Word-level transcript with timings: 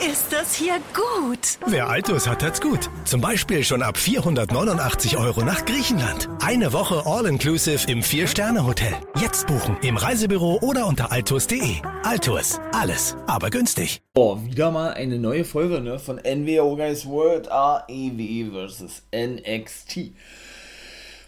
ist 0.00 0.32
das 0.32 0.54
hier 0.54 0.78
gut. 0.94 1.58
Wer 1.66 1.88
Altus 1.88 2.26
hat, 2.26 2.42
hat's 2.42 2.60
gut. 2.60 2.88
Zum 3.04 3.20
Beispiel 3.20 3.62
schon 3.64 3.82
ab 3.82 3.98
489 3.98 5.18
Euro 5.18 5.42
nach 5.42 5.64
Griechenland. 5.64 6.28
Eine 6.40 6.72
Woche 6.72 7.02
All-Inclusive 7.04 7.90
im 7.90 8.02
Vier-Sterne-Hotel. 8.02 8.94
Jetzt 9.20 9.46
buchen 9.46 9.76
im 9.82 9.96
Reisebüro 9.96 10.58
oder 10.62 10.86
unter 10.86 11.12
altus.de. 11.12 11.76
Altus, 12.02 12.60
alles, 12.72 13.16
aber 13.26 13.50
günstig. 13.50 14.00
Oh, 14.14 14.38
wieder 14.42 14.70
mal 14.70 14.94
eine 14.94 15.18
neue 15.18 15.44
Folge 15.44 15.80
ne, 15.80 15.98
von 15.98 16.16
NWO 16.16 16.76
Guys 16.76 17.06
World 17.06 17.50
AEW 17.50 18.68
vs. 18.68 19.02
NXT. 19.14 20.12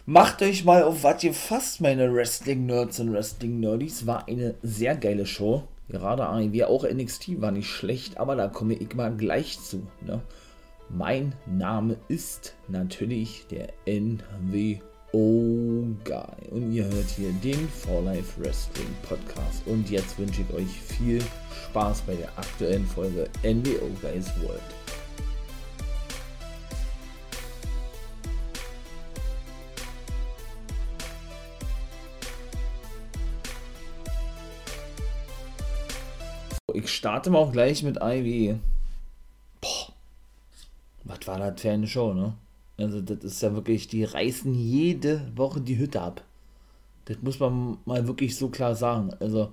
Macht 0.05 0.41
euch 0.41 0.65
mal 0.65 0.83
auf, 0.83 1.03
was 1.03 1.23
ihr 1.23 1.33
fasst, 1.33 1.79
meine 1.79 2.13
Wrestling-Nerds 2.13 2.99
und 2.99 3.13
Wrestling-Nerdies. 3.13 4.07
War 4.07 4.27
eine 4.27 4.55
sehr 4.61 4.95
geile 4.95 5.25
Show. 5.25 5.63
Gerade 5.89 6.27
AEW, 6.27 6.65
auch 6.65 6.85
NXT 6.85 7.41
war 7.41 7.51
nicht 7.51 7.69
schlecht, 7.69 8.17
aber 8.17 8.35
da 8.35 8.47
komme 8.47 8.73
ich 8.73 8.95
mal 8.95 9.15
gleich 9.15 9.59
zu. 9.59 9.85
Ne? 10.01 10.21
Mein 10.89 11.33
Name 11.45 11.97
ist 12.07 12.55
natürlich 12.67 13.45
der 13.49 13.69
NWO 13.85 14.79
Guy. 16.03 16.49
Und 16.51 16.71
ihr 16.71 16.85
hört 16.85 17.09
hier 17.09 17.31
den 17.43 17.67
For 17.67 18.01
Life 18.01 18.41
Wrestling 18.41 18.93
Podcast. 19.07 19.63
Und 19.65 19.89
jetzt 19.89 20.17
wünsche 20.17 20.41
ich 20.41 20.53
euch 20.55 20.69
viel 20.69 21.21
Spaß 21.69 22.01
bei 22.01 22.15
der 22.15 22.29
aktuellen 22.37 22.85
Folge 22.85 23.29
NWO 23.43 23.89
Guys 24.01 24.31
World. 24.41 24.82
Ich 36.73 36.89
starte 36.89 37.29
mal 37.29 37.39
auch 37.39 37.51
gleich 37.51 37.83
mit 37.83 37.97
Ivy. 38.01 38.59
Boah. 39.61 39.93
Was 41.03 41.27
war 41.27 41.37
das 41.37 41.61
für 41.61 41.69
eine 41.69 41.87
Show, 41.87 42.13
ne? 42.13 42.33
Also, 42.77 43.01
das 43.01 43.23
ist 43.23 43.41
ja 43.41 43.53
wirklich, 43.53 43.87
die 43.87 44.03
reißen 44.03 44.53
jede 44.53 45.21
Woche 45.35 45.61
die 45.61 45.77
Hütte 45.77 46.01
ab. 46.01 46.23
Das 47.05 47.17
muss 47.21 47.39
man 47.39 47.77
mal 47.85 48.07
wirklich 48.07 48.35
so 48.35 48.49
klar 48.49 48.75
sagen. 48.75 49.11
Also, 49.19 49.51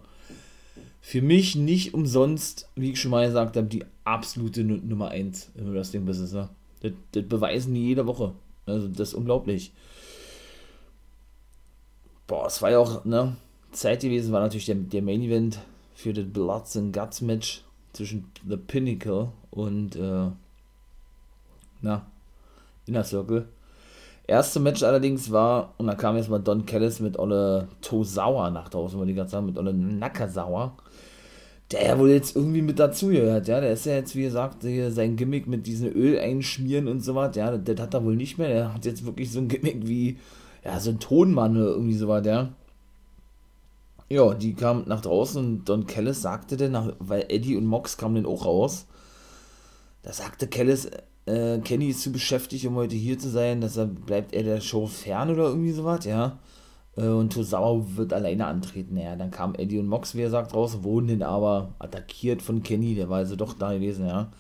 für 1.02 1.20
mich 1.20 1.56
nicht 1.56 1.92
umsonst, 1.92 2.68
wie 2.76 2.92
ich 2.92 3.00
schon 3.00 3.10
mal 3.10 3.26
gesagt 3.26 3.56
habe, 3.56 3.66
die 3.66 3.84
absolute 4.04 4.64
Nummer 4.64 5.08
1 5.08 5.50
im 5.56 5.74
Wrestling-Business. 5.74 6.32
Ne? 6.32 6.48
Das, 6.80 6.92
das 7.12 7.24
beweisen 7.28 7.74
die 7.74 7.88
jede 7.88 8.06
Woche. 8.06 8.32
Also, 8.64 8.88
das 8.88 9.08
ist 9.08 9.14
unglaublich. 9.14 9.72
Boah, 12.26 12.46
es 12.46 12.62
war 12.62 12.70
ja 12.70 12.78
auch, 12.78 13.04
ne? 13.04 13.36
Zeit 13.72 14.00
gewesen, 14.00 14.32
war 14.32 14.40
natürlich 14.40 14.66
der, 14.66 14.76
der 14.76 15.02
Main 15.02 15.22
Event 15.22 15.60
für 15.94 16.12
das 16.12 16.26
Bloods 16.26 16.76
and 16.76 16.94
Guts 16.94 17.20
Match 17.20 17.64
zwischen 17.92 18.30
The 18.48 18.56
Pinnacle 18.56 19.28
und 19.50 19.96
äh, 19.96 20.30
na, 21.82 22.06
Inner 22.86 23.04
Circle. 23.04 23.46
Erste 24.26 24.60
Match 24.60 24.82
allerdings 24.82 25.32
war, 25.32 25.74
und 25.78 25.88
da 25.88 25.94
kam 25.94 26.16
jetzt 26.16 26.30
mal 26.30 26.38
Don 26.38 26.64
Callis 26.64 27.00
mit 27.00 27.18
Olle 27.18 27.66
Tosawa 27.80 28.50
nach 28.50 28.68
draußen, 28.68 28.96
wollte 28.98 29.10
ich 29.10 29.16
gerade 29.16 29.30
sagen, 29.30 29.46
mit 29.46 29.58
Olle 29.58 29.74
Nakasawa. 29.74 30.76
Der 31.72 31.98
wohl 31.98 32.10
jetzt 32.10 32.36
irgendwie 32.36 32.62
mit 32.62 32.78
dazu 32.78 33.08
gehört, 33.08 33.48
ja. 33.48 33.60
Der 33.60 33.72
ist 33.72 33.86
ja 33.86 33.94
jetzt, 33.94 34.14
wie 34.14 34.22
gesagt, 34.22 34.62
sein 34.62 35.16
Gimmick 35.16 35.46
mit 35.46 35.66
diesem 35.66 35.88
Öl 35.88 36.18
einschmieren 36.18 36.88
und 36.88 37.00
so 37.00 37.14
was, 37.14 37.34
ja, 37.36 37.50
das, 37.50 37.60
das 37.64 37.80
hat 37.80 37.94
er 37.94 38.04
wohl 38.04 38.16
nicht 38.16 38.38
mehr. 38.38 38.48
Der 38.48 38.74
hat 38.74 38.84
jetzt 38.84 39.04
wirklich 39.04 39.30
so 39.32 39.40
ein 39.40 39.48
Gimmick 39.48 39.86
wie, 39.86 40.18
ja, 40.64 40.78
so 40.78 40.90
ein 40.90 41.00
Tonmann 41.00 41.56
oder 41.56 41.70
irgendwie 41.70 41.96
so 41.96 42.06
was, 42.08 42.24
ja. 42.24 42.50
Ja, 44.12 44.34
die 44.34 44.54
kam 44.54 44.84
nach 44.86 45.02
draußen 45.02 45.44
und 45.44 45.68
Don 45.68 45.86
Kellis 45.86 46.20
sagte 46.20 46.56
dann, 46.56 46.94
weil 46.98 47.26
Eddie 47.28 47.56
und 47.56 47.66
Mox 47.66 47.96
kamen 47.96 48.16
dann 48.16 48.26
auch 48.26 48.44
raus, 48.44 48.86
da 50.02 50.12
sagte 50.12 50.48
Kellis, 50.48 50.90
äh, 51.26 51.58
Kenny 51.60 51.90
ist 51.90 52.02
zu 52.02 52.10
beschäftigt, 52.10 52.66
um 52.66 52.74
heute 52.74 52.96
hier 52.96 53.18
zu 53.18 53.28
sein, 53.30 53.60
deshalb 53.60 54.06
bleibt 54.06 54.32
er 54.34 54.42
der 54.42 54.60
Show 54.60 54.86
fern 54.86 55.30
oder 55.30 55.44
irgendwie 55.44 55.70
sowas, 55.70 56.04
ja. 56.06 56.38
Äh, 56.96 57.06
und 57.06 57.32
Tosawa 57.32 57.84
wird 57.96 58.12
alleine 58.12 58.46
antreten, 58.46 58.96
ja. 58.96 59.14
Dann 59.14 59.30
kam 59.30 59.54
Eddie 59.54 59.78
und 59.78 59.86
Mox, 59.86 60.16
wie 60.16 60.22
er 60.22 60.30
sagt, 60.30 60.54
raus, 60.54 60.82
wurden 60.82 61.08
dann 61.08 61.22
aber 61.22 61.74
attackiert 61.78 62.42
von 62.42 62.64
Kenny, 62.64 62.96
der 62.96 63.08
war 63.08 63.18
also 63.18 63.36
doch 63.36 63.52
da 63.54 63.72
gewesen, 63.74 64.06
ja. 64.06 64.32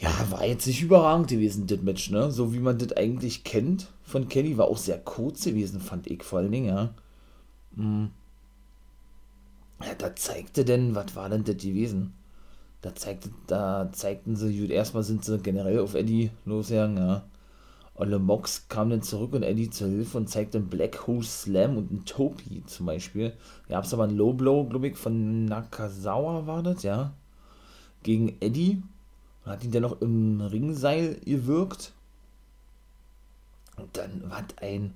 Ja, 0.00 0.10
war 0.30 0.46
jetzt 0.46 0.66
nicht 0.66 0.82
überragend 0.82 1.28
gewesen, 1.28 1.66
das 1.66 1.82
Match, 1.82 2.10
ne? 2.10 2.30
So 2.30 2.54
wie 2.54 2.58
man 2.60 2.78
das 2.78 2.92
eigentlich 2.92 3.44
kennt 3.44 3.88
von 4.02 4.28
Kenny, 4.28 4.56
war 4.56 4.68
auch 4.68 4.78
sehr 4.78 4.98
kurz 4.98 5.44
gewesen, 5.44 5.80
fand 5.80 6.06
ich 6.10 6.22
vor 6.22 6.38
allen 6.38 6.52
Dingen, 6.52 6.68
ja. 6.68 6.94
Hm. 7.76 8.10
Ja, 9.84 9.94
da 9.94 10.14
zeigte 10.14 10.64
denn, 10.64 10.94
was 10.94 11.16
war 11.16 11.28
denn 11.28 11.44
das 11.44 11.56
gewesen? 11.56 12.14
Da 12.82 12.94
zeigte, 12.94 13.30
da 13.46 13.90
zeigten 13.92 14.36
sie, 14.36 14.58
gut, 14.60 14.70
erstmal 14.70 15.02
sind 15.02 15.24
sie 15.24 15.38
generell 15.38 15.80
auf 15.80 15.94
Eddie 15.94 16.30
losgegangen, 16.44 16.96
ja. 16.96 17.24
Olle 17.94 18.18
Mox 18.18 18.68
kam 18.68 18.90
dann 18.90 19.02
zurück 19.02 19.34
und 19.34 19.42
Eddie 19.42 19.70
zur 19.70 19.88
Hilfe 19.88 20.16
und 20.18 20.28
zeigte 20.28 20.58
einen 20.58 20.68
Black 20.68 21.06
Hole 21.06 21.22
Slam 21.22 21.76
und 21.76 21.90
einen 21.90 22.04
Topi 22.04 22.62
zum 22.66 22.86
Beispiel. 22.86 23.34
Ja, 23.68 23.80
es 23.80 23.92
aber 23.92 24.04
ein 24.04 24.16
Low 24.16 24.32
Blow, 24.32 24.64
glaube 24.64 24.88
ich, 24.88 24.96
von 24.96 25.44
Nakazawa 25.44 26.46
war 26.46 26.62
das, 26.62 26.82
ja. 26.82 27.12
Gegen 28.02 28.36
Eddie. 28.40 28.82
Und 29.44 29.52
hat 29.52 29.64
ihn 29.64 29.72
dann 29.72 29.82
noch 29.82 30.00
im 30.00 30.40
Ringseil 30.40 31.20
gewirkt. 31.24 31.92
Und 33.76 33.96
dann 33.96 34.30
war 34.30 34.44
ein 34.60 34.94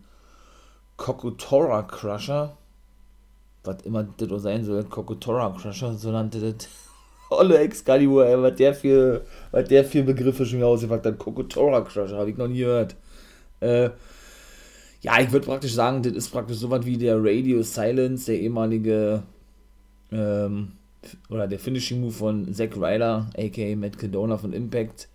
Kokotora 0.97 1.82
Crusher 1.82 2.56
was 3.66 3.82
immer 3.82 4.04
das 4.04 4.31
auch 4.31 4.38
sein 4.38 4.65
soll, 4.65 4.84
Kokotora 4.84 5.50
Crusher, 5.50 5.94
so 5.94 6.10
nannte 6.10 6.41
das 6.41 6.69
Olle 7.31 7.59
Excalibur, 7.59 8.27
ey, 8.27 8.41
was 8.41 8.54
der 8.56 8.75
für, 8.75 9.25
was 9.50 9.69
der 9.69 9.84
für 9.84 10.03
Begriffe 10.03 10.47
schon 10.47 10.59
wieder 10.59 10.69
ausgepackt 10.69 11.06
hat. 11.06 11.19
Kokotora 11.19 11.81
Crusher, 11.81 12.16
habe 12.16 12.31
ich 12.31 12.37
noch 12.37 12.47
nie 12.47 12.59
gehört. 12.60 12.94
Äh, 13.60 13.91
ja, 15.03 15.21
ich 15.21 15.32
würde 15.32 15.47
praktisch 15.47 15.72
sagen, 15.72 16.03
das 16.03 16.12
ist 16.12 16.31
praktisch 16.31 16.59
so 16.59 16.71
was 16.71 16.87
wie 16.87 16.97
der 16.97 17.16
Radio 17.19 17.62
Silence, 17.62 18.26
der 18.26 18.41
ehemalige, 18.41 19.22
ähm, 20.12 20.72
oder 21.28 21.49
der 21.49 21.59
Finishing 21.59 22.00
Move 22.00 22.12
von 22.12 22.53
Zack 22.55 22.76
Ryder, 22.76 23.28
aka 23.37 23.76
Matt 23.76 23.99
Cadona 23.99 24.38
von 24.38 24.53
Impact. 24.53 25.09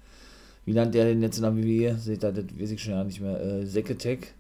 Wie 0.66 0.73
nannte 0.73 0.97
der 0.97 1.06
den 1.06 1.22
jetzt 1.22 1.38
in 1.38 1.44
der 1.44 1.56
WWE? 1.56 1.97
Seht 1.97 2.23
ihr, 2.23 2.31
das 2.31 2.45
weiß 2.59 2.72
ich 2.72 2.81
schon 2.81 2.94
ja 2.94 3.03
nicht 3.03 3.22
mehr. 3.22 3.41
Äh, 3.41 3.66
Zack 3.66 3.90
Attack. 3.91 4.34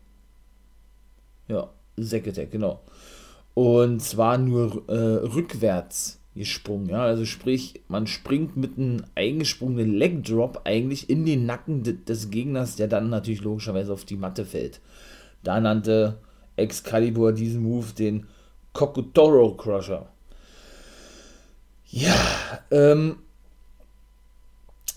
Ja, 1.47 1.69
Zack 2.01 2.27
Attack, 2.27 2.51
genau 2.51 2.81
und 3.53 4.01
zwar 4.01 4.37
nur 4.37 4.83
äh, 4.87 4.93
rückwärts 4.93 6.19
gesprungen. 6.35 6.89
Ja? 6.89 7.03
Also 7.03 7.25
sprich, 7.25 7.81
man 7.87 8.07
springt 8.07 8.57
mit 8.57 8.77
einem 8.77 9.03
eingesprungenen 9.15 9.93
Leg 9.93 10.23
Drop 10.23 10.61
eigentlich 10.63 11.09
in 11.09 11.25
den 11.25 11.45
Nacken 11.45 11.83
des 12.05 12.29
Gegners, 12.29 12.75
der 12.75 12.87
dann 12.87 13.09
natürlich 13.09 13.41
logischerweise 13.41 13.91
auf 13.93 14.05
die 14.05 14.17
Matte 14.17 14.45
fällt. 14.45 14.79
Da 15.43 15.59
nannte 15.59 16.19
Excalibur 16.55 17.33
diesen 17.33 17.63
Move 17.63 17.87
den 17.97 18.27
Kokotoro 18.73 19.55
Crusher. 19.55 20.07
Ja, 21.87 22.15
ähm. 22.69 23.17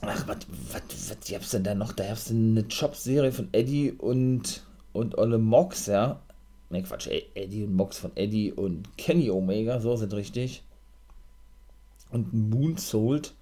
Ach, 0.03 0.29
was, 0.29 0.37
was, 0.71 0.83
was 1.09 1.31
gab's 1.31 1.51
denn 1.51 1.65
da 1.65 1.75
noch? 1.75 1.93
Da 1.93 2.07
gab's 2.07 2.31
eine 2.31 2.65
Chop-Serie 2.69 3.33
von 3.33 3.49
Eddie 3.53 3.93
und, 3.93 4.63
und 4.93 5.17
Olle 5.19 5.39
Mox, 5.39 5.87
ja. 5.87 6.21
Ne, 6.71 6.83
Quatsch, 6.83 7.09
Eddie 7.35 7.65
und 7.65 7.75
Mox 7.75 7.99
von 7.99 8.17
Eddie 8.17 8.53
und 8.53 8.97
Kenny 8.97 9.31
Omega, 9.31 9.81
so 9.81 9.97
sind 9.97 10.13
richtig. 10.15 10.63
Und 12.11 12.33
Moonsault, 12.33 13.35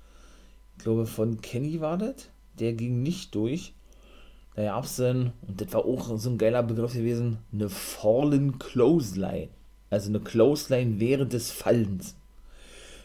ich 0.76 0.84
glaube 0.84 1.06
von 1.06 1.40
Kenny 1.40 1.80
war 1.80 1.98
das. 1.98 2.28
Der 2.58 2.72
ging 2.72 3.02
nicht 3.02 3.34
durch. 3.34 3.72
Da 4.54 4.64
gab 4.64 4.84
es 4.84 4.96
dann, 4.96 5.32
und 5.46 5.60
das 5.60 5.72
war 5.72 5.84
auch 5.84 6.18
so 6.18 6.28
ein 6.28 6.38
geiler 6.38 6.62
Begriff 6.62 6.92
gewesen, 6.92 7.38
eine 7.52 7.70
Fallen 7.70 8.58
Clothesline. 8.58 9.48
Also 9.88 10.08
eine 10.08 10.20
Clothesline 10.20 11.00
während 11.00 11.32
des 11.32 11.50
Fallens. 11.50 12.14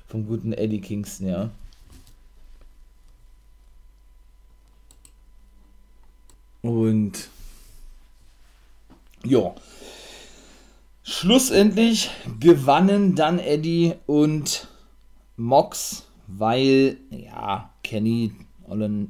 Vom 0.08 0.26
guten 0.26 0.54
Eddie 0.54 0.82
Kingston, 0.82 1.28
ja. 1.28 1.52
Und 6.62 7.30
ja, 9.24 9.54
Schlussendlich 11.10 12.10
gewannen 12.42 13.16
dann 13.16 13.40
Eddie 13.40 13.94
und 14.08 14.68
Mox, 15.38 16.06
weil, 16.28 16.98
ja, 17.12 17.74
Kenny, 17.82 18.34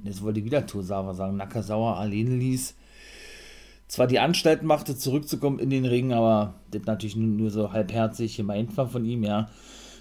jetzt 0.03 0.21
wollte 0.21 0.39
ich 0.39 0.45
wieder 0.45 0.67
Tosawa 0.67 1.15
sagen, 1.15 1.38
Nakasawa 1.38 1.97
alleine 1.97 2.35
ließ. 2.35 2.75
Zwar 3.88 4.05
die 4.05 4.19
Anstalt 4.19 4.61
machte, 4.61 4.95
zurückzukommen 4.95 5.57
in 5.57 5.71
den 5.71 5.85
Ring, 5.85 6.13
aber 6.13 6.53
das 6.69 6.83
natürlich 6.85 7.15
nur 7.15 7.49
so 7.49 7.73
halbherzig 7.73 8.38
gemeint 8.38 8.77
war 8.77 8.88
von 8.88 9.03
ihm, 9.03 9.23
ja. 9.23 9.49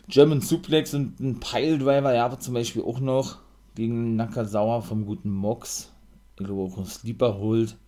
German 0.07 0.43
Suplex 0.43 0.93
und 0.93 1.19
ein 1.19 1.41
Piledriver, 1.41 2.15
ja, 2.15 2.27
aber 2.27 2.39
zum 2.39 2.53
Beispiel 2.53 2.83
auch 2.83 3.01
noch 3.01 3.39
gegen 3.75 4.17
Nakasawa 4.17 4.83
vom 4.83 5.07
guten 5.07 5.31
Mox. 5.31 5.91
Ich 6.39 6.45
glaube 6.45 6.61
auch 6.61 6.77
ein 6.77 6.85
Sleeper 6.85 7.39
holt. 7.39 7.79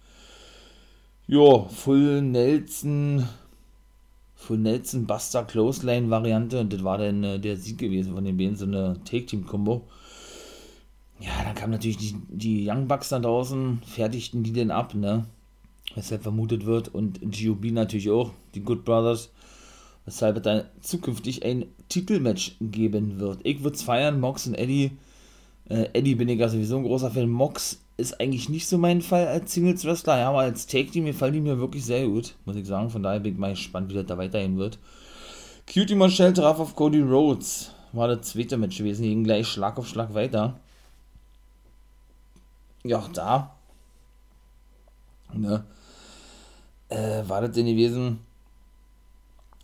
Jo, 1.26 1.68
Full 1.68 2.22
Nelson 2.22 3.28
von 4.38 4.62
Nelson 4.62 5.04
Buster 5.04 5.42
Clothesline 5.42 6.10
Variante 6.10 6.60
und 6.60 6.72
das 6.72 6.84
war 6.84 6.96
dann 6.96 7.24
äh, 7.24 7.40
der 7.40 7.56
Sieg 7.56 7.78
gewesen 7.78 8.14
von 8.14 8.24
den 8.24 8.36
beiden, 8.36 8.56
so 8.56 8.64
eine 8.64 8.96
Take-Team-Kombo. 9.04 9.88
Ja, 11.18 11.42
dann 11.44 11.56
kamen 11.56 11.72
natürlich 11.72 11.98
die, 11.98 12.14
die 12.28 12.70
Young 12.70 12.86
Bucks 12.86 13.08
da 13.08 13.18
draußen, 13.18 13.82
fertigten 13.84 14.44
die 14.44 14.52
denn 14.52 14.70
ab, 14.70 14.94
ne? 14.94 15.26
Weshalb 15.96 16.22
vermutet 16.22 16.64
wird 16.66 16.94
und 16.94 17.20
GOB 17.20 17.72
natürlich 17.72 18.10
auch, 18.10 18.30
die 18.54 18.62
Good 18.62 18.84
Brothers, 18.84 19.32
weshalb 20.04 20.36
es 20.36 20.42
dann 20.42 20.64
zukünftig 20.82 21.44
ein 21.44 21.66
Titelmatch 21.88 22.56
geben 22.60 23.18
wird. 23.18 23.40
Ich 23.42 23.64
würde 23.64 23.76
es 23.76 23.82
feiern, 23.82 24.20
Mox 24.20 24.46
und 24.46 24.54
Eddie. 24.54 24.92
Äh, 25.68 25.88
Eddie 25.94 26.14
bin 26.14 26.28
ich 26.28 26.38
ja 26.38 26.48
sowieso 26.48 26.76
ein 26.76 26.84
großer 26.84 27.10
Fan. 27.10 27.28
Mox 27.28 27.80
ist 27.98 28.20
eigentlich 28.20 28.48
nicht 28.48 28.68
so 28.68 28.78
mein 28.78 29.02
Fall 29.02 29.26
als 29.26 29.52
Singles 29.52 29.84
Wrestler, 29.84 30.18
ja, 30.18 30.28
aber 30.28 30.38
als 30.38 30.66
Take 30.66 30.90
Team 30.90 31.04
gefallen 31.04 31.34
die 31.34 31.40
mir 31.40 31.58
wirklich 31.58 31.84
sehr 31.84 32.06
gut, 32.06 32.36
muss 32.44 32.56
ich 32.56 32.66
sagen. 32.66 32.90
Von 32.90 33.02
daher 33.02 33.18
bin 33.18 33.32
ich 33.34 33.38
mal 33.38 33.50
gespannt, 33.50 33.90
wie 33.90 33.94
das 33.94 34.06
da 34.06 34.16
weiterhin 34.16 34.56
wird. 34.56 34.78
Cutie 35.66 35.96
Marshall 35.96 36.32
traf 36.32 36.60
auf 36.60 36.76
Cody 36.76 37.00
Rhodes. 37.00 37.72
War 37.92 38.06
das 38.08 38.28
zweite 38.28 38.56
Match 38.56 38.78
gewesen, 38.78 39.02
ging 39.02 39.24
gleich 39.24 39.48
Schlag 39.48 39.76
auf 39.78 39.88
Schlag 39.88 40.14
weiter. 40.14 40.60
Ja, 42.84 43.04
da. 43.12 43.56
Ne? 45.34 45.64
Äh, 46.88 47.28
war 47.28 47.40
das 47.40 47.50
denn 47.50 47.66
gewesen? 47.66 48.20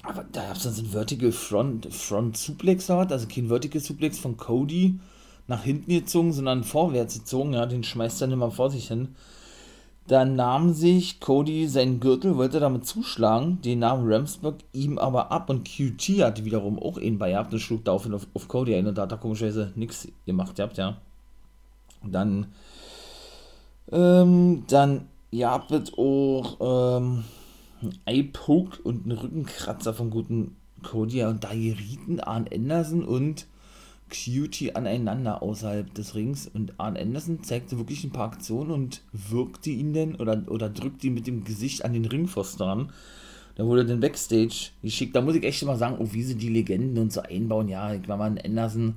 Aber 0.03 0.25
da 0.25 0.49
gab 0.49 0.57
es 0.57 0.65
dann 0.65 0.73
so 0.73 0.83
ein 0.83 0.91
Vertical 0.91 1.31
Front, 1.31 1.95
Front 1.95 2.37
Suplex, 2.37 2.91
also 2.91 3.29
kein 3.29 3.49
Vertical 3.49 3.81
Suplex 3.81 4.19
von 4.19 4.37
Cody 4.37 4.99
nach 5.47 5.63
hinten 5.63 5.91
gezogen, 5.93 6.33
sondern 6.33 6.65
vorwärts 6.65 7.19
gezogen, 7.19 7.53
ja, 7.53 7.67
den 7.67 7.85
schmeißt 7.85 8.23
er 8.23 8.33
immer 8.33 8.51
vor 8.51 8.71
sich 8.71 8.89
hin. 8.89 9.15
Dann 10.07 10.37
nahm 10.37 10.75
sich 10.75 11.21
Cody 11.21 11.67
seinen 11.67 11.99
Gürtel, 11.99 12.37
wollte 12.37 12.61
damit 12.61 12.87
zuschlagen, 12.87 13.63
den 13.63 13.79
nahm 13.79 14.07
Ramsburg 14.07 14.57
ihm 14.73 14.99
aber 14.99 15.33
ab 15.33 15.49
und 15.49 15.67
QT 15.67 16.23
hatte 16.23 16.45
wiederum 16.45 16.79
auch 16.79 16.99
ihn 16.99 17.19
bei 17.19 17.31
gehabt 17.31 17.53
und 17.55 17.61
schlug 17.61 17.85
daraufhin 17.85 18.13
auf, 18.13 18.27
auf 18.35 18.49
Cody 18.49 18.75
ein 18.75 18.87
und 18.87 18.99
da 18.99 19.03
hat 19.03 19.13
er 19.13 19.19
komischerweise 19.19 19.73
nichts 19.77 20.09
gemacht 20.27 20.57
gehabt, 20.57 20.77
ja. 20.77 20.99
Dann, 22.03 22.49
ähm, 23.91 24.65
dann, 24.69 25.09
ja, 25.31 25.65
wird 25.71 25.97
auch, 25.97 26.59
ähm, 27.01 27.25
ein 27.83 27.99
Eye-Poke 28.05 28.83
und 28.83 29.07
ein 29.07 29.13
Rückenkratzer 29.13 29.95
vom 29.95 30.11
guten 30.11 30.57
Cody, 30.83 31.19
ja, 31.19 31.31
und 31.31 31.45
da 31.45 31.51
gerieten 31.51 32.21
Arn 32.21 32.47
Anderson 32.53 33.05
und 33.05 33.47
Cutie 34.15 34.75
aneinander 34.75 35.43
außerhalb 35.43 35.93
des 35.93 36.15
Rings 36.15 36.47
und 36.47 36.79
Arn 36.79 36.97
Anderson 36.97 37.43
zeigte 37.43 37.79
wirklich 37.79 38.05
ein 38.05 38.13
paar 38.13 38.33
Aktionen 38.33 38.71
und 38.71 39.03
wirkte 39.13 39.71
ihn 39.71 39.93
dann 39.93 40.15
oder, 40.15 40.43
oder 40.49 40.71
drückte 40.71 41.09
ihn 41.09 41.15
mit 41.15 41.27
dem 41.27 41.45
Gesicht 41.45 41.85
an 41.85 41.93
den 41.93 42.05
Ringpfosten 42.05 42.65
ran. 42.65 42.93
Da 43.57 43.65
wurde 43.65 43.85
dann 43.85 44.01
Backstage 44.01 44.71
geschickt. 44.83 45.15
Da 45.15 45.21
muss 45.21 45.35
ich 45.35 45.45
echt 45.45 45.65
mal 45.65 45.77
sagen, 45.77 45.97
oh, 45.99 46.09
wie 46.13 46.23
sie 46.23 46.37
die 46.37 46.49
Legenden 46.49 46.99
und 46.99 47.13
so 47.13 47.23
einbauen. 47.23 47.69
Ja, 47.69 47.93
ich 47.95 48.07
war 48.09 48.17
mal 48.17 48.37
Anderson. 48.45 48.97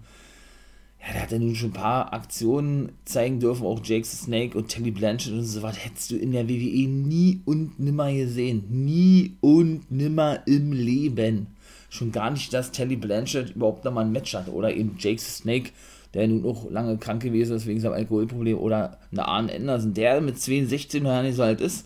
Ja, 1.00 1.14
der 1.14 1.22
hat 1.24 1.32
ja 1.32 1.40
nun 1.40 1.56
schon 1.56 1.70
ein 1.70 1.74
paar 1.74 2.12
Aktionen 2.14 2.92
zeigen 3.06 3.40
dürfen, 3.40 3.66
auch 3.66 3.82
Jake 3.84 4.06
the 4.06 4.18
Snake 4.18 4.58
und 4.58 4.68
Telly 4.68 4.92
Blanchett 4.92 5.34
und 5.34 5.44
so 5.44 5.62
was. 5.62 5.84
Hättest 5.84 6.12
du 6.12 6.16
in 6.16 6.32
der 6.32 6.50
WWE 6.50 6.88
nie 6.88 7.42
und 7.46 7.80
nimmer 7.80 8.12
gesehen. 8.12 8.66
Nie 8.70 9.38
und 9.42 9.92
nimmer 9.92 10.42
im 10.48 10.74
Leben 10.74 11.48
schon 11.90 12.12
gar 12.12 12.32
nicht, 12.32 12.54
dass 12.54 12.72
Telly 12.72 12.96
Blanchard 12.96 13.52
überhaupt 13.52 13.86
nochmal 13.86 14.06
ein 14.06 14.12
Match 14.12 14.34
hatte. 14.34 14.52
Oder 14.52 14.74
eben 14.74 14.96
Jake 15.00 15.22
Snake, 15.22 15.72
der 16.14 16.28
nun 16.28 16.46
auch 16.46 16.70
lange 16.70 16.98
krank 16.98 17.24
gewesen 17.24 17.56
ist 17.56 17.66
wegen 17.66 17.80
seinem 17.80 17.94
Alkoholproblem. 17.94 18.58
Oder 18.58 18.98
eine 19.12 19.28
Arne 19.28 19.54
Anderson, 19.54 19.94
der 19.94 20.22
mit 20.22 20.40
16 20.40 21.06
Jahren 21.06 21.26
nicht 21.26 21.36
so 21.36 21.44
alt 21.44 21.62
ist. 21.62 21.86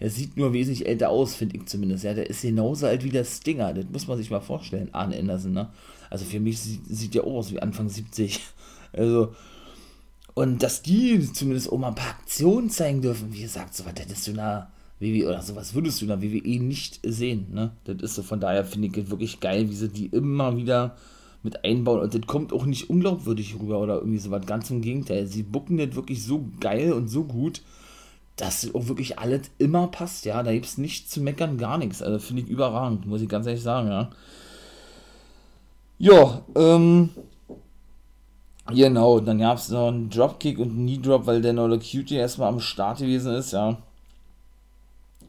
Der 0.00 0.08
sieht 0.08 0.36
nur 0.36 0.54
wesentlich 0.54 0.88
älter 0.88 1.10
aus, 1.10 1.34
finde 1.34 1.56
ich 1.56 1.66
zumindest. 1.66 2.04
Ja, 2.04 2.14
der 2.14 2.30
ist 2.30 2.42
genauso 2.42 2.86
alt 2.86 3.04
wie 3.04 3.10
der 3.10 3.24
Stinger. 3.24 3.74
Das 3.74 3.84
muss 3.92 4.06
man 4.06 4.16
sich 4.16 4.30
mal 4.30 4.40
vorstellen, 4.40 4.88
Arne 4.92 5.18
Anderson. 5.18 5.52
Ne? 5.52 5.68
Also 6.08 6.24
für 6.24 6.40
mich 6.40 6.58
sieht, 6.58 6.80
sieht 6.88 7.14
der 7.14 7.24
auch 7.24 7.34
aus 7.34 7.52
wie 7.52 7.60
Anfang 7.60 7.88
70. 7.88 8.40
Also, 8.92 9.36
und 10.34 10.64
dass 10.64 10.82
die 10.82 11.32
zumindest 11.32 11.70
auch 11.70 11.78
mal 11.78 11.90
ein 11.90 11.94
paar 11.94 12.10
Aktionen 12.18 12.70
zeigen 12.70 13.00
dürfen, 13.00 13.32
wie 13.32 13.42
gesagt, 13.42 13.72
so 13.72 13.84
was 13.84 13.92
hättest 13.92 14.26
du 14.26 14.32
na 14.34 14.68
WWE 15.00 15.28
oder 15.28 15.42
sowas 15.42 15.74
würdest 15.74 16.00
du 16.00 16.04
in 16.04 16.08
der 16.10 16.22
WWE 16.22 16.62
nicht 16.62 17.00
sehen. 17.02 17.46
Ne? 17.52 17.72
Das 17.84 17.96
ist 18.02 18.14
so, 18.14 18.22
von 18.22 18.38
daher 18.38 18.64
finde 18.64 18.88
ich 18.88 18.96
es 18.96 19.10
wirklich 19.10 19.40
geil, 19.40 19.68
wie 19.70 19.74
sie 19.74 19.88
die 19.88 20.06
immer 20.06 20.56
wieder 20.56 20.96
mit 21.42 21.64
einbauen. 21.64 22.00
Und 22.00 22.14
das 22.14 22.26
kommt 22.26 22.52
auch 22.52 22.66
nicht 22.66 22.90
unglaubwürdig 22.90 23.56
rüber 23.58 23.78
oder 23.78 23.96
irgendwie 23.96 24.18
sowas. 24.18 24.44
Ganz 24.46 24.70
im 24.70 24.82
Gegenteil. 24.82 25.26
Sie 25.26 25.42
bucken 25.42 25.78
das 25.78 25.94
wirklich 25.94 26.22
so 26.22 26.44
geil 26.60 26.92
und 26.92 27.08
so 27.08 27.24
gut, 27.24 27.62
dass 28.36 28.74
auch 28.74 28.88
wirklich 28.88 29.18
alles 29.18 29.50
immer 29.58 29.86
passt. 29.88 30.26
Ja, 30.26 30.42
da 30.42 30.52
gibt 30.52 30.66
es 30.66 30.78
nichts 30.78 31.10
zu 31.10 31.22
meckern, 31.22 31.58
gar 31.58 31.78
nichts. 31.78 32.02
Also 32.02 32.18
finde 32.18 32.42
ich 32.42 32.48
überragend, 32.48 33.06
muss 33.06 33.22
ich 33.22 33.28
ganz 33.28 33.46
ehrlich 33.46 33.62
sagen, 33.62 33.88
ja. 33.88 34.10
Ja, 35.98 36.42
ähm. 36.56 37.10
Genau, 38.72 39.18
dann 39.18 39.38
gab 39.38 39.58
es 39.58 39.68
noch 39.70 39.88
einen 39.88 40.10
Dropkick 40.10 40.58
und 40.58 40.70
einen 40.70 40.86
Knee 40.86 40.98
Drop, 40.98 41.26
weil 41.26 41.42
der 41.42 41.52
Nola 41.52 41.76
Cutie 41.76 42.14
erstmal 42.14 42.48
am 42.48 42.60
Start 42.60 42.98
gewesen 42.98 43.34
ist, 43.34 43.52
ja. 43.52 43.78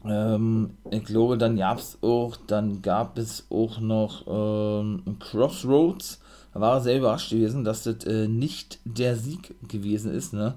Ähm, 0.04 0.70
ich 0.90 1.04
glaube, 1.04 1.38
dann 1.38 1.56
gab 1.56 1.78
es 1.78 1.98
auch, 2.02 2.36
dann 2.36 2.82
gab 2.82 3.18
es 3.18 3.46
auch 3.50 3.80
noch 3.80 4.24
ähm, 4.26 5.16
Crossroads. 5.20 6.20
Da 6.54 6.60
war 6.60 6.74
er 6.74 6.80
sehr 6.80 6.98
überrascht 6.98 7.30
gewesen, 7.30 7.64
dass 7.64 7.84
das 7.84 8.04
äh, 8.04 8.28
nicht 8.28 8.80
der 8.84 9.16
Sieg 9.16 9.54
gewesen 9.68 10.12
ist, 10.12 10.32
ne? 10.32 10.54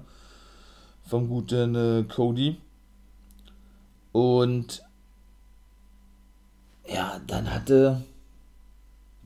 Vom 1.04 1.28
guten 1.28 1.74
äh, 1.74 2.04
Cody. 2.04 2.56
Und 4.12 4.82
ja, 6.88 7.20
dann 7.26 7.52
hatte 7.52 8.02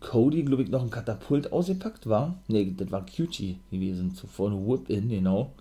Cody, 0.00 0.42
glaube 0.42 0.62
ich, 0.62 0.70
noch 0.70 0.82
ein 0.82 0.90
Katapult 0.90 1.52
ausgepackt, 1.52 2.08
war? 2.08 2.38
Ne, 2.48 2.72
das 2.72 2.90
war 2.90 3.04
Cutie 3.04 3.58
gewesen, 3.70 4.14
zuvor 4.14 4.50
ein 4.50 4.66
Whip-In, 4.66 5.08
genau. 5.08 5.52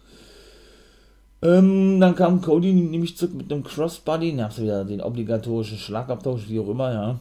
Ähm, 1.42 2.00
dann 2.00 2.16
kam 2.16 2.42
Cody 2.42 2.74
nämlich 2.74 3.16
zurück 3.16 3.34
mit 3.34 3.52
einem 3.52 3.64
Crossbody, 3.64 4.36
dann 4.36 4.48
hast 4.48 4.58
du 4.58 4.64
wieder 4.64 4.84
den 4.84 5.02
obligatorischen 5.02 5.78
Schlagabtausch, 5.78 6.50
wie 6.50 6.60
auch 6.60 6.70
immer, 6.70 6.92
ja. 6.92 7.20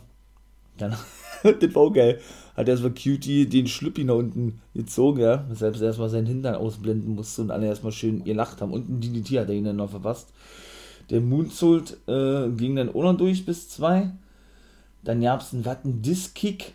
Dann, 0.77 0.97
das 1.43 1.75
war 1.75 1.83
auch 1.83 1.93
geil, 1.93 2.21
hat 2.57 2.69
erstmal 2.69 2.95
Cutie 2.95 3.47
den 3.47 3.69
Schlüppi 3.69 4.03
nach 4.03 4.17
unten 4.17 4.61
gezogen, 4.75 5.21
ja, 5.21 5.45
weshalb 5.49 5.77
er 5.77 5.83
erstmal 5.83 6.09
seinen 6.09 6.27
Hintern 6.27 6.57
ausblenden 6.57 7.15
musste 7.15 7.43
und 7.43 7.53
alle 7.53 7.67
erstmal 7.67 7.93
schön 7.93 8.25
gelacht 8.25 8.61
haben. 8.61 8.73
Und 8.73 8.89
ein 8.89 9.01
DDT 9.01 9.39
hat 9.39 9.49
er 9.49 9.55
ihn 9.55 9.65
dann 9.65 9.77
noch 9.77 9.91
verpasst. 9.91 10.33
Der 11.11 11.21
Moonsault 11.21 11.97
äh, 12.09 12.49
ging 12.51 12.77
dann 12.77 12.89
auch 12.89 13.03
noch 13.03 13.17
durch 13.17 13.47
bis 13.47 13.69
zwei. 13.69 14.11
Dann 15.05 15.21
gab 15.21 15.41
es 15.41 15.55
einen 15.55 15.65
Watten 15.65 16.03
Disc-Kick 16.03 16.75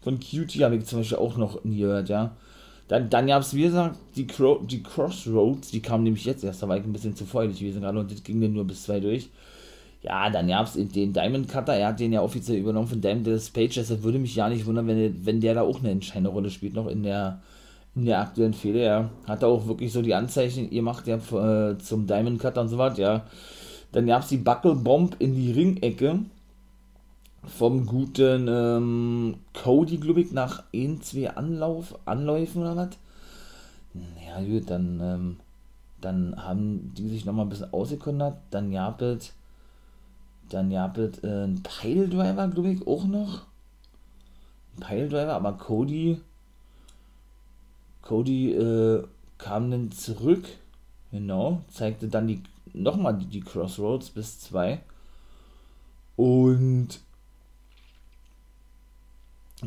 von 0.00 0.18
Cutie, 0.18 0.64
habe 0.64 0.76
ich 0.76 0.86
zum 0.86 1.00
Beispiel 1.00 1.18
auch 1.18 1.36
noch 1.36 1.62
nie 1.64 1.78
gehört, 1.78 2.08
ja. 2.08 2.34
Dann, 2.88 3.08
dann 3.08 3.26
gab 3.26 3.42
es, 3.42 3.54
wie 3.54 3.62
gesagt, 3.62 3.96
die, 4.16 4.26
Cro 4.26 4.58
die 4.58 4.82
Crossroads, 4.82 5.70
die 5.70 5.80
kamen 5.80 6.04
nämlich 6.04 6.24
jetzt 6.24 6.44
erst, 6.44 6.62
da 6.62 6.68
war 6.68 6.76
ich 6.76 6.84
ein 6.84 6.92
bisschen 6.92 7.16
zu 7.16 7.24
feurig 7.24 7.58
gewesen 7.58 7.80
gerade 7.80 7.98
und 7.98 8.10
das 8.10 8.22
ging 8.22 8.40
dann 8.40 8.52
nur 8.52 8.64
bis 8.64 8.82
zwei 8.82 9.00
durch. 9.00 9.30
Ja, 10.02 10.28
dann 10.30 10.48
gab 10.48 10.66
es 10.66 10.72
den 10.72 11.12
Diamond 11.12 11.48
Cutter, 11.48 11.74
er 11.74 11.88
hat 11.88 12.00
den 12.00 12.12
ja 12.12 12.22
offiziell 12.22 12.58
übernommen 12.58 12.88
von 12.88 13.00
Diamond 13.00 13.26
Dallas 13.26 13.50
Page, 13.50 13.74
deshalb 13.74 14.02
würde 14.02 14.18
mich 14.18 14.34
ja 14.34 14.48
nicht 14.48 14.66
wundern, 14.66 14.88
wenn 14.88 14.98
der, 14.98 15.12
wenn 15.24 15.40
der 15.40 15.54
da 15.54 15.62
auch 15.62 15.78
eine 15.78 15.90
entscheidende 15.90 16.30
Rolle 16.30 16.50
spielt, 16.50 16.74
noch 16.74 16.88
in 16.88 17.04
der, 17.04 17.40
in 17.94 18.06
der 18.06 18.20
aktuellen 18.20 18.54
Fehde, 18.54 18.82
ja. 18.82 19.10
Hat 19.28 19.42
er 19.42 19.48
auch 19.48 19.66
wirklich 19.68 19.92
so 19.92 20.02
die 20.02 20.14
Anzeichen 20.14 20.70
gemacht, 20.70 21.06
ja, 21.06 21.16
äh, 21.16 21.78
zum 21.78 22.08
Diamond 22.08 22.40
Cutter 22.40 22.62
und 22.62 22.68
so 22.68 22.78
was, 22.78 22.98
ja. 22.98 23.24
Dann 23.92 24.06
gab 24.06 24.22
es 24.22 24.28
die 24.28 24.38
Buckle 24.38 24.74
Bomb 24.74 25.16
in 25.20 25.36
die 25.36 25.52
Ringecke 25.52 26.18
vom 27.44 27.86
guten 27.86 28.46
ähm, 28.48 29.36
Cody, 29.52 29.96
glaube 29.98 30.20
ich, 30.20 30.32
nach 30.32 30.64
ein, 30.74 31.02
zwei 31.02 31.30
Anlauf, 31.30 31.98
Anläufen 32.04 32.62
oder 32.62 32.76
was. 32.76 32.90
Ja, 34.26 34.40
gut, 34.40 34.70
dann, 34.70 35.00
ähm, 35.02 35.36
dann 36.00 36.36
haben 36.36 36.94
die 36.94 37.08
sich 37.08 37.24
nochmal 37.24 37.46
ein 37.46 37.48
bisschen 37.48 37.72
ausgekundert. 37.72 38.38
Dann 38.50 38.70
gab 38.70 39.02
es, 39.02 39.32
dann 40.48 40.70
gab 40.70 40.96
es 40.98 41.22
äh, 41.24 41.26
einen 41.26 41.62
Piledriver, 41.62 42.48
glaube 42.48 42.70
ich, 42.70 42.86
auch 42.86 43.04
noch. 43.04 43.42
Ein 44.76 44.80
Piledriver, 44.86 45.34
aber 45.34 45.52
Cody, 45.54 46.20
Cody 48.00 48.52
äh, 48.52 49.04
kam 49.36 49.70
dann 49.70 49.90
zurück, 49.90 50.44
genau, 51.10 51.60
zeigte 51.68 52.08
dann 52.08 52.28
die, 52.28 52.42
nochmal 52.72 53.18
die, 53.18 53.26
die 53.26 53.40
Crossroads 53.40 54.10
bis 54.10 54.40
zwei. 54.40 54.80
Und 56.16 57.00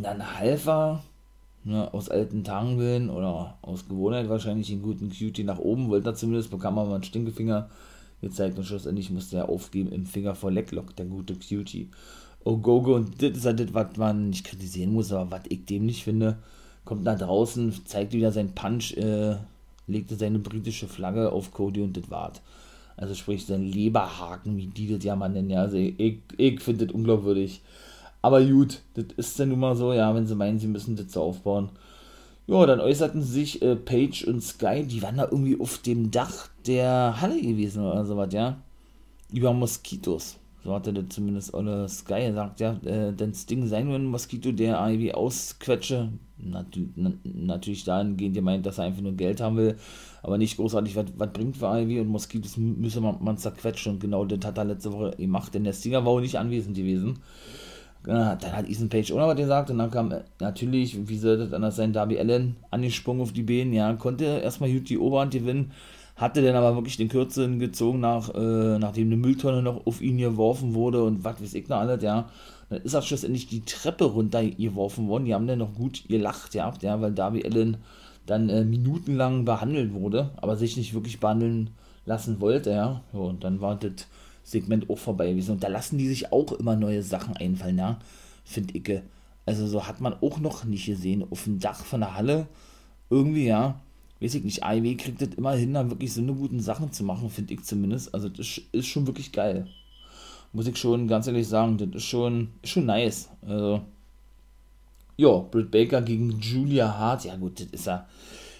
dann 0.03 0.39
half 0.39 0.67
er, 0.67 1.03
ne, 1.63 1.93
aus 1.93 2.09
alten 2.09 2.43
Tagen 2.43 3.09
oder 3.09 3.57
aus 3.61 3.87
Gewohnheit 3.87 4.29
wahrscheinlich 4.29 4.67
den 4.67 4.81
guten 4.81 5.09
Cutie 5.09 5.43
nach 5.43 5.59
oben, 5.59 5.89
wollte 5.89 6.09
er 6.09 6.15
zumindest, 6.15 6.51
bekam 6.51 6.77
er 6.77 6.85
mal 6.85 6.95
einen 6.95 7.03
Stinkefinger 7.03 7.69
gezeigt 8.21 8.57
und 8.57 8.65
schlussendlich 8.65 9.09
musste 9.09 9.37
er 9.37 9.49
aufgeben 9.49 9.91
im 9.91 10.05
Finger 10.05 10.35
vor 10.35 10.51
Lecklock, 10.51 10.95
der 10.95 11.05
gute 11.05 11.35
Cutie. 11.35 11.89
Oh 12.43 12.57
Gogo, 12.57 12.95
und 12.95 13.21
das 13.21 13.37
ist 13.37 13.45
halt 13.45 13.59
das, 13.59 13.73
was 13.73 13.97
man 13.97 14.29
nicht 14.29 14.45
kritisieren 14.45 14.93
muss, 14.93 15.11
aber 15.11 15.31
was 15.31 15.41
ich 15.49 15.65
dem 15.65 15.85
nicht 15.85 16.03
finde, 16.03 16.37
kommt 16.83 17.03
nach 17.03 17.17
draußen, 17.17 17.73
zeigt 17.85 18.13
wieder 18.13 18.31
seinen 18.31 18.53
Punch, 18.53 18.95
äh, 18.97 19.35
legte 19.87 20.15
seine 20.15 20.39
britische 20.39 20.87
Flagge 20.87 21.31
auf 21.31 21.51
Cody 21.51 21.81
und 21.81 21.97
das 21.97 22.09
war's. 22.09 22.41
Also 22.97 23.13
sprich, 23.13 23.45
sein 23.45 23.63
Leberhaken, 23.63 24.57
wie 24.57 24.67
die 24.67 24.93
das 24.93 25.03
ja 25.03 25.15
mal 25.15 25.29
nennen, 25.29 25.49
ja, 25.49 25.61
also 25.61 25.77
ich, 25.77 26.19
ich 26.37 26.61
finde 26.61 26.85
das 26.85 26.95
unglaubwürdig. 26.95 27.61
Aber 28.25 28.43
gut, 28.43 28.81
das 28.95 29.05
ist 29.17 29.39
dann 29.39 29.49
nun 29.49 29.59
mal 29.59 29.75
so, 29.75 29.93
ja, 29.93 30.15
wenn 30.15 30.25
sie 30.25 30.33
meinen, 30.33 30.57
sie 30.57 30.65
müssen 30.65 30.95
das 30.95 31.11
so 31.11 31.21
aufbauen. 31.21 31.69
Ja, 32.47 32.65
dann 32.65 32.79
äußerten 32.79 33.21
sich 33.21 33.61
äh, 33.61 33.75
Page 33.75 34.23
und 34.23 34.41
Sky, 34.41 34.83
die 34.83 35.03
waren 35.03 35.17
da 35.17 35.25
irgendwie 35.25 35.59
auf 35.61 35.77
dem 35.77 36.09
Dach 36.09 36.49
der 36.65 37.21
Halle 37.21 37.39
gewesen 37.39 37.85
oder 37.85 38.03
sowas, 38.03 38.33
ja. 38.33 38.57
Über 39.31 39.53
Moskitos. 39.53 40.37
So 40.63 40.73
hatte 40.73 40.91
das 40.91 41.09
zumindest 41.09 41.53
alle 41.53 41.87
Sky 41.87 42.29
gesagt, 42.29 42.61
ja. 42.61 42.71
Äh, 42.83 43.13
denn 43.13 43.35
Sting 43.35 43.67
sei 43.67 43.83
nur 43.83 43.93
ein 43.93 44.05
Moskito, 44.05 44.51
der 44.51 44.83
irgendwie 44.83 45.13
ausquetsche. 45.13 46.09
Nat 46.39 46.65
natürlich 47.23 47.83
dahingehend 47.83 48.33
gemeint, 48.33 48.65
dass 48.65 48.79
er 48.79 48.85
einfach 48.85 49.03
nur 49.03 49.13
Geld 49.13 49.39
haben 49.39 49.57
will, 49.57 49.77
aber 50.23 50.39
nicht 50.39 50.57
großartig, 50.57 50.95
was 50.95 51.31
bringt 51.31 51.57
für 51.57 51.67
Ivy 51.67 51.99
und 51.99 52.07
Moskitos 52.07 52.57
müsse 52.57 53.01
man, 53.01 53.23
man 53.23 53.37
zerquetschen 53.37 53.93
und 53.93 53.99
genau 53.99 54.25
das 54.25 54.43
hat 54.43 54.57
er 54.57 54.65
letzte 54.65 54.91
Woche 54.91 55.11
gemacht, 55.11 55.53
denn 55.53 55.63
der 55.63 55.73
Stinger 55.73 56.03
war 56.03 56.13
auch 56.13 56.19
nicht 56.19 56.39
anwesend 56.39 56.75
gewesen. 56.75 57.19
Dann 58.05 58.39
hat 58.39 58.69
Ethan 58.69 58.89
Page 58.89 59.11
auch 59.11 59.17
noch 59.17 59.27
was 59.27 59.35
gesagt 59.35 59.71
und 59.71 59.79
dann 59.79 59.89
kam 59.89 60.11
äh, 60.11 60.21
natürlich, 60.39 61.07
wie 61.07 61.17
sollte 61.17 61.45
das 61.45 61.53
anders 61.53 61.75
sein, 61.75 61.91
Darby 61.91 62.19
Allen 62.19 62.55
angesprungen 62.69 63.23
auf 63.23 63.33
die 63.33 63.43
Beine, 63.43 63.75
ja, 63.75 63.93
konnte 63.93 64.25
erstmal 64.25 64.71
gut 64.71 64.89
die 64.89 64.99
Oberhand 64.99 65.33
gewinnen, 65.33 65.71
hatte 66.15 66.43
dann 66.43 66.55
aber 66.55 66.75
wirklich 66.75 66.97
den 66.97 67.09
Kürzeren 67.09 67.57
gezogen, 67.57 67.99
nach, 67.99 68.29
äh, 68.33 68.77
nachdem 68.77 69.07
eine 69.07 69.17
Mülltonne 69.17 69.63
noch 69.63 69.87
auf 69.87 70.01
ihn 70.01 70.17
geworfen 70.17 70.75
wurde 70.75 71.03
und 71.03 71.23
was 71.23 71.41
weiß 71.41 71.53
ich 71.55 71.67
noch 71.67 71.77
alles, 71.77 72.03
ja. 72.03 72.29
Dann 72.69 72.81
ist 72.81 72.93
er 72.93 73.01
schlussendlich 73.01 73.47
die 73.47 73.61
Treppe 73.61 74.05
runter 74.05 74.43
geworfen 74.43 75.07
worden, 75.07 75.25
die 75.25 75.33
haben 75.33 75.47
dann 75.47 75.59
noch 75.59 75.73
gut 75.73 76.03
gelacht, 76.07 76.53
ja, 76.53 76.71
ja 76.81 77.01
weil 77.01 77.11
Darby 77.11 77.43
Allen 77.43 77.77
dann 78.27 78.49
äh, 78.49 78.63
minutenlang 78.63 79.45
behandelt 79.45 79.93
wurde, 79.93 80.31
aber 80.37 80.55
sich 80.57 80.77
nicht 80.77 80.93
wirklich 80.93 81.19
behandeln 81.19 81.71
lassen 82.05 82.39
wollte, 82.39 82.69
ja. 82.69 83.01
ja 83.13 83.19
und 83.19 83.43
dann 83.43 83.61
war 83.61 83.75
das 83.75 84.07
Segment 84.45 84.89
auch 84.89 84.99
vorbei 84.99 85.31
gewesen. 85.31 85.53
Und 85.53 85.63
da 85.63 85.67
lassen 85.67 85.97
die 85.97 86.07
sich 86.07 86.31
auch 86.31 86.53
immer 86.53 86.75
neue 86.75 87.01
Sachen 87.03 87.35
einfallen, 87.35 87.79
ja, 87.79 87.99
finde 88.45 88.77
ich. 88.77 89.01
Also 89.45 89.67
so 89.67 89.87
hat 89.87 89.99
man 89.99 90.13
auch 90.21 90.39
noch 90.39 90.63
nicht 90.63 90.85
gesehen. 90.85 91.25
Auf 91.29 91.43
dem 91.43 91.59
Dach 91.59 91.83
von 91.83 92.01
der 92.01 92.15
Halle 92.15 92.47
irgendwie, 93.09 93.47
ja, 93.47 93.81
weiß 94.21 94.35
ich 94.35 94.43
nicht, 94.43 94.63
AEW 94.63 94.95
kriegt 94.95 95.21
das 95.21 95.29
immer 95.29 95.53
hin, 95.53 95.73
da 95.73 95.89
wirklich 95.89 96.13
so 96.13 96.21
eine 96.21 96.33
guten 96.33 96.59
Sachen 96.59 96.91
zu 96.91 97.03
machen, 97.03 97.29
finde 97.29 97.55
ich 97.55 97.63
zumindest. 97.63 98.13
Also 98.13 98.29
das 98.29 98.61
ist 98.71 98.87
schon 98.87 99.07
wirklich 99.07 99.31
geil. 99.31 99.67
Muss 100.53 100.67
ich 100.67 100.77
schon 100.77 101.07
ganz 101.07 101.27
ehrlich 101.27 101.47
sagen, 101.47 101.77
das 101.77 101.89
ist 101.89 102.05
schon, 102.05 102.49
schon 102.63 102.85
nice. 102.85 103.29
Also, 103.41 103.81
ja, 105.17 105.37
Britt 105.39 105.71
Baker 105.71 106.01
gegen 106.01 106.39
Julia 106.39 106.97
Hart, 106.97 107.25
ja 107.25 107.35
gut, 107.35 107.59
das 107.59 107.67
ist 107.67 107.87
ja 107.87 108.07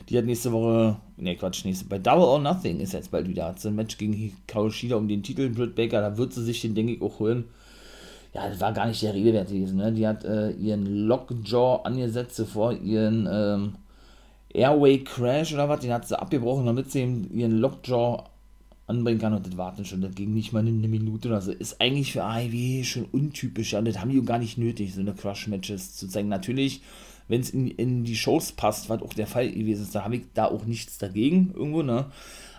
die 0.09 0.17
hat 0.17 0.25
nächste 0.25 0.51
Woche, 0.51 0.97
ne 1.17 1.35
Quatsch, 1.35 1.65
nächste, 1.65 1.85
bei 1.85 1.97
Double 1.97 2.25
or 2.25 2.39
Nothing 2.39 2.79
ist 2.79 2.93
jetzt 2.93 3.11
bald 3.11 3.27
wieder. 3.27 3.45
Hat 3.45 3.59
sie 3.59 3.69
ein 3.69 3.75
Match 3.75 3.97
gegen 3.97 4.13
Hikaru 4.13 4.71
um 4.95 5.07
den 5.07 5.23
Titel, 5.23 5.49
Britt 5.49 5.75
Baker, 5.75 6.01
da 6.01 6.17
wird 6.17 6.33
sie 6.33 6.43
sich 6.43 6.61
den, 6.61 6.75
denke 6.75 6.93
ich, 6.93 7.01
auch 7.01 7.19
holen. 7.19 7.45
Ja, 8.33 8.49
das 8.49 8.59
war 8.59 8.73
gar 8.73 8.87
nicht 8.87 9.01
der 9.01 9.13
Rede 9.13 9.33
wert 9.33 9.47
gewesen, 9.47 9.77
ne? 9.77 9.93
Die 9.93 10.05
hat 10.05 10.25
äh, 10.25 10.51
ihren 10.51 10.85
Lockjaw 10.85 11.83
angesetzt 11.85 12.41
vor 12.51 12.73
ihren 12.73 13.27
ähm, 13.31 13.75
Airway 14.53 14.99
Crash 14.99 15.53
oder 15.53 15.69
was, 15.69 15.79
den 15.79 15.93
hat 15.93 16.07
sie 16.07 16.19
abgebrochen, 16.19 16.65
damit 16.65 16.91
sie 16.91 17.01
ihren 17.01 17.59
Lockjaw 17.59 18.25
anbringen 18.87 19.19
kann 19.19 19.33
und 19.33 19.47
das 19.47 19.57
warten 19.57 19.85
schon, 19.85 20.01
das 20.01 20.13
ging 20.13 20.33
nicht 20.33 20.53
mal 20.53 20.59
eine 20.59 20.71
Minute 20.71 21.29
oder 21.29 21.41
so. 21.41 21.51
Ist 21.51 21.81
eigentlich 21.81 22.11
für 22.11 22.23
AEW 22.23 22.83
schon 22.83 23.05
untypisch, 23.05 23.73
ja, 23.73 23.81
das 23.81 23.99
haben 23.99 24.11
die 24.11 24.21
gar 24.21 24.37
nicht 24.37 24.57
nötig, 24.57 24.93
so 24.93 25.01
eine 25.01 25.13
Crush-Matches 25.13 25.95
zu 25.95 26.07
zeigen. 26.07 26.29
Natürlich 26.29 26.81
wenn 27.27 27.41
es 27.41 27.49
in, 27.49 27.67
in 27.67 28.03
die 28.03 28.15
Shows 28.15 28.51
passt, 28.51 28.89
was 28.89 29.01
auch 29.01 29.13
der 29.13 29.27
Fall 29.27 29.51
gewesen 29.51 29.83
ist, 29.83 29.95
da 29.95 30.03
habe 30.03 30.17
ich 30.17 30.23
da 30.33 30.45
auch 30.45 30.65
nichts 30.65 30.97
dagegen 30.97 31.51
irgendwo, 31.55 31.81
ne? 31.81 32.05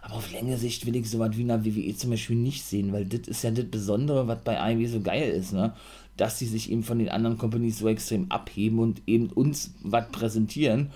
Aber 0.03 0.17
auf 0.17 0.33
längere 0.33 0.57
Sicht 0.57 0.87
will 0.87 0.95
ich 0.95 1.11
sowas 1.11 1.31
wie 1.37 1.43
in 1.43 1.49
der 1.49 1.65
WWE 1.65 1.97
zum 1.97 2.11
Beispiel 2.11 2.37
nicht 2.37 2.63
sehen, 2.63 2.93
weil 2.93 3.07
das 3.07 3.27
ist 3.27 3.43
ja 3.43 3.51
das 3.51 3.65
Besondere, 3.65 4.29
was 4.29 4.39
bei 4.45 4.61
AEW 4.61 4.87
so 4.87 5.01
geil 5.01 5.31
ist, 5.31 5.53
ne? 5.53 5.75
Dass 6.17 6.39
sie 6.39 6.47
sich 6.47 6.71
eben 6.71 6.83
von 6.83 6.99
den 6.99 7.09
anderen 7.09 7.39
Companies 7.39 7.79
so 7.79 7.89
extrem 7.89 8.31
abheben 8.31 8.79
und 8.79 9.03
eben 9.07 9.29
uns 9.29 9.75
was 9.83 10.09
präsentieren, 10.11 10.91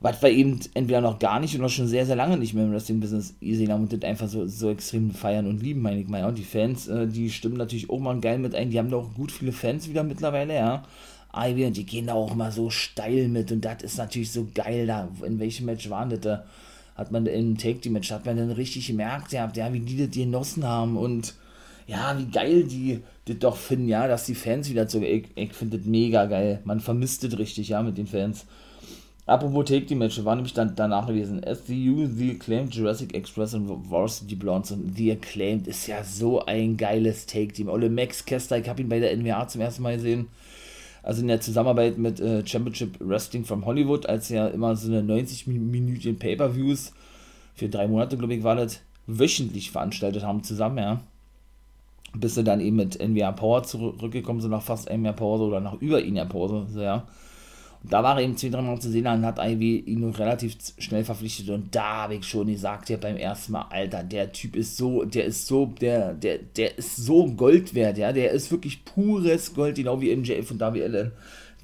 was 0.00 0.22
wir 0.22 0.30
eben 0.30 0.60
entweder 0.74 1.00
noch 1.00 1.18
gar 1.18 1.40
nicht 1.40 1.58
oder 1.58 1.68
schon 1.68 1.88
sehr, 1.88 2.06
sehr 2.06 2.16
lange 2.16 2.36
nicht 2.36 2.54
mehr 2.54 2.64
im 2.64 2.72
Wrestling-Business 2.72 3.34
gesehen 3.40 3.72
haben 3.72 3.82
und 3.82 3.92
das 3.92 4.02
einfach 4.02 4.28
so, 4.28 4.46
so 4.46 4.70
extrem 4.70 5.10
feiern 5.10 5.46
und 5.46 5.62
lieben, 5.62 5.82
meine 5.82 6.00
ich 6.00 6.06
mal. 6.06 6.24
Und 6.24 6.38
die 6.38 6.44
Fans, 6.44 6.86
äh, 6.86 7.08
die 7.08 7.30
stimmen 7.30 7.56
natürlich 7.56 7.90
auch 7.90 7.98
mal 7.98 8.20
geil 8.20 8.38
mit 8.38 8.54
ein, 8.54 8.70
die 8.70 8.78
haben 8.78 8.90
doch 8.90 9.12
gut 9.14 9.32
viele 9.32 9.52
Fans 9.52 9.88
wieder 9.88 10.04
mittlerweile, 10.04 10.54
ja. 10.54 10.84
Ivy 11.34 11.66
und 11.66 11.76
die 11.76 11.84
gehen 11.84 12.06
da 12.06 12.14
auch 12.14 12.34
mal 12.34 12.52
so 12.52 12.70
steil 12.70 13.28
mit 13.28 13.52
und 13.52 13.64
das 13.64 13.82
ist 13.82 13.98
natürlich 13.98 14.32
so 14.32 14.48
geil 14.54 14.86
da. 14.86 15.08
In 15.24 15.38
welchem 15.38 15.66
Match 15.66 15.88
waren 15.90 16.10
das 16.10 16.20
da? 16.20 16.44
Hat 16.94 17.12
man 17.12 17.26
im 17.26 17.56
Take-Team-Match, 17.56 18.10
hat 18.10 18.26
man 18.26 18.36
dann 18.36 18.50
richtig 18.50 18.88
gemerkt, 18.88 19.32
ja, 19.32 19.48
wie 19.54 19.80
die 19.80 20.04
das 20.04 20.10
genossen 20.10 20.64
haben 20.64 20.96
und 20.96 21.34
ja, 21.86 22.18
wie 22.18 22.26
geil 22.26 22.64
die 22.64 23.00
das 23.26 23.38
doch 23.38 23.56
finden, 23.56 23.88
ja, 23.88 24.08
dass 24.08 24.26
die 24.26 24.34
Fans 24.34 24.68
wieder 24.68 24.88
so, 24.88 25.00
ich, 25.00 25.26
ich 25.36 25.52
finde 25.52 25.78
das 25.78 25.86
mega 25.86 26.26
geil. 26.26 26.60
Man 26.64 26.80
vermisst 26.80 27.22
das 27.22 27.38
richtig, 27.38 27.68
ja, 27.68 27.82
mit 27.82 27.98
den 27.98 28.08
Fans. 28.08 28.46
Apropos 29.26 29.66
Take-Team-Match, 29.66 30.24
war 30.24 30.34
nämlich 30.34 30.54
dann 30.54 30.74
danach 30.74 31.06
gewesen. 31.06 31.42
SCU, 31.42 32.06
The 32.06 32.32
Acclaimed, 32.32 32.74
Jurassic 32.74 33.14
Express 33.14 33.54
und 33.54 33.68
Varsity 33.90 34.34
Blondes 34.34 34.72
und 34.72 34.96
The 34.96 35.12
Acclaimed 35.12 35.68
ist 35.68 35.86
ja 35.86 36.02
so 36.02 36.44
ein 36.46 36.76
geiles 36.76 37.26
Take-Team. 37.26 37.68
Ole 37.68 37.90
Max 37.90 38.24
Kester, 38.24 38.58
ich 38.58 38.68
habe 38.68 38.80
ihn 38.80 38.88
bei 38.88 38.98
der 38.98 39.14
NWA 39.16 39.46
zum 39.46 39.60
ersten 39.60 39.82
Mal 39.82 39.96
gesehen 39.96 40.28
also 41.08 41.22
in 41.22 41.28
der 41.28 41.40
Zusammenarbeit 41.40 41.96
mit 41.96 42.20
äh, 42.20 42.46
Championship 42.46 42.98
Wrestling 43.00 43.42
from 43.42 43.64
Hollywood, 43.64 44.04
als 44.04 44.28
ja 44.28 44.46
immer 44.46 44.76
so 44.76 44.88
eine 44.88 45.02
90 45.02 45.46
Minuten 45.46 46.18
Pay-Per-Views 46.18 46.92
für 47.54 47.70
drei 47.70 47.88
Monate, 47.88 48.18
glaube 48.18 48.34
ich, 48.34 48.42
war 48.42 48.56
das, 48.56 48.82
wöchentlich 49.06 49.70
veranstaltet 49.70 50.22
haben 50.22 50.42
zusammen, 50.42 50.76
ja. 50.76 51.00
Bis 52.14 52.34
sie 52.34 52.44
dann 52.44 52.60
eben 52.60 52.76
mit 52.76 52.98
NWA 53.00 53.32
Power 53.32 53.62
zurückgekommen 53.62 54.42
sind, 54.42 54.50
nach 54.50 54.60
fast 54.60 54.90
einem 54.90 55.06
Jahr 55.06 55.14
Pause 55.14 55.44
oder 55.44 55.60
nach 55.60 55.80
über 55.80 55.96
ein 55.96 56.14
Jahr 56.14 56.26
Pause, 56.26 56.66
so, 56.68 56.82
ja. 56.82 57.08
Und 57.82 57.92
da 57.92 58.02
war 58.02 58.16
er 58.16 58.24
eben 58.24 58.36
zwei, 58.36 58.48
drei 58.48 58.60
Mal 58.60 58.80
zu 58.80 58.90
sehen, 58.90 59.04
dann 59.04 59.24
hat 59.24 59.38
Ivy 59.38 59.78
ihn 59.78 60.02
relativ 60.04 60.56
schnell 60.78 61.04
verpflichtet 61.04 61.48
und 61.50 61.74
da 61.74 62.02
habe 62.02 62.16
ich 62.16 62.24
schon 62.24 62.48
gesagt, 62.48 62.90
ja 62.90 62.96
beim 62.96 63.16
ersten 63.16 63.52
Mal, 63.52 63.66
Alter, 63.70 64.02
der 64.02 64.32
Typ 64.32 64.56
ist 64.56 64.76
so, 64.76 65.04
der 65.04 65.26
ist 65.26 65.46
so, 65.46 65.66
der, 65.66 66.14
der, 66.14 66.38
der 66.38 66.76
ist 66.76 66.96
so 66.96 67.26
Gold 67.26 67.74
wert, 67.74 67.98
ja, 67.98 68.12
der 68.12 68.32
ist 68.32 68.50
wirklich 68.50 68.84
pures 68.84 69.54
Gold, 69.54 69.76
genau 69.76 70.00
wie 70.00 70.14
MJF 70.14 70.50
und 70.50 70.60
WLN. 70.60 71.12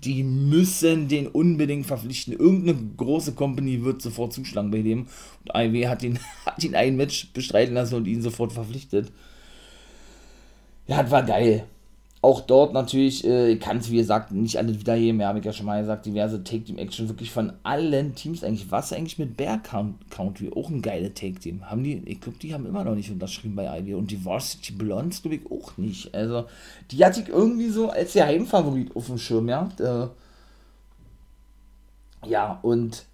Die 0.05 0.23
müssen 0.23 1.09
den 1.09 1.29
unbedingt 1.29 1.87
verpflichten. 1.87 2.35
Irgendeine 2.35 2.79
große 2.97 3.33
Company 3.33 3.83
wird 3.83 4.03
sofort 4.03 4.35
zuschlagen 4.35 4.71
bei 4.71 4.83
dem. 4.83 5.07
Und 5.45 5.55
Ivy 5.55 5.83
hat 5.83 6.03
ihn, 6.03 6.19
hat 6.47 6.63
ihn 6.63 6.75
ein 6.75 6.97
Match 6.97 7.33
bestreiten 7.33 7.75
lassen 7.75 7.95
und 7.95 8.07
ihn 8.07 8.21
sofort 8.21 8.53
verpflichtet. 8.53 9.11
Ja, 10.87 11.03
das 11.03 11.11
war 11.11 11.23
geil 11.23 11.65
auch 12.25 12.41
dort 12.41 12.73
natürlich, 12.73 13.23
äh, 13.27 13.57
kann 13.57 13.77
es 13.77 13.91
wie 13.91 13.99
gesagt 13.99 14.33
nicht 14.33 14.57
alle 14.57 14.81
wieder 14.81 14.95
hier 14.95 15.13
mehr, 15.13 15.29
habe 15.29 15.41
ich 15.41 15.45
ja 15.45 15.53
schon 15.53 15.67
mal 15.67 15.83
gesagt, 15.83 16.07
diverse 16.07 16.43
Take-Team-Action 16.43 17.11
wirklich 17.11 17.31
von 17.31 17.53
allen 17.65 18.15
Teams 18.15 18.43
eigentlich. 18.43 18.71
Was 18.71 18.95
eigentlich 18.95 19.19
mit 19.19 19.37
Bear 19.37 19.59
Country? 19.59 20.51
Auch 20.57 20.71
ein 20.71 20.81
geiles 20.81 21.13
Take-Team. 21.13 21.71
Haben 21.71 21.85
die, 21.85 22.03
ich 22.07 22.23
glaube, 22.23 22.39
die 22.39 22.55
haben 22.55 22.65
immer 22.65 22.83
noch 22.83 22.95
nicht 22.95 23.11
unterschrieben 23.11 23.57
bei 23.57 23.79
Ivy 23.79 23.93
und 23.93 24.11
die 24.11 24.25
Varsity 24.25 24.73
Blondes 24.73 25.21
glaube 25.21 25.37
ich 25.37 25.51
auch 25.51 25.77
nicht. 25.77 26.15
Also, 26.15 26.47
die 26.91 27.05
hatte 27.05 27.21
ich 27.21 27.29
irgendwie 27.29 27.69
so 27.69 27.91
als 27.91 28.15
der 28.15 28.27
Heimfavorit 28.27 28.97
auf 28.97 29.07
dem 29.07 29.19
Schirm, 29.19 29.51
ja. 29.51 29.69
Äh, 29.79 30.09
ja, 32.27 32.59
und 32.63 33.05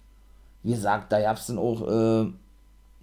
wie 0.63 0.71
gesagt, 0.71 1.11
da 1.11 1.19
gab 1.19 1.35
es 1.35 1.47
dann 1.47 1.57
auch 1.57 1.81
äh, 1.81 2.31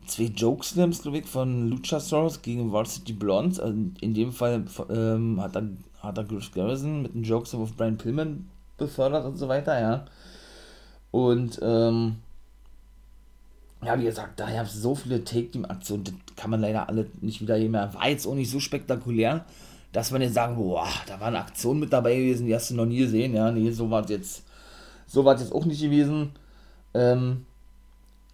zwei 0.07 0.23
Jokeslams, 0.35 1.03
glaube 1.03 1.19
ich, 1.19 1.27
von 1.27 1.69
Luchasaurus 1.69 2.41
gegen 2.41 2.73
Varsity 2.73 3.13
Blondes. 3.13 3.61
Also 3.61 3.77
in 4.01 4.15
dem 4.15 4.33
Fall 4.33 4.65
ähm, 4.89 5.39
hat 5.43 5.55
dann 5.55 5.85
hat 6.03 6.19
er 6.19 6.25
Griff 6.25 6.53
Garrison 6.53 7.03
mit 7.03 7.15
den 7.15 7.25
Jokes 7.25 7.55
auf 7.55 7.75
Brian 7.77 7.99
Pillman 7.99 8.49
befördert 8.77 9.25
und 9.25 9.37
so 9.37 9.49
weiter, 9.49 9.81
ja. 9.81 10.05
Und, 11.11 11.59
ähm, 11.63 12.17
ja, 13.85 13.99
wie 13.99 14.05
gesagt, 14.05 14.41
da 14.41 14.51
gab 14.51 14.67
es 14.67 14.75
so 14.75 14.95
viele 14.95 15.25
Take-Team-Aktionen, 15.25 16.05
das 16.05 16.15
kann 16.37 16.51
man 16.51 16.61
leider 16.61 16.89
alle 16.89 17.07
nicht 17.21 17.41
wieder 17.41 17.57
hier 17.57 17.71
mehr. 17.71 17.95
War 17.95 18.09
jetzt 18.09 18.27
auch 18.27 18.35
nicht 18.35 18.51
so 18.51 18.61
spektakulär, 18.61 19.45
dass 19.93 20.11
man 20.11 20.23
jetzt 20.23 20.35
sagen, 20.35 20.57
boah, 20.57 20.89
da 21.07 21.21
waren 21.21 21.37
Aktionen 21.37 21.81
mit 21.81 21.93
dabei 21.93 22.17
gewesen, 22.17 22.47
die 22.47 22.55
hast 22.55 22.71
du 22.71 22.75
noch 22.75 22.87
nie 22.87 22.99
gesehen, 22.99 23.35
ja. 23.35 23.51
Nee, 23.51 23.71
so 23.71 23.91
war 23.91 24.05
es 24.05 24.11
jetzt, 24.11 24.45
so 25.07 25.25
war 25.25 25.39
jetzt 25.39 25.53
auch 25.53 25.65
nicht 25.65 25.81
gewesen. 25.81 26.33
Ähm, 26.95 27.47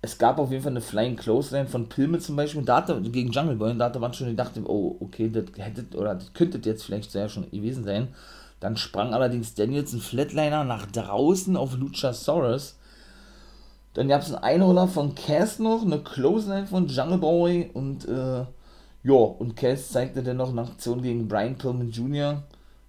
es 0.04 0.18
gab 0.18 0.38
auf 0.38 0.50
jeden 0.50 0.62
Fall 0.62 0.73
eine 0.73 0.82
Flying 0.82 1.16
Clothesline 1.16 1.66
von 1.66 1.88
Pilme 1.88 2.18
zum 2.18 2.37
Beispiel, 2.37 2.62
da 2.62 2.76
hatte, 2.76 3.00
gegen 3.00 3.32
Jungle 3.32 3.56
Boy, 3.56 3.70
und 3.70 3.78
da 3.78 3.87
hatte 3.87 3.99
man 3.99 4.12
schon 4.12 4.28
gedacht, 4.28 4.52
oh, 4.64 4.96
okay, 5.00 5.30
das 5.30 5.44
hätte, 5.56 5.96
oder 5.96 6.14
das 6.14 6.34
könnte 6.34 6.61
jetzt 6.62 6.84
vielleicht 6.84 7.11
sehr 7.11 7.30
schon 7.30 7.50
gewesen 7.50 7.84
sein. 7.84 8.08
Dann 8.61 8.76
sprang 8.76 9.14
allerdings 9.14 9.54
Daniels 9.54 9.94
ein 9.94 10.00
Flatliner 10.00 10.64
nach 10.64 10.87
draußen 10.87 11.56
auf 11.56 11.76
Luchasaurus. 11.76 12.76
Dann 13.94 14.08
gab 14.08 14.20
es 14.20 14.28
einen 14.28 14.44
Einroller 14.44 14.88
von 14.88 15.14
Cass 15.14 15.58
noch, 15.58 15.82
eine 15.82 16.00
Clothesline 16.00 16.66
von 16.66 16.87
Jungle 16.87 17.18
Boy 17.18 17.70
und, 17.73 18.06
äh, 18.06 18.44
ja, 19.04 19.14
und 19.14 19.56
Cass 19.56 19.90
zeigte 19.90 20.23
dann 20.23 20.37
noch 20.37 20.50
eine 20.50 20.62
Aktion 20.62 21.00
gegen 21.00 21.28
Brian 21.28 21.56
Pillman 21.56 21.90
Jr. 21.90 22.42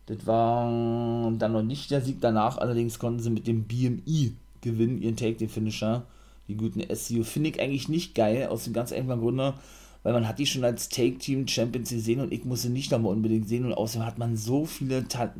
Das 0.07 0.25
war 0.27 0.65
dann 0.65 1.51
noch 1.53 1.63
nicht 1.63 1.91
der 1.91 2.01
Sieg. 2.01 2.19
Danach 2.19 2.57
allerdings 2.57 2.99
konnten 2.99 3.21
sie 3.21 3.29
mit 3.29 3.47
dem 3.47 3.63
BMI 3.63 4.35
gewinnen, 4.61 5.01
ihren 5.01 5.15
Take, 5.15 5.35
den 5.35 5.49
Finisher 5.49 6.03
die 6.47 6.55
guten 6.55 6.83
SEO, 6.93 7.23
finde 7.23 7.49
ich 7.49 7.59
eigentlich 7.59 7.89
nicht 7.89 8.15
geil, 8.15 8.47
aus 8.47 8.65
dem 8.65 8.73
ganz 8.73 8.91
einfachen 8.91 9.21
Grunde, 9.21 9.55
weil 10.03 10.13
man 10.13 10.27
hat 10.27 10.39
die 10.39 10.45
schon 10.45 10.63
als 10.63 10.89
Take-Team 10.89 11.47
Champions 11.47 11.89
gesehen 11.89 12.21
und 12.21 12.31
ich 12.31 12.45
muss 12.45 12.61
sie 12.61 12.69
nicht 12.69 12.91
nochmal 12.91 13.13
unbedingt 13.13 13.47
sehen 13.47 13.65
und 13.65 13.73
außerdem 13.73 14.05
hat 14.05 14.19
man 14.19 14.37
so 14.37 14.65
viele 14.65 15.07
Ta 15.07 15.33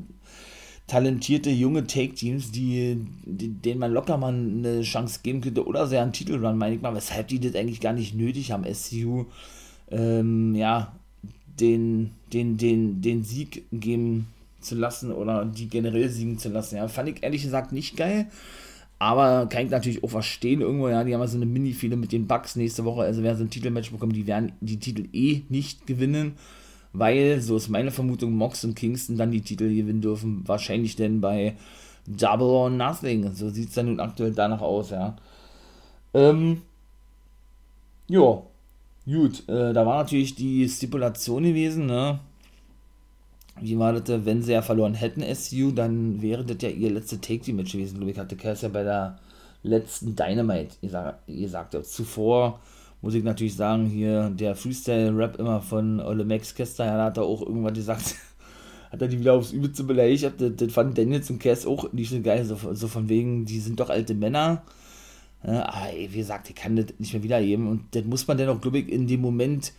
talentierte 0.87 1.49
junge 1.49 1.87
Take-Teams, 1.87 2.51
die, 2.51 3.07
die, 3.25 3.49
denen 3.49 3.79
man 3.79 3.91
locker 3.91 4.17
mal 4.17 4.33
eine 4.33 4.81
Chance 4.83 5.21
geben 5.23 5.41
könnte 5.41 5.65
oder 5.65 5.87
sehr 5.87 6.03
einen 6.03 6.13
Titelrun, 6.13 6.59
meine 6.59 6.75
ich 6.75 6.81
mal, 6.81 6.93
weshalb 6.93 7.27
die 7.27 7.39
das 7.39 7.55
eigentlich 7.55 7.81
gar 7.81 7.93
nicht 7.93 8.13
nötig 8.13 8.51
haben, 8.51 8.71
SCU, 8.71 9.25
ähm, 9.89 10.53
ja, 10.53 10.93
den, 11.59 12.11
den, 12.31 12.57
den, 12.57 13.01
den 13.01 13.23
Sieg 13.23 13.65
geben 13.71 14.27
zu 14.59 14.75
lassen 14.75 15.11
oder 15.11 15.45
die 15.45 15.69
generell 15.69 16.09
siegen 16.09 16.37
zu 16.37 16.49
lassen. 16.49 16.75
Ja, 16.75 16.87
fand 16.87 17.09
ich 17.09 17.23
ehrlich 17.23 17.43
gesagt 17.43 17.71
nicht 17.71 17.95
geil. 17.95 18.27
Aber 18.97 19.47
kann 19.47 19.65
ich 19.65 19.71
natürlich 19.71 20.03
auch 20.03 20.09
verstehen 20.09 20.61
irgendwo, 20.61 20.87
ja, 20.87 21.03
die 21.03 21.13
haben 21.13 21.21
ja 21.21 21.27
so 21.27 21.37
eine 21.37 21.45
Mini-Fehde 21.45 21.97
mit 21.97 22.11
den 22.13 22.27
Bugs 22.27 22.55
nächste 22.55 22.85
Woche, 22.85 23.01
also 23.01 23.23
wer 23.23 23.35
so 23.35 23.43
ein 23.43 23.49
Titelmatch 23.49 23.91
bekommt, 23.91 24.15
die 24.15 24.25
werden 24.25 24.53
die 24.61 24.79
Titel 24.79 25.07
eh 25.11 25.41
nicht 25.49 25.85
gewinnen, 25.85 26.33
weil, 26.93 27.41
so 27.41 27.57
ist 27.57 27.67
meine 27.67 27.91
Vermutung, 27.91 28.33
Mox 28.33 28.63
und 28.63 28.75
Kingston 28.75 29.17
dann 29.17 29.31
die 29.31 29.41
Titel 29.41 29.67
gewinnen 29.73 30.01
dürfen, 30.01 30.43
wahrscheinlich 30.47 30.95
denn 30.95 31.19
bei 31.19 31.57
Double 32.07 32.47
or 32.47 32.69
Nothing, 32.69 33.33
so 33.33 33.49
sieht 33.49 33.69
es 33.69 33.75
dann 33.75 33.87
nun 33.87 33.99
aktuell 33.99 34.31
danach 34.31 34.61
aus, 34.61 34.91
ja. 34.91 35.17
Ähm, 36.13 36.61
ja, 38.07 38.41
gut, 39.05 39.49
äh, 39.49 39.73
da 39.73 39.85
war 39.85 39.97
natürlich 40.03 40.35
die 40.35 40.69
Stipulation 40.69 41.43
gewesen, 41.43 41.87
ne, 41.87 42.19
wie 43.61 43.77
war 43.79 43.93
das, 43.93 44.25
wenn 44.25 44.41
sie 44.41 44.53
ja 44.53 44.61
verloren 44.61 44.93
hätten, 44.93 45.23
SU, 45.33 45.71
dann 45.71 46.21
wäre 46.21 46.43
das 46.43 46.57
ja 46.61 46.69
ihr 46.69 46.91
letzte 46.91 47.21
Take-Team-Match 47.21 47.71
gewesen, 47.71 47.97
glaube 47.97 48.11
ich, 48.11 48.17
hatte 48.17 48.35
Cass 48.35 48.61
ja 48.61 48.69
bei 48.69 48.83
der 48.83 49.17
letzten 49.63 50.15
Dynamite 50.15 50.75
gesagt. 51.27 51.85
Zuvor 51.85 52.59
muss 53.01 53.13
ich 53.13 53.23
natürlich 53.23 53.55
sagen, 53.55 53.85
hier 53.85 54.29
der 54.29 54.55
Freestyle-Rap 54.55 55.39
immer 55.39 55.61
von 55.61 55.99
Ole 55.99 56.25
Max 56.25 56.53
Kester, 56.53 56.85
ja, 56.85 56.97
da 56.97 57.05
hat 57.05 57.17
er 57.17 57.23
auch 57.23 57.41
irgendwann 57.41 57.73
gesagt, 57.73 58.15
hat 58.91 59.01
er 59.01 59.07
die 59.07 59.19
wieder 59.19 59.33
aufs 59.33 59.51
Übelste 59.51 59.83
beleidigt, 59.83 60.33
das, 60.37 60.51
das 60.55 60.73
fand 60.73 60.97
Daniels 60.97 61.29
und 61.29 61.39
Cass 61.39 61.65
auch 61.65 61.91
nicht 61.93 62.09
so 62.09 62.21
geil, 62.21 62.45
so, 62.45 62.57
so 62.73 62.87
von 62.87 63.09
wegen, 63.09 63.45
die 63.45 63.59
sind 63.59 63.79
doch 63.79 63.89
alte 63.89 64.15
Männer, 64.15 64.63
ja, 65.45 65.67
aber 65.67 65.93
ey, 65.93 66.09
wie 66.11 66.17
gesagt, 66.17 66.49
ich 66.49 66.55
kann 66.55 66.75
das 66.75 66.87
nicht 66.97 67.13
mehr 67.13 67.23
wiedergeben. 67.23 67.67
Und 67.67 67.95
das 67.95 68.03
muss 68.05 68.27
man 68.27 68.37
dann 68.37 68.49
auch, 68.49 68.61
glaube 68.61 68.79
ich, 68.79 68.89
in 68.89 69.07
dem 69.07 69.21
Moment 69.21 69.73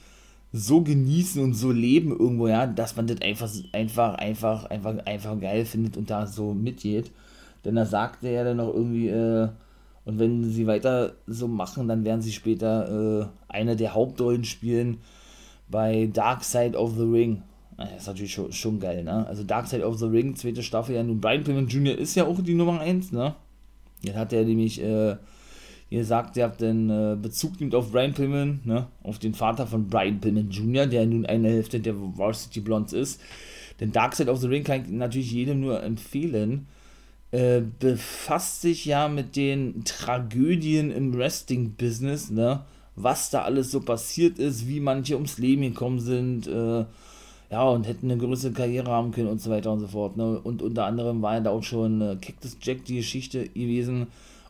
so 0.52 0.80
genießen 0.82 1.42
und 1.42 1.54
so 1.54 1.70
leben 1.70 2.10
irgendwo, 2.10 2.48
ja, 2.48 2.66
dass 2.66 2.96
man 2.96 3.06
das 3.06 3.20
einfach, 3.20 3.50
einfach, 3.72 4.14
einfach, 4.14 4.64
einfach, 4.64 4.94
einfach 5.04 5.40
geil 5.40 5.64
findet 5.64 5.96
und 5.96 6.10
da 6.10 6.26
so 6.26 6.54
mitgeht. 6.54 7.10
Denn 7.64 7.74
da 7.74 7.84
sagt 7.84 8.24
er 8.24 8.30
ja 8.30 8.44
dann 8.44 8.58
noch 8.58 8.72
irgendwie, 8.72 9.08
äh, 9.08 9.48
und 10.04 10.20
wenn 10.20 10.44
sie 10.44 10.66
weiter 10.66 11.14
so 11.26 11.48
machen, 11.48 11.88
dann 11.88 12.04
werden 12.04 12.22
sie 12.22 12.32
später 12.32 13.28
äh, 13.48 13.52
eine 13.52 13.74
der 13.74 13.92
Hauptrollen 13.92 14.44
spielen 14.44 14.98
bei 15.68 16.08
Dark 16.12 16.44
Side 16.44 16.78
of 16.78 16.94
the 16.96 17.02
Ring. 17.02 17.42
Das 17.76 17.90
ist 17.98 18.06
natürlich 18.06 18.32
schon, 18.32 18.52
schon 18.52 18.80
geil, 18.80 19.02
ne? 19.02 19.26
Also 19.26 19.42
Dark 19.42 19.66
Side 19.66 19.84
of 19.84 19.98
the 19.98 20.06
Ring, 20.06 20.36
zweite 20.36 20.62
Staffel, 20.62 20.94
ja 20.94 21.02
nun 21.02 21.20
Brian 21.20 21.42
Pillman 21.42 21.66
Jr. 21.66 21.98
ist 21.98 22.14
ja 22.14 22.24
auch 22.24 22.40
die 22.40 22.54
Nummer 22.54 22.80
1, 22.80 23.12
ne? 23.12 23.34
Jetzt 24.02 24.16
hat 24.16 24.32
er 24.32 24.44
nämlich 24.44 24.80
äh, 24.80 25.16
Ihr 25.88 26.04
sagt, 26.04 26.36
ihr 26.36 26.44
habt 26.44 26.60
den 26.60 26.90
äh, 26.90 27.16
Bezug 27.20 27.60
nimmt 27.60 27.74
auf 27.74 27.92
Brian 27.92 28.12
Pillman, 28.12 28.60
ne? 28.64 28.88
auf 29.04 29.18
den 29.18 29.34
Vater 29.34 29.66
von 29.66 29.88
Brian 29.88 30.20
Pillman 30.20 30.50
Jr., 30.50 30.86
der 30.86 31.06
nun 31.06 31.26
eine 31.26 31.48
Hälfte 31.48 31.78
der 31.78 31.94
Varsity 31.96 32.60
Blondes 32.60 32.92
ist. 32.92 33.20
Denn 33.78 33.92
Dark 33.92 34.16
Side 34.16 34.30
of 34.30 34.40
the 34.40 34.48
Ring 34.48 34.64
kann 34.64 34.82
ich 34.82 34.88
natürlich 34.90 35.30
jedem 35.30 35.60
nur 35.60 35.82
empfehlen. 35.82 36.66
Äh, 37.30 37.62
befasst 37.78 38.62
sich 38.62 38.84
ja 38.84 39.08
mit 39.08 39.36
den 39.36 39.84
Tragödien 39.84 40.90
im 40.90 41.16
Wrestling-Business, 41.16 42.30
ne? 42.30 42.64
was 42.96 43.30
da 43.30 43.42
alles 43.42 43.70
so 43.70 43.80
passiert 43.80 44.38
ist, 44.38 44.66
wie 44.66 44.80
manche 44.80 45.14
ums 45.14 45.38
Leben 45.38 45.62
gekommen 45.62 46.00
sind, 46.00 46.48
äh, 46.48 46.84
ja, 47.50 47.62
und 47.62 47.86
hätten 47.86 48.10
eine 48.10 48.20
größere 48.20 48.52
Karriere 48.52 48.90
haben 48.90 49.12
können 49.12 49.28
und 49.28 49.40
so 49.40 49.50
weiter 49.50 49.72
und 49.72 49.80
so 49.80 49.86
fort. 49.86 50.16
Ne? 50.16 50.40
Und 50.40 50.62
unter 50.62 50.84
anderem 50.86 51.22
war 51.22 51.34
ja 51.34 51.40
da 51.40 51.50
auch 51.50 51.62
schon 51.62 52.00
äh, 52.00 52.16
Cactus 52.20 52.56
Jack 52.60 52.84
die 52.86 52.96
Geschichte 52.96 53.48
gewesen, 53.48 54.08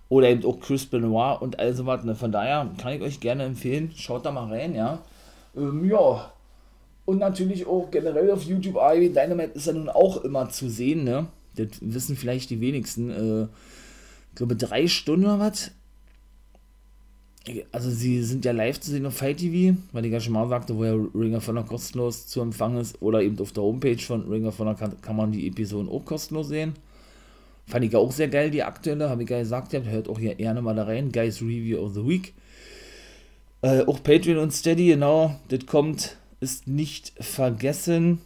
oder 0.08 0.28
eben 0.28 0.44
auch 0.44 0.60
Chris 0.60 0.86
Benoit 0.86 1.40
und 1.40 1.58
all 1.58 1.74
sowas. 1.74 2.04
Ne? 2.04 2.14
Von 2.14 2.32
daher 2.32 2.70
kann 2.78 2.94
ich 2.94 3.02
euch 3.02 3.20
gerne 3.20 3.44
empfehlen, 3.44 3.92
schaut 3.96 4.24
da 4.24 4.30
mal 4.30 4.48
rein, 4.48 4.74
ja. 4.74 5.00
Ähm, 5.56 5.88
ja. 5.88 6.32
Und 7.04 7.18
natürlich 7.18 7.66
auch 7.66 7.90
generell 7.90 8.30
auf 8.30 8.42
YouTube 8.42 8.76
IW 8.76 9.08
Dynamite 9.08 9.52
ist 9.52 9.66
ja 9.66 9.72
nun 9.72 9.88
auch 9.88 10.24
immer 10.24 10.48
zu 10.48 10.68
sehen, 10.68 11.04
ne? 11.04 11.26
Das 11.54 11.68
wissen 11.80 12.16
vielleicht 12.16 12.50
die 12.50 12.60
wenigsten. 12.60 13.10
Äh, 13.10 13.42
ich 13.44 14.34
glaube, 14.34 14.56
drei 14.56 14.86
Stunden 14.86 15.24
oder 15.24 15.38
was. 15.38 15.70
Also, 17.70 17.90
sie 17.90 18.22
sind 18.24 18.44
ja 18.44 18.50
live 18.50 18.80
zu 18.80 18.90
sehen 18.90 19.06
auf 19.06 19.16
Fight 19.16 19.38
TV, 19.38 19.78
weil 19.92 20.04
ich 20.04 20.12
ja 20.12 20.18
schon 20.18 20.32
mal 20.32 20.48
sagte, 20.48 20.76
wo 20.76 20.84
ja 20.84 20.94
Ringer 21.14 21.40
von 21.40 21.54
der 21.54 21.64
kostenlos 21.64 22.26
zu 22.26 22.40
empfangen 22.40 22.78
ist. 22.78 23.00
Oder 23.00 23.22
eben 23.22 23.38
auf 23.38 23.52
der 23.52 23.62
Homepage 23.62 23.98
von 23.98 24.28
Ringer 24.28 24.50
von 24.50 24.66
der 24.66 24.74
kann, 24.74 25.00
kann 25.00 25.16
man 25.16 25.30
die 25.30 25.46
Episoden 25.46 25.88
auch 25.88 26.04
kostenlos 26.04 26.48
sehen. 26.48 26.74
Fand 27.66 27.84
ich 27.84 27.96
auch 27.96 28.12
sehr 28.12 28.28
geil, 28.28 28.50
die 28.50 28.62
aktuelle, 28.62 29.10
habe 29.10 29.24
ich 29.24 29.30
ja 29.30 29.40
gesagt, 29.40 29.72
hört 29.72 30.08
auch 30.08 30.20
hier 30.20 30.36
gerne 30.36 30.62
mal 30.62 30.74
da 30.74 30.84
rein. 30.84 31.10
Guys 31.10 31.42
Review 31.42 31.78
of 31.78 31.94
the 31.94 32.06
Week. 32.06 32.32
Äh, 33.62 33.82
auch 33.86 34.02
Patreon 34.02 34.38
und 34.38 34.52
Steady, 34.52 34.86
genau, 34.86 35.34
das 35.48 35.66
kommt, 35.66 36.16
ist 36.40 36.68
nicht 36.68 37.12
vergessen. 37.18 38.20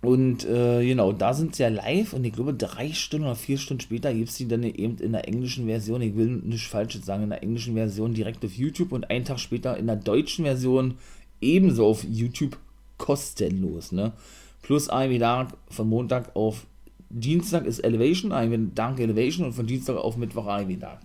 Und 0.00 0.44
äh, 0.44 0.84
genau, 0.84 1.12
da 1.12 1.32
sind 1.32 1.56
sie 1.56 1.62
ja 1.62 1.68
live 1.70 2.12
und 2.12 2.24
ich 2.24 2.32
glaube, 2.32 2.52
drei 2.52 2.92
Stunden 2.92 3.26
oder 3.26 3.36
vier 3.36 3.56
Stunden 3.56 3.80
später 3.80 4.12
gibt 4.12 4.28
es 4.28 4.36
die 4.36 4.46
dann 4.46 4.62
eben 4.62 4.98
in 4.98 5.12
der 5.12 5.26
englischen 5.28 5.66
Version. 5.66 6.02
Ich 6.02 6.14
will 6.14 6.26
nicht 6.26 6.66
falsch 6.66 6.98
sagen, 7.02 7.22
in 7.22 7.30
der 7.30 7.42
englischen 7.42 7.74
Version 7.74 8.12
direkt 8.12 8.44
auf 8.44 8.52
YouTube 8.54 8.92
und 8.92 9.08
einen 9.08 9.24
Tag 9.24 9.38
später 9.38 9.78
in 9.78 9.86
der 9.86 9.96
deutschen 9.96 10.44
Version 10.44 10.98
ebenso 11.40 11.86
auf 11.86 12.04
YouTube 12.04 12.58
kostenlos. 12.98 13.92
Ne? 13.92 14.12
Plus 14.60 14.90
ein 14.90 15.08
wieder 15.08 15.48
von 15.70 15.88
Montag 15.88 16.36
auf 16.36 16.66
Dienstag 17.10 17.66
ist 17.66 17.80
Elevation, 17.80 18.32
ein 18.32 18.74
Dank 18.74 19.00
Elevation 19.00 19.46
und 19.46 19.52
von 19.52 19.66
Dienstag 19.66 19.96
auf 19.96 20.16
Mittwoch 20.16 20.46
AEW 20.46 20.76
Dank. 20.76 21.00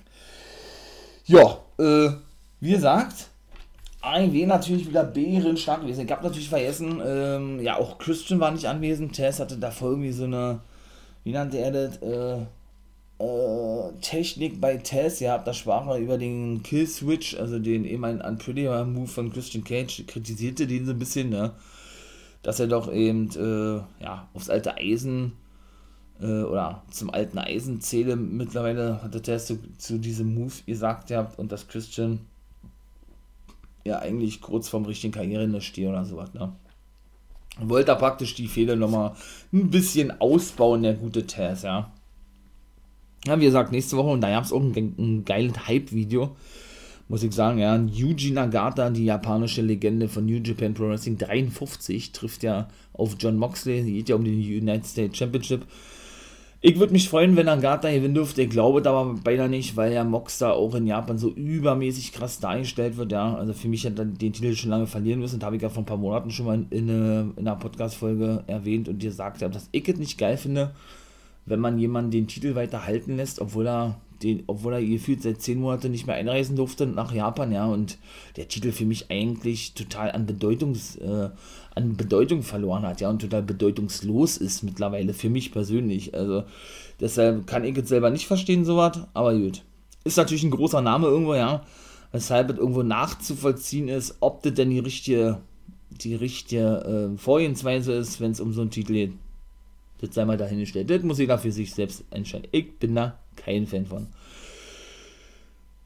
Ja, 1.26 1.60
äh, 1.78 2.12
wie 2.60 2.72
gesagt, 2.72 3.30
AEW 4.02 4.46
natürlich 4.46 4.88
wieder 4.88 5.04
bärenstark 5.04 5.82
gewesen. 5.82 6.06
Ich 6.06 6.12
habe 6.12 6.24
natürlich 6.24 6.50
vergessen, 6.50 7.02
ähm, 7.06 7.60
ja, 7.62 7.78
auch 7.78 7.98
Christian 7.98 8.40
war 8.40 8.52
nicht 8.52 8.66
anwesend. 8.66 9.14
Tess 9.14 9.40
hatte 9.40 9.58
davor 9.58 9.92
irgendwie 9.92 10.12
so 10.12 10.24
eine, 10.24 10.62
wie 11.24 11.32
nannte 11.32 11.58
er 11.58 11.72
das, 11.72 11.98
äh, 11.98 12.46
äh, 13.20 13.92
Technik 14.02 14.62
bei 14.62 14.78
Tess. 14.78 15.20
Ihr 15.20 15.32
habt 15.32 15.48
da 15.48 15.54
sprach 15.54 15.86
er 15.88 15.98
über 15.98 16.18
den 16.18 16.64
Kill 16.64 16.88
Switch, 16.88 17.38
also 17.38 17.60
den 17.60 17.84
eben 17.84 18.06
ein 18.06 18.22
Unpredictable 18.22 18.86
Move 18.86 19.08
von 19.08 19.32
Christian 19.34 19.64
Cage, 19.64 20.06
kritisierte 20.08 20.66
den 20.66 20.86
so 20.86 20.94
ein 20.94 21.00
bisschen, 21.00 21.30
ne? 21.30 21.52
Dass 22.42 22.62
er 22.62 22.68
doch 22.68 22.92
eben, 22.92 23.30
äh, 23.36 24.04
ja, 24.04 24.30
aufs 24.34 24.50
alte 24.50 24.78
Eisen 24.78 25.34
äh, 26.22 26.44
oder 26.44 26.84
zum 26.92 27.10
alten 27.10 27.38
Eisen 27.38 27.82
zähle. 27.82 28.16
Mittlerweile 28.16 29.02
hat 29.02 29.28
der 29.28 29.40
zu, 29.40 29.60
zu 29.78 29.98
diesem 29.98 30.36
Move 30.36 30.54
gesagt 30.66 31.10
ja, 31.10 31.32
und 31.38 31.52
dass 31.52 31.68
Christian 31.68 32.20
ja 33.86 34.00
eigentlich 34.00 34.42
kurz 34.42 34.70
vorm 34.70 34.86
richtigen 34.86 35.14
Karriereende 35.14 35.62
stehe 35.62 35.90
oder 35.90 36.06
sowas, 36.06 36.34
ne? 36.34 36.54
Wollte 37.62 37.92
er 37.92 37.98
praktisch 37.98 38.36
die 38.36 38.48
Fehler 38.48 38.76
nochmal 38.76 39.14
ein 39.52 39.70
bisschen 39.70 40.22
ausbauen, 40.22 40.84
der 40.84 40.94
gute 40.94 41.26
Tess, 41.26 41.64
ja. 41.64 41.92
Ja, 43.26 43.40
wie 43.40 43.46
gesagt, 43.46 43.72
nächste 43.72 43.98
Woche, 43.98 44.10
und 44.10 44.22
da 44.22 44.30
gab 44.30 44.46
es 44.46 44.54
auch 44.54 44.62
ein, 44.62 44.96
ein 44.98 45.26
geiles 45.26 45.68
Hype-Video, 45.68 46.36
muss 47.10 47.24
ich 47.24 47.34
sagen, 47.34 47.60
ja. 47.60 47.76
Yuji 47.76 48.32
Nagata, 48.32 48.90
die 48.90 49.06
japanische 49.06 49.62
Legende 49.62 50.08
von 50.08 50.26
New 50.26 50.38
Japan 50.42 50.74
Pro 50.74 50.88
Wrestling 50.88 51.18
53, 51.18 52.14
trifft 52.14 52.44
ja 52.44 52.70
auf 52.94 53.16
John 53.20 53.36
Moxley, 53.36 53.84
geht 53.84 54.10
ja 54.10 54.16
um 54.16 54.24
den 54.24 54.40
United 54.40 54.86
States 54.86 55.18
Championship. 55.18 55.66
Ich 56.62 56.78
würde 56.78 56.92
mich 56.92 57.08
freuen, 57.08 57.38
wenn 57.38 57.48
Angata 57.48 57.90
gewinnen 57.90 58.16
dürfte. 58.16 58.42
Ich 58.42 58.50
glaube 58.50 58.88
aber 58.90 59.14
beinahe 59.14 59.48
nicht, 59.48 59.78
weil 59.78 59.94
ja 59.94 60.04
Mox 60.04 60.40
da 60.40 60.52
auch 60.52 60.76
in 60.76 60.88
Japan 60.88 61.18
so 61.18 61.30
übermäßig 61.30 62.12
krass 62.12 62.42
dargestellt 62.42 62.98
wird. 62.98 63.14
Ja, 63.14 63.34
also 63.36 63.54
für 63.54 63.70
mich 63.70 63.86
hat 63.86 63.98
er 63.98 64.04
den 64.04 64.34
Titel 64.34 64.54
schon 64.54 64.70
lange 64.70 64.86
verlieren 64.86 65.22
müssen. 65.22 65.40
Das 65.40 65.46
habe 65.46 65.56
ich 65.56 65.62
ja 65.62 65.70
vor 65.70 65.84
ein 65.84 65.86
paar 65.86 65.96
Monaten 65.96 66.32
schon 66.32 66.46
mal 66.46 66.66
in, 66.70 66.90
in 66.90 67.34
einer 67.38 67.56
Podcast-Folge 67.56 68.44
erwähnt 68.48 68.90
und 68.90 69.02
dir 69.02 69.14
sagt, 69.14 69.42
dass 69.42 69.70
ich 69.72 69.88
es 69.88 69.98
nicht 69.98 70.18
geil 70.18 70.36
finde, 70.36 70.72
wenn 71.46 71.62
man 71.62 71.80
jemanden 71.80 72.12
den 72.12 72.28
Titel 72.28 72.56
weiter 72.56 72.86
halten 72.86 73.16
lässt, 73.16 73.40
obwohl 73.40 73.66
er 73.66 73.96
den, 74.24 74.44
obwohl 74.48 74.74
er 74.74 74.84
gefühlt 74.84 75.22
seit 75.22 75.42
zehn 75.42 75.60
Monaten 75.60 75.92
nicht 75.92 76.08
mehr 76.08 76.16
einreisen 76.16 76.56
durfte 76.56 76.86
nach 76.86 77.14
Japan, 77.14 77.52
ja, 77.52 77.66
und 77.66 77.98
der 78.36 78.48
Titel 78.48 78.72
für 78.72 78.86
mich 78.86 79.10
eigentlich 79.10 79.74
total 79.74 80.12
an, 80.12 80.26
Bedeutungs, 80.26 80.96
äh, 80.98 81.30
an 81.76 81.96
Bedeutung 81.96 82.44
verloren 82.44 82.84
hat, 82.84 83.02
ja, 83.02 83.10
und 83.10 83.22
total 83.22 83.44
bedeutungslos 83.44 84.38
ist 84.38 84.64
mittlerweile 84.64 85.14
für 85.14 85.30
mich 85.30 85.52
persönlich. 85.52 86.14
Also 86.14 86.44
deshalb 87.00 87.48
kann 87.48 87.64
ich 87.64 87.76
jetzt 87.76 87.90
selber 87.90 88.10
nicht 88.10 88.28
verstehen, 88.28 88.66
sowas, 88.66 89.00
aber 89.14 89.34
gut. 89.36 89.64
Ist 90.04 90.18
natürlich 90.18 90.44
ein 90.44 90.52
großer 90.52 90.82
Name 90.82 91.08
irgendwo, 91.08 91.36
ja, 91.36 91.66
weshalb 92.12 92.50
es 92.50 92.58
irgendwo 92.58 92.84
nachzuvollziehen 92.84 93.88
ist, 93.88 94.18
ob 94.20 94.44
das 94.44 94.54
denn 94.54 94.70
die 94.70 94.80
richtige, 94.80 95.40
die 95.90 96.16
richtige 96.16 97.12
äh, 97.14 97.18
Vorgehensweise 97.18 97.94
ist, 97.94 98.20
wenn 98.20 98.32
es 98.32 98.40
um 98.40 98.54
so 98.54 98.62
einen 98.62 98.72
Titel 98.72 98.94
geht. 98.94 99.14
Das 100.02 100.16
sei 100.16 100.24
mal 100.24 100.38
dahingestellt. 100.38 100.90
Das 100.90 101.04
muss 101.04 101.20
jeder 101.20 101.38
für 101.38 101.52
sich 101.52 101.74
selbst 101.74 102.06
entscheiden. 102.10 102.48
Ich 102.52 102.80
bin 102.80 102.96
da 102.96 103.20
kein 103.44 103.68
Fan 103.68 103.86
von. 103.86 104.08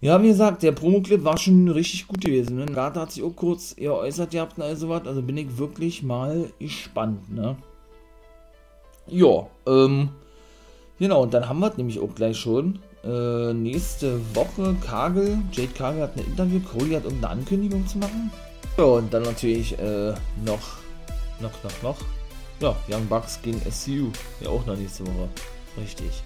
Ja, 0.02 0.22
wie 0.22 0.28
gesagt, 0.28 0.64
der 0.64 0.74
Promo-Clip 0.74 1.24
war 1.24 1.38
schon 1.38 1.70
richtig 1.70 2.08
gut 2.08 2.22
gewesen. 2.22 2.58
Ne? 2.58 2.66
Gata 2.66 3.02
hat 3.02 3.12
sich 3.14 3.24
auch 3.24 3.36
kurz 3.36 3.76
geäußert, 3.76 4.34
ihr 4.34 4.42
habt 4.42 4.58
und 4.58 4.64
all 4.64 4.76
sowas. 4.76 5.04
Also 5.06 5.22
bin 5.22 5.38
ich 5.38 5.58
wirklich 5.58 6.04
mal 6.04 6.50
gespannt, 6.60 7.34
ne? 7.34 7.56
Ja, 9.08 9.48
ähm, 9.66 10.10
Genau, 11.00 11.24
und 11.24 11.34
dann 11.34 11.50
haben 11.50 11.60
wir 11.60 11.70
es 11.70 11.78
nämlich 11.78 12.00
auch 12.00 12.14
gleich 12.16 12.38
schon. 12.38 12.80
Äh, 13.04 13.54
nächste 13.54 14.22
Woche 14.36 14.76
Kagel, 14.86 15.40
Jade 15.52 15.74
Kagel 15.74 16.04
hat 16.04 16.16
ein 16.16 16.26
Interview, 16.26 16.60
Cody 16.62 16.92
hat 16.92 17.04
irgendeine 17.04 17.34
Ankündigung 17.34 17.86
zu 17.88 17.98
machen. 17.98 18.32
Ja, 18.78 18.86
und 18.86 19.14
dann 19.14 19.24
natürlich 19.24 19.78
äh, 19.80 20.14
noch, 20.46 20.78
noch, 21.42 21.52
noch, 21.64 21.82
noch. 21.84 21.98
Ja, 22.62 22.76
Young 22.90 23.06
Bucks 23.08 23.40
gegen 23.42 23.60
SCU. 23.70 24.12
Ja, 24.40 24.50
auch 24.50 24.66
noch 24.66 24.78
nächste 24.78 25.06
Woche. 25.06 25.28
Richtig. 25.78 26.24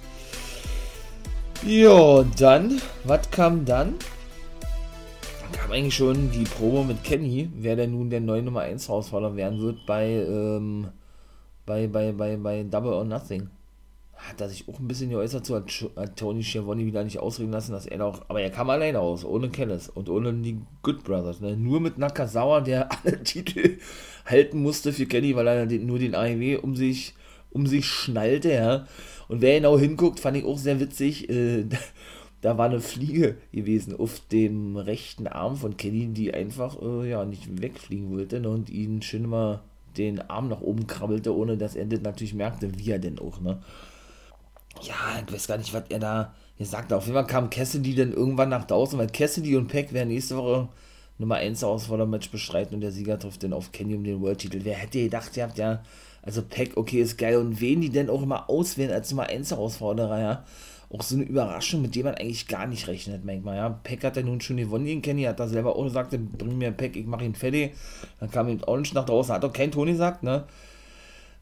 Ja, 1.65 2.23
dann, 2.37 2.81
was 3.03 3.29
kam 3.31 3.65
dann? 3.65 3.95
Dann 5.41 5.51
kam 5.51 5.71
eigentlich 5.71 5.95
schon 5.95 6.31
die 6.31 6.43
Promo 6.43 6.83
mit 6.83 7.03
Kenny, 7.03 7.49
wer 7.55 7.75
denn 7.75 7.91
nun 7.91 8.09
der 8.09 8.21
neue 8.21 8.41
Nummer 8.41 8.61
1 8.61 8.87
Herausforderer 8.87 9.35
werden 9.35 9.59
wird 9.59 9.85
bei, 9.85 10.05
ähm, 10.05 10.87
bei, 11.65 11.87
bei, 11.87 12.11
bei, 12.11 12.37
bei 12.37 12.63
Double 12.63 12.93
or 12.93 13.03
Nothing 13.03 13.49
hat 14.17 14.41
er 14.41 14.49
sich 14.49 14.67
auch 14.67 14.79
ein 14.79 14.87
bisschen 14.87 15.11
geäußert 15.11 15.45
zu, 15.45 15.55
hat 15.55 16.17
Tony 16.17 16.43
Schiavone 16.43 16.85
wieder 16.85 17.03
nicht 17.03 17.19
ausreden 17.19 17.51
lassen, 17.51 17.71
dass 17.71 17.85
er 17.85 18.03
auch, 18.03 18.23
aber 18.27 18.41
er 18.41 18.49
kam 18.49 18.69
alleine 18.69 18.99
aus, 18.99 19.23
ohne 19.23 19.49
Kellis 19.49 19.89
und 19.89 20.09
ohne 20.09 20.33
die 20.33 20.59
Good 20.81 21.03
Brothers, 21.03 21.39
ne? 21.39 21.55
nur 21.55 21.79
mit 21.79 21.97
Nakazawa, 21.97 22.61
der 22.61 22.89
alle 23.03 23.23
Titel 23.23 23.77
halten 24.25 24.61
musste 24.61 24.91
für 24.91 25.05
Kenny, 25.05 25.35
weil 25.35 25.47
er 25.47 25.65
den, 25.65 25.85
nur 25.85 25.99
den 25.99 26.15
AEW 26.15 26.59
um 26.61 26.75
sich, 26.75 27.13
um 27.51 27.67
sich 27.67 27.85
schnallte, 27.85 28.51
ja, 28.51 28.87
und 29.27 29.41
wer 29.41 29.55
genau 29.55 29.77
hinguckt, 29.77 30.19
fand 30.19 30.37
ich 30.37 30.45
auch 30.45 30.57
sehr 30.57 30.79
witzig, 30.79 31.29
äh, 31.29 31.65
da 32.41 32.57
war 32.57 32.65
eine 32.67 32.79
Fliege 32.79 33.37
gewesen 33.51 33.99
auf 33.99 34.21
dem 34.31 34.77
rechten 34.77 35.27
Arm 35.27 35.55
von 35.55 35.77
Kenny, 35.77 36.07
die 36.07 36.33
einfach, 36.33 36.81
äh, 36.81 37.09
ja, 37.09 37.25
nicht 37.25 37.61
wegfliegen 37.61 38.11
wollte, 38.11 38.39
ne? 38.39 38.49
und 38.49 38.69
ihn 38.69 39.01
schön 39.01 39.27
mal 39.27 39.61
den 39.97 40.21
Arm 40.29 40.47
nach 40.47 40.61
oben 40.61 40.85
krabbelte, 40.85 41.35
ohne 41.35 41.57
dass 41.57 41.75
er 41.75 41.85
das 41.85 42.01
natürlich 42.01 42.33
merkte, 42.33 42.77
wie 42.77 42.91
er 42.91 42.99
denn 42.99 43.19
auch, 43.19 43.41
ne, 43.41 43.59
ja, 44.83 44.93
ich 45.25 45.33
weiß 45.33 45.47
gar 45.47 45.57
nicht, 45.57 45.73
was 45.73 45.83
er 45.89 45.99
da 45.99 46.33
gesagt 46.57 46.91
hat. 46.91 46.97
Auf 46.97 47.05
jeden 47.05 47.15
Fall 47.15 47.27
kam 47.27 47.49
Cassidy 47.49 47.95
dann 47.95 48.13
irgendwann 48.13 48.49
nach 48.49 48.65
draußen, 48.65 48.97
weil 48.97 49.07
Cassidy 49.07 49.55
und 49.55 49.67
Peck 49.67 49.93
werden 49.93 50.09
nächste 50.09 50.37
Woche 50.37 50.69
Nummer 51.17 51.35
1 51.35 51.63
Ausforder-Match 51.63 52.29
bestreiten 52.29 52.75
und 52.75 52.81
der 52.81 52.91
Sieger 52.91 53.17
trifft 53.17 53.43
dann 53.43 53.53
auf 53.53 53.71
Kenny 53.71 53.95
um 53.95 54.03
den 54.03 54.21
World-Titel. 54.21 54.59
Wer 54.63 54.75
hätte 54.75 55.01
gedacht, 55.01 55.35
ihr 55.35 55.43
habt 55.43 55.57
ja, 55.57 55.81
also 56.27 56.41
Peck, 56.41 56.75
okay, 56.75 57.01
ist 57.01 57.17
geil 57.17 57.37
und 57.37 57.61
wen 57.61 57.79
die 57.79 57.89
denn 57.89 58.09
auch 58.09 58.21
immer 58.21 58.49
auswählen 58.49 58.91
als 58.91 59.09
Nummer 59.09 59.27
1 59.27 59.51
Herausforderer, 59.51 60.19
ja. 60.19 60.43
Auch 60.89 61.01
so 61.01 61.15
eine 61.15 61.23
Überraschung, 61.23 61.81
mit 61.81 61.95
der 61.95 62.03
man 62.03 62.15
eigentlich 62.15 62.47
gar 62.47 62.67
nicht 62.67 62.87
rechnet, 62.87 63.23
manchmal, 63.25 63.55
ja. 63.55 63.69
Peck 63.69 64.03
hat 64.03 64.17
ja 64.17 64.23
nun 64.23 64.41
schon 64.41 64.57
gewonnen 64.57 64.85
gegen 64.85 65.01
Kenny, 65.01 65.23
hat 65.23 65.39
da 65.39 65.47
selber 65.47 65.75
auch 65.75 65.83
gesagt, 65.85 66.11
bring 66.37 66.57
mir 66.57 66.71
Peck, 66.71 66.97
ich 66.97 67.05
mach 67.05 67.21
ihn 67.21 67.33
fertig. 67.33 67.71
Dann 68.19 68.29
kam 68.29 68.49
ihm 68.49 68.61
Orange 68.65 68.93
nach 68.93 69.05
draußen, 69.05 69.33
hat 69.33 69.45
auch 69.45 69.53
kein 69.53 69.71
Tony 69.71 69.93
gesagt, 69.93 70.21
ne. 70.23 70.43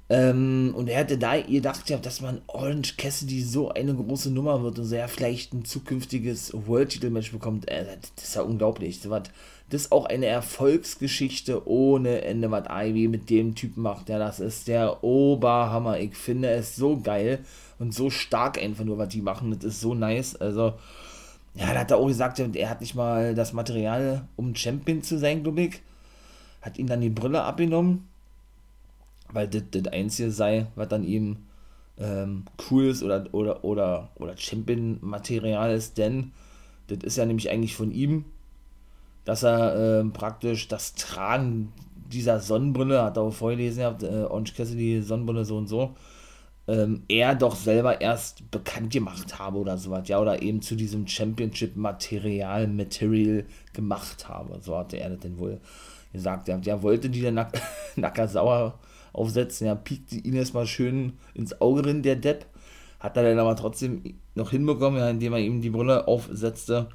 Ähm, 0.07 0.73
und 0.75 0.87
er 0.87 0.99
hätte 0.99 1.17
da 1.17 1.41
gedacht, 1.41 1.89
ja, 1.89 1.97
dass 1.97 2.21
man 2.21 2.41
Orange 2.45 2.95
Cassidy 2.95 3.41
so 3.41 3.69
eine 3.69 3.95
große 3.95 4.29
Nummer 4.29 4.61
wird 4.61 4.77
und 4.77 4.91
er 4.91 5.07
vielleicht 5.07 5.53
ein 5.53 5.65
zukünftiges 5.65 6.53
World-Titel-Match 6.53 7.31
bekommt. 7.31 7.67
Äh, 7.67 7.85
das 8.15 8.23
ist 8.23 8.35
ja 8.35 8.43
unglaublich. 8.43 9.01
Das, 9.69 9.83
ist 9.83 9.91
auch 9.91 10.05
eine 10.05 10.27
Erfolgsgeschichte 10.27 11.67
ohne 11.67 12.21
Ende, 12.21 12.51
was 12.51 12.65
Ivy 12.69 13.07
mit 13.07 13.29
dem 13.29 13.55
Typen 13.55 13.81
macht. 13.81 14.09
Ja, 14.09 14.19
das 14.19 14.39
ist 14.39 14.67
der 14.67 15.03
Oberhammer. 15.03 15.99
Ich 15.99 16.15
finde 16.15 16.49
es 16.49 16.75
so 16.75 16.97
geil 16.99 17.39
und 17.79 17.93
so 17.93 18.09
stark 18.09 18.61
einfach 18.61 18.83
nur, 18.83 18.97
was 18.97 19.09
die 19.09 19.21
machen. 19.21 19.51
Das 19.51 19.63
ist 19.63 19.81
so 19.81 19.93
nice. 19.93 20.35
Also, 20.35 20.73
ja, 21.55 21.73
da 21.73 21.79
hat 21.79 21.91
er 21.91 21.97
auch 21.97 22.07
gesagt, 22.07 22.39
er 22.39 22.69
hat 22.69 22.81
nicht 22.81 22.95
mal 22.95 23.33
das 23.33 23.53
Material, 23.53 24.27
um 24.35 24.55
Champion 24.55 25.01
zu 25.01 25.17
sein, 25.17 25.43
glaube 25.43 25.61
ich. 25.61 25.81
Hat 26.61 26.77
ihn 26.77 26.87
dann 26.87 27.01
die 27.01 27.09
Brille 27.09 27.43
abgenommen 27.43 28.07
weil 29.35 29.47
das 29.47 29.63
das 29.71 29.87
Einzige 29.87 30.31
sei, 30.31 30.67
was 30.75 30.87
dann 30.87 31.03
ihm 31.03 31.37
ähm, 31.97 32.45
cool 32.69 32.85
ist 32.85 33.03
oder, 33.03 33.25
oder, 33.31 33.63
oder, 33.63 34.09
oder 34.15 34.37
Champion-Material 34.37 35.73
ist, 35.73 35.97
denn 35.97 36.31
das 36.87 36.99
ist 36.99 37.17
ja 37.17 37.25
nämlich 37.25 37.49
eigentlich 37.49 37.75
von 37.75 37.91
ihm, 37.91 38.25
dass 39.25 39.43
er 39.43 39.99
ähm, 39.99 40.13
praktisch 40.13 40.67
das 40.67 40.95
Tragen 40.95 41.73
dieser 42.11 42.39
Sonnenbrille, 42.39 43.03
hat 43.03 43.17
er 43.17 43.23
auch 43.23 43.33
vorgelesen, 43.33 43.79
gehabt, 43.79 44.03
äh, 44.03 44.25
Orange 44.29 44.53
Cassidy, 44.55 45.01
Sonnenbrille 45.01 45.43
so 45.43 45.57
und 45.57 45.67
so, 45.67 45.95
ähm, 46.67 47.03
er 47.07 47.35
doch 47.35 47.55
selber 47.55 47.99
erst 48.01 48.49
bekannt 48.51 48.91
gemacht 48.91 49.37
habe 49.37 49.57
oder 49.57 49.77
sowas, 49.77 50.07
ja, 50.07 50.19
oder 50.19 50.41
eben 50.41 50.61
zu 50.61 50.75
diesem 50.75 51.07
Championship-Material, 51.07 52.67
Material 52.67 53.45
gemacht 53.73 54.29
habe, 54.29 54.59
so 54.61 54.77
hatte 54.77 54.97
er 54.97 55.09
das 55.09 55.19
denn 55.19 55.37
wohl 55.37 55.59
gesagt, 56.15 56.47
ja, 56.47 56.57
der 56.57 56.81
wollte 56.81 57.09
die 57.09 57.21
der 57.21 57.31
Nack 57.31 57.59
Nakasawa 57.95 58.79
aufsetzen. 59.13 59.67
Ja, 59.67 59.75
piekt 59.75 60.13
ihn 60.13 60.33
erstmal 60.33 60.67
schön 60.67 61.13
ins 61.33 61.59
Auge 61.61 61.83
drin, 61.83 62.01
der 62.01 62.15
Depp. 62.15 62.45
Hat 62.99 63.17
er 63.17 63.23
dann 63.23 63.39
aber 63.39 63.55
trotzdem 63.55 64.01
noch 64.33 64.51
hinbekommen, 64.51 64.99
ja, 64.99 65.09
indem 65.09 65.33
er 65.33 65.39
ihm 65.39 65.61
die 65.61 65.69
Brille 65.69 66.07
aufsetzte. 66.07 66.87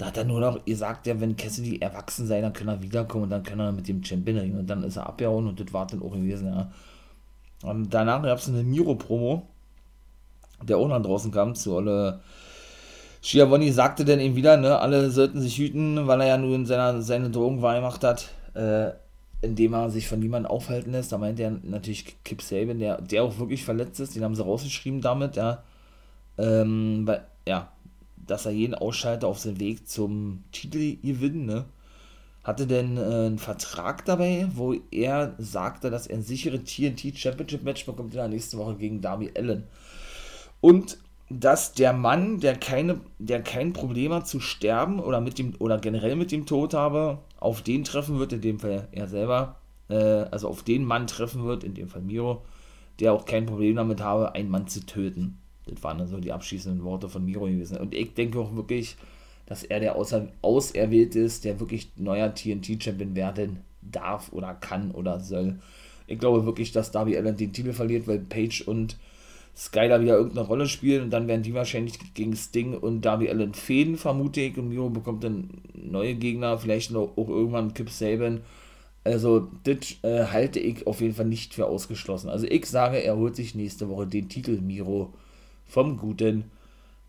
Da 0.00 0.06
hat 0.06 0.16
er 0.16 0.24
nur 0.24 0.40
noch 0.40 0.64
gesagt, 0.64 1.06
ja, 1.06 1.20
wenn 1.20 1.36
Cassidy 1.36 1.78
erwachsen 1.78 2.26
sei, 2.26 2.40
dann 2.40 2.54
kann 2.54 2.68
er 2.68 2.80
wiederkommen 2.80 3.24
und 3.24 3.30
dann 3.30 3.42
kann 3.42 3.60
er 3.60 3.70
mit 3.70 3.86
dem 3.86 4.02
Champion 4.02 4.38
ringen. 4.38 4.58
Und 4.58 4.66
dann 4.66 4.82
ist 4.82 4.96
er 4.96 5.06
abgehauen 5.06 5.46
und 5.46 5.60
das 5.60 5.74
war 5.74 5.86
dann 5.86 6.00
auch 6.00 6.12
gewesen, 6.12 6.46
ja. 6.46 6.72
Und 7.62 7.90
danach 7.92 8.22
gab 8.22 8.38
es 8.38 8.48
eine 8.48 8.62
Miro-Promo, 8.62 9.42
der 10.62 10.78
auch 10.78 10.88
nach 10.88 11.02
draußen 11.02 11.30
kam, 11.30 11.54
zu 11.54 11.76
alle. 11.76 12.20
Schiavoni 13.20 13.70
sagte 13.72 14.06
dann 14.06 14.20
eben 14.20 14.36
wieder, 14.36 14.56
ne, 14.56 14.78
alle 14.78 15.10
sollten 15.10 15.42
sich 15.42 15.58
hüten, 15.58 16.06
weil 16.06 16.22
er 16.22 16.28
ja 16.28 16.38
nun 16.38 16.64
seiner, 16.64 17.02
seine 17.02 17.28
Drogen 17.28 17.60
wahrgemacht 17.60 18.02
hat. 18.02 18.30
Äh, 18.54 18.92
indem 19.42 19.74
er 19.74 19.90
sich 19.90 20.08
von 20.08 20.18
niemandem 20.18 20.50
aufhalten 20.50 20.92
lässt. 20.92 21.12
Da 21.12 21.18
meint 21.18 21.38
er 21.40 21.50
natürlich 21.62 22.16
Kip 22.24 22.40
Saban, 22.40 22.78
der, 22.78 23.02
der 23.02 23.22
auch 23.22 23.38
wirklich 23.38 23.64
verletzt 23.64 24.00
ist, 24.00 24.16
den 24.16 24.24
haben 24.24 24.34
sie 24.34 24.44
rausgeschrieben 24.44 25.02
damit, 25.02 25.36
ja. 25.36 25.62
Ähm, 26.38 27.06
weil, 27.06 27.26
ja, 27.46 27.70
dass 28.30 28.46
er 28.46 28.52
jeden 28.52 28.74
ausschaltet 28.74 29.24
auf 29.24 29.38
seinem 29.38 29.60
Weg 29.60 29.88
zum 29.88 30.44
Titel 30.52 30.96
gewinnen, 31.02 31.46
ne? 31.46 31.64
Hatte 32.44 32.66
denn 32.66 32.96
äh, 32.96 33.00
einen 33.00 33.38
Vertrag 33.38 34.04
dabei, 34.06 34.48
wo 34.54 34.74
er 34.90 35.34
sagte, 35.38 35.90
dass 35.90 36.06
er 36.06 36.18
ein 36.18 36.22
sicheres 36.22 36.64
TNT 36.64 37.18
Championship 37.18 37.64
Match 37.64 37.84
bekommt 37.84 38.14
in 38.14 38.18
der 38.18 38.28
nächsten 38.28 38.56
Woche 38.56 38.76
gegen 38.76 39.02
Darby 39.02 39.30
Allen. 39.36 39.64
Und 40.60 40.98
dass 41.28 41.74
der 41.74 41.92
Mann, 41.92 42.40
der 42.40 42.56
keine, 42.56 43.00
der 43.18 43.42
kein 43.42 43.72
Problem 43.72 44.12
hat 44.12 44.26
zu 44.26 44.40
sterben 44.40 45.00
oder 45.00 45.20
mit 45.20 45.38
dem 45.38 45.54
oder 45.58 45.78
generell 45.78 46.16
mit 46.16 46.32
dem 46.32 46.46
Tod 46.46 46.72
habe, 46.72 47.18
auf 47.38 47.62
den 47.62 47.84
treffen 47.84 48.18
wird, 48.18 48.32
in 48.32 48.40
dem 48.40 48.58
Fall 48.58 48.88
er 48.92 49.06
selber, 49.06 49.56
äh, 49.88 49.94
also 49.94 50.48
auf 50.48 50.62
den 50.62 50.84
Mann 50.84 51.06
treffen 51.06 51.44
wird, 51.44 51.62
in 51.62 51.74
dem 51.74 51.88
Fall 51.88 52.02
Miro, 52.02 52.42
der 53.00 53.12
auch 53.12 53.26
kein 53.26 53.46
Problem 53.46 53.76
damit 53.76 54.00
habe, 54.00 54.34
einen 54.34 54.50
Mann 54.50 54.66
zu 54.66 54.86
töten. 54.86 55.38
Das 55.70 55.82
waren 55.82 55.98
dann 55.98 56.08
so 56.08 56.18
die 56.18 56.32
abschließenden 56.32 56.84
Worte 56.84 57.08
von 57.08 57.24
Miro 57.24 57.46
gewesen. 57.46 57.78
Und 57.78 57.94
ich 57.94 58.14
denke 58.14 58.38
auch 58.38 58.54
wirklich, 58.54 58.96
dass 59.46 59.64
er 59.64 59.80
der 59.80 59.96
Außer 59.96 60.28
Auserwählte 60.42 61.18
ist, 61.18 61.44
der 61.44 61.58
wirklich 61.60 61.90
neuer 61.96 62.34
TNT-Champion 62.34 63.14
werden 63.16 63.60
darf 63.82 64.32
oder 64.32 64.54
kann 64.54 64.90
oder 64.92 65.20
soll. 65.20 65.58
Ich 66.06 66.18
glaube 66.18 66.44
wirklich, 66.44 66.72
dass 66.72 66.90
Darby 66.90 67.16
Allen 67.16 67.36
den 67.36 67.52
Titel 67.52 67.72
verliert, 67.72 68.06
weil 68.06 68.18
Page 68.18 68.62
und 68.62 68.96
Skyler 69.56 70.00
wieder 70.00 70.16
irgendeine 70.16 70.46
Rolle 70.46 70.66
spielen 70.68 71.04
und 71.04 71.10
dann 71.10 71.28
werden 71.28 71.42
die 71.42 71.54
wahrscheinlich 71.54 71.94
gegen 72.14 72.34
Sting 72.36 72.74
und 72.74 73.02
Darby 73.02 73.28
Allen 73.28 73.54
fäden, 73.54 73.96
vermute 73.96 74.40
ich. 74.40 74.56
Und 74.56 74.68
Miro 74.68 74.88
bekommt 74.88 75.24
dann 75.24 75.50
neue 75.74 76.14
Gegner, 76.14 76.58
vielleicht 76.58 76.92
noch 76.92 77.16
auch 77.16 77.28
irgendwann 77.28 77.74
Kip 77.74 77.90
Saban. 77.90 78.40
Also, 79.02 79.48
das 79.64 79.96
äh, 80.02 80.26
halte 80.26 80.60
ich 80.60 80.86
auf 80.86 81.00
jeden 81.00 81.14
Fall 81.14 81.26
nicht 81.26 81.54
für 81.54 81.66
ausgeschlossen. 81.66 82.28
Also, 82.28 82.46
ich 82.46 82.66
sage, 82.66 82.98
er 82.98 83.16
holt 83.16 83.34
sich 83.34 83.54
nächste 83.54 83.88
Woche 83.88 84.06
den 84.06 84.28
Titel 84.28 84.60
Miro 84.60 85.12
vom 85.70 85.96
guten 85.96 86.50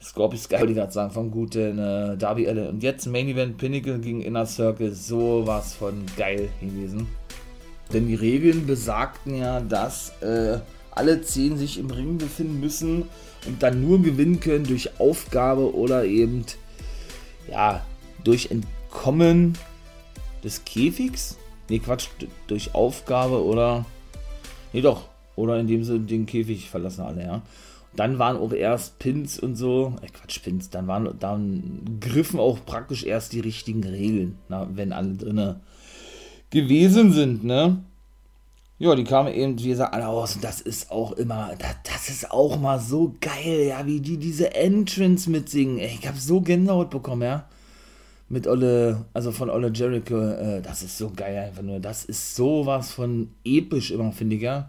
Scorpio 0.02 0.40
Sky, 0.40 0.60
wollte 0.60 0.72
ich 0.72 0.78
gerade 0.78 0.92
sagen, 0.92 1.12
vom 1.12 1.32
guten 1.32 1.78
äh, 1.78 2.18
Darby 2.18 2.48
Allen. 2.48 2.70
Und 2.70 2.84
jetzt 2.84 3.06
Main 3.06 3.28
Event 3.28 3.58
Pinnacle 3.58 4.00
gegen 4.00 4.22
Inner 4.22 4.46
Circle, 4.46 4.94
sowas 4.94 5.74
von 5.74 6.06
geil 6.18 6.50
gewesen. 6.60 7.08
Denn 7.94 8.08
die 8.08 8.16
Regeln 8.16 8.66
besagten 8.66 9.36
ja, 9.36 9.60
dass 9.60 10.12
äh, 10.22 10.60
alle 10.92 11.22
zehn 11.22 11.58
sich 11.58 11.78
im 11.78 11.90
Ring 11.90 12.18
befinden 12.18 12.60
müssen 12.60 13.04
und 13.46 13.62
dann 13.62 13.82
nur 13.82 14.02
gewinnen 14.02 14.40
können 14.40 14.66
durch 14.66 15.00
Aufgabe 15.00 15.76
oder 15.76 16.06
eben, 16.06 16.46
ja, 17.50 17.86
durch 18.24 18.50
Entkommen 18.50 19.58
des 20.44 20.64
Käfigs. 20.66 21.38
Ne, 21.70 21.80
Quatsch, 21.80 22.08
durch 22.48 22.74
Aufgabe 22.74 23.44
oder. 23.44 23.86
Ne, 24.74 24.82
doch. 24.82 25.10
Oder 25.36 25.60
indem 25.60 25.84
sie 25.84 26.00
den 26.00 26.26
Käfig 26.26 26.70
verlassen 26.70 27.02
alle, 27.02 27.24
ja. 27.24 27.42
Dann 27.96 28.20
waren 28.20 28.38
auch 28.38 28.54
erst 28.54 29.00
Pins 29.00 29.38
und 29.38 29.56
so, 29.56 29.96
äh 30.02 30.08
Quatsch, 30.08 30.42
Pins, 30.42 30.70
dann 30.70 30.88
waren, 30.88 31.14
dann 31.20 31.98
griffen 32.00 32.40
auch 32.40 32.66
praktisch 32.66 33.04
erst 33.04 33.34
die 33.34 33.42
richtigen 33.42 33.84
Regeln, 33.84 34.38
na, 34.48 34.68
wenn 34.72 34.94
alle 34.94 35.16
drinne 35.16 35.60
gewesen 36.52 37.12
sind, 37.12 37.44
ne? 37.44 37.84
Ja, 38.82 38.96
die 38.96 39.04
kamen 39.04 39.32
eben, 39.32 39.60
wie 39.60 39.70
gesagt, 39.70 39.94
alle 39.94 40.06
raus 40.06 40.36
und 40.36 40.44
das 40.44 40.60
ist 40.60 40.90
auch 40.90 41.12
immer, 41.12 41.52
das, 41.60 41.76
das, 41.84 42.10
ist 42.10 42.32
auch 42.32 42.60
mal 42.60 42.80
so 42.80 43.14
geil, 43.22 43.68
ja, 43.68 43.86
wie 43.86 44.00
die 44.00 44.18
diese 44.18 44.56
Entrance 44.56 45.30
mitsingen. 45.30 45.78
Ey, 45.78 45.98
ich 46.02 46.08
hab 46.08 46.18
so 46.18 46.42
Gänsehaut 46.42 46.90
bekommen, 46.90 47.22
ja. 47.22 47.46
Mit 48.28 48.48
Olle, 48.48 49.06
also 49.14 49.32
von 49.32 49.52
Olle 49.52 49.72
Jericho, 49.72 50.20
äh, 50.20 50.62
das 50.64 50.82
ist 50.82 50.98
so 50.98 51.12
geil 51.16 51.38
einfach 51.38 51.62
nur. 51.62 51.80
Das 51.80 52.06
ist 52.06 52.36
sowas 52.36 52.92
von 52.92 53.30
episch 53.46 53.92
immer, 53.92 54.12
finde 54.14 54.38
ich, 54.38 54.42
ja. 54.42 54.68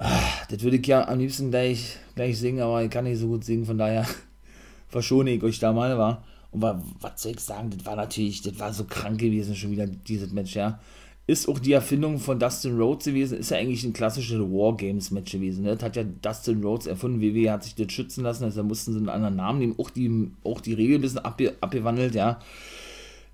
Ah, 0.00 0.22
das 0.48 0.62
würde 0.62 0.76
ich 0.76 0.86
ja 0.86 1.08
am 1.08 1.18
liebsten 1.18 1.50
gleich, 1.50 1.96
gleich 2.14 2.38
singen, 2.38 2.62
aber 2.62 2.84
ich 2.84 2.90
kann 2.90 3.04
nicht 3.04 3.18
so 3.18 3.26
gut 3.26 3.44
singen, 3.44 3.66
von 3.66 3.78
daher 3.78 4.06
verschone 4.88 5.32
ich 5.32 5.42
euch 5.42 5.58
da 5.58 5.72
mal, 5.72 5.98
war. 5.98 6.22
Und 6.52 6.62
war, 6.62 6.82
was 7.00 7.20
soll 7.20 7.32
ich 7.32 7.40
sagen, 7.40 7.70
das 7.70 7.84
war 7.84 7.96
natürlich, 7.96 8.40
das 8.42 8.58
war 8.60 8.72
so 8.72 8.84
krank 8.84 9.18
gewesen 9.18 9.56
schon 9.56 9.72
wieder, 9.72 9.86
dieses 9.86 10.30
Match, 10.32 10.54
ja. 10.54 10.78
Ist 11.26 11.48
auch 11.48 11.58
die 11.58 11.72
Erfindung 11.72 12.18
von 12.18 12.38
Dustin 12.38 12.78
Rhodes 12.78 13.06
gewesen, 13.06 13.38
ist 13.38 13.50
ja 13.50 13.58
eigentlich 13.58 13.84
ein 13.84 13.92
klassisches 13.92 14.38
Wargames-Match 14.38 15.32
gewesen. 15.32 15.64
Ne? 15.64 15.74
Das 15.74 15.82
hat 15.82 15.96
ja 15.96 16.04
Dustin 16.04 16.62
Rhodes 16.62 16.86
erfunden, 16.86 17.20
WWE 17.20 17.52
hat 17.52 17.64
sich 17.64 17.74
das 17.74 17.92
schützen 17.92 18.22
lassen, 18.22 18.44
also 18.44 18.62
mussten 18.62 18.92
sie 18.92 18.98
einen 18.98 19.10
anderen 19.10 19.36
Namen 19.36 19.58
nehmen, 19.58 19.74
auch 19.78 19.90
die, 19.90 20.30
auch 20.44 20.60
die 20.60 20.74
Regel 20.74 20.98
ein 20.98 21.02
bisschen 21.02 21.18
abge, 21.18 21.54
abgewandelt, 21.60 22.14
ja. 22.14 22.38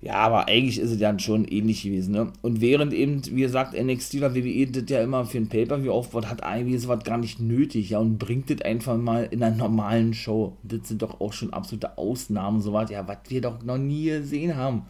Ja, 0.05 0.17
aber 0.17 0.47
eigentlich 0.47 0.77
ist 0.77 0.91
es 0.91 0.99
dann 0.99 1.17
schon 1.17 1.45
ähnlich 1.45 1.81
gewesen, 1.81 2.11
ne? 2.11 2.31
Und 2.43 2.61
während 2.61 2.93
eben, 2.93 3.23
wie 3.25 3.41
gesagt, 3.41 3.73
NXT 3.73 4.17
oder 4.17 4.35
WWE 4.35 4.67
das 4.67 4.83
ja 4.87 5.01
immer 5.01 5.25
für 5.25 5.39
ein 5.39 5.49
Pay-Per-View 5.49 5.91
aufbaut, 5.91 6.29
hat 6.29 6.43
IW 6.45 6.77
sowas 6.77 7.03
gar 7.03 7.17
nicht 7.17 7.39
nötig, 7.39 7.89
ja, 7.89 7.97
und 7.97 8.19
bringt 8.19 8.51
das 8.51 8.61
einfach 8.61 8.97
mal 8.97 9.27
in 9.31 9.41
einer 9.41 9.55
normalen 9.55 10.13
Show. 10.13 10.57
Das 10.61 10.87
sind 10.87 11.01
doch 11.01 11.19
auch 11.19 11.33
schon 11.33 11.53
absolute 11.53 11.97
Ausnahmen, 11.97 12.61
sowas, 12.61 12.91
ja, 12.91 13.07
was 13.07 13.17
wir 13.29 13.41
doch 13.41 13.63
noch 13.63 13.79
nie 13.79 14.05
gesehen 14.05 14.55
haben. 14.55 14.83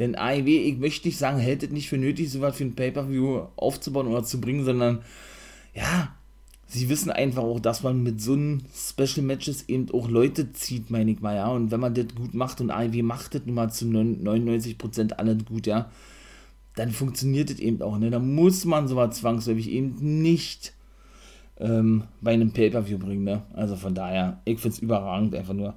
Denn 0.00 0.16
AEW, 0.16 0.48
ich 0.48 0.78
möchte 0.78 1.06
nicht 1.06 1.18
sagen, 1.18 1.38
hält 1.38 1.62
es 1.62 1.70
nicht 1.70 1.88
für 1.88 1.98
nötig, 1.98 2.28
sowas 2.28 2.56
für 2.56 2.64
ein 2.64 2.74
Pay-Per-View 2.74 3.42
aufzubauen 3.54 4.08
oder 4.08 4.24
zu 4.24 4.40
bringen, 4.40 4.64
sondern, 4.64 5.02
ja, 5.72 6.16
sie 6.68 6.88
wissen 6.90 7.10
einfach 7.10 7.42
auch, 7.42 7.58
dass 7.58 7.82
man 7.82 8.02
mit 8.02 8.20
so 8.20 8.34
einem 8.34 8.60
Special 8.72 9.24
Matches 9.24 9.68
eben 9.68 9.90
auch 9.90 10.08
Leute 10.08 10.52
zieht, 10.52 10.90
meine 10.90 11.10
ich 11.10 11.20
mal, 11.20 11.34
ja. 11.34 11.48
Und 11.48 11.70
wenn 11.70 11.80
man 11.80 11.94
das 11.94 12.06
gut 12.14 12.34
macht 12.34 12.60
und 12.60 12.70
AEW 12.70 13.02
macht 13.02 13.34
das 13.34 13.46
nun 13.46 13.54
mal 13.54 13.70
zu 13.70 13.86
99% 13.86 15.14
alles 15.14 15.44
gut, 15.46 15.66
ja, 15.66 15.90
dann 16.76 16.90
funktioniert 16.90 17.50
das 17.50 17.58
eben 17.58 17.82
auch, 17.82 17.98
ne. 17.98 18.10
Da 18.10 18.18
muss 18.18 18.64
man 18.66 18.86
sowas 18.86 19.16
zwangsläufig 19.16 19.70
eben 19.70 19.96
nicht 20.22 20.74
ähm, 21.58 22.04
bei 22.20 22.34
einem 22.34 22.52
Pay-Per-View 22.52 22.98
bringen, 22.98 23.24
ne. 23.24 23.42
Also 23.54 23.74
von 23.74 23.94
daher, 23.94 24.40
ich 24.44 24.60
finde 24.60 24.76
es 24.76 24.82
überragend, 24.82 25.34
einfach 25.34 25.54
nur. 25.54 25.74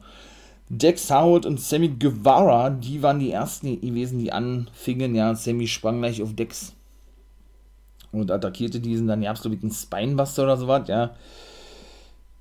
Dex 0.67 1.09
Howard 1.09 1.45
und 1.45 1.59
Sammy 1.59 1.89
Guevara, 1.89 2.69
die 2.69 3.01
waren 3.01 3.19
die 3.19 3.31
ersten 3.31 3.79
gewesen, 3.79 4.19
die 4.19 4.33
anfingen, 4.33 5.15
ja. 5.15 5.35
Sammy 5.35 5.67
sprang 5.67 5.99
gleich 5.99 6.21
auf 6.21 6.35
Dex 6.35 6.73
und 8.11 8.31
attackierte 8.31 8.79
diesen, 8.79 9.07
dann 9.07 9.23
es 9.23 9.41
glaube 9.41 9.55
ich 9.55 9.63
einen 9.63 9.71
Spinebuster 9.71 10.43
oder 10.43 10.57
sowas, 10.57 10.87
ja. 10.87 11.15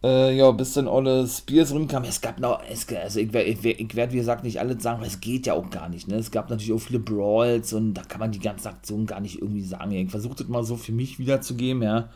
Äh, 0.03 0.35
ja, 0.35 0.51
bis 0.53 0.73
dann 0.73 0.89
alle 0.89 1.27
Spears 1.27 1.73
rumkamen. 1.73 2.09
Es 2.09 2.23
gab 2.23 2.41
noch, 2.41 2.63
es, 2.71 2.87
also 2.89 3.21
ich, 3.21 3.35
ich, 3.35 3.65
ich 3.65 3.95
werde 3.95 4.13
wie 4.15 4.19
gesagt 4.19 4.45
nicht 4.45 4.59
alles 4.59 4.83
sagen, 4.83 5.01
weil 5.01 5.09
es 5.09 5.21
geht 5.21 5.47
ja 5.47 5.53
auch 5.53 5.69
gar 5.69 5.91
nicht. 5.91 6.09
Ne? 6.09 6.17
Es 6.17 6.31
gab 6.31 6.49
natürlich 6.49 6.73
auch 6.73 6.79
viele 6.79 7.01
Brawls 7.01 7.75
und 7.75 7.93
da 7.95 8.03
kann 8.03 8.21
man 8.21 8.33
die 8.33 8.39
ganze 8.39 8.71
Aktion 8.71 9.05
gar 9.05 9.21
nicht 9.21 9.43
irgendwie 9.43 9.63
sagen. 9.63 9.93
Ich 9.93 10.11
versuche 10.11 10.37
das 10.37 10.49
mal 10.49 10.65
so 10.65 10.77
für 10.77 10.93
mich 10.93 11.19
wiederzugeben, 11.19 11.83
ja. 11.83 12.09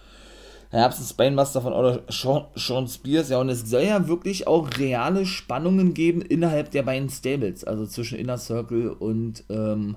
Da 0.71 0.81
gab 0.81 0.93
es 0.93 0.99
einen 0.99 1.07
Spinebuster 1.07 1.61
von 1.61 2.01
Sean, 2.09 2.47
Sean 2.57 2.89
Spears, 2.89 3.29
ja, 3.29 3.39
und 3.39 3.51
es 3.51 3.69
soll 3.69 3.83
ja 3.83 4.09
wirklich 4.09 4.47
auch 4.49 4.69
reale 4.79 5.27
Spannungen 5.27 5.95
geben 5.95 6.23
innerhalb 6.23 6.71
der 6.71 6.83
beiden 6.83 7.11
Stables, 7.11 7.65
also 7.65 7.87
zwischen 7.87 8.19
Inner 8.19 8.39
Circle 8.39 8.89
und 8.91 9.45
ähm, 9.51 9.97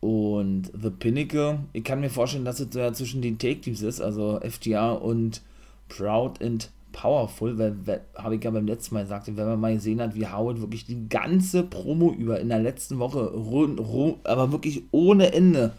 und 0.00 0.70
The 0.80 0.90
Pinnacle, 0.90 1.58
ich 1.72 1.84
kann 1.84 2.00
mir 2.00 2.10
vorstellen, 2.10 2.44
dass 2.44 2.60
es 2.60 2.70
zwischen 2.96 3.20
den 3.20 3.38
Take-Teams 3.38 3.82
ist, 3.82 4.00
also 4.00 4.40
FTR 4.40 5.00
und 5.02 5.42
Proud 5.88 6.42
and 6.42 6.70
Powerful, 6.92 7.58
weil, 7.58 7.76
weil 7.84 8.00
habe 8.16 8.36
ich 8.36 8.44
ja 8.44 8.50
beim 8.50 8.66
letzten 8.66 8.94
Mal 8.94 9.02
gesagt, 9.02 9.26
wenn 9.28 9.46
man 9.46 9.60
mal 9.60 9.74
gesehen 9.74 10.00
hat, 10.00 10.14
wie 10.14 10.26
Howard 10.26 10.60
wirklich 10.60 10.86
die 10.86 11.08
ganze 11.08 11.62
Promo 11.62 12.12
über 12.12 12.40
in 12.40 12.48
der 12.48 12.58
letzten 12.60 12.98
Woche, 12.98 13.30
rund, 13.30 13.78
rund, 13.78 14.26
aber 14.26 14.50
wirklich 14.50 14.82
ohne 14.90 15.32
Ende, 15.32 15.72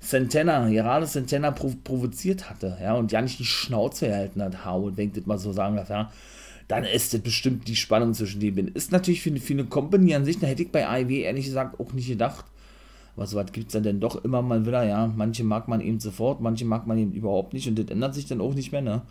Santana, 0.00 0.68
gerade 0.68 1.06
Santana 1.06 1.50
prov 1.50 1.82
provoziert 1.84 2.50
hatte, 2.50 2.76
ja, 2.82 2.94
und 2.94 3.12
ja 3.12 3.22
nicht 3.22 3.38
die 3.38 3.44
Schnauze 3.44 4.08
erhalten 4.08 4.42
hat, 4.42 4.64
Howard, 4.64 4.96
wenn 4.96 5.08
ich 5.08 5.14
das 5.14 5.26
mal 5.26 5.38
so 5.38 5.52
sagen 5.52 5.76
darf, 5.76 5.90
ja, 5.90 6.10
dann 6.68 6.84
ist 6.84 7.14
das 7.14 7.20
bestimmt 7.20 7.68
die 7.68 7.76
Spannung 7.76 8.14
zwischen 8.14 8.40
denen. 8.40 8.68
Ist 8.68 8.92
natürlich 8.92 9.22
für, 9.22 9.34
für 9.36 9.52
eine 9.52 9.64
Company 9.64 10.14
an 10.14 10.24
sich, 10.24 10.38
da 10.38 10.46
hätte 10.46 10.62
ich 10.62 10.70
bei 10.70 10.86
AEW 10.86 11.22
ehrlich 11.22 11.46
gesagt 11.46 11.80
auch 11.80 11.92
nicht 11.92 12.08
gedacht, 12.08 12.44
aber 13.20 13.26
so 13.26 13.36
was 13.36 13.52
gibt 13.52 13.66
es 13.66 13.74
dann, 13.74 13.82
dann 13.82 14.00
doch 14.00 14.24
immer 14.24 14.40
mal 14.40 14.64
wieder, 14.64 14.82
ja. 14.82 15.06
Manche 15.14 15.44
mag 15.44 15.68
man 15.68 15.82
eben 15.82 16.00
sofort, 16.00 16.40
manche 16.40 16.64
mag 16.64 16.86
man 16.86 16.96
eben 16.96 17.12
überhaupt 17.12 17.52
nicht 17.52 17.68
und 17.68 17.78
das 17.78 17.88
ändert 17.88 18.14
sich 18.14 18.24
dann 18.24 18.40
auch 18.40 18.54
nicht 18.54 18.72
mehr, 18.72 18.80
ne? 18.80 19.02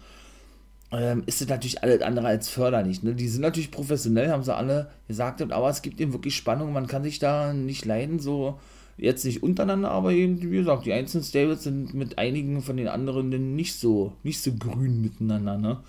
Ähm, 0.91 1.21
ist 1.27 1.41
das 1.41 1.47
natürlich 1.47 1.83
alles 1.83 2.01
andere 2.01 2.25
als 2.25 2.49
förderlich. 2.49 3.03
Ne? 3.03 3.13
Die 3.13 3.27
sind 3.27 3.41
natürlich 3.41 3.69
professionell, 3.69 4.31
haben 4.31 4.41
sie 4.41 4.55
alle 4.55 4.89
gesagt, 5.07 5.43
aber 5.51 5.69
es 5.69 5.83
gibt 5.83 6.01
eben 6.01 6.11
wirklich 6.11 6.35
Spannung, 6.35 6.73
man 6.73 6.87
kann 6.87 7.03
sich 7.03 7.19
da 7.19 7.53
nicht 7.53 7.85
leiden, 7.85 8.17
so 8.17 8.57
jetzt 8.97 9.25
nicht 9.25 9.43
untereinander, 9.43 9.91
aber 9.91 10.11
eben, 10.11 10.41
wie 10.41 10.57
gesagt, 10.57 10.87
die 10.87 10.93
einzelnen 10.93 11.23
Stables 11.23 11.61
sind 11.61 11.93
mit 11.93 12.17
einigen 12.17 12.63
von 12.63 12.77
den 12.77 12.87
anderen 12.87 13.29
nicht 13.55 13.75
so, 13.75 14.13
nicht 14.23 14.41
so 14.41 14.53
grün 14.53 15.01
miteinander, 15.01 15.59
ne? 15.59 15.83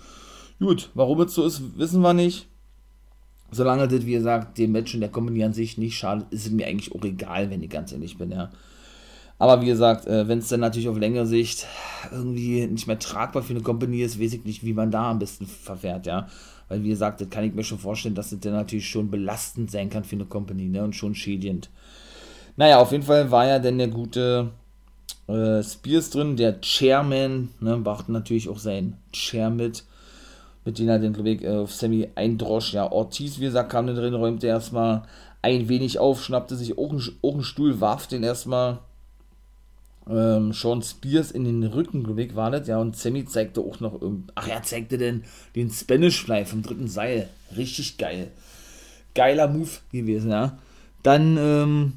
Gut, 0.59 0.91
warum 0.93 1.21
es 1.21 1.33
so 1.33 1.43
ist, 1.43 1.75
wissen 1.79 2.01
wir 2.01 2.13
nicht 2.13 2.50
solange 3.51 3.87
das, 3.87 4.05
wie 4.05 4.13
gesagt, 4.13 4.57
dem 4.57 4.73
und 4.75 4.99
der 4.99 5.09
Company 5.09 5.43
an 5.43 5.53
sich 5.53 5.77
nicht 5.77 5.97
schadet, 5.97 6.25
ist 6.31 6.47
es 6.47 6.51
mir 6.51 6.67
eigentlich 6.67 6.95
auch 6.95 7.03
egal, 7.03 7.49
wenn 7.49 7.61
ich 7.61 7.69
ganz 7.69 7.91
ehrlich 7.91 8.17
bin, 8.17 8.31
ja. 8.31 8.49
Aber 9.37 9.61
wie 9.61 9.65
gesagt, 9.65 10.05
äh, 10.05 10.27
wenn 10.27 10.37
es 10.37 10.49
dann 10.49 10.59
natürlich 10.59 10.87
auf 10.87 10.99
längere 10.99 11.25
Sicht 11.25 11.65
irgendwie 12.11 12.67
nicht 12.67 12.85
mehr 12.85 12.99
tragbar 12.99 13.41
für 13.41 13.53
eine 13.53 13.63
Company 13.63 14.01
ist, 14.01 14.21
weiß 14.21 14.33
ich 14.33 14.45
nicht, 14.45 14.63
wie 14.63 14.73
man 14.73 14.91
da 14.91 15.09
am 15.09 15.19
besten 15.19 15.47
verfährt, 15.47 16.05
ja. 16.05 16.27
Weil, 16.69 16.83
wie 16.83 16.89
gesagt, 16.89 17.19
das 17.19 17.29
kann 17.29 17.43
ich 17.43 17.53
mir 17.53 17.63
schon 17.63 17.79
vorstellen, 17.79 18.15
dass 18.15 18.29
das 18.29 18.39
dann 18.39 18.53
natürlich 18.53 18.87
schon 18.87 19.09
belastend 19.09 19.71
sein 19.71 19.89
kann 19.89 20.03
für 20.03 20.15
eine 20.15 20.25
Company, 20.25 20.69
ne, 20.69 20.83
und 20.83 20.95
schon 20.95 21.15
schädigend. 21.15 21.69
Naja, 22.55 22.79
auf 22.79 22.91
jeden 22.91 23.03
Fall 23.03 23.31
war 23.31 23.47
ja 23.47 23.59
dann 23.59 23.77
der 23.79 23.87
gute 23.87 24.51
äh, 25.27 25.63
Spears 25.63 26.11
drin, 26.11 26.37
der 26.37 26.61
Chairman, 26.61 27.49
ne, 27.59 27.77
brachte 27.77 28.11
natürlich 28.11 28.47
auch 28.47 28.59
sein 28.59 28.97
Chair 29.11 29.49
mit 29.49 29.83
mit 30.65 30.77
denen 30.77 30.89
er 30.89 30.99
den, 30.99 31.13
glaube 31.13 31.29
ich, 31.31 31.47
auf 31.47 31.73
Sammy 31.73 32.09
eindrosch. 32.15 32.73
Ja, 32.73 32.91
Ortiz, 32.91 33.39
wie 33.39 33.45
gesagt, 33.45 33.71
kam 33.71 33.87
da 33.87 33.93
drin, 33.93 34.13
räumte 34.13 34.47
erstmal 34.47 35.03
ein 35.41 35.69
wenig 35.69 35.99
auf, 35.99 36.23
schnappte 36.23 36.55
sich 36.55 36.77
auch 36.77 36.91
einen, 36.91 37.03
auch 37.21 37.33
einen 37.33 37.43
Stuhl, 37.43 37.81
warf 37.81 38.07
den 38.07 38.23
erstmal 38.23 38.79
ähm, 40.09 40.53
Sean 40.53 40.81
Spears 40.81 41.31
in 41.31 41.45
den 41.45 41.63
Rücken, 41.63 42.17
ich, 42.17 42.35
war 42.35 42.51
das, 42.51 42.67
ja, 42.67 42.79
und 42.79 42.95
Sammy 42.95 43.25
zeigte 43.25 43.61
auch 43.61 43.79
noch, 43.79 43.99
ach, 44.35 44.47
er 44.47 44.63
zeigte 44.63 44.97
denn 44.97 45.23
den 45.55 45.69
Spanish 45.69 46.23
Fly 46.23 46.45
vom 46.45 46.61
dritten 46.61 46.87
Seil. 46.87 47.29
Richtig 47.55 47.97
geil. 47.97 48.31
Geiler 49.15 49.47
Move 49.47 49.69
gewesen, 49.91 50.31
ja. 50.31 50.57
Dann, 51.03 51.37
ähm, 51.37 51.93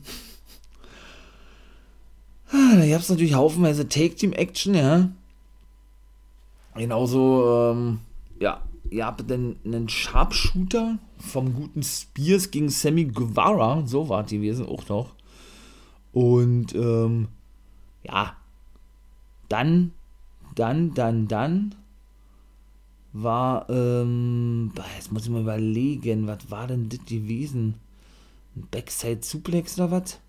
da 2.51 2.87
gab 2.87 3.01
es 3.01 3.09
natürlich 3.09 3.35
haufenweise 3.35 3.89
Take-Team-Action, 3.89 4.75
ja. 4.75 5.09
Genauso, 6.77 7.73
ähm, 7.73 8.01
ja, 8.41 8.63
ihr 8.91 9.07
habt 9.07 9.29
dann 9.31 9.57
einen 9.65 9.89
Sharpshooter 9.89 10.99
vom 11.19 11.55
guten 11.55 11.83
Spears 11.83 12.51
gegen 12.51 12.69
Sammy 12.69 13.07
Guevara, 13.07 13.87
so 13.87 14.09
war 14.09 14.23
die 14.23 14.37
gewesen 14.37 14.67
auch 14.67 14.89
noch. 14.89 15.15
Und 16.13 16.75
ähm, 16.75 17.29
ja, 18.05 18.37
dann, 19.49 19.93
dann, 20.55 20.95
dann, 20.95 21.29
dann 21.29 21.75
war, 23.13 23.69
ähm, 23.71 24.73
jetzt 24.97 25.13
muss 25.13 25.25
ich 25.25 25.31
mal 25.31 25.43
überlegen, 25.43 26.27
was 26.27 26.51
war 26.51 26.67
denn 26.67 26.89
das 26.89 27.05
gewesen? 27.05 27.75
Ein 28.57 28.69
Backside-Suplex 28.71 29.79
oder 29.79 29.91
was? 29.91 30.21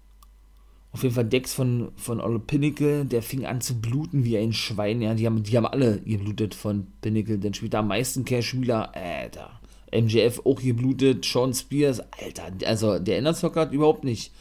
Auf 0.96 1.04
jeden 1.04 1.14
Fall 1.14 1.26
Dex 1.26 1.54
von, 1.54 1.92
von 1.98 2.22
Olle 2.22 2.40
Pinnacle, 2.40 3.04
der 3.04 3.22
fing 3.22 3.46
an 3.46 3.60
zu 3.60 3.82
bluten 3.82 4.24
wie 4.24 4.38
ein 4.38 4.54
Schwein. 4.54 5.02
Ja, 5.02 5.14
die 5.14 5.26
haben, 5.26 5.44
die 5.44 5.58
haben 5.58 5.66
alle 5.66 6.00
geblutet 6.00 6.56
von 6.56 6.88
Pinnacle. 7.02 7.38
Dann 7.38 7.54
spielt 7.54 7.74
da 7.74 7.80
am 7.80 7.90
meisten 7.90 8.24
Cash 8.24 8.54
Wheeler, 8.54 8.96
Alter. 8.96 9.60
MJF 9.94 10.44
auch 10.46 10.62
geblutet, 10.62 11.26
Sean 11.26 11.54
Spears, 11.54 12.00
Alter. 12.00 12.44
Also 12.66 12.98
der 12.98 13.18
Inner 13.18 13.34
hat 13.34 13.74
überhaupt 13.74 14.06
nicht 14.06 14.32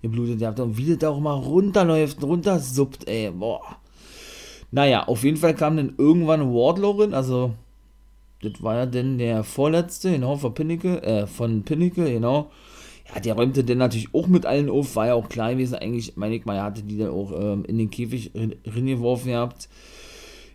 geblutet. 0.00 0.40
Der 0.40 0.48
hat 0.48 0.58
dann 0.58 0.78
wieder 0.78 0.96
da 0.96 1.10
auch 1.10 1.20
mal 1.20 1.34
runterläuft, 1.34 2.22
runtersuppt, 2.22 3.06
ey, 3.06 3.30
boah. 3.30 3.76
Naja, 4.70 5.06
auf 5.06 5.24
jeden 5.24 5.36
Fall 5.36 5.54
kam 5.54 5.76
dann 5.76 5.92
irgendwann 5.98 6.54
Wardlow 6.54 6.92
rein, 6.92 7.12
also 7.12 7.52
das 8.40 8.62
war 8.62 8.76
ja 8.76 8.86
dann 8.86 9.18
der 9.18 9.44
vorletzte, 9.44 10.12
genau, 10.12 10.36
von 10.36 10.54
Pinnacle, 10.54 11.02
äh, 11.02 11.26
von 11.26 11.64
Pinnacle, 11.64 12.10
genau 12.10 12.50
ja, 13.14 13.20
der 13.20 13.34
räumte 13.34 13.64
dann 13.64 13.78
natürlich 13.78 14.14
auch 14.14 14.26
mit 14.26 14.46
allen 14.46 14.70
auf, 14.70 14.96
war 14.96 15.08
ja 15.08 15.14
auch 15.14 15.28
klar 15.28 15.52
gewesen, 15.52 15.74
eigentlich, 15.74 16.16
meine 16.16 16.34
ich 16.34 16.44
mal, 16.44 16.56
er 16.56 16.64
hatte 16.64 16.82
die 16.82 16.98
dann 16.98 17.10
auch 17.10 17.32
ähm, 17.32 17.64
in 17.66 17.78
den 17.78 17.90
Käfig 17.90 18.32
reingeworfen 18.34 19.32
gehabt. 19.32 19.68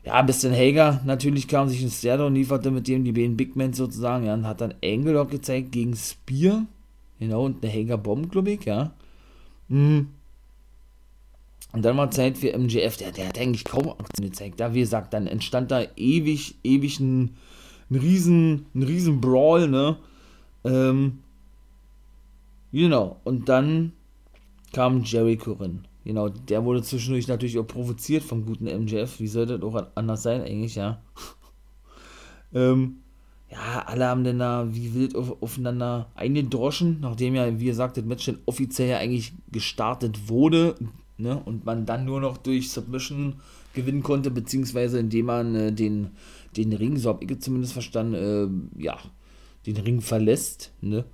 Ja, 0.04 0.22
bis 0.22 0.40
dann 0.40 0.54
Hager 0.54 1.02
natürlich 1.06 1.48
kam, 1.48 1.70
sich 1.70 1.84
ein 1.84 1.92
Stairdown 1.92 2.34
lieferte 2.34 2.72
mit 2.72 2.88
dem, 2.88 3.04
die 3.04 3.12
beiden 3.12 3.38
Big 3.38 3.56
Men 3.56 3.74
sozusagen, 3.74 4.26
ja, 4.26 4.34
und 4.34 4.48
hat 4.48 4.62
dann 4.62 4.74
Angle 4.84 5.26
gezeigt 5.26 5.72
gegen 5.72 5.96
Spear, 5.96 6.66
genau, 7.20 7.46
und 7.46 7.64
eine 7.64 7.74
Hager 7.74 7.98
Bomb, 7.98 8.32
glaube 8.32 8.52
ich, 8.52 8.66
ja. 8.66 8.92
Mhm. 9.68 10.08
Und 11.74 11.84
dann 11.84 11.98
war 11.98 12.10
Zeit 12.10 12.38
für 12.38 12.58
MJF, 12.58 12.98
der, 12.98 13.12
der 13.12 13.28
hat 13.28 13.38
eigentlich 13.38 13.66
kaum 13.66 13.90
Aktion 13.90 14.30
gezeigt. 14.30 14.60
Da, 14.60 14.74
wie 14.74 14.80
gesagt, 14.80 15.14
dann 15.14 15.28
entstand 15.28 15.70
da 15.70 15.84
ewig, 15.98 16.56
ewig 16.64 17.00
ein, 17.00 17.36
ein 17.92 17.96
riesen, 17.98 18.66
ein 18.74 18.84
riesen 18.84 19.22
Brawl, 19.22 19.68
ne? 19.68 19.98
Ähm, 20.64 21.20
Genau, 22.72 23.20
und 23.24 23.50
dann 23.50 23.94
kam 24.74 25.04
Jericho 25.04 25.54
rein. 25.54 25.88
Genau, 26.04 26.30
der 26.30 26.64
wurde 26.64 26.82
zwischendurch 26.84 27.28
natürlich 27.28 27.60
auch 27.60 27.68
provoziert 27.68 28.24
vom 28.24 28.46
guten 28.46 28.66
MJF. 28.66 29.20
Wie 29.20 29.28
sollte 29.28 29.60
das 29.60 29.68
auch 29.68 29.88
anders 29.96 30.24
sein, 30.24 30.42
eigentlich, 30.42 30.76
ja? 30.76 31.02
Ähm, 32.54 33.00
ja, 33.52 33.84
alle 33.86 34.08
haben 34.08 34.24
dann 34.24 34.40
da 34.40 34.68
wie 34.72 34.94
wild 34.94 35.18
auf, 35.18 35.42
aufeinander 35.44 36.10
eingedroschen, 36.16 37.00
nachdem 37.02 37.36
ja, 37.36 37.60
wie 37.60 37.66
gesagt, 37.66 37.98
das 37.98 38.06
Match 38.06 38.26
dann 38.26 38.40
offiziell 38.46 38.88
ja 38.88 39.00
eigentlich 39.00 39.34
gestartet 39.52 40.30
wurde, 40.30 40.76
ne, 41.18 41.42
und 41.44 41.66
man 41.66 41.86
dann 41.86 42.06
nur 42.06 42.22
noch 42.22 42.38
durch 42.38 42.72
Submission 42.72 43.36
gewinnen 43.74 44.04
konnte, 44.04 44.32
beziehungsweise 44.32 45.00
indem 45.00 45.28
man 45.28 45.56
äh, 45.56 45.72
den, 45.74 46.12
den 46.56 46.74
Ring, 46.74 46.98
so 46.98 47.10
habe 47.10 47.26
ich 47.26 47.40
zumindest 47.42 47.74
verstanden, 47.74 48.14
äh, 48.78 48.82
ja, 48.84 48.98
den 49.66 49.78
Ring 49.78 50.02
verlässt, 50.02 50.72
ne. 50.82 51.06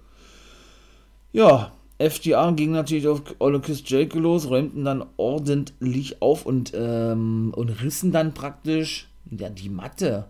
Ja, 1.33 1.73
FDR 1.97 2.53
ging 2.53 2.71
natürlich 2.71 3.07
auf 3.07 3.21
Olokis 3.39 3.83
Jericho 3.85 4.19
los, 4.19 4.49
räumten 4.49 4.85
dann 4.85 5.05
ordentlich 5.17 6.21
auf 6.21 6.45
und, 6.45 6.71
ähm, 6.75 7.53
und 7.55 7.69
rissen 7.83 8.11
dann 8.11 8.33
praktisch 8.33 9.09
ja, 9.29 9.49
die 9.49 9.69
Matte 9.69 10.25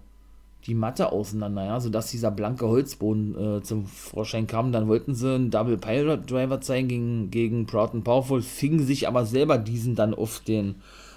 die 0.68 0.76
Matte 0.76 1.12
auseinander, 1.12 1.66
ja, 1.66 1.80
sodass 1.80 2.12
dieser 2.12 2.32
blanke 2.32 2.68
Holzboden 2.68 3.58
äh, 3.58 3.64
zum 3.64 3.86
Vorschein 3.86 4.48
kam. 4.48 4.72
Dann 4.72 4.88
wollten 4.88 5.14
sie 5.14 5.34
einen 5.34 5.52
Double 5.52 5.78
Pilot 5.78 6.30
Driver 6.30 6.62
zeigen 6.62 6.88
gegen, 6.88 7.32
gegen 7.32 7.66
Proud 7.66 7.94
and 7.94 8.04
Powerful, 8.04 8.42
fingen 8.42 8.86
sich 8.86 9.08
aber 9.08 9.26
selber 9.26 9.58
diesen 9.58 9.96
dann 9.96 10.14
auf 10.14 10.40
den, 10.40 10.76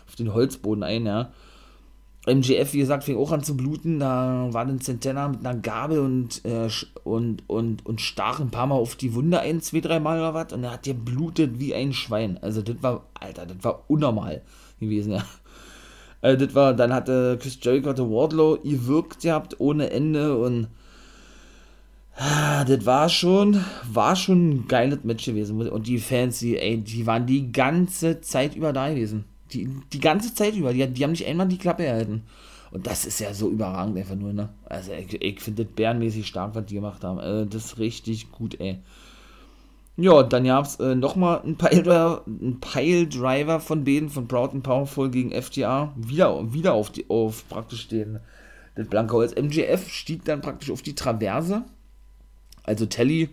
auf 0.09 0.17
den 0.17 0.35
Holzboden 0.35 0.83
ein, 0.83 1.07
ja. 1.07 1.31
MGF, 2.27 2.73
wie 2.73 2.79
gesagt, 2.79 3.05
fing 3.05 3.17
auch 3.17 3.33
an 3.33 3.43
zu 3.43 3.57
bluten. 3.57 4.01
Da 4.01 4.49
war 4.51 4.67
dann 4.67 4.81
Centena 4.81 5.29
mit 5.29 5.47
einer 5.47 5.59
Gabel 5.59 6.01
und, 6.01 6.45
äh, 6.45 6.69
und, 7.05 7.49
und, 7.49 7.87
und 7.87 8.01
stach 8.01 8.41
ein 8.41 8.51
paar 8.51 8.67
Mal 8.67 8.75
auf 8.75 8.97
die 8.97 9.15
Wunde 9.15 9.41
ein, 9.41 9.61
zwei, 9.61 9.81
drei 9.81 10.01
Mal 10.01 10.19
oder 10.19 10.35
was. 10.35 10.53
Und 10.53 10.65
er 10.65 10.73
hat 10.73 10.83
geblutet 10.83 11.59
wie 11.59 11.75
ein 11.75 11.93
Schwein. 11.93 12.39
Also, 12.43 12.63
das 12.63 12.77
war, 12.83 13.05
Alter, 13.15 13.47
das 13.47 13.63
war 13.63 13.85
unnormal 13.89 14.43
gewesen, 14.81 15.13
ja. 15.13 15.25
Äh, 16.23 16.37
das 16.37 16.55
war, 16.55 16.75
dann 16.75 16.93
hatte 16.93 17.39
Chris 17.41 17.59
Jericho 17.63 17.91
hatte 17.91 18.11
Wardlow 18.11 18.59
gewirkt 18.63 19.21
gehabt 19.21 19.61
ohne 19.61 19.91
Ende 19.91 20.37
und 20.39 20.69
ah, 22.17 22.65
das 22.65 22.87
war 22.87 23.09
schon, 23.09 23.63
war 23.93 24.17
schon 24.17 24.49
ein 24.49 24.69
geiles 24.69 25.05
Match 25.05 25.27
gewesen. 25.27 25.69
Und 25.69 25.87
die 25.87 25.99
Fans, 25.99 26.39
die, 26.41 26.59
ey, 26.59 26.79
die 26.79 27.07
waren 27.07 27.27
die 27.27 27.53
ganze 27.53 28.21
Zeit 28.21 28.57
über 28.57 28.73
da 28.73 28.89
gewesen. 28.89 29.25
Die, 29.57 29.69
die 29.93 30.01
ganze 30.01 30.35
Zeit 30.35 30.55
über. 30.55 30.73
Die, 30.73 30.87
die 30.87 31.03
haben 31.03 31.13
nicht 31.13 31.27
einmal 31.27 31.49
die 31.49 31.59
Klappe 31.59 31.87
erhalten. 31.87 32.25
Und 32.71 32.87
das 32.87 33.07
ist 33.07 33.21
ja 33.21 33.33
so 33.33 33.51
überragend 33.51 33.97
einfach 33.97 34.17
nur, 34.17 34.33
ne? 34.33 34.51
Also 34.67 34.93
ich, 34.93 35.23
ich 35.23 35.41
finde 35.41 35.65
das 35.65 35.73
bärenmäßig 35.75 36.27
stark, 36.27 36.55
was 36.55 36.67
die 36.67 36.75
gemacht 36.75 37.03
haben. 37.05 37.19
Also, 37.19 37.47
das 37.47 37.65
ist 37.65 37.79
richtig 37.79 38.31
gut, 38.33 38.61
ey. 38.61 38.79
Ja, 39.97 40.23
dann 40.23 40.45
gab 40.45 40.67
es 40.67 40.77
äh, 40.77 40.95
nochmal 40.95 41.41
ein 41.43 41.57
Pile-Driver 41.57 43.61
von 43.61 43.85
denen, 43.87 44.11
von 44.11 44.29
Proud 44.29 44.53
and 44.53 44.63
Powerful 44.63 45.11
gegen 45.11 45.33
FTA. 45.33 45.95
Wieder, 45.97 46.53
wieder 46.53 46.75
auf, 46.75 46.91
die, 46.91 47.09
auf 47.09 47.49
praktisch 47.49 47.89
den, 47.89 48.21
das 48.75 48.89
blanke 48.89 49.15
Holz. 49.15 49.33
MGF 49.33 49.89
stieg 49.89 50.27
dann 50.27 50.43
praktisch 50.43 50.71
auf 50.71 50.83
die 50.83 50.95
Traverse. 50.95 51.65
Also 52.63 52.85
Telly 52.85 53.31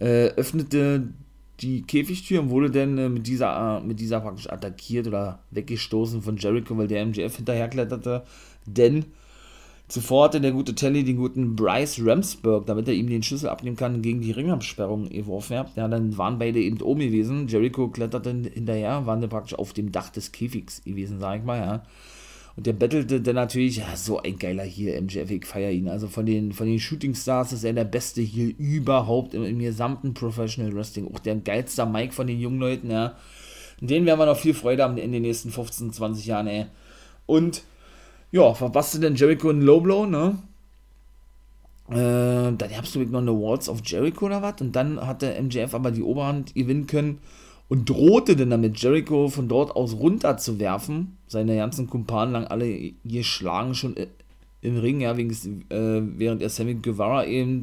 äh, 0.00 0.30
öffnete 0.30 1.12
die 1.60 1.82
Käfigtür 1.82 2.40
und 2.40 2.50
wurde 2.50 2.70
dann 2.70 2.98
äh, 2.98 3.08
mit, 3.08 3.26
dieser, 3.26 3.78
äh, 3.78 3.86
mit 3.86 4.00
dieser 4.00 4.20
praktisch 4.20 4.50
attackiert 4.50 5.06
oder 5.06 5.40
weggestoßen 5.50 6.22
von 6.22 6.36
Jericho, 6.36 6.76
weil 6.76 6.88
der 6.88 7.02
MGF 7.02 7.36
hinterherkletterte. 7.36 8.24
Denn 8.66 9.04
Zuvor 9.92 10.24
hatte 10.24 10.40
der 10.40 10.52
gute 10.52 10.74
Telly 10.74 11.04
den 11.04 11.18
guten 11.18 11.54
Bryce 11.54 12.00
Ramsburg, 12.02 12.64
damit 12.64 12.88
er 12.88 12.94
ihm 12.94 13.10
den 13.10 13.22
Schlüssel 13.22 13.50
abnehmen 13.50 13.76
kann, 13.76 14.00
gegen 14.00 14.22
die 14.22 14.30
Ringabsperrung 14.30 15.10
geworfen. 15.10 15.66
Ja, 15.76 15.86
dann 15.86 16.16
waren 16.16 16.38
beide 16.38 16.60
eben 16.60 16.80
oben 16.80 17.00
gewesen. 17.00 17.46
Jericho 17.46 17.88
kletterte 17.88 18.30
hinterher, 18.30 19.04
waren 19.04 19.20
dann 19.20 19.28
praktisch 19.28 19.58
auf 19.58 19.74
dem 19.74 19.92
Dach 19.92 20.08
des 20.08 20.32
Käfigs 20.32 20.82
gewesen, 20.82 21.20
sag 21.20 21.40
ich 21.40 21.44
mal, 21.44 21.58
ja. 21.58 21.82
Und 22.56 22.66
der 22.66 22.74
bettelte 22.74 23.20
dann 23.20 23.36
natürlich, 23.36 23.78
ja, 23.78 23.96
so 23.96 24.20
ein 24.20 24.38
geiler 24.38 24.64
hier, 24.64 25.00
MJF, 25.00 25.30
ich 25.30 25.46
feier 25.46 25.70
ihn. 25.70 25.88
Also 25.88 26.06
von 26.08 26.26
den, 26.26 26.52
von 26.52 26.66
den 26.66 26.78
Shooting 26.78 27.14
Stars 27.14 27.52
ist 27.52 27.64
er 27.64 27.72
der 27.72 27.84
beste 27.84 28.20
hier 28.20 28.52
überhaupt 28.58 29.32
im, 29.32 29.44
im 29.44 29.58
gesamten 29.58 30.12
Professional 30.12 30.74
Wrestling. 30.74 31.10
Auch 31.12 31.18
der 31.18 31.36
geilste 31.36 31.86
Mike 31.86 32.12
von 32.12 32.26
den 32.26 32.40
jungen 32.40 32.60
Leuten, 32.60 32.90
ja. 32.90 33.16
Den 33.80 34.06
werden 34.06 34.18
wir 34.18 34.26
noch 34.26 34.36
viel 34.36 34.54
Freude 34.54 34.84
haben 34.84 34.96
in 34.96 35.12
den 35.12 35.22
nächsten 35.22 35.50
15, 35.50 35.92
20 35.92 36.26
Jahren, 36.26 36.46
ey. 36.46 36.66
Und 37.26 37.62
ja, 38.30 38.54
verpasste 38.54 39.00
denn 39.00 39.16
Jericho 39.16 39.48
einen 39.48 39.62
Low 39.62 39.80
Blow, 39.80 40.06
ne? 40.06 40.38
Äh, 41.88 41.94
dann 42.56 42.70
hast 42.76 42.94
du 42.94 43.00
noch 43.00 43.20
eine 43.20 43.32
Walls 43.32 43.68
of 43.68 43.80
Jericho 43.84 44.26
oder 44.26 44.42
was? 44.42 44.60
Und 44.60 44.76
dann 44.76 45.04
hat 45.04 45.22
der 45.22 45.42
MJF 45.42 45.74
aber 45.74 45.90
die 45.90 46.02
Oberhand 46.02 46.54
gewinnen 46.54 46.86
können 46.86 47.18
und 47.72 47.88
drohte 47.88 48.36
dann 48.36 48.50
damit, 48.50 48.82
Jericho 48.82 49.30
von 49.30 49.48
dort 49.48 49.74
aus 49.74 49.94
runter 49.94 50.36
zu 50.36 50.60
werfen. 50.60 51.16
Seine 51.26 51.56
ganzen 51.56 51.88
Kumpanen 51.88 52.34
lang 52.34 52.44
alle 52.44 52.92
geschlagen 53.02 53.74
schon 53.74 53.96
im 54.60 54.76
Ring, 54.76 55.00
ja, 55.00 55.16
wegen, 55.16 55.30
äh, 55.70 56.02
während 56.18 56.42
er 56.42 56.50
Sammy 56.50 56.74
Guevara 56.74 57.24
eben, 57.24 57.62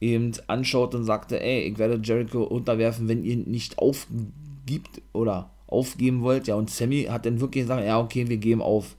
eben 0.00 0.32
anschaut 0.48 0.96
und 0.96 1.04
sagte, 1.04 1.40
ey, 1.40 1.60
ich 1.60 1.78
werde 1.78 2.00
Jericho 2.02 2.42
unterwerfen, 2.42 3.06
wenn 3.06 3.22
ihr 3.22 3.36
nicht 3.36 3.78
aufgibt 3.78 5.00
oder 5.12 5.50
aufgeben 5.68 6.22
wollt. 6.22 6.48
Ja, 6.48 6.56
und 6.56 6.68
Sammy 6.68 7.04
hat 7.04 7.24
dann 7.24 7.40
wirklich 7.40 7.62
gesagt, 7.62 7.86
ja, 7.86 8.00
okay, 8.00 8.28
wir 8.28 8.38
geben 8.38 8.62
auf. 8.62 8.96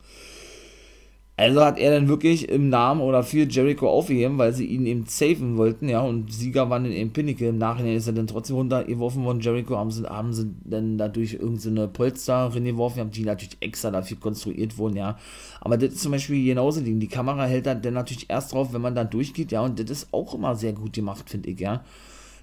Also 1.38 1.66
hat 1.66 1.80
er 1.80 1.92
dann 1.92 2.08
wirklich 2.08 2.50
im 2.50 2.70
Namen 2.70 3.02
oder 3.02 3.24
für 3.24 3.48
Jericho 3.48 3.90
aufgegeben, 3.90 4.38
weil 4.38 4.54
sie 4.54 4.66
ihn 4.66 4.86
eben 4.86 5.06
safen 5.08 5.58
wollten, 5.58 5.90
ja, 5.90 6.02
und 6.02 6.32
Sieger 6.32 6.70
waren 6.70 6.84
dann 6.84 6.92
eben 6.92 7.14
Pinnacle. 7.14 7.48
Im 7.48 7.58
Nachhinein 7.58 7.96
ist 7.96 8.06
er 8.06 8.14
dann 8.14 8.28
trotzdem 8.28 8.58
runtergeworfen 8.58 9.24
worden. 9.24 9.40
Jericho 9.40 9.76
haben 9.76 9.90
sie, 9.90 10.08
haben 10.08 10.34
sie 10.34 10.54
dann 10.66 11.00
dadurch 11.00 11.34
irgendeine 11.34 11.88
Polster 11.88 12.54
reingeworfen, 12.54 13.10
die 13.10 13.24
natürlich 13.24 13.58
extra 13.60 13.90
dafür 13.90 14.18
konstruiert 14.20 14.78
wurden, 14.78 14.98
ja. 14.98 15.18
Aber 15.62 15.78
das 15.78 15.94
ist 15.94 16.02
zum 16.04 16.12
Beispiel 16.12 16.46
genauso 16.46 16.82
Ding. 16.82 17.00
Die 17.00 17.08
Kamera 17.08 17.46
hält 17.46 17.66
dann 17.66 17.82
natürlich 17.94 18.30
erst 18.30 18.54
drauf, 18.54 18.72
wenn 18.74 18.82
man 18.82 18.94
dann 18.94 19.10
durchgeht, 19.10 19.52
ja, 19.52 19.62
und 19.62 19.80
das 19.80 19.90
ist 19.90 20.10
auch 20.12 20.36
immer 20.36 20.56
sehr 20.56 20.74
gut 20.74 20.94
gemacht, 20.94 21.28
finde 21.28 21.50
ich, 21.50 21.60
ja. 21.60 21.84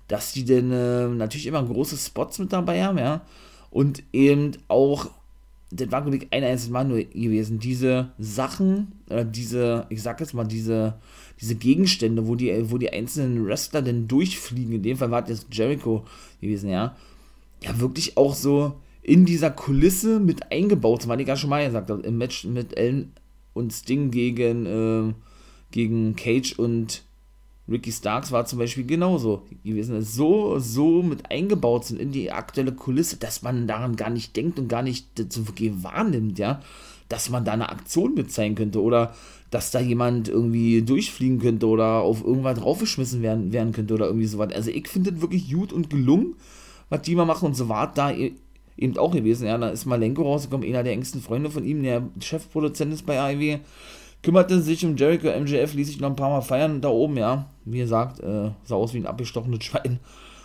Dass 0.09 0.33
die 0.33 0.45
dann 0.45 0.73
äh, 0.73 1.07
natürlich 1.09 1.47
immer 1.47 1.63
große 1.63 1.97
Spots 1.97 2.41
mit 2.41 2.53
dabei 2.53 2.83
haben, 2.83 2.99
ja. 2.99 3.21
Und 3.71 4.03
eben 4.13 4.53
auch 4.67 5.09
das 5.71 5.91
war, 5.93 6.03
glaube 6.03 6.17
ich, 6.17 6.33
ein 6.33 6.45
einziges 6.45 6.71
Mal 6.71 6.85
nur 6.85 6.99
gewesen. 6.99 7.59
Diese 7.59 8.13
Sachen, 8.19 8.93
äh, 9.09 9.25
diese, 9.27 9.87
ich 9.91 10.03
sag 10.03 10.21
jetzt 10.21 10.33
mal, 10.33 10.45
diese, 10.45 10.99
diese 11.41 11.55
Gegenstände, 11.57 12.27
wo 12.27 12.35
die, 12.35 12.71
wo 12.71 12.79
die 12.79 12.91
einzelnen 12.91 13.47
Wrestler 13.47 13.83
denn 13.83 14.09
durchfliegen, 14.09 14.75
in 14.75 14.83
dem 14.83 14.97
Fall 14.97 15.11
war 15.11 15.23
das 15.23 15.47
Jericho 15.51 16.05
gewesen, 16.41 16.71
ja. 16.71 16.97
Ja, 17.63 17.79
wirklich 17.81 18.17
auch 18.17 18.35
so 18.35 18.81
in 19.03 19.25
dieser 19.25 19.51
Kulisse 19.51 20.21
mit 20.21 20.53
eingebaut, 20.53 21.09
was 21.09 21.21
ich 21.21 21.29
ja 21.29 21.37
schon 21.37 21.51
mal 21.51 21.67
gesagt 21.67 21.91
habe, 21.91 22.03
im 22.03 22.19
Match 22.19 22.45
mit 22.45 22.77
Ellen 22.77 23.13
und 23.53 23.73
Sting 23.73 24.11
gegen, 24.11 24.67
äh, 24.67 25.13
gegen 25.71 26.17
Cage 26.17 26.59
und 26.59 27.05
Ricky 27.69 27.93
Starks 27.93 28.33
war 28.33 28.47
zum 28.47 28.59
Beispiel 28.59 28.85
genauso 28.85 29.43
gewesen. 29.63 30.01
So, 30.03 30.59
so 30.59 31.03
mit 31.03 31.31
eingebaut 31.31 31.85
sind 31.85 32.01
in 32.01 32.13
die 32.13 32.33
aktuelle 32.33 32.73
Kulisse, 32.73 33.17
dass 33.19 33.43
man 33.43 33.67
daran 33.67 33.97
gar 33.97 34.11
nicht 34.11 34.35
denkt 34.37 34.59
und 34.59 34.69
gar 34.69 34.83
nicht 34.83 35.07
so 35.31 35.47
wirklich 35.47 35.73
wahrnimmt, 35.83 36.39
ja, 36.39 36.63
dass 37.09 37.29
man 37.29 37.45
da 37.45 37.53
eine 37.53 37.69
Aktion 37.69 38.15
mit 38.15 38.33
sein 38.33 38.55
könnte 38.55 38.83
oder 38.83 39.15
dass 39.51 39.71
da 39.71 39.81
jemand 39.81 40.29
irgendwie 40.29 40.83
durchfliegen 40.83 41.39
könnte 41.39 41.67
oder 41.67 42.01
auf 42.01 42.25
irgendwas 42.25 42.59
draufgeschmissen 42.59 43.23
werden, 43.23 43.53
werden 43.53 43.73
könnte 43.73 43.95
oder 43.95 44.07
irgendwie 44.07 44.27
sowas. 44.27 44.53
Also 44.53 44.71
ich 44.71 44.89
finde 44.89 45.13
das 45.13 45.21
wirklich 45.21 45.51
gut 45.51 45.73
und 45.73 45.91
gelungen, 45.91 46.35
was 46.89 47.03
die 47.03 47.15
mal 47.15 47.25
machen 47.25 47.47
und 47.47 47.55
so 47.55 47.69
war 47.69 47.93
da 47.93 48.11
e-, 48.11 48.33
eben 48.77 48.97
auch 48.99 49.13
gewesen. 49.13 49.47
Ja, 49.47 49.59
da 49.59 49.71
ist 49.71 49.87
Malenko 49.87 50.23
rausgekommen, 50.23 50.69
einer 50.69 50.83
der 50.83 50.93
engsten 50.93 51.21
Freunde 51.21 51.51
von 51.51 51.65
ihm, 51.65 51.83
der 51.83 52.09
Chefproduzent 52.21 52.93
ist 52.93 53.07
bei 53.07 53.21
AEW 53.21 53.59
kümmerte 54.23 54.61
sich 54.61 54.85
um 54.85 54.97
Jericho. 54.97 55.29
MJF 55.29 55.75
ließ 55.75 55.87
sich 55.87 56.01
noch 56.01 56.11
ein 56.11 56.17
paar 56.17 56.31
Mal 56.31 56.43
feiern 56.43 56.81
da 56.81 56.89
oben, 56.89 57.17
ja. 57.17 57.47
Wie 57.65 57.79
gesagt, 57.79 58.21
äh, 58.21 58.51
sah 58.65 58.75
aus 58.75 58.95
wie 58.95 58.99
ein 58.99 59.07
abgestochenes 59.07 59.65
Schwein. 59.65 60.01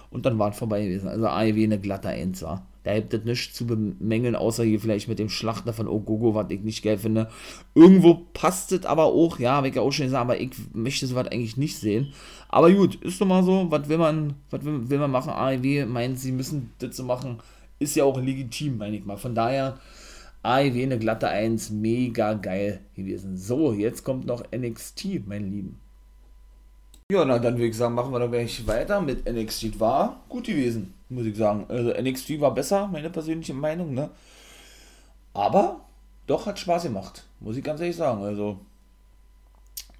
Und 0.10 0.26
dann 0.26 0.38
war 0.38 0.52
es 0.52 0.58
vorbei 0.58 0.84
gewesen. 0.84 1.08
Also 1.08 1.28
AEW 1.28 1.64
eine 1.64 1.80
glatte 1.80 2.10
Eins 2.10 2.44
war. 2.44 2.68
Da 2.84 2.94
gibt 2.96 3.14
es 3.14 3.24
nichts 3.24 3.56
zu 3.56 3.66
bemängeln, 3.66 4.36
außer 4.36 4.64
hier 4.64 4.80
vielleicht 4.80 5.08
mit 5.08 5.18
dem 5.18 5.30
Schlachter 5.30 5.72
von 5.72 5.88
Ogogo, 5.88 6.36
was 6.36 6.48
ich 6.50 6.62
nicht 6.62 6.84
geil 6.84 6.98
finde. 6.98 7.30
Irgendwo 7.74 8.26
passt 8.34 8.74
es 8.74 8.86
aber 8.86 9.06
auch, 9.06 9.40
ja, 9.40 9.54
habe 9.54 9.70
ich 9.70 9.76
ja 9.76 9.82
auch 9.82 9.92
schon 9.92 10.08
gesagt, 10.08 10.22
aber 10.22 10.40
ich 10.40 10.52
möchte 10.74 11.08
sowas 11.08 11.28
eigentlich 11.28 11.56
nicht 11.56 11.78
sehen. 11.78 12.14
Aber 12.50 12.72
gut, 12.72 12.96
ist 12.96 13.22
doch 13.22 13.26
mal 13.26 13.44
so, 13.44 13.68
was 13.72 13.88
will 13.88 13.98
man, 13.98 14.34
was 14.50 14.66
will, 14.66 14.90
will 14.90 15.00
man 15.00 15.12
machen? 15.12 15.32
AEW 15.32 15.86
meint, 15.86 16.20
sie 16.20 16.34
müssen 16.34 16.72
das 16.80 16.98
so 16.98 17.04
machen, 17.04 17.40
ist 17.80 17.96
ja 17.96 18.04
auch 18.04 18.20
legitim, 18.20 18.78
meine 18.78 18.98
ich 18.98 19.06
mal. 19.06 19.18
Von 19.18 19.34
daher, 19.34 19.80
AEW 20.44 20.84
eine 20.84 21.00
glatte 21.00 21.30
1, 21.30 21.70
mega 21.72 22.34
geil 22.34 22.82
gewesen. 22.96 23.38
So, 23.38 23.74
jetzt 23.74 24.04
kommt 24.04 24.26
noch 24.26 24.44
NXT, 24.52 25.26
mein 25.26 25.50
Lieben. 25.50 25.80
Ja, 27.12 27.24
na 27.26 27.40
dann 27.40 27.56
würde 27.56 27.68
ich 27.68 27.78
sagen, 27.78 27.96
machen 27.96 28.12
wir 28.12 28.20
doch 28.20 28.32
gleich 28.32 28.66
weiter 28.68 29.02
mit 29.02 29.26
NXT. 29.26 29.80
War 29.80 30.22
gut 30.30 30.46
gewesen, 30.46 30.94
muss 31.10 31.26
ich 31.26 31.38
sagen. 31.38 31.66
Also 31.70 31.92
NXT 31.92 32.42
war 32.42 32.54
besser, 32.54 32.88
meine 32.88 33.10
persönliche 33.10 33.54
Meinung, 33.54 33.94
ne? 33.94 34.10
Aber 35.34 35.82
doch 36.28 36.46
hat 36.46 36.60
Spaß 36.60 36.84
gemacht, 36.84 37.24
muss 37.40 37.58
ich 37.58 37.64
ganz 37.64 37.80
ehrlich 37.82 37.96
sagen. 37.96 38.24
Also, 38.24 38.60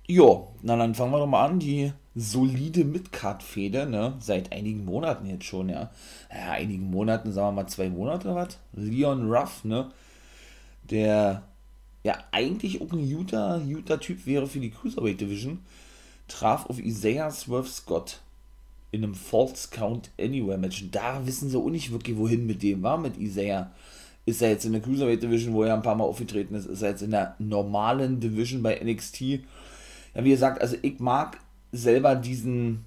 jo, 0.08 0.50
na 0.62 0.76
dann 0.76 0.96
fangen 0.96 1.12
wir 1.12 1.20
doch 1.20 1.28
mal 1.28 1.46
an. 1.46 1.60
Die 1.60 1.94
solide 2.16 2.84
Midcard-Fehde, 2.84 3.86
ne? 3.86 4.16
Seit 4.20 4.52
einigen 4.52 4.84
Monaten 4.86 5.26
jetzt 5.26 5.46
schon, 5.46 5.70
ja. 5.70 5.90
Ja, 6.30 6.52
einigen 6.52 6.90
Monaten, 6.90 7.32
sagen 7.32 7.56
wir 7.56 7.64
mal 7.64 7.68
zwei 7.70 7.90
Monate 7.90 8.28
oder 8.28 8.48
was? 8.48 8.60
Leon 8.74 9.32
Ruff, 9.32 9.64
ne? 9.64 9.92
Der 10.90 11.44
ja 12.04 12.18
eigentlich 12.32 12.82
auch 12.82 12.92
ein 12.92 13.10
guter, 13.10 13.62
guter 13.66 14.00
Typ 14.00 14.26
wäre 14.26 14.48
für 14.48 14.60
die 14.60 14.72
Cruiserweight 14.72 15.22
Division, 15.22 15.60
traf 16.28 16.66
auf 16.66 16.80
Isaiah 16.80 17.32
Swerve 17.32 17.68
Scott 17.68 18.20
in 18.92 19.04
einem 19.04 19.16
False 19.16 19.70
Count 19.72 20.12
Anywhere 20.20 20.58
Match. 20.58 20.84
Und 20.84 20.96
da 20.96 21.26
wissen 21.26 21.50
sie 21.50 21.58
auch 21.58 21.70
nicht 21.70 21.92
wirklich, 21.92 22.18
wohin 22.18 22.46
mit 22.46 22.62
dem 22.62 22.84
war, 22.84 22.98
mit 22.98 23.18
Isaiah. 23.18 23.72
Ist 24.26 24.42
er 24.42 24.50
jetzt 24.50 24.66
in 24.66 24.72
der 24.72 24.82
Cruiserweight 24.82 25.24
Division, 25.24 25.54
wo 25.54 25.64
er 25.64 25.74
ein 25.74 25.82
paar 25.82 25.96
Mal 25.96 26.06
aufgetreten 26.06 26.56
ist? 26.56 26.66
Ist 26.66 26.82
er 26.82 26.92
jetzt 26.92 27.02
in 27.02 27.12
der 27.12 27.36
normalen 27.40 28.20
Division 28.20 28.62
bei 28.62 28.80
NXT? 28.82 29.22
Ja, 29.22 30.24
wie 30.24 30.30
gesagt, 30.30 30.62
also 30.62 30.78
ich 30.82 31.00
mag 31.00 31.40
selber 31.72 32.16
diesen, 32.16 32.86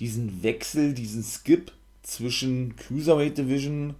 diesen 0.00 0.42
Wechsel, 0.42 0.92
diesen 0.92 1.22
Skip 1.22 1.72
zwischen 2.02 2.74
Cruiserweight 2.76 3.38
Division 3.38 3.94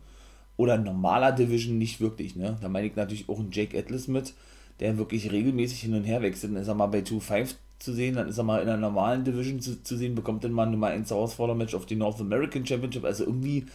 oder 0.56 0.78
normaler 0.78 1.32
Division 1.32 1.78
nicht 1.78 2.00
wirklich. 2.00 2.36
Ne? 2.36 2.56
Da 2.60 2.68
meine 2.68 2.86
ich 2.86 2.96
natürlich 2.96 3.28
auch 3.28 3.38
einen 3.38 3.52
Jake 3.52 3.78
Atlas 3.78 4.08
mit, 4.08 4.34
der 4.80 4.98
wirklich 4.98 5.32
regelmäßig 5.32 5.80
hin 5.80 5.94
und 5.94 6.04
her 6.04 6.22
wechselt. 6.22 6.54
Dann 6.54 6.62
ist 6.62 6.68
er 6.68 6.74
mal 6.74 6.86
bei 6.86 7.00
2-5 7.00 7.54
zu 7.78 7.92
sehen, 7.92 8.14
dann 8.14 8.28
ist 8.28 8.38
er 8.38 8.44
mal 8.44 8.62
in 8.62 8.68
einer 8.68 8.76
normalen 8.76 9.24
Division 9.24 9.60
zu, 9.60 9.82
zu 9.82 9.96
sehen, 9.96 10.14
bekommt 10.14 10.44
dann 10.44 10.52
mal 10.52 10.66
Nummer 10.66 10.88
1 10.88 11.10
Herausfordermatch 11.10 11.74
auf 11.74 11.86
die 11.86 11.96
North 11.96 12.20
American 12.20 12.64
Championship. 12.64 13.04
Also 13.04 13.24
irgendwie 13.24 13.66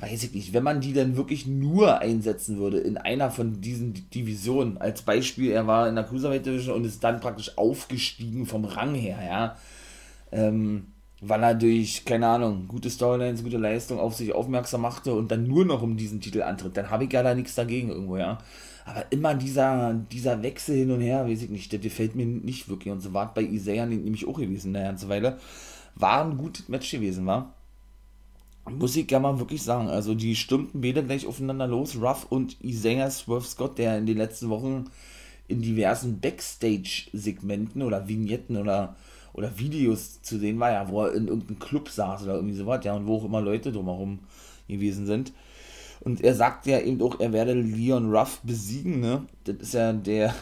weiß 0.00 0.22
ich 0.24 0.32
nicht, 0.32 0.52
wenn 0.52 0.62
man 0.62 0.80
die 0.80 0.92
dann 0.92 1.16
wirklich 1.16 1.46
nur 1.46 1.98
einsetzen 1.98 2.58
würde 2.58 2.78
in 2.78 2.96
einer 2.96 3.30
von 3.30 3.60
diesen 3.60 4.08
Divisionen, 4.10 4.78
als 4.78 5.02
Beispiel, 5.02 5.52
er 5.52 5.66
war 5.66 5.88
in 5.88 5.94
der 5.94 6.04
Cruiserweight 6.04 6.46
Division 6.46 6.74
und 6.74 6.84
ist 6.86 7.04
dann 7.04 7.20
praktisch 7.20 7.56
aufgestiegen 7.58 8.46
vom 8.46 8.64
Rang 8.64 8.94
her, 8.94 9.18
ja, 9.22 9.56
ähm, 10.32 10.86
weil 11.20 11.42
er 11.42 11.54
durch, 11.54 12.04
keine 12.04 12.26
Ahnung, 12.28 12.66
gute 12.68 12.90
Storylines, 12.90 13.42
gute 13.42 13.58
Leistung 13.58 13.98
auf 13.98 14.14
sich 14.14 14.34
aufmerksam 14.34 14.82
machte 14.82 15.14
und 15.14 15.30
dann 15.30 15.46
nur 15.46 15.64
noch 15.64 15.82
um 15.82 15.96
diesen 15.96 16.20
Titel 16.20 16.42
antritt, 16.42 16.76
dann 16.76 16.90
habe 16.90 17.04
ich 17.04 17.12
ja 17.12 17.22
da 17.22 17.34
nichts 17.34 17.54
dagegen 17.54 17.90
irgendwo, 17.90 18.16
ja. 18.16 18.38
Aber 18.86 19.04
immer 19.10 19.34
dieser, 19.34 19.94
dieser 19.94 20.42
Wechsel 20.42 20.76
hin 20.76 20.90
und 20.90 21.00
her, 21.00 21.26
weiß 21.26 21.42
ich 21.42 21.50
nicht, 21.50 21.70
der 21.70 21.78
gefällt 21.78 22.16
mir 22.16 22.26
nicht 22.26 22.68
wirklich. 22.68 22.92
Und 22.92 23.00
so 23.00 23.12
war 23.12 23.28
es 23.28 23.34
bei 23.34 23.42
Isaiah 23.42 23.86
nämlich 23.86 24.26
auch 24.26 24.38
gewesen, 24.38 24.74
eine 24.74 24.86
ganze 24.86 25.08
Weile. 25.08 25.38
War 25.94 26.24
ein 26.24 26.38
gutes 26.38 26.68
Match 26.68 26.90
gewesen, 26.90 27.26
war 27.26 27.54
muss 28.68 28.96
ich 28.96 29.10
ja 29.10 29.18
mal 29.18 29.38
wirklich 29.38 29.62
sagen. 29.62 29.88
Also 29.88 30.14
die 30.14 30.36
stürmten 30.36 30.80
beide 30.80 31.04
gleich 31.04 31.26
aufeinander 31.26 31.66
los. 31.66 31.96
Ruff 31.96 32.26
und 32.28 32.62
Isaiah 32.62 33.10
Swerve 33.10 33.44
Scott, 33.44 33.78
der 33.78 33.98
in 33.98 34.06
den 34.06 34.18
letzten 34.18 34.48
Wochen 34.50 34.84
in 35.48 35.62
diversen 35.62 36.20
Backstage-Segmenten 36.20 37.82
oder 37.82 38.06
Vignetten 38.06 38.56
oder, 38.56 38.96
oder 39.32 39.58
Videos 39.58 40.22
zu 40.22 40.38
sehen 40.38 40.58
war, 40.60 40.72
ja, 40.72 40.88
wo 40.88 41.04
er 41.04 41.14
in 41.14 41.28
irgendeinem 41.28 41.58
Club 41.58 41.88
saß 41.88 42.24
oder 42.24 42.34
irgendwie 42.34 42.56
sowas, 42.56 42.84
ja, 42.84 42.94
und 42.94 43.06
wo 43.06 43.16
auch 43.16 43.24
immer 43.24 43.40
Leute 43.40 43.72
drumherum 43.72 44.20
gewesen 44.68 45.06
sind. 45.06 45.32
Und 46.00 46.22
er 46.22 46.34
sagt 46.34 46.66
ja 46.66 46.80
eben 46.80 47.02
auch, 47.02 47.20
er 47.20 47.32
werde 47.32 47.52
Leon 47.52 48.14
Ruff 48.14 48.40
besiegen, 48.42 49.00
ne? 49.00 49.26
Das 49.44 49.56
ist 49.56 49.74
ja 49.74 49.92
der, 49.92 50.34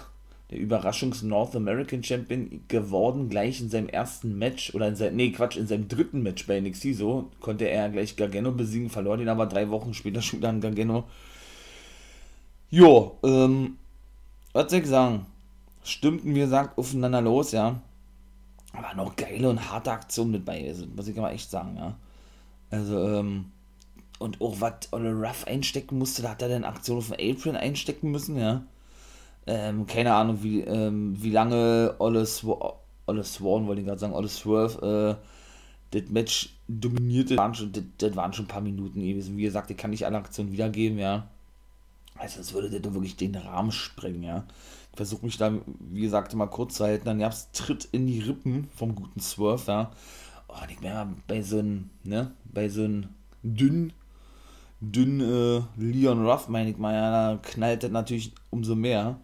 der 0.50 0.58
Überraschungs-North 0.58 1.56
American 1.56 2.04
Champion 2.04 2.62
geworden, 2.68 3.28
gleich 3.28 3.60
in 3.60 3.68
seinem 3.68 3.88
ersten 3.88 4.38
Match, 4.38 4.74
oder 4.74 4.88
in 4.88 4.96
seinem, 4.96 5.16
nee, 5.16 5.32
Quatsch, 5.32 5.56
in 5.56 5.66
seinem 5.66 5.88
dritten 5.88 6.22
Match 6.22 6.46
bei 6.46 6.60
NXT, 6.60 6.94
so, 6.94 7.30
konnte 7.40 7.68
er 7.68 7.88
gleich 7.88 8.14
Gargano 8.16 8.52
besiegen, 8.52 8.88
verlor 8.88 9.16
den 9.16 9.28
aber 9.28 9.46
drei 9.46 9.68
Wochen 9.70 9.94
später 9.94 10.22
schon 10.22 10.40
dann 10.40 10.60
Gargano. 10.60 11.04
Jo, 12.70 13.18
ähm, 13.24 13.78
was 14.52 14.70
soll 14.70 14.80
ich 14.80 14.86
sagen? 14.86 15.26
Stimmten, 15.82 16.34
wie 16.34 16.40
gesagt, 16.40 16.78
aufeinander 16.78 17.22
los, 17.22 17.52
ja. 17.52 17.80
Aber 18.78 18.94
noch 18.94 19.16
geile 19.16 19.48
und 19.48 19.70
harte 19.70 19.92
Aktionen 19.92 20.32
mit 20.32 20.44
bei, 20.44 20.66
also, 20.66 20.86
muss 20.86 21.08
ich 21.08 21.18
aber 21.18 21.32
echt 21.32 21.50
sagen, 21.50 21.76
ja. 21.76 21.96
Also, 22.70 23.06
ähm, 23.08 23.52
und 24.18 24.40
auch 24.40 24.60
was 24.60 24.92
Olle 24.92 25.12
Ruff 25.12 25.46
einstecken 25.46 25.98
musste, 25.98 26.22
da 26.22 26.30
hat 26.30 26.42
er 26.42 26.48
dann 26.48 26.64
Aktion 26.64 26.98
auf 26.98 27.10
den 27.10 27.36
Apron 27.36 27.56
einstecken 27.56 28.10
müssen, 28.10 28.38
ja 28.38 28.62
ähm, 29.48 29.86
keine 29.86 30.14
Ahnung, 30.14 30.42
wie, 30.42 30.60
ähm, 30.60 31.16
wie 31.20 31.30
lange 31.30 31.94
Olle, 31.98 32.26
Sw 32.26 32.54
Olle 33.06 33.24
Swan, 33.24 33.66
wollte 33.66 33.80
ich 33.80 33.86
gerade 33.86 33.98
sagen, 33.98 34.12
Olle 34.12 34.28
Swerve, 34.28 35.18
äh, 35.90 35.98
das 35.98 36.10
Match 36.10 36.50
dominierte, 36.68 37.34
das 37.34 37.38
waren, 37.38 37.54
schon, 37.54 37.72
das, 37.72 37.82
das 37.96 38.14
waren 38.14 38.34
schon 38.34 38.44
ein 38.44 38.48
paar 38.48 38.60
Minuten 38.60 39.00
gewesen. 39.00 39.38
Wie 39.38 39.42
gesagt, 39.42 39.70
ich 39.70 39.78
kann 39.78 39.90
nicht 39.90 40.04
alle 40.04 40.18
Aktionen 40.18 40.52
wiedergeben, 40.52 40.98
ja. 40.98 41.26
Also, 42.16 42.38
das 42.38 42.52
würde 42.52 42.68
das 42.68 42.92
wirklich 42.92 43.16
den 43.16 43.34
Rahmen 43.34 43.72
sprengen, 43.72 44.22
ja. 44.22 44.44
Versuche 44.98 45.26
mich 45.26 45.36
da, 45.36 45.52
wie 45.78 46.00
gesagt, 46.00 46.34
mal 46.34 46.46
kurz 46.46 46.74
zu 46.74 46.84
halten. 46.84 47.04
Dann 47.04 47.20
gab 47.20 47.30
es 47.30 47.52
Tritt 47.52 47.88
in 47.92 48.08
die 48.08 48.18
Rippen 48.18 48.68
vom 48.74 48.96
guten 48.96 49.20
Swerve, 49.20 49.62
ja. 49.70 49.90
Oh, 50.48 50.66
nicht 50.66 50.82
mehr 50.82 51.08
bei 51.28 51.40
so 51.40 51.60
einem, 51.60 51.90
ne, 52.02 52.32
bei 52.52 52.68
so 52.68 52.82
einem 52.82 53.06
dünn, 53.44 53.92
dünn 54.80 55.20
äh, 55.20 55.62
Leon 55.76 56.26
Ruff, 56.26 56.48
meine 56.48 56.70
ich 56.70 56.78
mal, 56.78 56.94
ja, 56.94 57.10
da 57.12 57.40
knallt 57.40 57.84
das 57.84 57.92
natürlich 57.92 58.34
umso 58.50 58.74
mehr. 58.74 59.20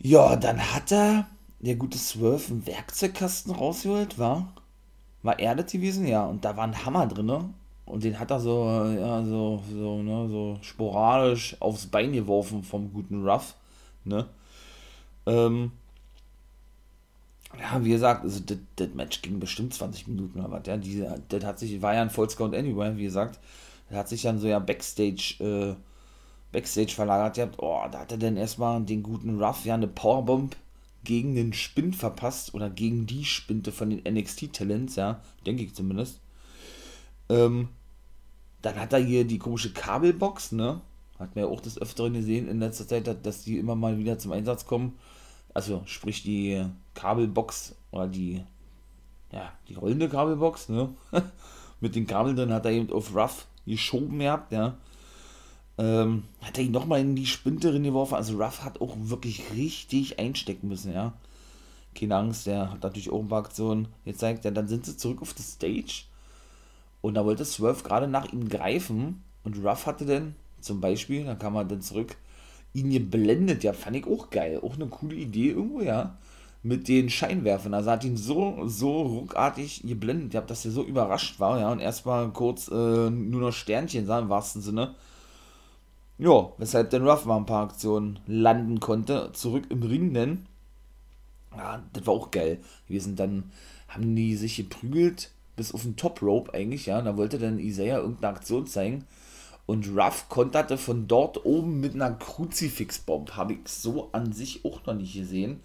Ja, 0.00 0.34
dann 0.34 0.58
hat 0.58 0.90
er, 0.90 1.28
der 1.60 1.76
gute 1.76 1.98
Swerve, 1.98 2.50
einen 2.50 2.66
Werkzeugkasten 2.66 3.54
rausgeholt, 3.54 4.18
war? 4.18 4.52
War 5.22 5.38
er 5.38 5.54
das 5.54 5.70
gewesen? 5.70 6.04
Ja, 6.04 6.26
und 6.26 6.44
da 6.44 6.56
war 6.56 6.64
ein 6.64 6.84
Hammer 6.84 7.06
drin, 7.06 7.26
ne? 7.26 7.48
Und 7.86 8.02
den 8.02 8.18
hat 8.18 8.32
er 8.32 8.40
so, 8.40 8.64
ja, 8.98 9.22
so, 9.22 9.62
so, 9.70 10.02
ne, 10.02 10.28
so 10.28 10.58
sporadisch 10.62 11.56
aufs 11.60 11.86
Bein 11.86 12.12
geworfen 12.12 12.64
vom 12.64 12.92
guten 12.92 13.24
Ruff, 13.24 13.54
ne? 14.04 14.26
Ähm, 15.26 15.72
ja, 17.58 17.84
wie 17.84 17.90
gesagt, 17.90 18.24
also 18.24 18.40
das, 18.40 18.88
Match 18.94 19.22
ging 19.22 19.38
bestimmt 19.38 19.74
20 19.74 20.08
Minuten 20.08 20.40
oder 20.40 20.50
was, 20.50 20.66
ja, 20.66 20.76
das 21.28 21.44
hat 21.44 21.58
sich, 21.58 21.80
war 21.82 21.94
ja 21.94 22.02
ein 22.02 22.10
Full 22.10 22.30
Scout 22.30 22.56
Anyway, 22.56 22.96
wie 22.96 23.04
gesagt, 23.04 23.38
das 23.88 23.98
hat 23.98 24.08
sich 24.08 24.22
dann 24.22 24.40
so 24.40 24.46
ja 24.48 24.58
Backstage, 24.58 25.36
äh, 25.40 25.74
Backstage 26.52 26.92
verlagert 26.92 27.38
habt, 27.38 27.58
oh, 27.58 27.82
da 27.90 28.00
hat 28.00 28.12
er 28.12 28.18
dann 28.18 28.36
erstmal 28.36 28.82
den 28.82 29.02
guten 29.02 29.42
Ruff 29.42 29.64
ja 29.64 29.74
eine 29.74 29.88
Powerbomb 29.88 30.56
gegen 31.04 31.34
den 31.34 31.52
Spind 31.52 31.96
verpasst 31.96 32.54
oder 32.54 32.70
gegen 32.70 33.06
die 33.06 33.24
Spinte 33.24 33.72
von 33.72 33.90
den 33.90 34.02
NXT-Talents, 34.02 34.96
ja, 34.96 35.20
denke 35.46 35.62
ich 35.62 35.74
zumindest. 35.74 36.20
Ähm, 37.28 37.68
dann 38.62 38.80
hat 38.80 38.92
er 38.92 39.00
hier 39.00 39.24
die 39.24 39.38
komische 39.38 39.72
Kabelbox, 39.72 40.52
ne? 40.52 40.80
Hat 41.18 41.34
man 41.34 41.44
ja 41.44 41.50
auch 41.50 41.60
das 41.60 41.80
Öfteren 41.80 42.14
gesehen 42.14 42.48
in 42.48 42.58
letzter 42.58 42.86
Zeit, 42.88 43.08
dass 43.24 43.42
die 43.42 43.58
immer 43.58 43.76
mal 43.76 43.98
wieder 43.98 44.18
zum 44.18 44.32
Einsatz 44.32 44.66
kommen. 44.66 44.98
Also, 45.52 45.82
sprich 45.86 46.22
die 46.22 46.66
Kabelbox 46.94 47.76
oder 47.92 48.08
die, 48.08 48.42
ja, 49.32 49.52
die 49.68 49.74
rollende 49.74 50.08
Kabelbox, 50.08 50.68
ne? 50.68 50.90
Mit 51.80 51.94
den 51.94 52.06
Kabeln 52.06 52.34
drin 52.34 52.52
hat 52.52 52.64
er 52.64 52.72
eben 52.72 52.90
auf 52.92 53.14
Ruff 53.14 53.46
geschoben 53.66 54.18
gehabt, 54.18 54.52
ja. 54.52 54.76
Ähm, 55.76 56.24
hat 56.40 56.58
er 56.58 56.64
ihn 56.64 56.72
nochmal 56.72 57.00
in 57.00 57.16
die 57.16 57.26
Spinte 57.26 57.70
drin 57.70 57.82
geworfen. 57.84 58.14
Also 58.14 58.36
Ruff 58.36 58.62
hat 58.64 58.80
auch 58.80 58.96
wirklich 58.98 59.52
richtig 59.54 60.18
einstecken 60.18 60.68
müssen, 60.68 60.92
ja. 60.92 61.12
Keine 61.94 62.16
Angst, 62.16 62.46
der 62.46 62.72
hat 62.72 62.82
natürlich 62.82 63.10
auch 63.10 63.20
ein 63.20 63.28
paar 63.28 63.44
Aktionen 63.44 63.88
gezeigt. 64.04 64.44
Ja, 64.44 64.50
dann 64.50 64.66
sind 64.66 64.84
sie 64.84 64.96
zurück 64.96 65.22
auf 65.22 65.34
die 65.34 65.42
Stage. 65.42 66.04
Und 67.00 67.14
da 67.14 67.24
wollte 67.24 67.44
Swerve 67.44 67.84
gerade 67.84 68.08
nach 68.08 68.32
ihm 68.32 68.48
greifen. 68.48 69.22
Und 69.44 69.64
Ruff 69.64 69.86
hatte 69.86 70.06
dann 70.06 70.34
zum 70.64 70.80
Beispiel, 70.80 71.24
da 71.24 71.34
kam 71.34 71.56
er 71.56 71.64
dann 71.64 71.82
zurück, 71.82 72.16
ihn 72.72 72.90
geblendet. 72.90 73.64
Ja, 73.64 73.72
fand 73.72 73.96
ich 73.96 74.06
auch 74.06 74.30
geil. 74.30 74.60
Auch 74.62 74.74
eine 74.74 74.86
coole 74.86 75.16
Idee 75.16 75.50
irgendwo, 75.50 75.80
ja. 75.80 76.16
Mit 76.62 76.88
den 76.88 77.10
Scheinwerfern. 77.10 77.74
Also 77.74 77.90
hat 77.90 78.04
ihn 78.04 78.16
so, 78.16 78.66
so 78.66 79.02
ruckartig 79.02 79.82
geblendet, 79.84 80.34
ja, 80.34 80.40
dass 80.40 80.64
er 80.64 80.70
so 80.70 80.82
überrascht 80.82 81.38
war, 81.40 81.60
ja. 81.60 81.70
Und 81.70 81.80
erstmal 81.80 82.30
kurz 82.30 82.68
äh, 82.68 83.10
nur 83.10 83.40
noch 83.40 83.52
Sternchen 83.52 84.06
sah 84.06 84.18
im 84.18 84.28
wahrsten 84.28 84.62
Sinne 84.62 84.94
ja, 86.18 86.52
weshalb 86.58 86.90
dann 86.90 87.06
Ruff 87.06 87.24
mal 87.24 87.38
ein 87.38 87.46
paar 87.46 87.64
Aktionen 87.64 88.18
landen 88.26 88.80
konnte. 88.80 89.30
Zurück 89.32 89.64
im 89.70 89.82
Ring 89.82 90.14
denn. 90.14 90.46
Ja, 91.56 91.82
das 91.92 92.06
war 92.06 92.14
auch 92.14 92.30
geil 92.30 92.58
gewesen. 92.88 93.16
Dann 93.16 93.50
haben 93.88 94.14
die 94.14 94.36
sich 94.36 94.56
geprügelt 94.56 95.30
bis 95.56 95.72
auf 95.72 95.82
den 95.82 95.96
Top 95.96 96.20
Rope 96.20 96.52
eigentlich, 96.52 96.86
ja. 96.86 97.00
da 97.00 97.16
wollte 97.16 97.38
dann 97.38 97.60
Isaiah 97.60 97.98
irgendeine 97.98 98.34
Aktion 98.34 98.66
zeigen. 98.66 99.04
Und 99.66 99.88
Ruff 99.96 100.28
konterte 100.28 100.76
von 100.76 101.08
dort 101.08 101.44
oben 101.44 101.80
mit 101.80 101.94
einer 101.94 102.12
Kruzifixbomb. 102.12 103.36
Habe 103.36 103.54
ich 103.54 103.60
so 103.66 104.10
an 104.12 104.32
sich 104.32 104.64
auch 104.64 104.84
noch 104.86 104.94
nicht 104.94 105.14
gesehen. 105.14 105.60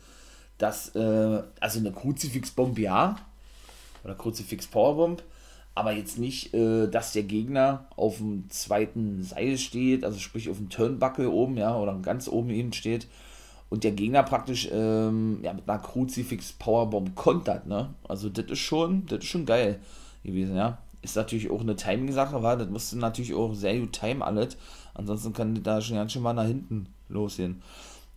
Dass, 0.58 0.96
äh, 0.96 1.44
also 1.60 1.80
eine 1.80 1.92
Kruzifixbomb 1.92 2.78
ja. 2.80 3.18
Oder 4.04 4.16
Kruzifix 4.16 4.68
Powerbomb 4.68 5.24
aber 5.80 5.94
jetzt 5.94 6.18
nicht, 6.18 6.54
äh, 6.54 6.90
dass 6.90 7.14
der 7.14 7.24
Gegner 7.24 7.86
auf 7.96 8.18
dem 8.18 8.50
zweiten 8.50 9.24
Seil 9.24 9.58
steht, 9.58 10.04
also 10.04 10.20
sprich 10.20 10.50
auf 10.50 10.58
dem 10.58 10.70
Turnbuckle 10.70 11.30
oben, 11.30 11.56
ja, 11.56 11.78
oder 11.78 11.98
ganz 12.02 12.28
oben 12.28 12.50
eben 12.50 12.74
steht 12.74 13.08
und 13.70 13.86
der 13.86 13.92
Gegner 13.92 14.24
praktisch 14.24 14.68
ähm, 14.74 15.40
ja, 15.42 15.54
mit 15.54 15.70
einer 15.70 15.80
Kruzifix 15.80 16.52
Powerbomb 16.52 17.16
kontert, 17.16 17.66
ne? 17.68 17.94
Also 18.10 18.28
das 18.28 18.48
ist 18.48 18.60
schon, 18.60 19.06
das 19.06 19.20
ist 19.20 19.28
schon 19.28 19.46
geil 19.46 19.80
gewesen, 20.24 20.58
ja. 20.58 20.80
Ist 21.02 21.16
natürlich 21.16 21.50
auch 21.50 21.62
eine 21.62 21.76
Timing-Sache, 21.76 22.44
weil 22.44 22.58
das 22.58 22.70
musste 22.70 22.98
natürlich 22.98 23.34
auch 23.34 23.54
sehr 23.54 23.80
gut 23.80 23.94
time 23.94 24.24
alles. 24.24 24.58
Ansonsten 24.94 25.34
kann 25.34 25.62
da 25.64 25.80
schon 25.82 25.96
ganz 25.96 26.12
schön 26.12 26.22
mal 26.22 26.34
nach 26.34 26.46
hinten 26.46 26.88
losgehen. 27.08 27.62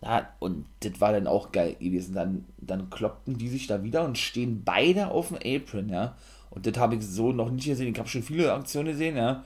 Ja, 0.01 0.27
und 0.39 0.65
das 0.81 0.99
war 0.99 1.13
dann 1.13 1.27
auch 1.27 1.53
geil 1.53 1.75
gewesen. 1.79 2.13
Dann, 2.13 2.45
dann 2.57 2.89
kloppten 2.89 3.37
die 3.37 3.47
sich 3.47 3.67
da 3.67 3.83
wieder 3.83 4.03
und 4.03 4.17
stehen 4.17 4.63
beide 4.65 5.07
auf 5.07 5.29
dem 5.29 5.37
Apron, 5.37 5.87
ja. 5.87 6.15
Und 6.49 6.67
das 6.67 6.77
habe 6.77 6.95
ich 6.95 7.07
so 7.07 7.31
noch 7.31 7.49
nicht 7.49 7.65
gesehen. 7.65 7.93
Ich 7.93 7.99
habe 7.99 8.09
schon 8.09 8.21
viele 8.21 8.51
Aktionen 8.51 8.89
gesehen, 8.89 9.15
ja. 9.15 9.45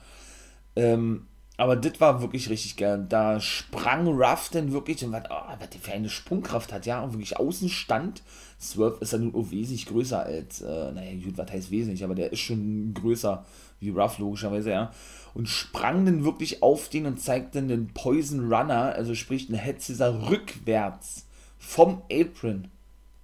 Ähm, 0.74 1.26
aber 1.58 1.74
das 1.74 2.00
war 2.00 2.22
wirklich 2.22 2.48
richtig 2.50 2.76
geil. 2.76 3.04
Da 3.08 3.40
sprang 3.40 4.06
Ruff 4.06 4.48
dann 4.48 4.72
wirklich, 4.72 5.04
und 5.04 5.10
was, 5.10 5.24
oh, 5.28 5.34
was 5.58 5.70
der 5.70 5.80
für 5.80 5.92
eine 5.92 6.08
Sprungkraft 6.08 6.72
hat, 6.72 6.86
ja, 6.86 7.02
und 7.02 7.12
wirklich 7.12 7.36
außen 7.36 7.68
stand. 7.68 8.22
Swerve 8.60 8.98
ist 9.00 9.12
ja 9.12 9.18
nun 9.18 9.50
wesentlich 9.50 9.86
größer 9.86 10.22
als, 10.22 10.62
äh, 10.62 10.92
naja, 10.92 11.12
gut, 11.22 11.36
was 11.36 11.50
heißt 11.50 11.72
wesentlich, 11.72 12.04
aber 12.04 12.14
der 12.14 12.32
ist 12.32 12.40
schon 12.40 12.94
größer 12.94 13.44
wie 13.80 13.90
Ruff, 13.90 14.18
logischerweise, 14.18 14.70
ja. 14.70 14.92
Und 15.34 15.48
sprang 15.48 16.04
dann 16.06 16.24
wirklich 16.24 16.62
auf 16.62 16.88
den 16.88 17.06
und 17.06 17.20
zeigte 17.20 17.60
den 17.60 17.88
Poison 17.88 18.52
Runner, 18.52 18.92
also 18.94 19.16
sprich, 19.16 19.48
einen 19.48 19.58
Head 19.58 19.82
Scissor 19.82 20.30
rückwärts 20.30 21.26
vom 21.58 22.02
Apron 22.10 22.68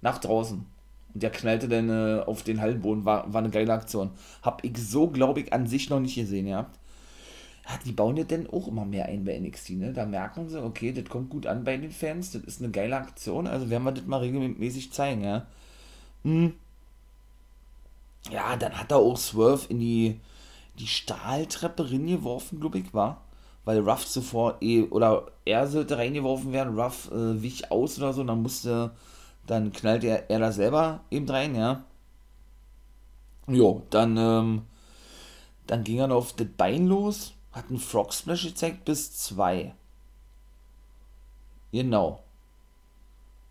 nach 0.01 0.17
draußen. 0.17 0.65
Und 1.13 1.23
der 1.23 1.29
knallte 1.29 1.69
dann 1.69 1.89
äh, 1.89 2.21
auf 2.25 2.43
den 2.43 2.59
Hallenboden, 2.59 3.05
war, 3.05 3.31
war 3.33 3.39
eine 3.39 3.49
geile 3.49 3.71
Aktion. 3.71 4.11
Hab 4.41 4.61
ich 4.65 4.77
so, 4.77 5.07
glaube 5.07 5.39
ich, 5.39 5.53
an 5.53 5.67
sich 5.67 5.89
noch 5.89 6.01
nicht 6.01 6.15
gesehen, 6.15 6.47
ja, 6.47 6.69
die 7.85 7.91
bauen 7.91 8.17
ja 8.17 8.23
dann 8.23 8.47
auch 8.47 8.67
immer 8.67 8.85
mehr 8.85 9.05
ein 9.07 9.25
bei 9.25 9.37
NXT, 9.39 9.71
ne? 9.71 9.93
Da 9.93 10.05
merken 10.05 10.49
sie, 10.49 10.63
okay, 10.63 10.91
das 10.93 11.05
kommt 11.05 11.29
gut 11.29 11.47
an 11.47 11.63
bei 11.63 11.77
den 11.77 11.91
Fans, 11.91 12.31
das 12.31 12.43
ist 12.43 12.61
eine 12.61 12.71
geile 12.71 12.97
Aktion, 12.97 13.47
also 13.47 13.69
werden 13.69 13.83
wir 13.83 13.91
das 13.91 14.05
mal 14.05 14.19
regelmäßig 14.19 14.93
zeigen, 14.93 15.23
ja. 15.23 15.47
Hm. 16.23 16.53
Ja, 18.31 18.55
dann 18.57 18.73
hat 18.73 18.91
er 18.91 18.97
auch 18.97 19.17
Swerve 19.17 19.67
in 19.69 19.79
die, 19.79 20.19
die 20.79 20.87
Stahltreppe 20.87 21.91
reingeworfen, 21.91 22.59
glaube 22.59 22.79
ich, 22.79 22.93
war. 22.93 23.21
Weil 23.65 23.79
Ruff 23.79 24.05
zuvor 24.05 24.57
eh, 24.61 24.83
oder 24.83 25.31
er 25.45 25.67
sollte 25.67 25.97
reingeworfen 25.97 26.53
werden, 26.53 26.79
Ruff 26.79 27.11
äh, 27.11 27.41
wich 27.41 27.71
aus 27.71 27.97
oder 27.97 28.13
so, 28.13 28.23
dann 28.23 28.41
musste, 28.43 28.91
dann 29.47 29.71
knallte 29.73 30.07
er, 30.07 30.29
er 30.29 30.39
da 30.39 30.51
selber 30.51 31.01
eben 31.11 31.27
rein, 31.29 31.55
ja. 31.55 31.83
Jo, 33.47 33.83
dann, 33.91 34.17
ähm, 34.17 34.63
dann 35.67 35.83
ging 35.83 35.99
er 35.99 36.11
auf 36.11 36.33
das 36.33 36.47
Bein 36.57 36.87
los 36.87 37.34
hat 37.55 37.69
einen 37.69 37.79
Frog 37.79 38.13
Splash 38.13 38.43
gezeigt 38.43 38.85
bis 38.85 39.13
2. 39.17 39.73
Genau. 41.71 42.21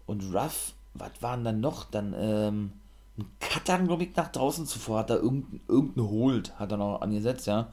Und 0.07 0.34
Ruff, 0.34 0.74
was 0.92 1.11
waren 1.20 1.42
dann 1.42 1.61
noch? 1.61 1.84
Dann, 1.84 2.14
ähm, 2.16 2.72
ein 3.16 3.26
Cutter, 3.40 3.78
glaube 3.78 4.05
ich, 4.05 4.14
nach 4.14 4.30
draußen 4.30 4.66
zuvor 4.66 5.00
hat 5.00 5.11
er 5.11 5.22
irgendein 5.22 6.09
Hold, 6.09 6.59
hat 6.59 6.70
er 6.72 6.76
noch 6.76 7.00
angesetzt, 7.00 7.46
ja. 7.46 7.72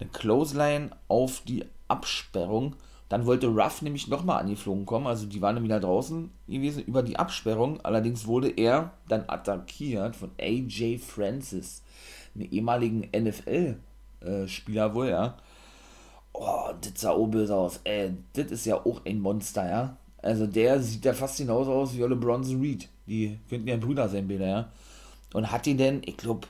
Eine 0.00 0.08
Clothesline 0.08 0.90
auf 1.08 1.42
die 1.42 1.66
Absperrung. 1.86 2.74
Dann 3.10 3.26
wollte 3.26 3.48
Ruff 3.48 3.82
nämlich 3.82 4.08
nochmal 4.08 4.40
angeflogen 4.40 4.86
kommen, 4.86 5.06
also 5.06 5.26
die 5.26 5.42
waren 5.42 5.56
dann 5.56 5.64
wieder 5.64 5.80
draußen 5.80 6.30
gewesen 6.48 6.82
über 6.84 7.02
die 7.02 7.18
Absperrung. 7.18 7.78
Allerdings 7.82 8.26
wurde 8.26 8.48
er 8.48 8.92
dann 9.06 9.28
attackiert 9.28 10.16
von 10.16 10.30
AJ 10.40 10.98
Francis, 10.98 11.82
einem 12.34 12.50
ehemaligen 12.50 13.10
NFL 13.14 13.76
äh, 14.24 14.48
Spieler 14.48 14.94
wohl, 14.94 15.08
ja. 15.08 15.36
Oh, 16.32 16.70
das 16.80 17.00
sah 17.00 17.10
auch 17.10 17.26
böse 17.26 17.54
aus. 17.54 17.80
Ey, 17.84 18.14
das 18.32 18.50
ist 18.50 18.66
ja 18.66 18.76
auch 18.76 19.04
ein 19.04 19.20
Monster, 19.20 19.68
ja. 19.68 19.96
Also 20.22 20.46
der 20.46 20.80
sieht 20.80 21.04
ja 21.04 21.12
fast 21.12 21.38
genauso 21.38 21.72
aus 21.72 21.96
wie 21.96 22.02
Olle 22.02 22.16
Bronson 22.16 22.60
Reed. 22.60 22.88
Die 23.06 23.38
könnten 23.48 23.68
ja 23.68 23.76
Brüder 23.76 24.08
sein, 24.08 24.28
Bilder, 24.28 24.46
ja. 24.46 24.68
Und 25.34 25.50
hat 25.50 25.66
ihn 25.66 25.78
denn, 25.78 26.02
ich 26.04 26.16
glaube, 26.16 26.46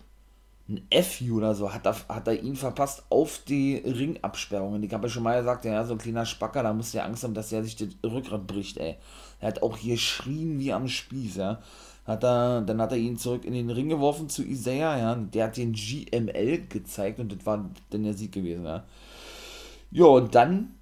ein 0.74 1.02
FU 1.02 1.38
oder 1.38 1.54
so, 1.54 1.72
hat 1.72 1.86
er, 1.86 1.96
hat 2.08 2.28
er 2.28 2.42
ihn 2.42 2.56
verpasst 2.56 3.04
auf 3.10 3.40
die 3.46 3.76
Ringabsperrungen. 3.76 4.82
Ich 4.82 4.92
habe 4.92 5.06
ja 5.06 5.12
schon 5.12 5.22
mal 5.22 5.38
gesagt, 5.38 5.64
ja, 5.64 5.84
so 5.84 5.94
ein 5.94 5.98
kleiner 5.98 6.26
Spacker, 6.26 6.62
da 6.62 6.72
muss 6.72 6.92
der 6.92 7.04
Angst 7.04 7.24
haben, 7.24 7.34
dass 7.34 7.52
er 7.52 7.64
sich 7.64 7.76
das 7.76 7.88
Rückgrat 8.04 8.46
bricht, 8.46 8.78
ey. 8.78 8.96
Er 9.40 9.48
hat 9.48 9.62
auch 9.62 9.76
hier 9.76 9.94
geschrien 9.94 10.58
wie 10.58 10.72
am 10.72 10.88
Spieß, 10.88 11.36
ja 11.36 11.60
hat 12.04 12.24
er, 12.24 12.62
dann 12.62 12.80
hat 12.80 12.92
er 12.92 12.98
ihn 12.98 13.16
zurück 13.16 13.44
in 13.44 13.52
den 13.52 13.70
Ring 13.70 13.88
geworfen 13.88 14.28
zu 14.28 14.42
Isaiah, 14.42 14.98
ja, 14.98 15.14
der 15.14 15.46
hat 15.46 15.56
den 15.56 15.72
GML 15.72 16.66
gezeigt 16.68 17.20
und 17.20 17.32
das 17.32 17.46
war 17.46 17.70
dann 17.90 18.02
der 18.02 18.14
Sieg 18.14 18.32
gewesen, 18.32 18.64
ja. 18.64 18.84
Ja, 19.90 20.06
und 20.06 20.34
dann, 20.34 20.74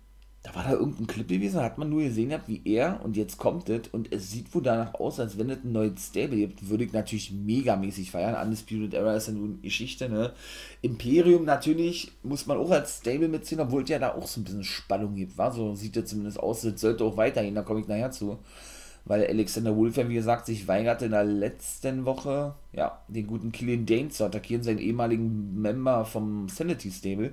da 0.43 0.55
war 0.55 0.65
da 0.65 0.73
irgendein 0.73 1.07
Clip 1.07 1.29
gewesen, 1.29 1.57
da 1.57 1.65
hat 1.65 1.77
man 1.77 1.91
nur 1.91 2.03
gesehen, 2.03 2.33
wie 2.47 2.63
er, 2.65 3.01
und 3.05 3.17
jetzt 3.17 3.37
kommt 3.37 3.69
es, 3.69 3.89
und 3.89 4.11
es 4.11 4.31
sieht 4.31 4.55
wohl 4.55 4.63
danach 4.63 4.95
aus, 4.95 5.21
als 5.21 5.39
wenn 5.39 5.51
es 5.51 5.63
ein 5.63 5.73
neues 5.73 6.07
Stable 6.07 6.37
gibt, 6.37 6.71
würde 6.71 6.85
ich 6.85 6.93
natürlich 6.93 7.31
megamäßig 7.31 8.11
feiern. 8.11 8.43
Undisputed 8.43 8.95
Era 8.95 9.15
ist 9.17 9.29
ja 9.29 9.35
nun 9.35 9.61
Geschichte, 9.61 10.09
ne. 10.09 10.33
Imperium 10.81 11.45
natürlich, 11.45 12.13
muss 12.23 12.47
man 12.47 12.57
auch 12.57 12.71
als 12.71 12.99
Stable 12.99 13.29
mitziehen, 13.29 13.61
obwohl 13.61 13.83
es 13.83 13.91
ja 13.91 13.99
da 13.99 14.15
auch 14.15 14.27
so 14.27 14.41
ein 14.41 14.45
bisschen 14.45 14.65
Spannung 14.65 15.15
gibt, 15.15 15.37
war, 15.37 15.53
so 15.53 15.75
sieht 15.75 15.97
es 15.99 16.09
zumindest 16.09 16.41
aus, 16.41 16.63
das 16.63 16.81
sollte 16.81 17.05
auch 17.05 17.19
weitergehen, 17.19 17.55
da 17.55 17.63
komme 17.63 17.81
ich 17.81 17.89
nachher 17.89 18.11
zu 18.11 18.39
weil 19.05 19.27
Alexander 19.27 19.77
Wolf 19.77 19.97
ja, 19.97 20.09
wie 20.09 20.15
gesagt, 20.15 20.47
sich 20.47 20.69
weigerte 20.69 21.07
in 21.07 21.13
der 21.13 21.25
letzten 21.25 22.05
Woche, 22.05 22.55
ja, 22.73 23.01
den 23.09 23.27
guten 23.27 23.51
Killian 23.51 23.87
Dane 23.87 24.11
zu 24.11 24.25
attackieren, 24.25 24.63
seinen 24.63 24.79
ehemaligen 24.79 25.61
Member 25.61 26.05
vom 26.05 26.49
Sanity 26.49 26.91
Stable. 26.91 27.33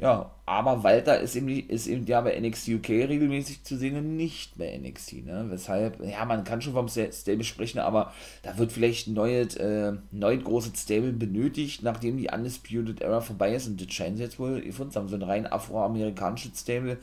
Ja, 0.00 0.30
aber 0.46 0.84
Walter 0.84 1.18
ist 1.20 1.34
eben, 1.34 1.48
ist 1.48 1.88
eben 1.88 2.06
ja 2.06 2.20
bei 2.20 2.38
NXT 2.38 2.68
UK 2.68 2.88
regelmäßig 2.90 3.64
zu 3.64 3.76
sehen 3.76 3.96
und 3.96 4.16
nicht 4.16 4.56
bei 4.56 4.78
NXT, 4.78 5.26
ne? 5.26 5.46
Weshalb, 5.48 6.00
ja, 6.04 6.24
man 6.24 6.44
kann 6.44 6.62
schon 6.62 6.72
vom 6.72 6.86
Stable 6.88 7.42
sprechen, 7.42 7.80
aber 7.80 8.12
da 8.42 8.56
wird 8.58 8.70
vielleicht 8.70 9.08
ein 9.08 9.14
neues, 9.14 9.56
äh, 9.56 9.94
neues 10.12 10.44
großes 10.44 10.80
Stable 10.80 11.12
benötigt, 11.12 11.82
nachdem 11.82 12.16
die 12.16 12.30
Undisputed 12.32 13.00
Era 13.00 13.20
vorbei 13.20 13.54
ist 13.56 13.66
und 13.66 13.80
das 13.84 13.92
scheinen 13.92 14.16
sie 14.16 14.22
jetzt 14.22 14.38
wohl 14.38 14.60
gefunden 14.60 14.94
haben, 14.94 15.08
so 15.08 15.16
ein 15.16 15.22
rein 15.22 15.48
afroamerikanisches 15.48 16.60
Stable, 16.60 16.98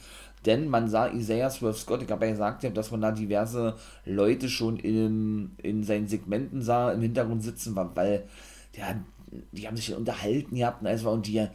denn 0.45 0.69
man 0.69 0.87
sah 0.87 1.11
Isaiah 1.11 1.49
Swerve 1.49 1.77
Scott, 1.77 2.01
ich 2.01 2.11
habe 2.11 2.25
ja 2.25 2.31
gesagt, 2.31 2.63
dass 2.77 2.91
man 2.91 3.01
da 3.01 3.11
diverse 3.11 3.75
Leute 4.05 4.47
schon 4.47 4.77
in, 4.77 5.51
in 5.61 5.83
seinen 5.83 6.07
Segmenten 6.07 6.61
sah, 6.61 6.93
im 6.93 7.01
Hintergrund 7.01 7.43
sitzen, 7.43 7.75
weil 7.75 8.23
der, 8.77 9.03
die 9.51 9.67
haben 9.67 9.75
sich 9.75 9.93
unterhalten 9.93 10.55
gehabt 10.55 10.81
und 10.81 10.87
alles 10.87 11.03
war 11.03 11.11
und 11.11 11.27
die, 11.27 11.45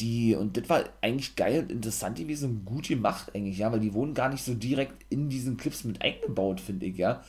die, 0.00 0.34
und 0.34 0.56
das 0.56 0.68
war 0.68 0.84
eigentlich 1.00 1.36
geil 1.36 1.62
und 1.62 1.72
interessant 1.72 2.18
gewesen 2.18 2.50
und 2.50 2.64
gut 2.64 2.88
gemacht 2.88 3.32
eigentlich, 3.34 3.58
ja, 3.58 3.70
weil 3.72 3.80
die 3.80 3.94
wurden 3.94 4.14
gar 4.14 4.28
nicht 4.28 4.44
so 4.44 4.54
direkt 4.54 5.04
in 5.10 5.28
diesen 5.28 5.56
Clips 5.56 5.84
mit 5.84 6.02
eingebaut, 6.02 6.60
finde 6.60 6.86
ich, 6.86 6.98
ja. 6.98 7.22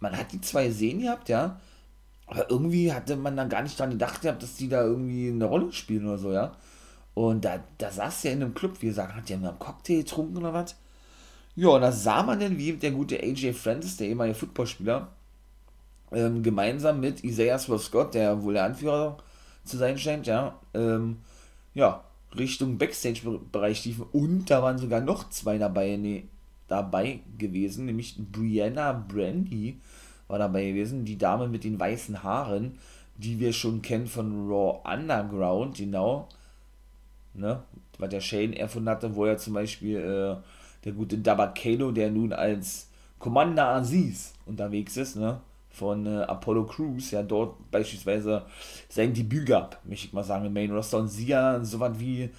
Man 0.00 0.16
hat 0.16 0.32
die 0.32 0.40
zwei 0.40 0.70
sehen 0.70 1.00
gehabt, 1.00 1.28
ja, 1.28 1.60
aber 2.26 2.50
irgendwie 2.50 2.92
hatte 2.92 3.16
man 3.16 3.36
dann 3.36 3.48
gar 3.48 3.62
nicht 3.62 3.78
dran 3.78 3.90
gedacht 3.90 4.22
gehabt, 4.22 4.42
dass 4.42 4.56
die 4.56 4.68
da 4.68 4.82
irgendwie 4.82 5.28
eine 5.28 5.44
Rolle 5.46 5.72
spielen 5.72 6.06
oder 6.06 6.18
so, 6.18 6.32
ja. 6.32 6.52
Und 7.14 7.44
da, 7.44 7.60
da 7.78 7.90
saß 7.90 8.26
er 8.26 8.32
in 8.32 8.42
einem 8.42 8.54
Club, 8.54 8.82
wie 8.82 8.86
gesagt, 8.86 9.14
hat 9.14 9.28
der 9.28 9.38
einen 9.38 9.58
Cocktail 9.58 9.98
getrunken 9.98 10.36
oder 10.38 10.52
was? 10.52 10.76
Ja, 11.54 11.68
und 11.68 11.80
da 11.80 11.90
sah 11.92 12.22
man 12.22 12.38
dann, 12.40 12.58
wie 12.58 12.72
der 12.74 12.90
gute 12.90 13.18
AJ 13.22 13.54
Francis, 13.54 13.96
der 13.96 14.08
ehemalige 14.08 14.38
Footballspieler, 14.38 15.08
ähm, 16.12 16.42
gemeinsam 16.42 17.00
mit 17.00 17.24
Isaiah 17.24 17.58
Scott, 17.58 18.14
der 18.14 18.42
wohl 18.42 18.54
der 18.54 18.64
Anführer 18.64 19.16
zu 19.64 19.76
sein 19.78 19.98
scheint, 19.98 20.26
ja, 20.26 20.58
ähm, 20.74 21.18
ja, 21.76 22.02
Richtung 22.36 22.78
Backstage-Bereich 22.78 23.84
liefen. 23.84 24.06
Und 24.12 24.50
da 24.50 24.62
waren 24.62 24.78
sogar 24.78 25.00
noch 25.00 25.30
zwei 25.30 25.58
dabei, 25.58 25.96
nee, 25.96 26.24
dabei 26.66 27.20
gewesen, 27.38 27.86
nämlich 27.86 28.16
Brianna 28.18 28.92
Brandy 28.92 29.80
war 30.26 30.40
dabei 30.40 30.66
gewesen, 30.66 31.04
die 31.04 31.18
Dame 31.18 31.46
mit 31.46 31.62
den 31.62 31.78
weißen 31.78 32.24
Haaren, 32.24 32.78
die 33.16 33.38
wir 33.38 33.52
schon 33.52 33.82
kennen 33.82 34.08
von 34.08 34.48
Raw 34.48 34.80
Underground, 34.84 35.76
genau 35.76 36.28
ne? 37.36 37.62
Was 37.98 38.10
der 38.10 38.20
Shane 38.20 38.52
erfunden 38.54 38.90
hatte, 38.90 39.14
wo 39.14 39.24
er 39.24 39.38
zum 39.38 39.54
Beispiel 39.54 39.96
äh, 39.96 40.36
der 40.84 40.92
gute 40.92 41.18
Dabakano, 41.18 41.92
der 41.92 42.10
nun 42.10 42.32
als 42.32 42.88
Commander 43.18 43.68
Aziz 43.68 44.34
unterwegs 44.44 44.96
ist, 44.96 45.16
ne? 45.16 45.40
Von 45.76 46.06
äh, 46.06 46.22
Apollo 46.22 46.66
Crews, 46.66 47.10
ja, 47.10 47.22
dort 47.22 47.70
beispielsweise 47.70 48.44
sein 48.88 49.12
Debüt 49.12 49.46
gab, 49.46 49.84
möchte 49.84 50.06
ich 50.06 50.12
mal 50.12 50.24
sagen, 50.24 50.46
im 50.46 50.52
Main 50.52 50.70
Roster 50.70 50.98
und 50.98 51.08
sie 51.08 51.26
ja 51.26 51.62
so 51.62 51.80
was 51.80 51.98
wie, 52.00 52.30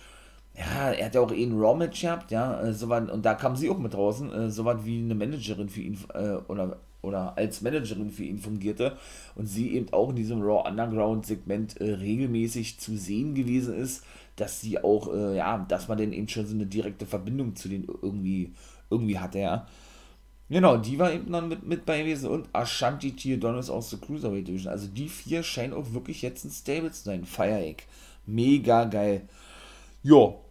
ja, 0.56 0.92
er 0.92 1.06
hat 1.06 1.16
ja 1.16 1.22
auch 1.22 1.32
eh 1.32 1.44
einen 1.44 1.60
Raw-Match 1.60 2.02
gehabt, 2.02 2.32
ja, 2.32 2.62
äh, 2.62 2.74
so 2.74 2.90
was, 2.90 3.10
und 3.10 3.26
da 3.26 3.36
kam 3.36 3.56
sie 3.56 3.70
auch 3.70 3.78
mit 3.78 3.94
draußen, 3.94 4.34
äh, 4.34 4.50
so 4.50 4.66
was 4.66 4.84
wie 4.86 5.00
eine 5.00 5.16
Managerin 5.16 5.70
für 5.70 5.82
ihn, 5.82 5.98
äh, 6.14 6.38
oder 6.48 6.78
oder 7.04 7.38
als 7.38 7.62
Managerin 7.62 8.10
für 8.10 8.24
ihn 8.24 8.40
fungierte 8.40 8.98
und 9.36 9.46
sie 9.46 9.76
eben 9.76 9.94
auch 9.94 10.10
in 10.10 10.16
diesem 10.16 10.42
Raw 10.42 10.68
Underground 10.68 11.28
Segment 11.28 11.80
äh, 11.80 11.94
regelmäßig 11.94 12.80
zu 12.80 12.98
sehen 12.98 13.36
gewesen 13.36 13.78
ist 13.78 14.04
dass 14.38 14.62
sie 14.62 14.82
auch, 14.82 15.14
äh, 15.14 15.36
ja, 15.36 15.58
dass 15.68 15.88
man 15.90 15.98
denn 15.98 16.14
eben 16.14 16.30
schon 16.30 16.46
so 16.46 16.56
eine 16.56 16.66
direkte 16.66 17.06
Verbindung 17.06 17.56
zu 17.56 17.68
denen 17.68 17.88
irgendwie, 18.02 18.54
irgendwie 18.90 19.20
hatte, 19.20 19.40
ja. 19.40 19.68
Genau, 20.50 20.78
die 20.78 20.98
war 20.98 21.12
eben 21.12 21.32
dann 21.32 21.50
mit, 21.50 21.64
mit 21.68 21.86
bei 21.86 22.02
gewesen 22.02 22.30
und 22.30 22.48
Ashanti 22.54 23.16
Theodonis 23.16 23.70
aus 23.70 23.90
der 23.90 24.00
Cruiserweight 24.00 24.48
Division. 24.48 24.72
Also 24.72 24.88
die 24.88 25.10
vier 25.10 25.44
scheinen 25.44 25.74
auch 25.74 25.94
wirklich 25.94 26.22
jetzt 26.22 26.46
ein 26.46 26.52
Stable 26.52 26.92
zu 26.92 27.04
sein. 27.04 27.26
Fire 27.26 27.60
Egg. 27.60 27.84
Mega 28.26 28.86
geil. 28.86 29.28
Jo. 30.04 30.42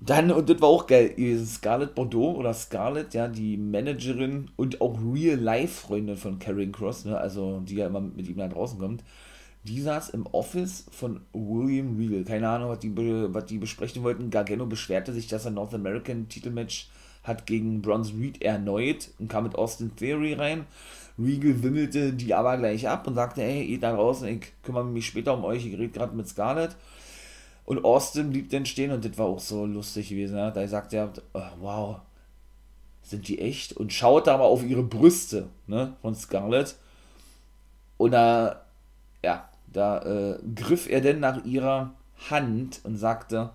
Dann, 0.00 0.30
und 0.32 0.50
das 0.50 0.60
war 0.60 0.68
auch 0.68 0.86
geil, 0.86 1.14
Scarlett 1.46 1.94
Bordeaux 1.94 2.34
oder 2.34 2.52
Scarlett, 2.52 3.14
ja, 3.14 3.28
die 3.28 3.56
Managerin 3.56 4.50
und 4.56 4.80
auch 4.80 4.98
Real-Life-Freundin 5.00 6.16
von 6.16 6.38
Karen 6.40 6.72
Cross, 6.72 7.04
ne, 7.06 7.16
also 7.16 7.60
die 7.60 7.76
ja 7.76 7.86
immer 7.86 8.00
mit 8.00 8.28
ihm 8.28 8.36
da 8.36 8.48
draußen 8.48 8.78
kommt, 8.78 9.04
die 9.62 9.80
saß 9.80 10.10
im 10.10 10.26
Office 10.26 10.86
von 10.90 11.20
William 11.32 11.96
Regal. 11.96 12.24
Keine 12.24 12.48
Ahnung, 12.48 12.70
was 12.70 12.80
die, 12.80 12.94
was 12.94 13.46
die 13.46 13.58
besprechen 13.58 14.02
wollten. 14.02 14.30
Gargano 14.30 14.66
beschwerte 14.66 15.12
sich, 15.12 15.28
dass 15.28 15.46
er 15.46 15.52
North 15.52 15.72
American 15.72 16.28
Titelmatch 16.28 16.88
hat 17.24 17.46
gegen 17.46 17.82
Bronze 17.82 18.14
Reed 18.14 18.42
erneut 18.42 19.10
und 19.18 19.28
kam 19.28 19.44
mit 19.44 19.56
Austin 19.56 19.96
Theory 19.96 20.34
rein. 20.34 20.66
Regal 21.18 21.62
wimmelte 21.62 22.12
die 22.12 22.34
aber 22.34 22.56
gleich 22.56 22.88
ab 22.88 23.06
und 23.06 23.14
sagte, 23.14 23.42
hey, 23.42 23.64
ihr 23.64 23.80
da 23.80 23.94
draußen, 23.94 24.28
ich 24.28 24.52
kümmere 24.62 24.84
mich 24.84 25.06
später 25.06 25.34
um 25.34 25.44
euch, 25.44 25.66
ich 25.66 25.74
rede 25.74 25.88
gerade 25.88 26.14
mit 26.14 26.28
Scarlett. 26.28 26.76
Und 27.64 27.84
Austin 27.84 28.30
blieb 28.30 28.50
dann 28.50 28.66
stehen 28.66 28.90
und 28.90 29.04
das 29.04 29.16
war 29.16 29.26
auch 29.26 29.40
so 29.40 29.64
lustig 29.64 30.10
gewesen. 30.10 30.36
Ja? 30.36 30.50
Da 30.50 30.66
sagt 30.68 30.92
er, 30.92 31.12
oh, 31.32 31.40
wow, 31.60 31.96
sind 33.02 33.28
die 33.28 33.38
echt? 33.38 33.72
Und 33.72 33.92
schaut 33.92 34.28
aber 34.28 34.44
auf 34.44 34.62
ihre 34.64 34.82
Brüste 34.82 35.48
ne, 35.66 35.94
von 36.02 36.14
Scarlett. 36.14 36.76
Und 37.96 38.10
da, 38.10 38.66
ja, 39.22 39.48
da 39.72 40.02
äh, 40.02 40.38
griff 40.54 40.88
er 40.88 41.00
denn 41.00 41.20
nach 41.20 41.44
ihrer 41.44 41.94
Hand 42.28 42.80
und 42.84 42.96
sagte, 42.96 43.50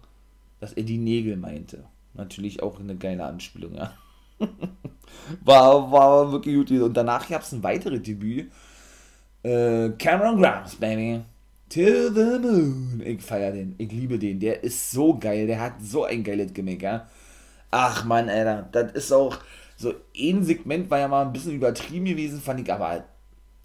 dass 0.59 0.73
er 0.73 0.83
die 0.83 0.97
Nägel 0.97 1.37
meinte. 1.37 1.83
Natürlich 2.19 2.61
auch 2.61 2.79
eine 2.79 2.95
geile 2.95 3.23
Anspielung, 3.23 3.75
ja. 3.75 3.93
war, 5.45 5.91
war 5.91 6.31
wirklich 6.31 6.55
gut. 6.55 6.71
Und 6.71 6.93
danach 6.95 7.27
gab 7.29 7.43
es 7.43 7.53
ein 7.53 7.63
weiteres 7.63 8.01
Debüt. 8.01 8.51
Äh, 9.41 9.91
Cameron 9.97 10.41
Grimes, 10.41 10.75
Baby. 10.75 11.21
To 11.69 12.09
the 12.13 12.39
Moon. 12.39 13.01
Ich 13.05 13.21
feier 13.21 13.53
den. 13.53 13.75
Ich 13.77 13.91
liebe 13.91 14.19
den. 14.19 14.39
Der 14.39 14.63
ist 14.63 14.91
so 14.91 15.17
geil. 15.17 15.47
Der 15.47 15.61
hat 15.61 15.73
so 15.81 16.03
ein 16.03 16.23
geiles 16.23 16.53
Gimmick, 16.53 16.81
ja. 16.81 17.07
Ach 17.71 18.03
man, 18.03 18.27
Alter. 18.27 18.67
Das 18.71 18.91
ist 18.91 19.13
auch. 19.13 19.37
So 19.77 19.93
ein 20.19 20.43
Segment 20.43 20.91
war 20.91 20.99
ja 20.99 21.07
mal 21.07 21.25
ein 21.25 21.31
bisschen 21.31 21.53
übertrieben 21.53 22.03
gewesen, 22.03 22.41
fand 22.41 22.59
ich 22.59 22.73
aber 22.73 23.05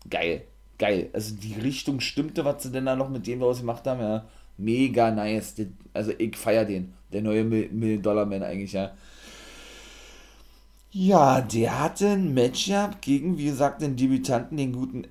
geil. 0.08 0.42
Geil. 0.78 1.10
Also 1.12 1.34
die 1.34 1.54
Richtung 1.54 1.98
stimmte, 1.98 2.44
was 2.44 2.62
sie 2.62 2.70
denn 2.70 2.86
da 2.86 2.94
noch 2.94 3.08
mit 3.08 3.26
dem 3.26 3.40
was 3.40 3.58
gemacht 3.58 3.84
haben, 3.86 4.00
ja. 4.00 4.24
Mega 4.56 5.10
nice. 5.10 5.56
Also 5.94 6.12
ich 6.18 6.36
feier 6.36 6.64
den. 6.64 6.92
Der 7.12 7.22
neue 7.22 7.44
Million-Dollar-Man 7.44 8.42
eigentlich, 8.42 8.72
ja. 8.72 8.92
Ja, 10.90 11.40
der 11.40 11.80
hatte 11.80 12.10
ein 12.10 12.34
Matchup 12.34 13.00
gegen, 13.00 13.38
wie 13.38 13.46
gesagt, 13.46 13.82
den 13.82 13.96
Debütanten, 13.96 14.56
den 14.56 14.72
guten 14.72 15.06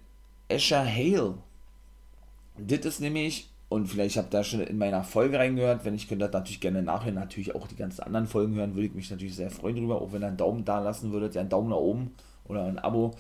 Asher 0.49 0.85
Hale. 0.85 1.35
Das 2.57 2.85
ist 2.85 3.01
nämlich, 3.01 3.49
und 3.69 3.87
vielleicht 3.87 4.17
habt 4.17 4.33
ihr 4.33 4.37
da 4.37 4.43
schon 4.43 4.61
in 4.61 4.77
meiner 4.77 5.03
Folge 5.03 5.39
reingehört, 5.39 5.83
wenn 5.83 5.95
ich 5.95 6.07
könnte 6.07 6.29
natürlich 6.29 6.61
gerne 6.61 6.83
nachhören, 6.83 7.15
natürlich 7.15 7.55
auch 7.55 7.67
die 7.67 7.75
ganzen 7.75 8.03
anderen 8.03 8.27
Folgen 8.27 8.55
hören, 8.55 8.75
würde 8.75 8.87
ich 8.87 8.93
mich 8.93 9.09
natürlich 9.09 9.35
sehr 9.35 9.49
freuen 9.49 9.75
drüber, 9.75 10.01
auch 10.01 10.13
wenn 10.13 10.23
ihr 10.23 10.27
einen 10.27 10.37
Daumen 10.37 10.63
da 10.63 10.79
lassen 10.79 11.11
würdet, 11.11 11.35
ja, 11.35 11.41
einen 11.41 11.49
Daumen 11.49 11.69
nach 11.69 11.77
oben 11.77 12.11
oder 12.45 12.65
ein 12.65 12.79
Abo. 12.79 13.15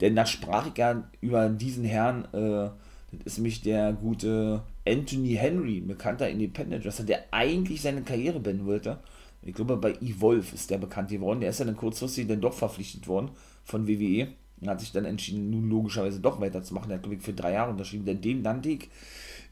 Denn 0.00 0.14
da 0.14 0.24
sprach 0.24 0.68
ich 0.68 0.78
ja 0.78 1.02
über 1.20 1.48
diesen 1.48 1.84
Herrn, 1.84 2.26
äh, 2.32 2.70
das 3.12 3.24
ist 3.24 3.38
nämlich 3.38 3.62
der 3.62 3.92
gute 3.92 4.62
Anthony 4.86 5.34
Henry, 5.34 5.80
bekannter 5.80 6.28
Independent 6.28 6.84
Wrestler, 6.84 7.06
der 7.06 7.24
eigentlich 7.30 7.82
seine 7.82 8.02
Karriere 8.02 8.40
beenden 8.40 8.66
wollte. 8.66 8.98
Ich 9.42 9.54
glaube, 9.54 9.76
bei 9.76 9.92
Evolve 10.00 10.54
ist 10.54 10.70
der 10.70 10.78
bekannt 10.78 11.10
geworden. 11.10 11.40
Der 11.40 11.50
ist 11.50 11.60
ja 11.60 11.64
dann 11.64 11.76
kurzfristig 11.76 12.26
dann 12.26 12.40
doch 12.40 12.54
verpflichtet 12.54 13.06
worden 13.06 13.30
von 13.64 13.86
WWE 13.86 14.28
und 14.60 14.68
hat 14.68 14.80
sich 14.80 14.92
dann 14.92 15.04
entschieden, 15.04 15.50
nun 15.50 15.68
logischerweise 15.68 16.20
doch 16.20 16.40
weiterzumachen. 16.40 16.88
Der 16.88 16.98
hat, 16.98 17.02
glaube 17.02 17.16
ich, 17.16 17.22
für 17.22 17.32
drei 17.32 17.52
Jahre 17.52 17.70
unterschrieben. 17.70 18.06
Denn 18.06 18.20
den 18.20 18.42
nannte 18.42 18.70
ich 18.70 18.88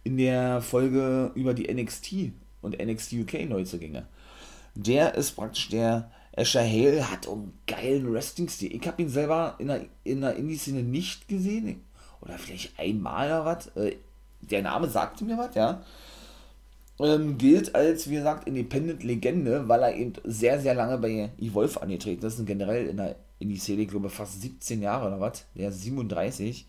in 0.02 0.16
der 0.16 0.60
Folge 0.60 1.30
über 1.34 1.54
die 1.54 1.72
NXT 1.72 2.32
und 2.62 2.78
NXT 2.78 3.14
UK 3.14 3.48
Neuzugänge. 3.48 4.06
Der 4.74 5.14
ist 5.14 5.32
praktisch 5.32 5.68
der 5.68 6.10
Asher 6.36 6.64
Hale, 6.64 7.10
hat 7.10 7.28
einen 7.28 7.52
geilen 7.66 8.12
Wrestling-Stil. 8.12 8.74
Ich 8.74 8.86
habe 8.88 9.02
ihn 9.02 9.08
selber 9.08 9.54
in 9.58 9.68
der, 9.68 9.84
in 10.02 10.20
der 10.20 10.34
Indie-Szene 10.34 10.82
nicht 10.82 11.28
gesehen. 11.28 11.82
Oder 12.20 12.38
vielleicht 12.38 12.78
einmal 12.78 13.28
oder 13.28 13.44
was. 13.44 13.70
Der 14.50 14.62
Name 14.62 14.88
sagte 14.88 15.24
mir 15.24 15.38
was, 15.38 15.54
ja. 15.54 15.82
Ähm, 17.00 17.38
gilt 17.38 17.74
als, 17.74 18.08
wie 18.08 18.14
gesagt, 18.14 18.46
Independent-Legende, 18.46 19.68
weil 19.68 19.82
er 19.82 19.96
eben 19.96 20.12
sehr, 20.24 20.60
sehr 20.60 20.74
lange 20.74 20.98
bei 20.98 21.30
Evolve 21.38 21.82
angetreten 21.82 22.24
ist 22.24 22.38
und 22.38 22.46
generell 22.46 22.86
in 22.86 22.96
der 22.98 23.16
in 23.38 23.48
die 23.48 23.58
Szene, 23.58 23.82
ich 23.82 23.88
glaube 23.88 24.10
fast 24.10 24.40
17 24.40 24.82
Jahre 24.82 25.06
oder 25.08 25.20
was, 25.20 25.44
der 25.54 25.68
ist 25.68 25.82
37. 25.82 26.66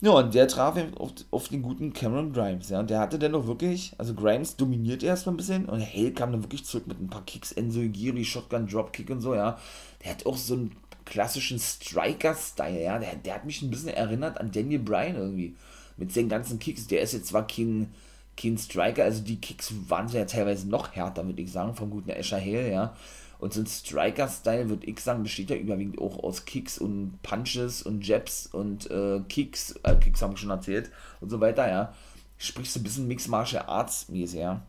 Ja, 0.00 0.12
und 0.12 0.34
der 0.34 0.46
traf 0.46 0.76
eben 0.76 0.96
auf, 0.96 1.10
auf 1.30 1.48
den 1.48 1.62
guten 1.62 1.92
Cameron 1.92 2.32
Grimes, 2.32 2.68
ja, 2.68 2.78
und 2.80 2.88
der 2.90 3.00
hatte 3.00 3.18
dann 3.18 3.32
noch 3.32 3.46
wirklich, 3.48 3.92
also 3.98 4.14
Grimes 4.14 4.56
dominiert 4.56 5.02
erstmal 5.02 5.34
ein 5.34 5.38
bisschen 5.38 5.66
und 5.66 5.80
Hale 5.80 6.12
kam 6.12 6.30
dann 6.32 6.44
wirklich 6.44 6.64
zurück 6.64 6.86
mit 6.86 7.00
ein 7.00 7.10
paar 7.10 7.24
Kicks, 7.24 7.52
Enzo 7.52 7.80
Giri, 7.80 8.24
Shotgun, 8.24 8.68
Dropkick 8.68 9.10
und 9.10 9.20
so, 9.20 9.34
ja. 9.34 9.58
Der 10.04 10.12
hat 10.12 10.26
auch 10.26 10.36
so 10.36 10.54
einen 10.54 10.76
klassischen 11.04 11.58
Striker-Style, 11.58 12.82
ja, 12.82 12.98
der, 12.98 13.16
der 13.16 13.34
hat 13.34 13.44
mich 13.44 13.62
ein 13.62 13.70
bisschen 13.70 13.88
erinnert 13.88 14.40
an 14.40 14.52
Daniel 14.52 14.80
Bryan 14.80 15.16
irgendwie, 15.16 15.56
mit 15.98 16.12
seinen 16.12 16.30
ganzen 16.30 16.58
Kicks, 16.58 16.86
der 16.86 17.02
ist 17.02 17.12
jetzt 17.12 17.28
zwar 17.28 17.46
kein, 17.46 17.92
kein 18.36 18.56
Striker, 18.56 19.04
also 19.04 19.22
die 19.22 19.40
Kicks 19.40 19.72
waren 19.88 20.08
ja 20.08 20.24
teilweise 20.24 20.68
noch 20.68 20.94
härter, 20.94 21.26
würde 21.26 21.42
ich 21.42 21.52
sagen, 21.52 21.74
vom 21.74 21.90
guten 21.90 22.10
Asher 22.10 22.40
Hale, 22.40 22.70
ja, 22.70 22.96
und 23.38 23.52
so 23.52 23.60
ein 23.60 23.66
Striker-Style, 23.66 24.68
würde 24.68 24.86
ich 24.86 24.98
sagen, 25.00 25.22
besteht 25.22 25.50
ja 25.50 25.56
überwiegend 25.56 26.00
auch 26.00 26.22
aus 26.24 26.44
Kicks 26.44 26.78
und 26.78 27.20
Punches 27.22 27.82
und 27.82 28.06
Jabs 28.06 28.46
und 28.46 28.90
äh, 28.90 29.20
Kicks. 29.28 29.78
Äh, 29.84 29.94
Kicks 29.96 30.20
haben 30.22 30.32
wir 30.32 30.38
schon 30.38 30.50
erzählt 30.50 30.90
und 31.20 31.30
so 31.30 31.40
weiter, 31.40 31.68
ja. 31.68 31.94
Sprichst 32.36 32.76
du 32.76 32.80
ein 32.80 32.84
bisschen 32.84 33.08
Mixed 33.08 33.28
Martial 33.28 33.64
Arts 33.66 34.08
mäßig, 34.08 34.40
ja. 34.40 34.62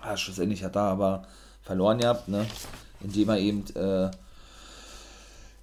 Ah, 0.00 0.16
schlussendlich 0.16 0.64
hat 0.64 0.76
er 0.76 0.82
aber 0.82 1.26
verloren 1.62 1.98
gehabt, 1.98 2.28
ne? 2.28 2.46
Indem 3.00 3.28
er 3.28 3.38
eben, 3.38 3.64
äh, 3.74 4.10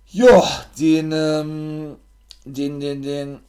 ja, 0.09 0.43
den, 0.79 1.11
ähm, 1.11 1.95
den, 2.45 2.79
den, 2.79 3.01
den, 3.01 3.39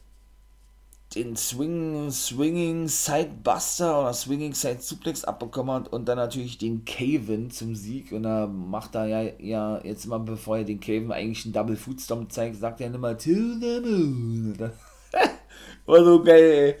den 1.15 1.35
Swing, 1.35 2.11
Swinging 2.11 2.87
Sidebuster 2.87 4.01
oder 4.01 4.13
Swinging 4.13 4.53
Side 4.53 4.81
Suplex 4.81 5.23
abbekommen 5.23 5.73
hat 5.73 5.87
und 5.91 6.07
dann 6.07 6.17
natürlich 6.17 6.57
den 6.59 6.85
Caven 6.85 7.49
zum 7.49 7.75
Sieg 7.75 8.11
und 8.11 8.23
da 8.23 8.45
macht 8.45 8.93
er 8.95 9.05
ja, 9.07 9.31
ja 9.39 9.81
jetzt 9.83 10.05
immer, 10.05 10.19
bevor 10.19 10.57
er 10.57 10.65
den 10.65 10.79
Caven 10.79 11.11
eigentlich 11.11 11.45
einen 11.45 11.53
Double 11.53 11.77
Stomp 11.97 12.31
zeigt, 12.31 12.57
sagt 12.57 12.81
er 12.81 12.93
immer 12.93 13.17
Till 13.17 13.57
the 13.59 13.81
Moon. 13.81 14.55
War 15.87 16.05
so 16.05 16.23
geil, 16.23 16.43
ey. 16.43 16.75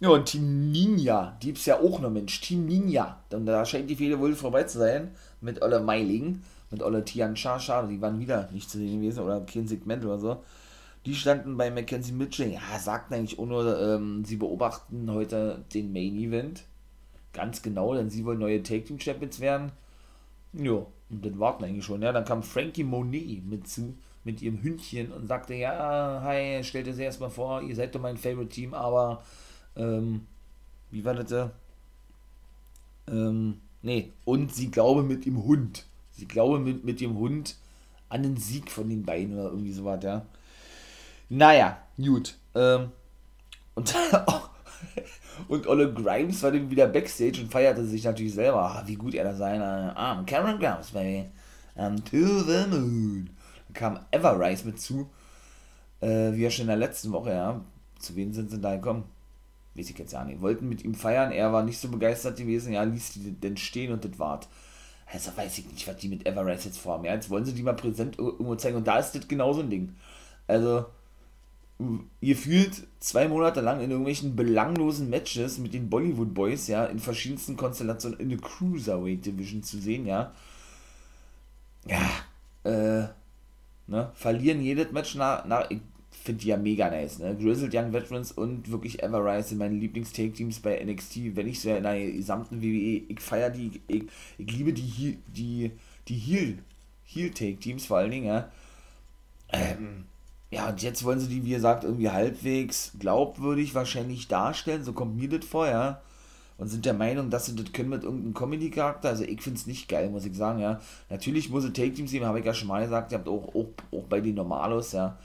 Ja, 0.00 0.08
und 0.08 0.26
Team 0.26 0.72
Ninja, 0.72 1.38
die 1.40 1.46
gibt's 1.46 1.66
ja 1.66 1.78
auch 1.78 2.00
noch, 2.00 2.10
Mensch, 2.10 2.40
Team 2.40 2.66
Ninja. 2.66 3.20
Und 3.30 3.46
da 3.46 3.64
scheint 3.64 3.88
die 3.88 3.94
Fehde 3.94 4.18
wohl 4.18 4.34
vorbei 4.34 4.64
zu 4.64 4.78
sein 4.78 5.12
mit 5.40 5.62
Olle 5.62 5.78
Meiling, 5.78 6.42
mit 6.72 6.82
Olle 6.82 7.04
Tian 7.04 7.36
Cha, 7.36 7.60
schade, 7.60 7.86
die 7.86 8.00
waren 8.00 8.18
wieder 8.18 8.48
nicht 8.50 8.68
zu 8.68 8.78
sehen 8.78 9.00
gewesen 9.00 9.20
oder 9.20 9.40
kein 9.42 9.68
Segment 9.68 10.04
oder 10.04 10.18
so. 10.18 10.42
Die 11.04 11.14
standen 11.14 11.56
bei 11.56 11.70
Mackenzie 11.70 12.12
Mitchell. 12.12 12.52
Ja, 12.52 12.78
sagten 12.78 13.14
eigentlich 13.14 13.38
auch 13.38 13.46
nur, 13.46 13.80
ähm, 13.80 14.24
sie 14.24 14.36
beobachten 14.36 15.10
heute 15.10 15.64
den 15.74 15.92
Main 15.92 16.16
Event. 16.16 16.64
Ganz 17.32 17.62
genau, 17.62 17.94
denn 17.94 18.10
sie 18.10 18.24
wollen 18.24 18.38
neue 18.38 18.62
Take 18.62 18.84
Team 18.84 19.00
Champions 19.00 19.40
werden. 19.40 19.72
Jo, 20.52 20.86
und 21.10 21.24
das 21.24 21.38
warten 21.38 21.64
eigentlich 21.64 21.84
schon. 21.84 22.02
Ja, 22.02 22.12
dann 22.12 22.24
kam 22.24 22.42
Frankie 22.42 22.84
Monet 22.84 23.44
mit 23.44 23.66
zu, 23.66 23.94
mit 24.24 24.42
ihrem 24.42 24.62
Hündchen 24.62 25.12
und 25.12 25.26
sagte, 25.26 25.54
ja, 25.54 26.20
hi, 26.22 26.62
stellt 26.62 26.94
sie 26.94 27.02
erstmal 27.02 27.30
vor, 27.30 27.62
ihr 27.62 27.74
seid 27.74 27.94
doch 27.94 28.00
mein 28.00 28.16
Favorite 28.16 28.50
Team, 28.50 28.74
aber, 28.74 29.22
ähm, 29.76 30.26
wie 30.90 31.04
war 31.04 31.14
das? 31.14 31.50
Ähm, 33.08 33.60
nee, 33.82 34.12
und 34.24 34.54
sie 34.54 34.70
glaube 34.70 35.02
mit 35.02 35.24
dem 35.26 35.42
Hund. 35.42 35.84
Sie 36.12 36.26
glaube 36.26 36.58
mit, 36.58 36.84
mit 36.84 37.00
dem 37.00 37.16
Hund 37.18 37.56
an 38.08 38.22
den 38.22 38.36
Sieg 38.36 38.70
von 38.70 38.88
den 38.88 39.02
beiden 39.04 39.34
oder 39.34 39.50
irgendwie 39.50 39.72
sowas, 39.72 40.02
ja. 40.04 40.26
Naja, 41.34 41.78
gut. 41.96 42.34
Ähm, 42.54 42.92
und, 43.74 43.94
und 45.48 45.66
Olle 45.66 45.90
Grimes 45.94 46.42
war 46.42 46.52
dann 46.52 46.70
wieder 46.70 46.86
Backstage 46.86 47.40
und 47.40 47.50
feierte 47.50 47.86
sich 47.86 48.04
natürlich 48.04 48.34
selber, 48.34 48.60
ah, 48.60 48.82
wie 48.84 48.96
gut 48.96 49.14
er 49.14 49.24
da 49.24 49.34
sein. 49.34 49.62
Ah, 49.62 50.22
Cameron 50.26 50.60
Grimes, 50.60 50.90
baby. 50.90 51.24
Um, 51.74 52.04
to 52.04 52.40
the 52.40 52.66
moon. 52.68 53.30
Dann 53.68 53.72
kam 53.72 54.00
Everrise 54.10 54.66
mit 54.66 54.78
zu. 54.78 55.08
Äh, 56.02 56.34
wie 56.34 56.42
ja 56.42 56.50
schon 56.50 56.64
in 56.64 56.68
der 56.68 56.76
letzten 56.76 57.12
Woche, 57.12 57.30
ja. 57.30 57.64
Zu 57.98 58.14
wem 58.14 58.34
sind 58.34 58.50
sie 58.50 58.60
da 58.60 58.76
gekommen? 58.76 59.04
Weiß 59.74 59.88
ich 59.88 59.98
jetzt 59.98 60.12
ja 60.12 60.24
nicht. 60.24 60.42
Wollten 60.42 60.68
mit 60.68 60.84
ihm 60.84 60.94
feiern, 60.94 61.32
er 61.32 61.50
war 61.50 61.62
nicht 61.62 61.80
so 61.80 61.88
begeistert 61.88 62.36
gewesen, 62.36 62.74
ja, 62.74 62.82
ließ 62.82 63.14
die 63.14 63.32
denn 63.32 63.56
stehen 63.56 63.90
und 63.90 64.04
das 64.04 64.18
wart. 64.18 64.48
Also 65.10 65.34
weiß 65.34 65.56
ich 65.56 65.72
nicht, 65.72 65.88
was 65.88 65.96
die 65.96 66.08
mit 66.08 66.26
Everrise 66.26 66.68
jetzt 66.68 66.78
vorhaben. 66.78 67.06
Ja, 67.06 67.14
jetzt 67.14 67.30
wollen 67.30 67.46
sie 67.46 67.54
die 67.54 67.62
mal 67.62 67.72
präsent 67.72 68.18
irgendwo 68.18 68.54
zeigen 68.56 68.76
und 68.76 68.86
da 68.86 68.98
ist 68.98 69.12
das 69.12 69.26
genauso 69.26 69.62
ein 69.62 69.70
Ding. 69.70 69.96
Also, 70.46 70.84
ihr 72.20 72.36
fühlt 72.36 72.86
zwei 73.00 73.28
Monate 73.28 73.60
lang 73.60 73.80
in 73.80 73.90
irgendwelchen 73.90 74.36
belanglosen 74.36 75.10
Matches 75.10 75.58
mit 75.58 75.74
den 75.74 75.88
Bollywood 75.90 76.34
Boys, 76.34 76.68
ja, 76.68 76.84
in 76.86 76.98
verschiedensten 76.98 77.56
Konstellationen 77.56 78.18
in 78.20 78.28
der 78.28 78.38
Cruiserweight 78.38 79.26
Division 79.26 79.62
zu 79.62 79.78
sehen, 79.78 80.06
ja. 80.06 80.32
Ja, 81.86 82.10
äh, 82.64 83.08
ne, 83.86 84.10
verlieren 84.14 84.60
jedes 84.62 84.92
Match 84.92 85.14
nach, 85.16 85.44
nach 85.46 85.68
ich 85.70 85.80
finde 86.10 86.42
die 86.42 86.48
ja 86.48 86.56
mega 86.56 86.88
nice, 86.90 87.18
ne, 87.18 87.36
Grizzled 87.36 87.74
Young 87.74 87.92
Veterans 87.92 88.32
und 88.32 88.70
wirklich 88.70 89.02
Everrise 89.02 89.50
sind 89.50 89.58
meine 89.58 89.76
Lieblings-Take-Teams 89.76 90.60
bei 90.60 90.82
NXT, 90.84 91.36
wenn 91.36 91.48
ich 91.48 91.60
so 91.60 91.74
in 91.74 91.82
der 91.82 92.12
gesamten 92.12 92.62
WWE, 92.62 93.02
ich 93.08 93.20
feiere 93.20 93.50
die, 93.50 93.80
ich, 93.88 94.04
ich 94.38 94.52
liebe 94.52 94.72
die, 94.72 95.18
die, 95.26 95.72
die 96.08 96.16
Heel, 96.16 96.58
Heel-Take-Teams 97.06 97.86
vor 97.86 97.98
allen 97.98 98.10
Dingen, 98.10 98.26
ja. 98.26 98.50
Ähm, 99.54 100.04
ja, 100.52 100.68
und 100.68 100.82
jetzt 100.82 101.02
wollen 101.02 101.18
sie 101.18 101.28
die, 101.28 101.46
wie 101.46 101.52
gesagt, 101.52 101.82
irgendwie 101.82 102.10
halbwegs 102.10 102.92
glaubwürdig 102.98 103.74
wahrscheinlich 103.74 104.28
darstellen, 104.28 104.84
so 104.84 104.92
kommt 104.92 105.16
mir 105.16 105.30
das 105.30 105.46
vor, 105.46 105.66
ja. 105.66 106.02
Und 106.58 106.68
sind 106.68 106.84
der 106.84 106.92
Meinung, 106.92 107.30
dass 107.30 107.46
sie 107.46 107.56
das 107.56 107.72
können 107.72 107.88
mit 107.88 108.04
irgendeinem 108.04 108.34
Comedy-Charakter. 108.34 109.08
Also 109.08 109.24
ich 109.24 109.40
finde 109.40 109.58
es 109.58 109.66
nicht 109.66 109.88
geil, 109.88 110.10
muss 110.10 110.26
ich 110.26 110.36
sagen, 110.36 110.58
ja. 110.58 110.78
Natürlich 111.08 111.48
muss 111.48 111.64
es 111.64 111.72
Take-Teams 111.72 112.10
geben, 112.10 112.26
habe 112.26 112.40
ich 112.40 112.44
ja 112.44 112.52
schon 112.52 112.68
mal 112.68 112.82
gesagt, 112.82 113.12
ihr 113.12 113.18
habt 113.18 113.28
auch, 113.28 113.54
auch, 113.54 113.68
auch 113.92 114.04
bei 114.10 114.20
den 114.20 114.34
Normalos, 114.34 114.92
ja, 114.92 115.16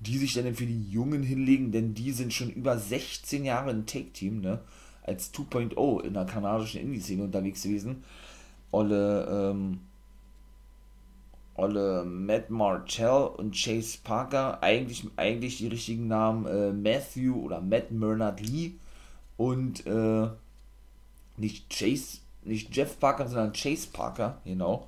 die 0.00 0.18
sich 0.18 0.34
dann 0.34 0.54
für 0.54 0.66
die 0.66 0.90
Jungen 0.90 1.22
hinlegen, 1.22 1.72
denn 1.72 1.94
die 1.94 2.12
sind 2.12 2.34
schon 2.34 2.50
über 2.50 2.76
16 2.76 3.46
Jahre 3.46 3.70
ein 3.70 3.86
Take-Team, 3.86 4.42
ne. 4.42 4.60
als 5.02 5.32
2.0 5.32 6.04
in 6.04 6.12
der 6.12 6.26
kanadischen 6.26 6.82
Indie-Szene 6.82 7.22
unterwegs 7.22 7.62
gewesen. 7.62 8.04
Olle, 8.72 9.26
ähm, 9.30 9.80
Olle 11.56 12.04
Matt 12.04 12.50
Martell 12.50 13.30
und 13.36 13.54
Chase 13.54 13.98
Parker, 14.02 14.62
eigentlich, 14.62 15.04
eigentlich 15.16 15.58
die 15.58 15.68
richtigen 15.68 16.08
Namen 16.08 16.46
äh, 16.46 16.72
Matthew 16.72 17.34
oder 17.34 17.60
Matt 17.60 17.90
Murnard 17.90 18.40
Lee 18.40 18.72
und 19.36 19.86
äh, 19.86 20.28
nicht 21.36 21.70
Chase, 21.70 22.18
nicht 22.44 22.74
Jeff 22.76 22.98
Parker, 22.98 23.26
sondern 23.26 23.52
Chase 23.52 23.88
Parker, 23.92 24.40
genau 24.44 24.86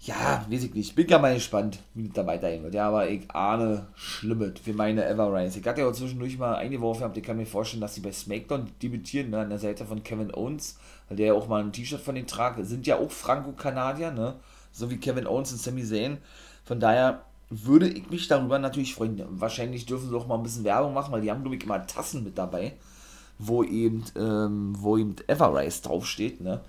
ja, 0.00 0.46
weiß 0.48 0.64
ich 0.64 0.74
nicht. 0.74 0.94
Bin 0.94 1.08
ja 1.08 1.18
mal 1.18 1.34
gespannt, 1.34 1.80
wie 1.94 2.06
es 2.06 2.12
da 2.12 2.24
weitergehen 2.24 2.62
wird. 2.62 2.74
Ja, 2.74 2.88
aber 2.88 3.08
ich 3.08 3.28
ahne 3.32 3.88
Schlimmes 3.96 4.60
für 4.62 4.72
meine 4.72 5.04
Everrise. 5.04 5.58
Ich 5.58 5.66
hatte 5.66 5.80
ja 5.80 5.88
auch 5.88 5.92
zwischendurch 5.92 6.38
mal 6.38 6.54
eingeworfen, 6.54 7.02
aber 7.02 7.16
ich 7.16 7.22
kann 7.22 7.36
mir 7.36 7.46
vorstellen, 7.46 7.80
dass 7.80 7.96
sie 7.96 8.00
bei 8.00 8.12
SmackDown 8.12 8.70
debütieren, 8.80 9.30
ne, 9.30 9.40
an 9.40 9.50
der 9.50 9.58
Seite 9.58 9.84
von 9.84 10.04
Kevin 10.04 10.32
Owens, 10.32 10.78
weil 11.08 11.16
der 11.16 11.26
ja 11.28 11.32
auch 11.32 11.48
mal 11.48 11.62
ein 11.62 11.72
T-Shirt 11.72 12.00
von 12.00 12.14
den 12.14 12.28
tragt. 12.28 12.64
Sind 12.64 12.86
ja 12.86 12.96
auch 12.98 13.10
Franco-Kanadier, 13.10 14.12
ne? 14.12 14.36
So 14.78 14.90
wie 14.90 14.98
Kevin 14.98 15.26
Owens 15.26 15.52
und 15.52 15.60
Sami 15.60 15.84
Zayn. 15.84 16.18
Von 16.64 16.78
daher 16.78 17.24
würde 17.50 17.88
ich 17.88 18.10
mich 18.10 18.28
darüber 18.28 18.58
natürlich 18.58 18.94
freuen. 18.94 19.22
Wahrscheinlich 19.30 19.86
dürfen 19.86 20.08
sie 20.08 20.16
auch 20.16 20.26
mal 20.26 20.36
ein 20.36 20.42
bisschen 20.42 20.64
Werbung 20.64 20.94
machen, 20.94 21.12
weil 21.12 21.22
die 21.22 21.30
haben, 21.30 21.42
glaube 21.42 21.56
ich, 21.56 21.64
immer 21.64 21.86
Tassen 21.86 22.22
mit 22.22 22.38
dabei, 22.38 22.74
wo 23.38 23.64
eben, 23.64 24.04
ähm, 24.16 24.74
wo 24.78 24.96
eben 24.96 25.16
Everrise 25.26 25.82
draufsteht, 25.82 26.40
ne? 26.40 26.60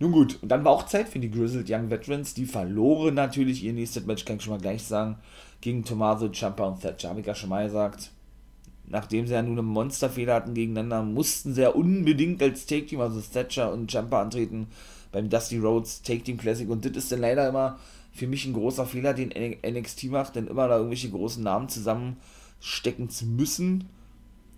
Nun 0.00 0.12
gut, 0.12 0.38
und 0.42 0.48
dann 0.48 0.64
war 0.64 0.70
auch 0.72 0.86
Zeit 0.86 1.08
für 1.08 1.18
die 1.18 1.30
Grizzled 1.30 1.68
Young 1.68 1.90
Veterans. 1.90 2.32
Die 2.32 2.46
verloren 2.46 3.14
natürlich 3.14 3.64
ihr 3.64 3.72
nächstes 3.72 4.06
Match, 4.06 4.24
kann 4.24 4.36
ich 4.36 4.42
schon 4.44 4.52
mal 4.52 4.60
gleich 4.60 4.84
sagen, 4.84 5.16
gegen 5.60 5.84
Tommaso 5.84 6.28
Ciampa 6.28 6.68
und 6.68 6.80
Thatcher. 6.80 7.08
Habe 7.08 7.20
ich 7.20 7.26
ja 7.26 7.34
schon 7.34 7.48
mal 7.48 7.64
gesagt. 7.64 8.12
Nachdem 8.86 9.26
sie 9.26 9.34
ja 9.34 9.42
nun 9.42 9.58
einen 9.58 9.66
Monsterfehler 9.66 10.34
hatten 10.34 10.54
gegeneinander, 10.54 11.02
mussten 11.02 11.52
sie 11.52 11.62
ja 11.62 11.70
unbedingt 11.70 12.40
als 12.40 12.66
Take-Team, 12.66 13.00
also 13.00 13.20
Thatcher 13.20 13.72
und 13.72 13.90
Ciampa 13.90 14.22
antreten 14.22 14.68
beim 15.12 15.30
Dusty 15.30 15.58
Rhodes 15.58 16.02
Take-Team 16.02 16.38
Classic. 16.38 16.68
Und 16.68 16.84
das 16.84 16.92
ist 16.92 17.12
dann 17.12 17.20
leider 17.20 17.48
immer 17.48 17.78
für 18.12 18.26
mich 18.26 18.46
ein 18.46 18.52
großer 18.52 18.86
Fehler, 18.86 19.14
den 19.14 19.28
NXT 19.28 20.04
macht, 20.04 20.36
denn 20.36 20.46
immer 20.46 20.68
da 20.68 20.76
irgendwelche 20.76 21.10
großen 21.10 21.42
Namen 21.42 21.68
zusammenstecken 21.68 23.10
zu 23.10 23.26
müssen. 23.26 23.88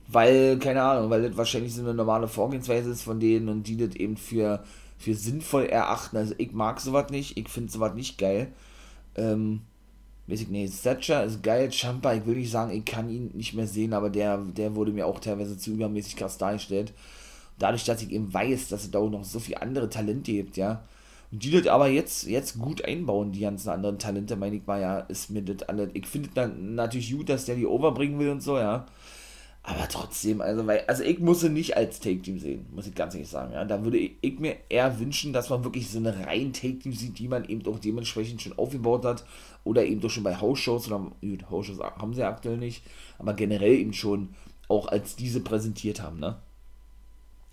Weil, 0.08 0.58
keine 0.58 0.82
Ahnung, 0.82 1.10
weil 1.10 1.22
das 1.22 1.36
wahrscheinlich 1.36 1.74
so 1.74 1.82
eine 1.82 1.94
normale 1.94 2.26
Vorgehensweise 2.26 2.90
ist 2.90 3.02
von 3.02 3.20
denen 3.20 3.48
und 3.48 3.68
die 3.68 3.76
das 3.76 3.94
eben 3.94 4.16
für 4.16 4.64
für 5.00 5.14
sinnvoll 5.14 5.64
erachten. 5.64 6.18
Also 6.18 6.34
ich 6.36 6.52
mag 6.52 6.78
sowas 6.78 7.10
nicht, 7.10 7.38
ich 7.38 7.48
finde 7.48 7.72
sowas 7.72 7.94
nicht 7.94 8.18
geil. 8.18 8.52
Ähm, 9.16 9.62
weiß 10.26 10.42
ich 10.42 10.48
nicht, 10.48 10.82
Thatcher 10.82 11.24
ist 11.24 11.42
geil, 11.42 11.70
Champa, 11.72 12.12
ich 12.12 12.26
will 12.26 12.36
nicht 12.36 12.50
sagen, 12.50 12.70
ich 12.70 12.84
kann 12.84 13.08
ihn 13.08 13.30
nicht 13.32 13.54
mehr 13.54 13.66
sehen, 13.66 13.94
aber 13.94 14.10
der, 14.10 14.36
der 14.36 14.76
wurde 14.76 14.92
mir 14.92 15.06
auch 15.06 15.18
teilweise 15.18 15.56
zu 15.56 15.70
übermäßig 15.72 16.16
krass 16.16 16.36
dargestellt. 16.36 16.92
Dadurch, 17.60 17.84
dass 17.84 18.02
ich 18.02 18.10
eben 18.10 18.32
weiß, 18.34 18.68
dass 18.68 18.82
es 18.84 18.90
da 18.90 18.98
auch 18.98 19.10
noch 19.10 19.22
so 19.22 19.38
viele 19.38 19.62
andere 19.62 19.88
Talente 19.88 20.32
gibt, 20.32 20.56
ja. 20.56 20.82
Und 21.30 21.44
die 21.44 21.52
das 21.52 21.68
aber 21.68 21.88
jetzt, 21.88 22.26
jetzt 22.26 22.58
gut 22.58 22.84
einbauen, 22.84 23.30
die 23.30 23.40
ganzen 23.40 23.68
anderen 23.68 23.98
Talente, 23.98 24.34
meine 24.34 24.56
ich 24.56 24.66
mal, 24.66 24.80
ja, 24.80 25.00
ist 25.00 25.30
mir 25.30 25.42
das 25.42 25.68
alles. 25.68 25.90
Ich 25.94 26.06
finde 26.06 26.30
dann 26.34 26.74
natürlich 26.74 27.12
gut, 27.12 27.28
dass 27.28 27.44
der 27.44 27.54
die 27.54 27.66
overbringen 27.66 28.18
will 28.18 28.30
und 28.30 28.42
so, 28.42 28.58
ja. 28.58 28.86
Aber 29.62 29.86
trotzdem, 29.88 30.40
also, 30.40 30.66
weil, 30.66 30.84
also 30.86 31.02
ich 31.02 31.18
muss 31.18 31.40
sie 31.40 31.50
nicht 31.50 31.76
als 31.76 32.00
Take-Team 32.00 32.38
sehen, 32.38 32.66
muss 32.72 32.86
ich 32.86 32.94
ganz 32.94 33.14
ehrlich 33.14 33.28
sagen. 33.28 33.52
Ja. 33.52 33.64
Da 33.64 33.84
würde 33.84 33.98
ich, 33.98 34.12
ich, 34.22 34.38
mir 34.38 34.56
eher 34.70 34.98
wünschen, 34.98 35.34
dass 35.34 35.50
man 35.50 35.62
wirklich 35.64 35.90
so 35.90 35.98
eine 35.98 36.26
rein 36.26 36.54
Take-Team 36.54 36.94
sieht, 36.94 37.18
die 37.18 37.28
man 37.28 37.44
eben 37.44 37.66
auch 37.66 37.78
dementsprechend 37.78 38.40
schon 38.40 38.58
aufgebaut 38.58 39.04
hat. 39.04 39.24
Oder 39.62 39.84
eben 39.84 40.00
doch 40.00 40.08
schon 40.08 40.24
bei 40.24 40.40
House-Shows, 40.40 40.86
oder 40.86 41.12
gut, 41.20 41.50
House-Shows 41.50 41.78
haben 41.80 42.14
sie 42.14 42.24
aktuell 42.24 42.56
nicht, 42.56 42.82
aber 43.18 43.34
generell 43.34 43.74
eben 43.74 43.92
schon 43.92 44.30
auch 44.68 44.88
als 44.88 45.16
diese 45.16 45.40
präsentiert 45.40 46.00
haben, 46.00 46.18
ne? 46.18 46.38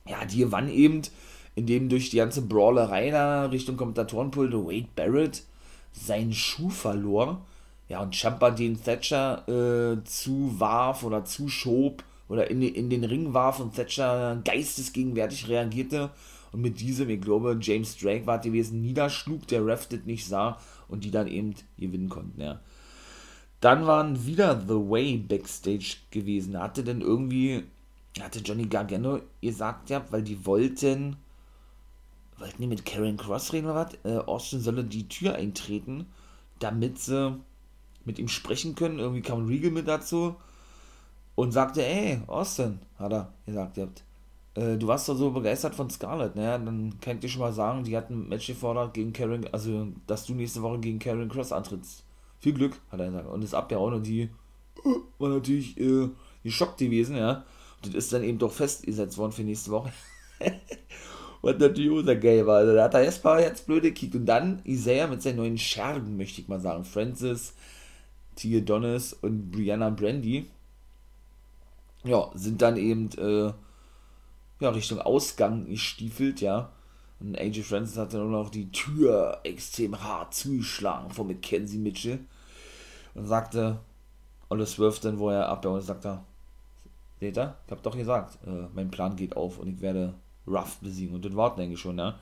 Ja, 0.08 0.26
die 0.26 0.40
gewann 0.40 0.70
eben, 0.70 1.02
indem 1.56 1.90
durch 1.90 2.10
die 2.10 2.18
ganze 2.18 2.42
Brawlerei 2.42 3.10
da 3.10 3.46
Richtung 3.46 3.78
Kommentatorenpult 3.78 4.54
Wade 4.54 4.88
Barrett 4.96 5.44
seinen 5.92 6.34
Schuh 6.34 6.70
verlor 6.70 7.42
ja, 7.90 8.02
und 8.02 8.16
Champa 8.16 8.52
den 8.52 8.82
Thatcher 8.82 9.48
äh, 9.48 10.04
zuwarf 10.04 11.04
oder 11.04 11.26
zuschob 11.26 12.04
oder 12.28 12.50
in, 12.52 12.62
in 12.62 12.90
den 12.90 13.04
Ring 13.04 13.34
warf 13.34 13.60
und 13.60 13.76
Thatcher 13.76 14.42
geistesgegenwärtig 14.44 15.48
reagierte 15.48 16.12
und 16.52 16.62
mit 16.62 16.80
diesem, 16.80 17.10
ich 17.10 17.22
glaube, 17.22 17.58
James 17.62 17.98
Drake 17.98 18.26
war 18.26 18.40
gewesen, 18.40 18.82
niederschlug, 18.82 19.48
der 19.48 19.66
Ref 19.66 19.88
nicht 20.06 20.26
sah 20.26 20.60
und 20.88 21.04
die 21.04 21.12
dann 21.12 21.28
eben 21.28 21.56
gewinnen 21.78 22.10
konnten, 22.10 22.42
ja. 22.42 22.60
Dann 23.60 23.88
waren 23.88 24.26
wieder 24.26 24.62
The 24.62 24.76
Way 24.76 25.18
Backstage 25.18 25.98
gewesen. 26.12 26.60
Hatte 26.60 26.84
denn 26.84 27.02
irgendwie, 27.02 27.64
hatte 28.22 28.40
Johnny 28.40 28.66
Gargano 28.66 29.22
gesagt, 29.42 29.90
ja, 29.90 30.06
weil 30.12 30.24
die 30.24 30.46
wollten, 30.46 31.18
wollten 32.38 32.62
die 32.62 32.68
mit 32.68 32.86
Karen 32.86 33.18
Cross 33.18 33.54
reden 33.54 33.66
oder 33.68 33.76
was? 33.76 33.94
Äh, 34.04 34.18
Austin 34.18 34.62
solle 34.62 34.84
die 34.84 35.08
Tür 35.08 35.36
eintreten, 35.36 36.08
damit 36.60 37.00
sie 37.00 37.38
mit 38.06 38.20
ihm 38.20 38.28
sprechen 38.28 38.76
können. 38.76 39.00
Irgendwie 39.00 39.22
kam 39.22 39.46
Regal 39.46 39.72
mit 39.72 39.88
dazu 39.88 40.36
und 41.36 41.52
sagte, 41.52 41.86
ey, 41.86 42.22
Austin, 42.28 42.80
hat 42.98 43.12
er 43.12 43.34
gesagt, 43.46 43.78
ihr 43.78 43.84
habt, 43.84 44.04
äh, 44.56 44.78
du 44.78 44.88
warst 44.88 45.08
doch 45.08 45.16
so 45.16 45.30
begeistert 45.32 45.76
von 45.76 45.90
Scarlett, 45.90 46.36
ne? 46.36 46.60
Dann 46.64 47.00
kann 47.00 47.16
ich 47.16 47.22
dir 47.22 47.30
schon 47.30 47.42
mal 47.42 47.54
sagen, 47.54 47.84
die 47.84 47.96
hatten 47.96 48.24
ein 48.24 48.30
Match 48.30 48.48
gefordert 48.48 48.96
gegen 48.96 49.14
Karen, 49.14 49.46
also, 49.52 49.88
dass 50.08 50.26
du 50.26 50.34
nächste 50.34 50.64
Woche 50.64 50.80
gegen 50.80 50.98
Karen 50.98 51.30
Cross 51.30 51.52
antrittst. 51.52 52.04
Viel 52.40 52.54
Glück, 52.54 52.80
hat 52.92 53.00
er 53.00 53.08
gesagt. 53.08 53.28
Und 53.28 53.44
ist 53.44 53.54
abgehauen 53.54 53.94
und 53.94 54.08
die 54.08 54.30
war 55.20 55.30
natürlich 55.30 55.80
äh, 55.80 56.10
geschockt 56.44 56.80
gewesen, 56.80 57.18
ja. 57.18 57.46
Das 57.94 58.06
ist 58.06 58.14
dann 58.14 58.24
eben 58.24 58.38
doch 58.38 58.52
festgesetzt 58.52 59.18
worden 59.18 59.32
für 59.32 59.44
nächste 59.44 59.72
Woche. 59.72 59.92
Was 61.42 61.58
natürlich 61.58 61.92
auch 61.92 62.04
sehr 62.04 62.16
geil 62.18 62.46
war. 62.48 62.58
Also, 62.58 62.76
da 62.76 62.86
hat 62.86 62.94
er 62.94 63.04
erstmal 63.04 63.42
jetzt 63.42 63.66
blöde 63.68 63.90
gekickt. 63.90 64.16
Und 64.16 64.26
dann 64.26 64.62
Isaiah 64.66 65.08
mit 65.08 65.22
seinen 65.22 65.38
neuen 65.38 65.58
Schergen, 65.58 66.18
möchte 66.18 66.42
ich 66.42 66.48
mal 66.48 66.60
sagen. 66.60 66.84
Francis, 66.84 67.54
Tia 68.36 68.62
Donis 68.62 69.14
und 69.14 69.52
Brianna 69.52 69.90
Brandy, 69.90 70.48
ja, 72.04 72.30
sind 72.34 72.62
dann 72.62 72.78
eben 72.78 73.10
äh, 73.18 73.54
ja, 74.60 74.70
Richtung 74.70 75.00
Ausgang 75.02 75.68
gestiefelt, 75.68 76.42
ja. 76.42 76.72
Und 77.20 77.38
AJ 77.38 77.64
Francis 77.64 77.98
hat 77.98 78.14
dann 78.14 78.32
noch 78.32 78.50
die 78.50 78.72
Tür 78.72 79.40
extrem 79.44 80.02
hart 80.04 80.34
zugeschlagen 80.34 81.10
von 81.12 81.28
Mackenzie 81.28 81.80
Mitchell 81.80 82.20
und 83.16 83.26
sagte, 83.26 83.80
und 84.50 84.60
das 84.60 84.78
wirft 84.78 85.04
dann, 85.04 85.18
wo 85.20 85.30
er 85.30 85.50
ab, 85.50 85.66
und 85.66 85.82
sagt 85.82 86.06
er, 86.06 86.24
seht 87.20 87.38
ihr, 87.38 87.56
ich 87.66 87.72
hab 87.72 87.84
doch 87.84 87.96
gesagt, 87.96 88.38
äh, 88.46 88.68
mein 88.74 88.92
Plan 88.92 89.16
geht 89.16 89.36
auf 89.36 89.60
und 89.60 89.68
ich 89.68 89.82
werde 89.82 90.14
Ruff 90.48 90.78
besiegen. 90.78 91.16
Und 91.16 91.26
das 91.26 91.36
warten 91.36 91.62
eigentlich 91.62 91.80
schon, 91.80 91.98
ja. 91.98 92.16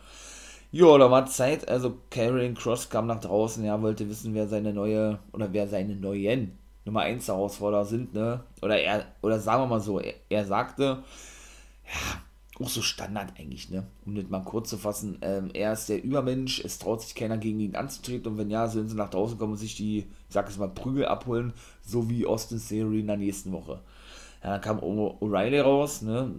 Jo, 0.72 0.98
da 0.98 1.10
war 1.10 1.26
Zeit, 1.26 1.68
also 1.70 1.98
Karen 2.10 2.56
Cross 2.56 2.90
kam 2.90 3.08
nach 3.08 3.22
draußen, 3.22 3.64
er 3.64 3.82
wollte 3.82 4.10
wissen, 4.10 4.34
wer 4.34 4.48
seine 4.48 4.74
neue, 4.74 5.20
oder 5.32 5.54
wer 5.54 5.68
seine 5.68 5.96
neuen 5.96 6.58
Nummer 6.84 7.02
1 7.02 7.28
Herausforderer 7.28 7.86
sind, 7.86 8.14
ne? 8.14 8.44
Oder 8.62 8.80
er, 8.82 9.06
oder 9.22 9.40
sagen 9.40 9.64
wir 9.64 9.68
mal 9.68 9.80
so, 9.80 10.00
er, 10.00 10.16
er 10.30 10.46
sagte, 10.46 11.04
ja, 11.86 12.64
auch 12.64 12.70
so 12.70 12.82
Standard 12.82 13.34
eigentlich, 13.40 13.70
ne? 13.70 13.86
Um 14.06 14.16
das 14.16 14.28
mal 14.30 14.44
kurz 14.44 14.70
zu 14.70 14.78
fassen, 14.78 15.18
ähm, 15.22 15.50
er 15.54 15.74
ist 15.74 15.88
der 15.88 16.04
Übermensch, 16.04 16.60
es 16.64 16.78
traut 16.78 17.02
sich 17.02 17.16
keiner 17.16 17.38
gegen 17.38 17.60
ihn 17.60 17.76
anzutreten 17.76 18.34
und 18.34 18.38
wenn 18.38 18.50
ja, 18.50 18.68
sollen 18.68 18.90
sie 18.90 18.96
nach 18.96 19.10
draußen 19.10 19.38
kommen 19.38 19.54
und 19.54 19.60
sich 19.60 19.76
die, 19.76 20.00
ich 20.00 20.06
sag 20.30 20.50
es 20.50 20.58
mal, 20.58 20.68
Prügel 20.68 21.06
abholen, 21.06 21.54
so 21.82 22.10
wie 22.10 22.26
Austin 22.26 22.62
Theory 22.62 23.00
in 23.00 23.08
der 23.08 23.18
nächsten 23.18 23.52
Woche. 23.52 23.82
Ja, 24.46 24.52
dann 24.52 24.62
kam 24.62 24.78
O'Reilly 24.78 25.60
raus, 25.60 26.04
ne? 26.04 26.32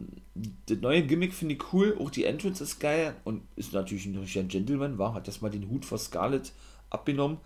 Das 0.67 0.79
neue 0.79 1.03
Gimmick 1.03 1.35
finde 1.35 1.57
ich 1.57 1.73
cool, 1.73 1.99
auch 2.01 2.09
die 2.09 2.25
Entrance 2.25 2.63
ist 2.63 2.79
geil 2.79 3.17
und 3.25 3.43
ist 3.57 3.73
natürlich 3.73 4.07
ein 4.07 4.17
richtiger 4.17 4.45
Gentleman, 4.45 4.97
war, 4.97 5.13
hat 5.13 5.27
erstmal 5.27 5.51
den 5.51 5.69
Hut 5.69 5.85
vor 5.85 5.99
Scarlett 5.99 6.53
abgenommen 6.89 7.39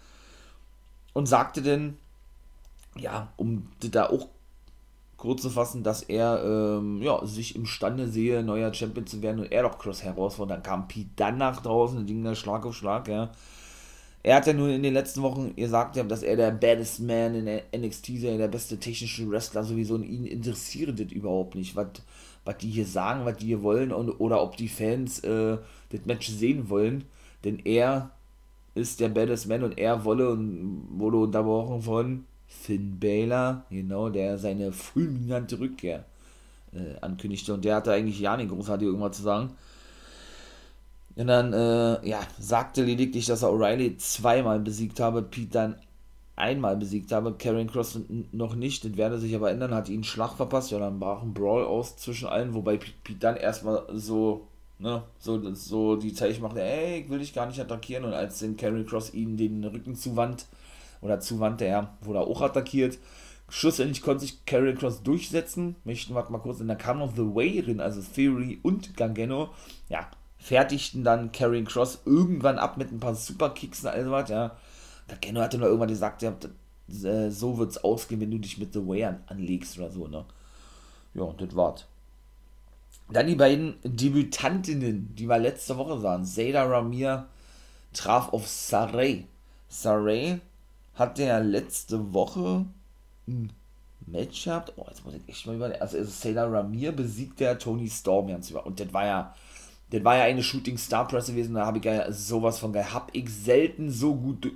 und 1.15 1.25
sagte 1.25 1.63
dann, 1.63 1.97
ja, 2.95 3.33
um 3.39 3.69
da 3.81 4.11
auch 4.11 4.29
kurz 5.17 5.41
zu 5.41 5.49
fassen, 5.49 5.83
dass 5.83 6.03
er 6.03 6.45
ähm, 6.45 7.01
ja, 7.01 7.25
sich 7.25 7.57
imstande 7.57 8.07
sehe, 8.07 8.43
neuer 8.43 8.75
Champion 8.75 9.07
zu 9.07 9.23
werden 9.23 9.41
und 9.41 9.51
er 9.51 9.63
doch 9.63 9.79
Cross 9.79 10.03
herausfordert. 10.03 10.59
Dann 10.59 10.63
kam 10.63 10.89
Pete 10.89 11.09
dann 11.17 11.39
nach 11.39 11.63
draußen, 11.63 12.05
ging 12.05 12.23
da 12.23 12.35
Schlag 12.35 12.67
auf 12.67 12.77
Schlag, 12.77 13.09
ja. 13.09 13.31
Er 14.23 14.37
hat 14.37 14.47
ja 14.47 14.53
nur 14.53 14.69
in 14.69 14.83
den 14.83 14.93
letzten 14.93 15.23
Wochen 15.23 15.57
gesagt, 15.57 15.97
dass 15.97 16.23
er 16.23 16.37
der 16.37 16.51
baddest 16.51 17.01
man 17.01 17.35
in 17.35 17.47
der 17.47 17.63
NXT 17.75 18.07
sei, 18.19 18.37
der 18.37 18.49
beste 18.49 18.79
technische 18.79 19.29
Wrestler 19.31 19.65
sowieso 19.65 19.95
und 19.95 20.05
ihn 20.05 20.27
interessiert 20.27 21.01
das 21.01 21.11
überhaupt 21.11 21.55
nicht, 21.55 21.75
was, 21.75 21.89
was 22.45 22.59
die 22.59 22.69
hier 22.69 22.87
sagen, 22.87 23.25
was 23.25 23.39
die 23.39 23.47
hier 23.47 23.63
wollen 23.63 23.93
und, 23.93 24.11
oder 24.21 24.43
ob 24.43 24.57
die 24.57 24.69
Fans 24.69 25.21
äh, 25.21 25.57
das 25.91 26.05
Match 26.05 26.29
sehen 26.29 26.69
wollen, 26.69 27.05
denn 27.45 27.61
er 27.65 28.11
ist 28.75 29.01
der 29.01 29.09
baddest 29.09 29.49
man 29.49 29.65
und 29.65 29.79
er 29.79 30.05
wolle 30.05 30.31
und 30.31 30.87
wurde 30.91 31.17
unterbrochen 31.17 31.83
von 31.83 32.25
Finn 32.47 32.99
Baylor, 32.99 33.65
genau, 33.71 34.11
der 34.11 34.37
seine 34.37 34.73
fulminante 34.73 35.59
Rückkehr 35.59 36.05
äh, 36.73 36.99
ankündigte. 37.01 37.55
Und 37.55 37.65
der 37.65 37.77
hatte 37.77 37.93
eigentlich 37.93 38.21
ja 38.21 38.37
nicht 38.37 38.51
großartig 38.51 38.87
irgendwas 38.87 39.17
zu 39.17 39.23
sagen. 39.23 39.51
Und 41.21 41.27
dann, 41.27 41.53
äh, 41.53 42.09
ja, 42.09 42.21
sagte 42.39 42.83
lediglich, 42.83 43.27
dass 43.27 43.43
er 43.43 43.51
O'Reilly 43.51 43.99
zweimal 43.99 44.59
besiegt 44.59 45.01
habe, 45.01 45.21
Pete 45.21 45.51
dann 45.51 45.77
einmal 46.35 46.79
besiegt 46.79 47.13
habe. 47.13 47.35
Karen 47.35 47.71
Cross 47.71 48.01
noch 48.33 48.55
nicht, 48.55 48.87
das 48.87 48.97
werde 48.97 49.19
sich 49.19 49.35
aber 49.35 49.51
ändern, 49.51 49.75
hat 49.75 49.91
ihn 49.91 50.03
Schlag 50.03 50.33
verpasst, 50.33 50.71
ja, 50.71 50.79
dann 50.79 50.99
brach 50.99 51.21
ein 51.21 51.35
Brawl 51.35 51.65
aus 51.65 51.99
zwischen 51.99 52.27
allen, 52.27 52.55
wobei 52.55 52.79
Pete 52.79 53.19
dann 53.19 53.37
erstmal 53.37 53.83
so, 53.93 54.47
ne, 54.79 55.03
so, 55.19 55.53
so 55.53 55.97
die 55.97 56.15
Zeichen 56.15 56.41
machte, 56.41 56.63
ey, 56.63 57.03
ich 57.03 57.11
will 57.11 57.19
dich 57.19 57.35
gar 57.35 57.45
nicht 57.45 57.61
attackieren. 57.61 58.07
Und 58.07 58.15
als 58.15 58.39
den 58.39 58.57
Karen 58.57 58.87
Cross 58.87 59.13
ihn 59.13 59.37
den 59.37 59.63
Rücken 59.63 59.97
zuwandt, 59.97 60.47
oder 61.03 61.21
zuwandte, 61.21 61.67
er 61.67 61.99
wurde 62.01 62.21
auch 62.21 62.41
attackiert. 62.41 62.97
Schlussendlich 63.51 64.01
konnte 64.01 64.21
sich 64.21 64.47
Karen 64.47 64.79
Cross 64.79 65.03
durchsetzen, 65.03 65.77
möchten 65.85 66.15
wir 66.15 66.31
mal 66.31 66.39
kurz, 66.39 66.61
und 66.61 66.69
dann 66.69 66.79
kam 66.79 67.01
noch 67.01 67.15
The 67.15 67.35
Way 67.35 67.61
drin, 67.61 67.81
also 67.81 68.01
Theory 68.01 68.59
und 68.63 68.97
Gangeno, 68.97 69.51
ja, 69.91 70.09
fertigten 70.41 71.05
dann 71.05 71.31
Karen 71.33 71.67
Cross 71.67 72.01
irgendwann 72.07 72.59
ab 72.59 72.77
mit 72.77 72.91
ein 72.91 72.99
paar 72.99 73.15
Superkicks 73.15 73.83
und 73.85 73.91
all 73.91 74.11
was, 74.11 74.31
ja, 74.31 74.57
Keno 75.21 75.41
hatte 75.41 75.59
noch 75.59 75.67
irgendwann 75.67 75.89
gesagt, 75.89 76.23
ja, 76.23 76.33
äh, 77.05 77.31
so 77.31 77.59
wird's 77.59 77.79
ausgehen, 77.79 78.21
wenn 78.21 78.31
du 78.31 78.39
dich 78.39 78.59
mit 78.59 78.73
The 78.73 78.87
Way 78.87 79.05
an, 79.05 79.25
anlegst 79.27 79.79
oder 79.79 79.91
so, 79.91 80.07
ne? 80.09 80.25
Ja, 81.15 81.33
das 81.39 81.55
war's. 81.55 81.87
Dann 83.13 83.27
die 83.27 83.35
beiden 83.35 83.75
Debütantinnen, 83.83 85.15
die 85.15 85.27
wir 85.27 85.39
letzte 85.39 85.77
Woche 85.77 85.99
sahen. 85.99 86.25
Zayda 86.25 86.65
Ramir 86.65 87.27
traf 87.93 88.33
auf 88.33 88.47
Saray. 88.47 89.27
Saray 89.69 90.41
hatte 90.95 91.25
ja 91.25 91.39
letzte 91.39 92.13
Woche 92.15 92.67
ein 93.27 93.53
Match 94.07 94.45
gehabt. 94.45 94.73
Oh, 94.77 94.87
jetzt 94.89 95.05
muss 95.05 95.15
ich 95.15 95.29
echt 95.29 95.47
mal 95.47 95.57
überlegen. 95.57 95.83
Also, 95.83 95.99
also 95.99 96.11
Zayda 96.11 96.47
Ramir 96.47 96.93
besiegt 96.93 97.41
der 97.41 97.59
Tony 97.59 97.89
Storm 97.91 98.29
ganz 98.29 98.51
über. 98.51 98.65
Und 98.65 98.79
das 98.79 98.93
war 98.93 99.07
ja, 99.07 99.35
das 99.91 100.05
war 100.05 100.17
ja 100.17 100.25
eine 100.25 100.43
Shooting 100.43 100.79
Star 100.79 101.07
Press 101.07 101.27
gewesen. 101.27 101.55
Da 101.55 101.67
habe 101.67 101.79
ich 101.79 101.85
ja 101.85 102.11
sowas 102.13 102.59
von 102.59 102.73
geil. 102.73 102.93
Hab 102.93 103.11
ich 103.13 103.29
selten 103.29 103.91
so 103.91 104.15
gut 104.15 104.53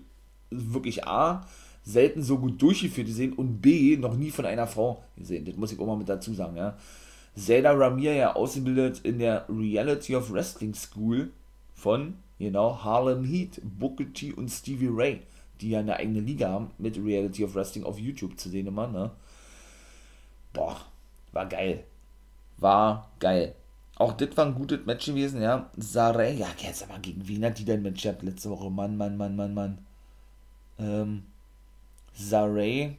wirklich 0.51 1.07
A, 1.07 1.47
selten 1.82 2.22
so 2.22 2.39
gut 2.39 2.61
durchgeführt 2.62 3.09
gesehen 3.09 3.32
und 3.32 3.61
B, 3.61 3.97
noch 3.97 4.14
nie 4.14 4.30
von 4.30 4.47
einer 4.47 4.66
Frau 4.66 5.03
gesehen. 5.16 5.45
Das 5.45 5.57
muss 5.57 5.72
ich 5.72 5.78
auch 5.78 5.87
mal 5.87 5.97
mit 5.97 6.09
dazu 6.09 6.32
sagen, 6.35 6.57
ja. 6.57 6.76
Zelda 7.37 7.72
Ramir 7.72 8.14
ja 8.14 8.37
ausgebildet 8.37 9.01
in 9.03 9.18
der 9.18 9.45
Reality 9.49 10.14
of 10.14 10.32
Wrestling 10.32 10.72
School 10.72 11.32
von, 11.74 12.14
genau, 12.39 12.85
Harlem 12.85 13.24
Heat, 13.24 13.61
Booker 13.64 14.12
T 14.12 14.32
und 14.32 14.49
Stevie 14.49 14.91
Ray, 14.91 15.20
die 15.61 15.70
ja 15.70 15.80
eine 15.80 15.97
eigene 15.97 16.20
Liga 16.20 16.49
haben 16.49 16.70
mit 16.78 16.97
Reality 16.97 17.45
of 17.45 17.57
Wrestling 17.57 17.85
auf 17.85 17.99
YouTube 17.99 18.39
zu 18.39 18.49
sehen 18.49 18.68
immer, 18.68 18.87
ne? 18.87 19.11
Boah, 20.53 20.80
war 21.32 21.47
geil. 21.47 21.82
War 22.59 23.11
geil. 23.18 23.57
Auch 23.97 24.12
das 24.12 24.36
war 24.36 24.47
ein 24.47 24.55
gutes 24.55 24.84
Match 24.86 25.07
gewesen, 25.07 25.40
ja. 25.40 25.70
Saray, 25.76 26.36
ja, 26.36 26.49
jetzt 26.59 26.82
aber 26.82 26.99
gegen 26.99 27.26
wen 27.28 27.45
hat 27.45 27.59
die 27.59 27.64
denn 27.64 27.82
Match 27.82 28.03
gehabt 28.03 28.22
letzte 28.22 28.51
Woche? 28.51 28.70
Mann, 28.70 28.97
Mann, 28.97 29.16
Mann, 29.16 29.36
Mann, 29.36 29.55
Mann 29.55 29.78
ähm, 30.78 31.24
Saray. 32.14 32.97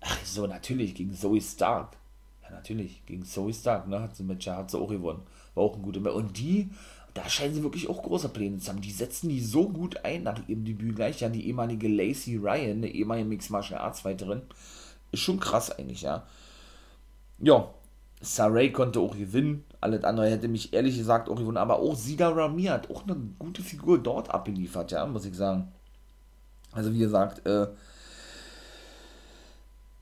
Ach 0.00 0.24
so, 0.24 0.46
natürlich, 0.46 0.94
gegen 0.94 1.12
Zoe 1.12 1.40
Stark. 1.40 1.96
Ja, 2.42 2.50
natürlich, 2.50 3.04
gegen 3.06 3.24
Zoe 3.24 3.52
Stark, 3.52 3.88
ne, 3.88 4.00
hat 4.00 4.16
sie 4.16 4.22
mit 4.22 4.46
hat 4.46 4.70
sie 4.70 4.78
auch 4.78 4.88
gewonnen. 4.88 5.22
War 5.54 5.64
auch 5.64 5.76
ein 5.76 5.82
guter 5.82 6.00
Match. 6.00 6.14
Und 6.14 6.38
die, 6.38 6.70
da 7.14 7.28
scheinen 7.28 7.54
sie 7.54 7.62
wirklich 7.62 7.88
auch 7.88 8.02
große 8.02 8.28
Pläne 8.28 8.58
zu 8.58 8.70
haben. 8.70 8.80
Die 8.80 8.92
setzen 8.92 9.28
die 9.28 9.40
so 9.40 9.68
gut 9.68 10.04
ein 10.04 10.22
nach 10.22 10.40
ihrem 10.48 10.64
Debüt 10.64 10.96
gleich. 10.96 11.20
Ja, 11.20 11.28
die 11.28 11.46
ehemalige 11.46 11.88
Lacey 11.88 12.36
Ryan, 12.36 12.78
eine 12.78 12.88
ehemalige 12.88 13.28
Mixed 13.28 13.50
Martial 13.50 13.80
Arts 13.80 14.00
Fighterin. 14.00 14.42
Ist 15.10 15.22
schon 15.22 15.40
krass 15.40 15.70
eigentlich, 15.70 16.02
ja. 16.02 16.26
Ja, 17.40 17.72
Saray 18.20 18.72
konnte 18.72 19.00
auch 19.00 19.16
gewinnen. 19.16 19.64
Alles 19.80 20.04
andere 20.04 20.28
hätte 20.28 20.48
mich 20.48 20.72
ehrlich 20.72 20.98
gesagt 20.98 21.28
auch 21.28 21.36
gewonnen. 21.36 21.56
Aber 21.56 21.78
auch 21.78 21.94
Sida 21.94 22.28
Ramir 22.28 22.72
hat 22.72 22.90
auch 22.90 23.04
eine 23.04 23.16
gute 23.38 23.62
Figur 23.62 23.98
dort 23.98 24.30
abgeliefert, 24.30 24.90
ja, 24.90 25.06
muss 25.06 25.24
ich 25.24 25.34
sagen. 25.34 25.72
Also 26.72 26.92
wie 26.92 26.98
gesagt, 26.98 27.46
äh, 27.46 27.68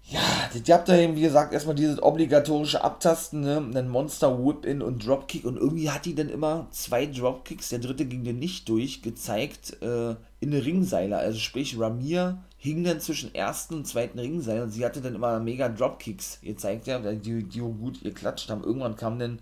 ja, 0.09 0.21
die 0.55 0.73
habt 0.73 0.89
da 0.89 0.97
eben, 0.97 1.17
wie 1.17 1.23
gesagt, 1.23 1.53
erstmal 1.53 1.75
dieses 1.75 2.01
obligatorische 2.01 2.83
Abtasten, 2.85 3.41
ne? 3.41 3.71
Dann 3.73 3.89
Monster 3.89 4.39
Whip-In 4.39 4.81
und 4.81 5.05
Dropkick 5.05 5.45
und 5.45 5.57
irgendwie 5.57 5.91
hat 5.91 6.05
die 6.05 6.15
dann 6.15 6.29
immer 6.29 6.69
zwei 6.71 7.07
Dropkicks, 7.07 7.71
der 7.71 7.81
dritte 7.81 8.05
ging 8.05 8.23
dann 8.23 8.39
nicht 8.39 8.69
durch, 8.69 9.03
gezeigt 9.03 9.83
äh, 9.83 10.11
in 10.39 10.53
eine 10.53 10.65
Ringseile. 10.65 11.17
Also 11.19 11.41
sprich, 11.41 11.79
Ramir 11.79 12.39
hing 12.67 12.85
dann 12.85 13.01
zwischen 13.01 13.35
ersten 13.35 13.75
und 13.75 13.87
zweiten 13.87 14.19
Ringseil 14.19 14.63
und 14.63 14.71
sie 14.71 14.85
hatte 14.85 15.01
dann 15.01 15.15
immer 15.15 15.41
mega 15.41 15.69
Dropkicks 15.69 16.41
gezeigt, 16.43 16.87
ja, 16.87 16.99
die, 16.99 17.45
die 17.45 17.61
gut 17.61 18.03
geklatscht 18.03 18.51
haben. 18.51 18.65
Irgendwann 18.65 18.97
kam 18.97 19.19
dann, 19.19 19.39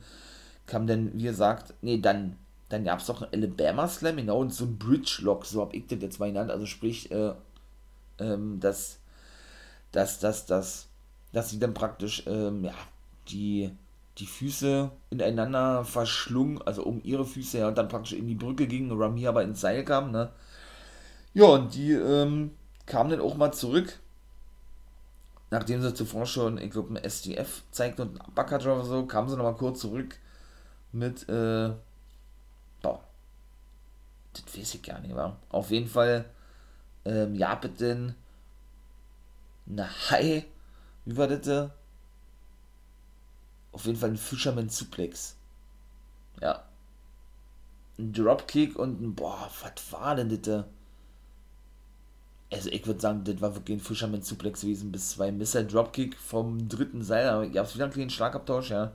kam 0.66 0.86
dann, 0.86 1.12
wie 1.14 1.24
gesagt, 1.24 1.74
nee, 1.82 1.98
dann, 1.98 2.36
dann 2.68 2.84
gab 2.84 3.00
es 3.00 3.06
doch 3.06 3.22
einen 3.22 3.44
Alabama 3.44 3.88
Slam, 3.88 4.16
genau, 4.16 4.38
und 4.40 4.52
so 4.52 4.64
ein 4.64 4.78
Bridge 4.78 5.18
Lock, 5.22 5.46
so 5.46 5.60
hab 5.60 5.74
ich 5.74 5.86
das 5.86 6.00
jetzt 6.00 6.20
mal 6.20 6.26
genannt. 6.26 6.50
Also 6.50 6.66
sprich, 6.66 7.10
äh, 7.10 7.32
ähm, 8.18 8.60
das 8.60 8.98
dass, 9.94 10.18
dass, 10.18 10.46
dass, 10.46 10.88
dass 11.32 11.50
sie 11.50 11.58
dann 11.58 11.74
praktisch, 11.74 12.24
ähm, 12.26 12.64
ja, 12.64 12.74
die, 13.28 13.70
die 14.18 14.26
Füße 14.26 14.90
ineinander 15.10 15.84
verschlungen, 15.84 16.60
also 16.62 16.82
um 16.84 17.00
ihre 17.04 17.24
Füße 17.24 17.58
ja, 17.58 17.68
und 17.68 17.78
dann 17.78 17.88
praktisch 17.88 18.12
in 18.12 18.26
die 18.26 18.34
Brücke 18.34 18.66
ging, 18.66 18.90
Rami 18.92 19.26
aber 19.26 19.42
ins 19.42 19.60
Seil 19.60 19.84
kam, 19.84 20.10
ne? 20.10 20.30
Ja, 21.32 21.46
und 21.46 21.74
die 21.74 21.92
ähm, 21.92 22.52
kamen 22.86 23.10
dann 23.10 23.20
auch 23.20 23.36
mal 23.36 23.52
zurück, 23.52 24.00
nachdem 25.50 25.82
sie 25.82 25.94
zuvor 25.94 26.26
schon, 26.26 26.58
ich 26.58 26.70
glaube, 26.70 26.94
ein 26.94 26.96
SDF 26.96 27.62
zeigten 27.70 28.02
und 28.02 28.20
ein 28.20 28.28
Uppercut 28.28 28.62
oder 28.62 28.84
so, 28.84 29.06
kamen 29.06 29.28
sie 29.28 29.36
nochmal 29.36 29.54
kurz 29.54 29.80
zurück 29.80 30.18
mit, 30.92 31.28
äh, 31.28 31.72
boah, 32.82 33.00
das 34.32 34.58
weiß 34.58 34.74
ich 34.74 34.82
gar 34.82 35.00
nicht, 35.00 35.14
war. 35.14 35.38
Auf 35.50 35.70
jeden 35.70 35.88
Fall, 35.88 36.24
ähm, 37.04 37.34
ja, 37.34 37.54
bitte 37.54 38.14
eine 39.68 40.10
Hai, 40.10 40.44
wie 41.04 41.16
war 41.16 41.28
das? 41.28 41.70
Auf 43.72 43.86
jeden 43.86 43.98
Fall 43.98 44.10
ein 44.10 44.16
Fisherman 44.16 44.68
Suplex. 44.68 45.36
Ja. 46.40 46.64
Ein 47.98 48.12
Dropkick 48.12 48.76
und 48.76 49.00
ein, 49.00 49.14
boah, 49.14 49.50
was 49.62 49.92
war 49.92 50.16
denn 50.16 50.40
das? 50.42 50.64
Also 52.52 52.70
ich 52.70 52.86
würde 52.86 53.00
sagen, 53.00 53.24
das 53.24 53.40
war 53.40 53.54
wirklich 53.54 53.78
ein 53.78 53.80
Fisherman 53.80 54.22
Suplex 54.22 54.60
gewesen, 54.60 54.92
bis 54.92 55.10
zwei 55.10 55.32
Missile 55.32 55.64
Dropkick 55.64 56.16
vom 56.16 56.68
dritten 56.68 57.02
Seil. 57.02 57.28
Aber 57.28 57.46
gab 57.48 57.66
es 57.66 57.74
wieder 57.74 57.84
einen 57.84 57.92
kleinen 57.92 58.10
Schlagabtausch, 58.10 58.70
ja. 58.70 58.92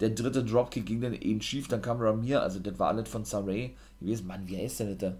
Der 0.00 0.10
dritte 0.10 0.44
Dropkick 0.44 0.86
ging 0.86 1.00
dann 1.00 1.14
eben 1.14 1.40
schief, 1.40 1.68
dann 1.68 1.82
kam 1.82 2.00
Ramir, 2.00 2.42
also 2.42 2.60
das 2.60 2.78
war 2.78 2.88
alles 2.88 3.08
von 3.08 3.24
Saray 3.24 3.74
gewesen. 4.00 4.26
Mann, 4.26 4.46
wie 4.46 4.58
heißt 4.58 4.80
der 4.80 4.94
das? 4.94 5.14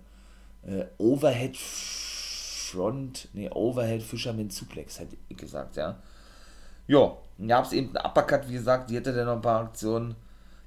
Äh, 0.63 0.85
Overhead 0.99 1.57
Front, 1.57 3.29
nee, 3.33 3.51
Overhead 3.51 4.03
Fisherman 4.03 4.51
Suplex, 4.51 5.01
hätte 5.01 5.17
ich 5.29 5.37
gesagt, 5.37 5.77
ja. 5.77 5.99
Ja, 6.87 7.17
dann 7.39 7.49
gab 7.49 7.65
es 7.65 7.73
eben 7.73 7.97
einen 7.97 8.07
Uppercut, 8.07 8.49
wie 8.49 8.55
gesagt, 8.55 8.91
die 8.91 8.97
hätte 8.97 9.13
dann 9.13 9.27
noch 9.27 9.37
ein 9.37 9.43
paar 9.43 9.63
Aktionen. 9.63 10.15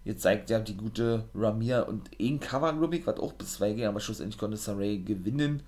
Jetzt 0.04 0.24
zeigt 0.24 0.50
ja 0.50 0.60
die 0.60 0.76
gute 0.76 1.26
Ramir 1.36 1.88
und 1.88 2.10
ein 2.20 2.40
Cover, 2.40 2.74
glaube 2.74 2.98
ich, 2.98 3.06
was 3.06 3.20
auch 3.20 3.34
bis 3.34 3.54
2 3.54 3.74
ging, 3.74 3.86
aber 3.86 4.00
schlussendlich 4.00 4.38
konnte 4.38 4.58
Saray 4.58 5.00
gewinnen. 5.00 5.64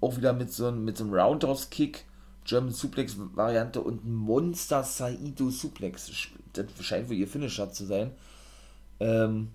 Auch 0.00 0.16
wieder 0.16 0.32
mit 0.32 0.52
so, 0.52 0.66
einem, 0.68 0.84
mit 0.84 0.96
so 0.96 1.04
einem 1.04 1.14
Roundhouse-Kick, 1.14 2.04
German 2.44 2.72
Suplex-Variante 2.72 3.80
und 3.80 4.06
Monster 4.06 4.84
Saito 4.84 5.50
Suplex. 5.50 6.10
Das 6.52 6.66
scheint 6.80 7.08
wohl 7.08 7.16
ihr 7.16 7.28
Finisher 7.28 7.72
zu 7.72 7.84
sein. 7.86 8.12
Ähm, 9.00 9.48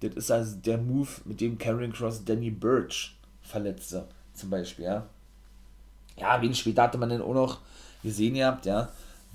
das 0.00 0.14
ist 0.14 0.30
also 0.30 0.56
der 0.56 0.78
Move, 0.78 1.08
mit 1.24 1.40
dem 1.40 1.58
Karen 1.58 1.92
Cross 1.92 2.24
Danny 2.24 2.50
Birch 2.50 3.16
verletzte, 3.42 4.06
zum 4.34 4.50
Beispiel, 4.50 4.84
ja 4.84 5.06
ja, 6.20 6.40
wenig 6.40 6.58
später 6.58 6.82
hatte 6.82 6.98
man 6.98 7.10
dann 7.10 7.22
auch 7.22 7.34
noch 7.34 7.60
gesehen 8.02 8.34
gehabt, 8.34 8.66
ja, 8.66 8.90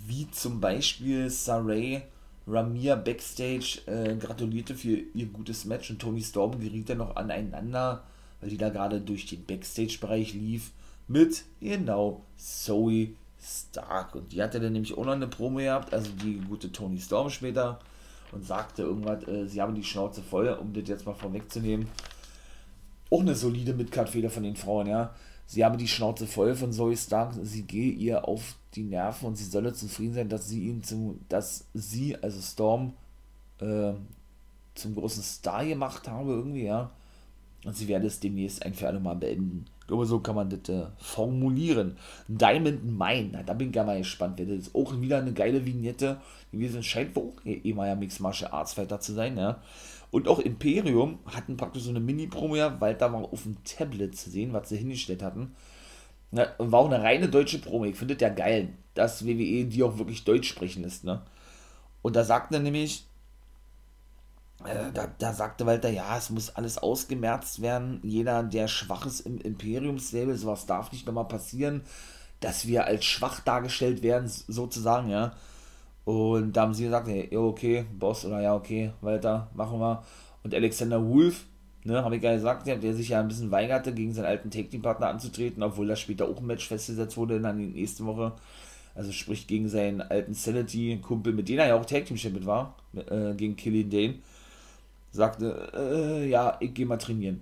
wie 0.06 0.30
zum 0.32 0.60
Beispiel 0.60 1.30
Saray 1.30 2.04
Ramir 2.46 2.98
Backstage 2.98 3.80
äh, 3.86 4.16
gratulierte 4.16 4.76
für 4.76 4.98
ihr 5.14 5.28
gutes 5.28 5.66
Match 5.66 5.90
und 5.90 6.00
Tony 6.00 6.22
Storm 6.22 6.60
geriet 6.60 6.90
dann 6.90 6.98
noch 6.98 7.16
aneinander, 7.16 8.04
weil 8.44 8.50
die 8.50 8.58
da 8.58 8.70
gerade 8.70 9.02
durch 9.02 9.26
den 9.26 9.46
Backstage-Bereich 9.46 10.34
lief, 10.34 10.72
mit, 11.08 11.44
genau, 11.60 12.22
Zoe 12.38 13.10
Stark. 13.42 14.16
Und 14.16 14.32
die 14.32 14.42
hatte 14.42 14.60
dann 14.60 14.74
nämlich 14.74 14.98
auch 14.98 15.06
noch 15.06 15.14
eine 15.14 15.28
Promo 15.28 15.58
gehabt, 15.58 15.94
also 15.94 16.12
die 16.24 16.40
gute 16.40 16.72
Tony 16.72 17.00
Storm 17.00 17.30
später, 17.30 17.80
und 18.32 18.46
sagte 18.46 18.84
irgendwas, 18.84 19.28
äh, 19.28 19.48
sie 19.48 19.62
haben 19.62 19.76
die 19.76 19.84
Schnauze 19.84 20.22
voll, 20.22 20.48
um 20.50 20.74
das 20.74 20.88
jetzt 20.88 21.06
mal 21.06 21.14
vorwegzunehmen. 21.14 21.88
Auch 23.10 23.22
eine 23.22 23.36
solide 23.36 23.74
Midcard-Feder 23.74 24.30
von 24.30 24.44
den 24.44 24.56
Frauen, 24.56 24.88
ja 24.88 25.14
sie 25.46 25.64
habe 25.64 25.78
die 25.78 25.88
Schnauze 25.88 26.28
voll 26.28 26.56
von 26.56 26.72
Zoe 26.72 26.98
Stark, 26.98 27.34
sie 27.44 27.64
gehe 27.64 27.92
ihr 27.92 28.28
auf 28.28 28.56
die 28.76 28.84
Nerven 28.84 29.28
und 29.28 29.36
sie 29.36 29.46
solle 29.46 29.74
zufrieden 29.74 30.14
sein, 30.14 30.30
dass 30.30 30.48
sie 30.48 30.68
ihn 30.68 30.84
zum, 30.84 31.20
dass 31.30 31.66
sie, 31.74 32.18
also 32.22 32.42
Storm, 32.42 32.94
äh, 33.60 33.94
zum 34.76 34.96
großen 34.96 35.22
Star 35.22 35.66
gemacht 35.66 36.08
habe, 36.08 36.32
irgendwie, 36.32 36.66
ja. 36.66 36.90
Und 37.66 37.76
sie 37.76 37.88
werde 37.88 38.08
es 38.08 38.20
demnächst 38.20 38.66
ein 38.66 38.74
für 38.74 38.88
alle 38.88 39.00
Mal 39.00 39.16
beenden. 39.16 39.66
Ich 39.80 39.88
glaube, 39.88 40.06
so 40.06 40.20
kann 40.20 40.36
man 40.36 40.50
das 40.50 40.70
äh, 40.70 40.86
formulieren. 40.98 41.98
Diamond 42.28 42.84
Mine, 42.86 43.30
na, 43.32 43.44
da 43.44 43.54
bin 43.54 43.70
ich 43.70 43.76
ja 43.76 43.84
mal 43.84 43.98
gespannt. 43.98 44.40
Das 44.40 44.48
ist 44.48 44.76
auch 44.76 45.00
wieder 45.00 45.20
eine 45.20 45.34
geile 45.34 45.66
Vignette 45.66 46.22
gewesen. 46.52 46.84
Scheint 46.84 47.16
wohl 47.16 47.30
auch 47.30 47.46
ehemaliger 47.46 47.96
Mixed 47.96 48.20
Martial 48.20 48.52
Arts 48.52 48.74
Fighter 48.74 49.00
zu 49.00 49.14
sein, 49.14 49.38
ja. 49.38 49.62
Und 50.12 50.28
auch 50.28 50.40
Imperium 50.40 51.20
hatten 51.26 51.58
praktisch 51.58 51.84
so 51.84 51.90
eine 51.90 52.00
Mini-Promo, 52.00 52.56
ja, 52.56 52.80
weil 52.80 52.96
da 52.96 53.12
war 53.12 53.24
auf 53.24 53.44
dem 53.44 53.58
Tablet 53.64 54.16
zu 54.16 54.30
sehen, 54.30 54.54
was 54.54 54.70
sie 54.70 54.78
hingestellt 54.78 55.24
hatten. 55.24 55.56
Ja, 56.32 56.48
war 56.58 56.82
auch 56.82 56.92
eine 56.92 57.04
reine 57.04 57.30
deutsche 57.30 57.60
Promo. 57.60 57.86
Ich 57.86 57.96
finde 57.96 58.16
das 58.16 58.22
ja 58.22 58.34
geil, 58.34 58.70
dass 58.94 59.26
WWE 59.26 59.66
die 59.66 59.84
auch 59.84 59.98
wirklich 59.98 60.24
Deutsch 60.24 60.50
sprechen 60.50 60.84
lässt, 60.84 61.04
ne? 61.04 61.22
Und 62.02 62.16
da 62.16 62.24
sagt 62.24 62.54
er 62.54 62.60
nämlich, 62.60 63.06
da, 64.94 65.08
da 65.18 65.34
sagte 65.34 65.66
Walter, 65.66 65.90
ja, 65.90 66.18
es 66.18 66.30
muss 66.30 66.56
alles 66.56 66.78
ausgemerzt 66.78 67.62
werden. 67.62 68.00
Jeder, 68.04 68.44
der 68.44 68.68
schwach 68.68 69.06
ist 69.06 69.22
im 69.22 69.40
Imperiumsstable, 69.40 70.36
sowas 70.36 70.66
darf 70.66 70.92
nicht 70.92 71.06
nochmal 71.06 71.28
passieren, 71.28 71.82
dass 72.40 72.68
wir 72.68 72.86
als 72.86 73.06
schwach 73.06 73.40
dargestellt 73.40 74.04
werden, 74.04 74.28
sozusagen, 74.28 75.10
ja. 75.10 75.34
Und 76.06 76.54
da 76.54 76.64
haben 76.64 76.74
sie 76.74 76.86
gesagt, 76.86 77.08
ja, 77.08 77.40
okay, 77.40 77.86
Boss, 77.98 78.26
oder 78.26 78.42
ja, 78.42 78.56
okay, 78.56 78.92
Walter, 79.02 79.50
machen 79.54 79.80
wir. 79.80 80.04
Und 80.44 80.54
Alexander 80.54 81.06
Wolf, 81.08 81.46
ne, 81.86 82.04
habe 82.04 82.18
ich 82.18 82.24
ja 82.24 82.34
gesagt, 82.34 82.68
der, 82.68 82.94
sich 82.94 83.10
ja 83.10 83.22
ein 83.22 83.30
bisschen 83.30 83.52
weigerte, 83.52 83.94
gegen 83.94 84.14
seinen 84.14 84.26
alten 84.26 84.52
Take-Team-Partner 84.52 85.08
anzutreten, 85.08 85.64
obwohl 85.64 85.88
da 85.88 85.96
später 85.96 86.28
auch 86.28 86.40
ein 86.40 86.46
Match 86.46 86.68
festgesetzt 86.68 87.16
wurde 87.16 87.38
in 87.38 87.44
der 87.44 87.54
nächsten 87.54 88.06
Woche. 88.06 88.34
Also 88.96 89.12
sprich 89.12 89.48
gegen 89.48 89.70
seinen 89.70 90.02
alten 90.02 90.34
Sanity-Kumpel, 90.34 91.34
mit 91.34 91.50
dem 91.50 91.60
er 91.60 91.68
ja 91.68 91.76
auch 91.76 91.86
Tag-Team-Champion 91.86 92.46
war, 92.46 92.76
äh, 92.94 93.34
gegen 93.34 93.56
Killian 93.56 93.90
Dane 93.90 94.16
sagte, 95.14 95.72
äh, 95.74 96.28
ja, 96.30 96.58
ich 96.60 96.74
gehe 96.74 96.86
mal 96.86 96.98
trainieren. 96.98 97.42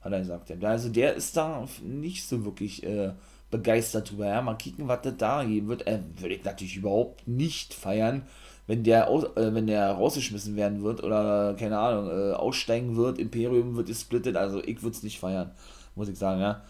Hat 0.00 0.12
er 0.12 0.20
gesagt. 0.20 0.64
Also 0.64 0.88
der 0.88 1.14
ist 1.14 1.36
da 1.36 1.66
nicht 1.82 2.26
so 2.26 2.44
wirklich 2.44 2.84
äh, 2.84 3.12
begeistert 3.50 4.10
drüber. 4.10 4.26
Ja, 4.26 4.40
mal 4.40 4.54
kicken, 4.54 4.88
was 4.88 5.02
das 5.02 5.16
da 5.18 5.44
geben 5.44 5.68
wird. 5.68 5.86
Äh, 5.86 6.00
würde 6.16 6.34
ich 6.36 6.44
natürlich 6.44 6.76
überhaupt 6.76 7.26
nicht 7.26 7.74
feiern, 7.74 8.22
wenn 8.66 8.84
der, 8.84 9.08
aus, 9.08 9.24
äh, 9.36 9.54
wenn 9.54 9.66
der 9.66 9.90
rausgeschmissen 9.90 10.56
werden 10.56 10.82
wird 10.82 11.02
oder, 11.02 11.54
keine 11.58 11.78
Ahnung, 11.78 12.08
äh, 12.08 12.32
aussteigen 12.34 12.96
wird, 12.96 13.18
Imperium 13.18 13.76
wird 13.76 13.88
gesplittet. 13.88 14.36
Also 14.36 14.62
ich 14.62 14.82
würde 14.82 14.96
es 14.96 15.02
nicht 15.02 15.18
feiern, 15.18 15.50
muss 15.96 16.08
ich 16.08 16.18
sagen, 16.18 16.40
ja. 16.40 16.62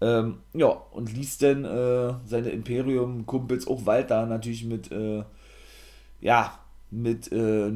Ähm, 0.00 0.38
ja, 0.54 0.66
und 0.66 1.12
ließ 1.12 1.38
dann 1.38 1.64
äh, 1.64 2.14
seine 2.26 2.50
Imperium-Kumpels 2.50 3.68
auch 3.68 3.86
weiter 3.86 4.26
natürlich 4.26 4.64
mit, 4.64 4.90
äh, 4.90 5.22
ja, 6.20 6.58
mit 6.90 7.30
äh, 7.30 7.70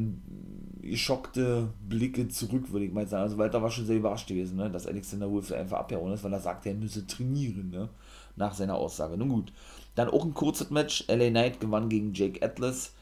geschockte 0.87 1.69
Blicke 1.87 2.27
zurück, 2.27 2.71
würde 2.71 2.85
ich 2.85 2.93
mal 2.93 3.07
sagen. 3.07 3.23
Also 3.23 3.37
Walter 3.37 3.61
war 3.61 3.69
schon 3.69 3.85
sehr 3.85 3.97
überrascht 3.97 4.27
gewesen, 4.27 4.57
ne? 4.57 4.69
dass 4.69 4.87
Alexander 4.87 5.29
Wolf 5.29 5.51
einfach 5.51 5.79
abgehauen 5.79 6.13
ist, 6.13 6.23
weil 6.23 6.33
er 6.33 6.39
sagte, 6.39 6.69
er 6.69 6.75
müsse 6.75 7.05
trainieren, 7.05 7.69
ne? 7.69 7.89
nach 8.35 8.53
seiner 8.53 8.75
Aussage. 8.75 9.17
Nun 9.17 9.29
gut. 9.29 9.53
Dann 9.95 10.09
auch 10.09 10.23
ein 10.23 10.33
kurzes 10.33 10.69
Match. 10.69 11.05
LA 11.07 11.29
Knight 11.29 11.59
gewann 11.59 11.89
gegen 11.89 12.13
Jake 12.13 12.43
Atlas. 12.45 12.93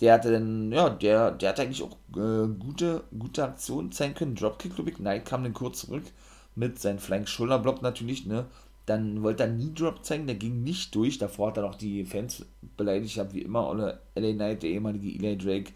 Der 0.00 0.14
hatte 0.14 0.32
dann, 0.32 0.72
ja, 0.72 0.90
der, 0.90 1.30
der 1.30 1.50
hatte 1.50 1.62
eigentlich 1.62 1.82
auch 1.82 1.96
äh, 2.16 2.48
gute, 2.58 3.04
gute 3.16 3.44
Aktionen 3.44 3.92
zeigen 3.92 4.14
können. 4.14 4.34
Dropkick, 4.34 4.74
glaube 4.74 4.90
ich. 4.90 4.96
Knight 4.96 5.24
kam 5.24 5.44
dann 5.44 5.54
kurz 5.54 5.80
zurück 5.80 6.04
mit 6.56 6.78
seinem 6.78 6.98
Flank 6.98 7.28
Schulterblock 7.28 7.82
natürlich, 7.82 8.26
ne? 8.26 8.46
Dann 8.86 9.22
wollte 9.22 9.44
er 9.44 9.48
nie 9.48 9.72
Drop 9.72 10.04
zeigen, 10.04 10.26
der 10.26 10.36
ging 10.36 10.62
nicht 10.62 10.94
durch. 10.94 11.18
Davor 11.18 11.48
hat 11.48 11.56
er 11.56 11.62
noch 11.62 11.74
die 11.74 12.04
Fans 12.04 12.44
beleidigt, 12.76 13.18
wie 13.32 13.40
immer, 13.40 13.70
oder 13.70 14.00
LA 14.14 14.32
Knight, 14.32 14.62
der 14.62 14.70
ehemalige 14.70 15.08
Eli 15.08 15.38
Drake, 15.38 15.72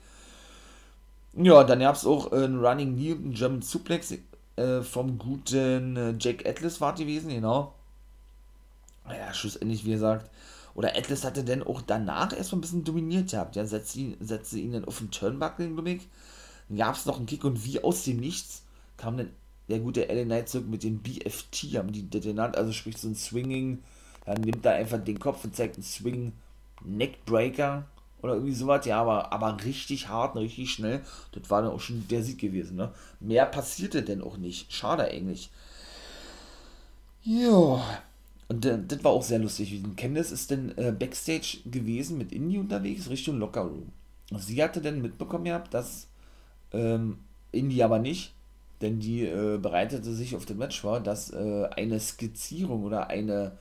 ja, 1.45 1.64
dann 1.64 1.80
gab 1.80 1.95
es 1.95 2.05
auch 2.05 2.32
einen 2.32 2.59
Running 2.59 2.95
Knee 2.95 3.12
und 3.12 3.34
German 3.34 3.62
Suplex 3.62 4.14
äh, 4.57 4.82
vom 4.82 5.18
guten 5.18 5.97
äh, 5.97 6.14
Jack 6.18 6.47
Atlas 6.47 6.80
war 6.80 6.95
gewesen, 6.95 7.30
genau. 7.30 7.74
Ja, 9.09 9.32
schlussendlich, 9.32 9.84
wie 9.84 9.93
gesagt. 9.93 10.30
Oder 10.74 10.97
Atlas 10.97 11.24
hatte 11.24 11.45
dann 11.45 11.62
auch 11.62 11.82
danach 11.82 12.32
erstmal 12.32 12.59
ein 12.59 12.62
bisschen 12.62 12.84
dominiert 12.84 13.30
gehabt. 13.30 13.57
Ja, 13.57 13.64
setzte 13.64 14.01
ihn, 14.01 14.16
setzte 14.20 14.59
ihn 14.59 14.72
dann 14.72 14.84
auf 14.84 14.99
den 14.99 15.11
Turnbuckle, 15.11 15.68
glaube 15.70 15.91
ich. 15.91 16.09
Dann 16.68 16.78
gab 16.78 16.95
es 16.95 17.07
noch 17.07 17.16
einen 17.16 17.26
Kick 17.26 17.45
und 17.45 17.64
wie 17.64 17.82
aus 17.82 18.05
dem 18.05 18.18
Nichts 18.18 18.62
kam 18.97 19.16
dann 19.16 19.30
der 19.68 19.80
gute 19.80 20.05
LA 20.05 20.24
Knight 20.24 20.49
zurück 20.49 20.68
mit 20.68 20.82
dem 20.82 20.99
BFT, 20.99 21.76
haben 21.76 21.93
die 21.93 22.09
genannt, 22.09 22.57
also 22.57 22.72
sprich 22.72 22.97
so 22.97 23.09
ein 23.09 23.14
Swinging, 23.14 23.82
dann 24.24 24.41
nimmt 24.41 24.64
er 24.64 24.74
einfach 24.74 24.99
den 24.99 25.18
Kopf 25.18 25.45
und 25.45 25.55
zeigt 25.55 25.76
einen 25.76 25.84
Swing 25.84 26.32
Neckbreaker 26.84 27.86
oder 28.23 28.35
irgendwie 28.35 28.55
sowas, 28.55 28.85
ja, 28.87 29.01
aber, 29.01 29.33
aber 29.33 29.64
richtig 29.64 30.09
hart 30.09 30.35
und 30.35 30.43
richtig 30.43 30.71
schnell. 30.71 31.03
Das 31.33 31.49
war 31.51 31.62
dann 31.62 31.71
auch 31.71 31.81
schon 31.81 32.07
der 32.09 32.23
Sieg 32.23 32.39
gewesen, 32.39 32.77
ne? 32.77 32.93
Mehr 33.21 33.47
passierte 33.47 34.03
denn 34.03 34.23
auch 34.23 34.37
nicht. 34.37 34.73
Schade 34.73 35.05
eigentlich. 35.05 35.51
Ja. 37.23 37.83
Und 38.49 38.64
äh, 38.64 38.79
das 38.87 39.05
war 39.05 39.12
auch 39.12 39.23
sehr 39.23 39.39
lustig. 39.39 39.83
Candice 39.97 40.33
ist 40.33 40.51
denn 40.51 40.77
äh, 40.79 40.93
Backstage 40.93 41.59
gewesen 41.66 42.19
mit 42.19 42.33
Indy 42.33 42.59
unterwegs 42.59 43.09
Richtung 43.11 43.39
Locker 43.39 43.62
Room. 43.62 43.93
Sie 44.37 44.62
hatte 44.62 44.81
dann 44.81 45.03
mitbekommen 45.03 45.45
gehabt, 45.45 45.73
dass 45.73 46.09
ähm, 46.73 47.19
Indy 47.53 47.83
aber 47.83 47.99
nicht, 47.99 48.35
denn 48.81 49.01
die 49.01 49.25
äh, 49.25 49.59
bereitete 49.59 50.12
sich 50.12 50.37
auf 50.37 50.45
das 50.45 50.57
Match 50.57 50.81
vor, 50.81 51.01
dass 51.01 51.31
äh, 51.31 51.69
eine 51.77 51.99
Skizzierung 52.01 52.85
oder 52.85 53.09
eine 53.09 53.53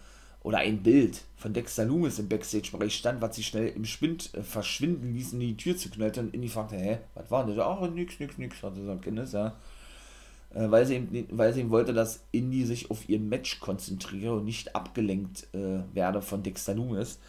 oder 0.48 0.60
ein 0.60 0.82
Bild 0.82 1.24
von 1.36 1.52
Dexter 1.52 1.84
Loomis 1.84 2.20
im 2.20 2.30
Backstage-Bereich 2.30 2.96
stand, 2.96 3.22
was 3.22 3.36
sie 3.36 3.44
schnell 3.44 3.68
im 3.68 3.84
Spind 3.84 4.34
äh, 4.34 4.42
verschwinden 4.42 5.14
ließ 5.14 5.34
und 5.34 5.42
die 5.42 5.58
Tür 5.58 5.76
zu 5.76 5.90
knallte 5.90 6.22
und 6.22 6.34
Indy 6.34 6.48
fragte, 6.48 6.78
hä, 6.78 7.00
was 7.16 7.30
war 7.30 7.46
denn 7.46 7.58
das? 7.58 7.66
Ach, 7.66 7.82
nix, 7.90 8.18
nix, 8.18 8.38
nix, 8.38 8.64
hatte 8.64 8.82
so 8.82 8.92
ein 8.92 9.02
Kindes, 9.02 9.34
ja. 9.34 9.58
Äh, 10.56 10.72
weil, 10.72 10.86
sie 10.86 10.96
eben, 10.96 11.28
weil 11.32 11.52
sie 11.54 11.60
eben 11.60 11.70
wollte, 11.70 11.94
dass 11.94 12.22
Indy 12.32 12.64
sich 12.64 12.90
auf 12.90 13.10
ihr 13.10 13.20
Match 13.20 13.60
konzentriere 13.60 14.36
und 14.36 14.46
nicht 14.46 14.74
abgelenkt 14.74 15.54
äh, 15.54 15.80
werde 15.94 16.22
von 16.22 16.44
Dexter 16.44 16.76
Loomis. 16.76 17.20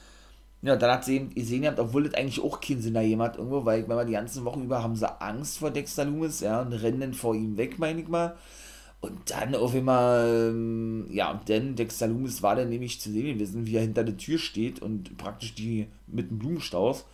Ja, 0.62 0.77
dann 0.77 0.93
hat 0.93 1.05
sie 1.05 1.16
eben 1.16 1.35
gesehen, 1.35 1.62
gehabt, 1.62 1.81
obwohl 1.81 2.05
das 2.05 2.14
eigentlich 2.14 2.41
auch 2.41 2.61
keinen 2.61 2.83
Sinn 2.83 2.95
da 2.95 3.01
jemand 3.01 3.37
irgendwo, 3.37 3.64
weil, 3.64 3.89
weil 3.89 4.07
die 4.07 4.12
ganzen 4.12 4.45
Wochen 4.45 4.62
über 4.62 4.81
haben 4.81 4.95
sie 4.95 5.21
Angst 5.21 5.59
vor 5.59 5.73
Dexter 5.73 6.05
Loomis, 6.05 6.39
ja, 6.39 6.61
und 6.61 6.73
rennen 6.73 7.14
vor 7.14 7.35
ihm 7.35 7.57
weg, 7.57 7.81
meine 7.81 8.01
ich 8.01 8.07
mal. 8.07 8.37
Und 9.01 9.30
dann 9.30 9.55
auf 9.55 9.74
einmal, 9.74 10.51
ähm, 10.51 11.07
ja, 11.11 11.40
denn 11.46 11.76
Dexter 11.76 12.09
Loomis 12.09 12.42
war 12.42 12.57
dann 12.57 12.68
nämlich 12.68 13.01
zu 13.01 13.12
sehen 13.12 13.26
gewesen, 13.34 13.64
wie 13.64 13.76
er 13.76 13.82
hinter 13.82 14.03
der 14.03 14.16
Tür 14.16 14.38
steht 14.38 14.82
und 14.82 15.16
praktisch 15.16 15.55
die 15.55 15.86
mit 16.09 16.30
dem 16.30 16.38
Blumenstrauß 16.38 17.05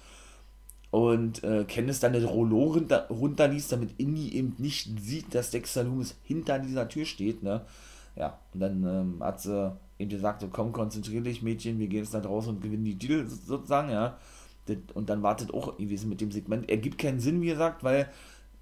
und 0.90 1.42
äh, 1.44 1.64
Candice 1.64 2.00
dann 2.00 2.12
das 2.12 2.24
Rollo 2.24 2.72
runter, 2.72 3.08
runterliest, 3.10 3.72
damit 3.72 3.90
Indy 3.98 4.32
eben 4.32 4.54
nicht 4.58 4.98
sieht, 5.00 5.34
dass 5.34 5.50
Dexter 5.50 5.84
Loomis 5.84 6.14
hinter 6.22 6.58
dieser 6.58 6.88
Tür 6.88 7.04
steht, 7.04 7.42
ne? 7.42 7.62
Ja, 8.16 8.38
und 8.54 8.60
dann 8.60 8.84
ähm, 8.84 9.16
hat 9.20 9.40
sie 9.40 9.76
eben 9.98 10.08
gesagt, 10.08 10.40
so, 10.40 10.48
komm, 10.48 10.72
konzentrier 10.72 11.20
dich, 11.20 11.42
Mädchen, 11.42 11.80
wir 11.80 11.88
gehen 11.88 12.04
jetzt 12.04 12.14
da 12.14 12.20
draußen 12.20 12.54
und 12.54 12.62
gewinnen 12.62 12.84
die 12.84 12.96
Titel 12.96 13.26
sozusagen, 13.26 13.90
ja. 13.90 14.16
Und 14.94 15.10
dann 15.10 15.22
wartet 15.22 15.52
auch 15.52 15.76
gewesen 15.76 16.08
mit 16.08 16.20
dem 16.20 16.30
Segment. 16.30 16.70
Er 16.70 16.78
gibt 16.78 16.96
keinen 16.96 17.20
Sinn, 17.20 17.42
wie 17.42 17.48
gesagt, 17.48 17.84
weil 17.84 18.08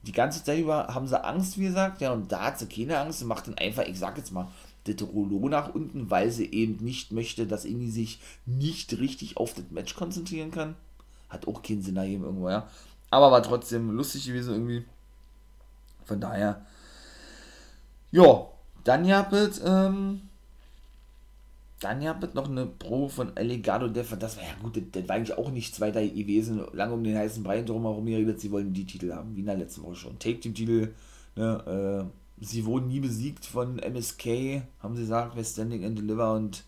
die 0.02 0.12
ganze 0.12 0.42
Zeit 0.42 0.58
über 0.58 0.88
haben 0.88 1.06
sie 1.06 1.22
Angst, 1.22 1.58
wie 1.58 1.64
gesagt, 1.64 2.00
ja, 2.00 2.12
und 2.12 2.32
da 2.32 2.46
hat 2.46 2.58
sie 2.58 2.66
keine 2.66 2.98
Angst 2.98 3.22
und 3.22 3.28
macht 3.28 3.46
dann 3.46 3.58
einfach, 3.58 3.84
ich 3.84 3.98
sag 3.98 4.16
jetzt 4.16 4.32
mal, 4.32 4.48
das 4.84 4.96
Rollo 5.02 5.48
nach 5.48 5.74
unten, 5.74 6.10
weil 6.10 6.30
sie 6.30 6.50
eben 6.50 6.84
nicht 6.84 7.12
möchte, 7.12 7.46
dass 7.46 7.64
Indy 7.64 7.90
sich 7.90 8.20
nicht 8.46 8.98
richtig 8.98 9.36
auf 9.36 9.54
das 9.54 9.64
Match 9.70 9.94
konzentrieren 9.94 10.50
kann. 10.50 10.74
Hat 11.28 11.46
auch 11.46 11.62
keinen 11.62 11.82
Sinn 11.82 11.94
da 11.94 12.04
eben 12.04 12.24
irgendwo, 12.24 12.50
ja. 12.50 12.68
Aber 13.10 13.30
war 13.30 13.42
trotzdem 13.42 13.90
lustig 13.90 14.26
gewesen 14.26 14.54
irgendwie. 14.54 14.84
Von 16.04 16.20
daher, 16.20 16.66
ja, 18.10 18.46
dann 18.82 19.04
ja, 19.04 19.28
ähm, 19.64 20.22
dann 21.82 22.02
ja 22.02 22.12
bitte 22.12 22.36
noch 22.36 22.48
eine 22.48 22.66
Pro 22.66 23.08
von 23.08 23.36
Elegado 23.36 23.88
Def. 23.88 24.16
Das 24.18 24.36
war 24.36 24.44
ja 24.44 24.54
gut, 24.62 24.76
das, 24.76 24.84
das, 24.92 25.08
war 25.08 25.16
eigentlich 25.16 25.36
auch 25.36 25.50
nichts 25.50 25.80
weiter 25.80 26.02
gewesen. 26.06 26.62
Lange 26.72 26.94
um 26.94 27.04
den 27.04 27.16
heißen 27.16 27.42
Brei 27.42 27.62
drumherum 27.62 28.06
geredet. 28.06 28.40
Sie 28.40 28.50
wollen 28.50 28.72
die 28.72 28.86
Titel 28.86 29.12
haben, 29.12 29.34
wie 29.34 29.40
in 29.40 29.46
der 29.46 29.56
letzten 29.56 29.82
Woche 29.82 29.96
schon. 29.96 30.18
Take 30.18 30.40
Team 30.40 30.54
Titel. 30.54 30.94
Ne, 31.34 32.08
äh, 32.08 32.44
sie 32.44 32.64
wurden 32.64 32.88
nie 32.88 33.00
besiegt 33.00 33.46
von 33.46 33.78
MSK, 33.78 34.62
haben 34.80 34.96
sie 34.96 35.02
gesagt, 35.02 35.34
bei 35.34 35.44
Standing 35.44 35.84
and 35.84 35.98
Deliver 35.98 36.34
und 36.34 36.64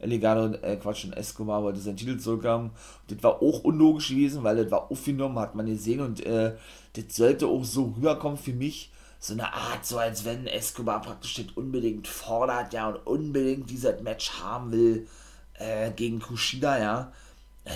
Elegado, 0.00 0.54
äh, 0.62 0.76
Quatsch, 0.76 1.04
und 1.04 1.12
Escobar 1.12 1.62
wollte 1.62 1.78
seinen 1.78 1.96
Titel 1.96 2.18
zurückhaben. 2.18 2.70
Das 3.08 3.22
war 3.22 3.42
auch 3.42 3.62
unlogisch 3.64 4.08
gewesen, 4.08 4.42
weil 4.42 4.56
das 4.56 4.70
war 4.70 4.90
aufgenommen, 4.90 5.38
hat 5.38 5.54
man 5.54 5.66
gesehen 5.66 6.00
und 6.00 6.24
äh, 6.24 6.54
das 6.94 7.16
sollte 7.16 7.46
auch 7.46 7.64
so 7.64 7.94
rüberkommen 7.96 8.38
für 8.38 8.52
mich 8.52 8.90
so 9.20 9.34
eine 9.34 9.52
Art, 9.52 9.84
so 9.84 9.98
als 9.98 10.24
wenn 10.24 10.46
Escobar 10.46 11.02
praktisch 11.02 11.34
das 11.34 11.54
unbedingt 11.54 12.08
fordert, 12.08 12.72
ja, 12.72 12.88
und 12.88 13.06
unbedingt 13.06 13.68
dieses 13.68 14.00
Match 14.00 14.32
haben 14.42 14.72
will 14.72 15.06
äh, 15.54 15.90
gegen 15.92 16.20
Kushida, 16.20 16.78
ja. 16.78 17.12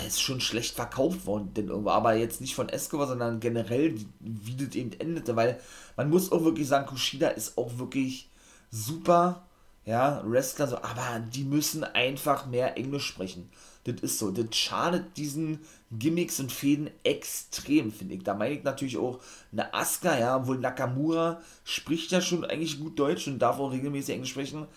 ist 0.07 0.21
schon 0.21 0.41
schlecht 0.41 0.75
verkauft 0.75 1.27
worden, 1.27 1.53
denn 1.53 1.69
irgendwo, 1.69 1.91
aber 1.91 2.15
jetzt 2.15 2.41
nicht 2.41 2.55
von 2.55 2.69
Escobar, 2.69 3.07
sondern 3.07 3.39
generell, 3.39 3.95
wie 4.19 4.55
das 4.55 4.75
eben 4.75 4.91
endete, 4.99 5.35
weil 5.35 5.59
man 5.95 6.09
muss 6.09 6.31
auch 6.31 6.43
wirklich 6.43 6.67
sagen, 6.67 6.87
Kushida 6.87 7.29
ist 7.29 7.57
auch 7.59 7.77
wirklich 7.77 8.29
super, 8.71 9.45
ja, 9.85 10.23
Wrestler, 10.25 10.67
so, 10.67 10.77
aber 10.77 11.19
die 11.31 11.43
müssen 11.43 11.83
einfach 11.83 12.47
mehr 12.47 12.75
Englisch 12.75 13.05
sprechen. 13.05 13.51
Das 13.83 14.01
ist 14.01 14.17
so. 14.17 14.31
Das 14.31 14.55
schadet 14.55 15.15
diesen 15.15 15.59
Gimmicks 15.99 16.39
und 16.39 16.51
Fäden 16.51 16.89
extrem, 17.03 17.91
finde 17.91 18.15
ich. 18.15 18.23
Da 18.23 18.33
meine 18.33 18.55
ich 18.55 18.63
natürlich 18.63 18.97
auch 18.97 19.19
eine 19.51 19.73
Asuka, 19.73 20.17
ja, 20.17 20.37
obwohl 20.37 20.59
Nakamura 20.59 21.41
spricht 21.63 22.11
ja 22.11 22.21
schon 22.21 22.45
eigentlich 22.45 22.79
gut 22.79 22.97
Deutsch 22.99 23.27
und 23.27 23.39
darf 23.39 23.59
auch 23.59 23.71
regelmäßig 23.71 24.15
Englisch 24.15 24.31
sprechen. 24.31 24.67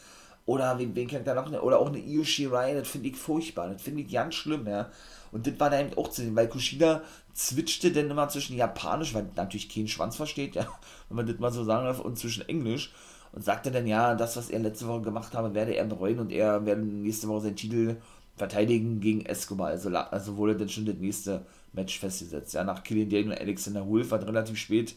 Oder 0.46 0.78
wen, 0.78 0.96
wen 0.96 1.08
kennt 1.08 1.26
da 1.26 1.34
noch? 1.34 1.50
Oder 1.62 1.78
auch 1.78 1.88
eine 1.88 1.98
Io 1.98 2.24
Shirai, 2.24 2.72
das 2.72 2.88
finde 2.88 3.08
ich 3.08 3.16
furchtbar. 3.16 3.68
Das 3.68 3.82
finde 3.82 4.00
ich 4.00 4.10
ganz 4.10 4.34
schlimm, 4.34 4.66
ja. 4.66 4.90
Und 5.30 5.46
das 5.46 5.60
war 5.60 5.68
da 5.68 5.78
eben 5.78 5.96
auch 5.98 6.08
zu 6.08 6.22
sehen, 6.22 6.34
weil 6.36 6.48
Kushida 6.48 7.02
zwitschte 7.34 7.92
dann 7.92 8.10
immer 8.10 8.30
zwischen 8.30 8.56
Japanisch, 8.56 9.12
weil 9.12 9.28
natürlich 9.36 9.68
keinen 9.68 9.88
Schwanz 9.88 10.16
versteht, 10.16 10.54
ja, 10.54 10.66
wenn 11.08 11.16
man 11.16 11.26
das 11.26 11.38
mal 11.38 11.52
so 11.52 11.64
sagen 11.64 11.84
darf, 11.84 12.00
und 12.00 12.18
zwischen 12.18 12.48
Englisch. 12.48 12.92
Und 13.32 13.44
sagte 13.44 13.70
dann, 13.70 13.86
ja, 13.86 14.14
das, 14.14 14.38
was 14.38 14.48
er 14.48 14.58
letzte 14.60 14.88
Woche 14.88 15.02
gemacht 15.02 15.34
habe, 15.34 15.52
werde 15.52 15.76
er 15.76 15.84
bereuen 15.84 16.18
und 16.18 16.32
er 16.32 16.64
werde 16.64 16.80
nächste 16.80 17.28
Woche 17.28 17.42
seinen 17.42 17.56
Titel 17.56 17.96
verteidigen 18.38 19.00
gegen 19.00 19.26
Escobar. 19.26 19.68
Also, 19.68 19.90
also 19.90 20.36
wurde 20.36 20.56
dann 20.56 20.68
schon 20.68 20.86
das 20.86 20.96
nächste 20.96 21.44
Match 21.72 21.98
festgesetzt. 21.98 22.54
Ja, 22.54 22.64
nach 22.64 22.82
Killian 22.82 23.10
Daniel 23.10 23.32
und 23.32 23.40
Alexander 23.40 23.86
Wolf 23.86 24.12
hat 24.12 24.26
relativ 24.26 24.56
spät 24.56 24.94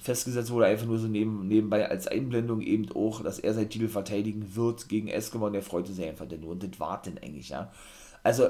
festgesetzt 0.00 0.50
wurde, 0.50 0.66
einfach 0.66 0.86
nur 0.86 0.98
so 0.98 1.06
neben, 1.06 1.46
nebenbei 1.46 1.88
als 1.88 2.08
Einblendung 2.08 2.62
eben 2.62 2.90
auch, 2.92 3.22
dass 3.22 3.38
er 3.38 3.52
seinen 3.52 3.68
Titel 3.68 3.88
verteidigen 3.88 4.56
wird 4.56 4.88
gegen 4.88 5.08
Escobar 5.08 5.48
und 5.48 5.54
er 5.54 5.62
freute 5.62 5.92
sich 5.92 6.06
einfach 6.06 6.26
nur. 6.40 6.52
Und 6.52 6.62
das 6.62 6.80
war 6.80 7.02
denn 7.02 7.18
eigentlich, 7.18 7.50
ja. 7.50 7.70
Also, 8.22 8.48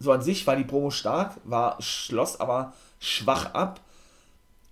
so 0.00 0.12
an 0.12 0.22
sich 0.22 0.46
war 0.46 0.56
die 0.56 0.64
Promo 0.64 0.90
stark, 0.90 1.36
war, 1.44 1.80
schloss 1.80 2.40
aber 2.40 2.72
schwach 2.98 3.54
ab, 3.54 3.80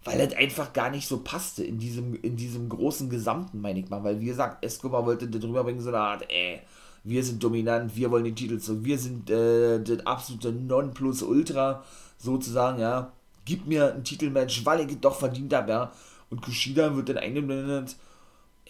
weil 0.04 0.18
das 0.18 0.36
einfach 0.36 0.72
gar 0.72 0.90
nicht 0.90 1.06
so 1.06 1.20
passte 1.20 1.62
in 1.62 1.78
diesem, 1.78 2.14
in 2.22 2.36
diesem 2.36 2.68
großen 2.68 3.08
Gesamten, 3.08 3.60
meine 3.60 3.78
ich 3.78 3.88
mal. 3.88 4.02
Weil, 4.02 4.20
wie 4.20 4.26
gesagt, 4.26 4.64
Escobar 4.64 5.06
wollte 5.06 5.28
das 5.28 5.42
rüberbringen, 5.42 5.80
so 5.80 5.90
eine 5.90 5.98
Art, 5.98 6.24
ey, 6.28 6.60
wir 7.04 7.24
sind 7.24 7.42
dominant, 7.42 7.96
wir 7.96 8.10
wollen 8.10 8.24
die 8.24 8.34
Titel 8.34 8.58
so, 8.58 8.84
wir 8.84 8.98
sind 8.98 9.30
äh, 9.30 9.80
das 9.80 10.06
absolute 10.06 10.52
Nonplusultra, 10.52 11.84
sozusagen, 12.18 12.80
ja 12.80 13.12
gib 13.48 13.66
mir 13.66 13.94
ein 13.94 14.04
Titelmatch, 14.04 14.66
weil 14.66 14.88
ich 14.88 15.00
doch 15.00 15.16
verdient 15.16 15.54
habe, 15.54 15.70
ja. 15.70 15.92
Und 16.28 16.42
Kushida 16.42 16.94
wird 16.94 17.08
dann 17.08 17.16
eingeblendet, 17.16 17.96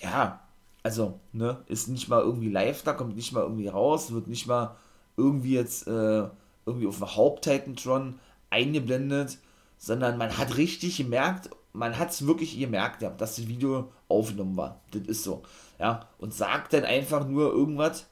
ja, 0.01 0.41
also, 0.85 1.18
ne, 1.33 1.59
ist 1.66 1.89
nicht 1.89 2.09
mal 2.09 2.22
irgendwie 2.22 2.49
live 2.49 2.85
da, 2.85 2.93
kommt 2.93 3.16
nicht 3.16 3.33
mal 3.33 3.43
irgendwie 3.43 3.66
raus, 3.66 4.12
wird 4.12 4.29
nicht 4.29 4.47
mal 4.47 4.76
irgendwie 5.16 5.55
jetzt 5.55 5.89
äh, 5.89 6.29
irgendwie 6.64 6.87
auf 6.87 6.99
dem 6.99 7.16
Haupt-Titantron 7.16 8.20
eingeblendet, 8.51 9.39
sondern 9.79 10.16
man 10.16 10.39
hat 10.39 10.57
richtig 10.57 10.97
gemerkt, 10.99 11.51
man 11.72 11.99
hat 11.99 12.11
es 12.11 12.24
wirklich 12.24 12.57
gemerkt, 12.57 13.03
ja, 13.03 13.11
dass 13.11 13.35
das 13.35 13.49
Video 13.49 13.91
aufgenommen 14.07 14.57
war. 14.57 14.81
Das 14.93 15.03
ist 15.03 15.24
so. 15.24 15.43
Ja, 15.81 16.07
und 16.18 16.33
sagt 16.33 16.72
dann 16.72 16.85
einfach 16.85 17.26
nur 17.26 17.53
irgendwas, 17.53 18.07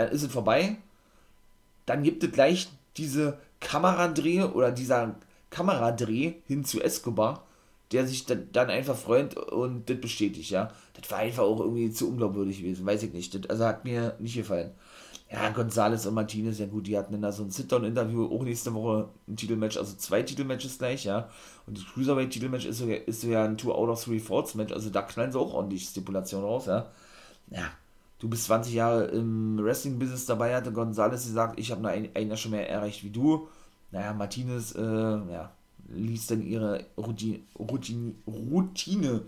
dann 0.00 0.12
ist 0.12 0.22
es 0.22 0.32
vorbei. 0.32 0.76
Dann 1.86 2.02
gibt 2.02 2.22
es 2.22 2.32
gleich 2.32 2.68
diese 2.96 3.38
Kameradreh 3.60 4.42
oder 4.42 4.70
dieser 4.70 5.16
Kameradreh 5.50 6.34
hin 6.46 6.64
zu 6.64 6.80
Escobar, 6.80 7.44
der 7.92 8.06
sich 8.06 8.24
dann, 8.26 8.70
einfach 8.70 8.96
freut 8.96 9.36
und 9.36 9.90
das 9.90 10.00
bestätigt, 10.00 10.50
ja. 10.50 10.70
Das 11.00 11.10
war 11.10 11.18
einfach 11.18 11.42
auch 11.42 11.60
irgendwie 11.60 11.90
zu 11.90 12.08
unglaubwürdig 12.08 12.58
gewesen, 12.58 12.86
weiß 12.86 13.02
ich 13.02 13.12
nicht. 13.12 13.34
Das, 13.34 13.50
also 13.50 13.64
hat 13.64 13.84
mir 13.84 14.14
nicht 14.18 14.36
gefallen. 14.36 14.70
Ja, 15.32 15.48
Gonzales 15.50 16.06
und 16.06 16.14
Martinez, 16.14 16.58
ja 16.58 16.66
gut, 16.66 16.88
die 16.88 16.98
hatten 16.98 17.12
dann 17.12 17.22
da 17.22 17.30
so 17.30 17.44
ein 17.44 17.50
Sit-Down-Interview, 17.50 18.26
auch 18.26 18.42
nächste 18.42 18.74
Woche 18.74 19.08
ein 19.28 19.36
Titelmatch, 19.36 19.76
also 19.76 19.96
zwei 19.96 20.22
Titelmatches 20.22 20.78
gleich, 20.78 21.04
ja. 21.04 21.28
Und 21.66 21.78
das 21.78 21.84
Cruiserweight-Titelmatch 21.86 22.66
ist 22.66 22.80
ist 22.80 23.22
ja 23.22 23.44
ein 23.44 23.56
Two 23.56 23.72
out 23.72 23.88
of 23.88 24.02
Three 24.02 24.18
Falls 24.18 24.56
Match, 24.56 24.72
also 24.72 24.90
da 24.90 25.02
knallen 25.02 25.30
sie 25.30 25.38
auch 25.38 25.54
ordentlich 25.54 25.84
Stipulation 25.84 26.42
raus, 26.42 26.66
ja. 26.66 26.90
Ja, 27.50 27.70
du 28.20 28.28
bist 28.28 28.44
20 28.44 28.72
Jahre 28.72 29.04
im 29.06 29.58
Wrestling-Business 29.58 30.26
dabei, 30.26 30.54
hatte 30.54 30.72
Gonzales 30.72 31.24
gesagt, 31.24 31.58
ich 31.58 31.72
habe 31.72 31.82
nur 31.82 31.90
ein, 31.90 32.10
ein 32.14 32.28
Jahr 32.28 32.36
schon 32.36 32.52
mehr 32.52 32.70
erreicht 32.70 33.02
wie 33.02 33.10
du 33.10 33.48
naja, 33.90 34.12
Martinez 34.12 34.74
äh, 34.74 34.82
ja, 34.82 35.52
ließ 35.88 36.28
dann 36.28 36.42
ihre 36.42 36.86
Routine, 36.96 37.40
Routine, 37.58 38.14
Routine 38.26 39.22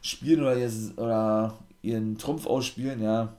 spielen 0.00 0.42
oder, 0.42 0.56
jetzt, 0.56 0.98
oder 0.98 1.58
ihren 1.82 2.18
Trumpf 2.18 2.46
ausspielen, 2.46 3.02
ja. 3.02 3.34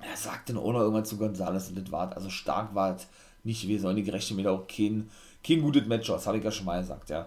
Er 0.00 0.16
sagte 0.16 0.52
dann 0.52 0.62
auch 0.62 0.72
noch 0.72 0.80
irgendwann 0.80 1.04
zu 1.04 1.16
Gonzales 1.16 1.68
und 1.68 1.78
das 1.78 1.92
war, 1.92 2.14
also 2.16 2.28
stark 2.28 2.74
war 2.74 2.96
es 2.96 3.06
nicht 3.44 3.62
gewesen, 3.62 3.86
und 3.86 3.96
die 3.96 4.02
gerechnet 4.02 4.38
mir 4.38 4.50
auch 4.50 4.66
kein, 4.66 5.10
kein 5.44 5.62
gutes 5.62 5.86
Match 5.86 6.10
aus, 6.10 6.26
habe 6.26 6.38
ich 6.38 6.44
ja 6.44 6.50
schon 6.50 6.66
mal 6.66 6.80
gesagt, 6.80 7.10
ja. 7.10 7.26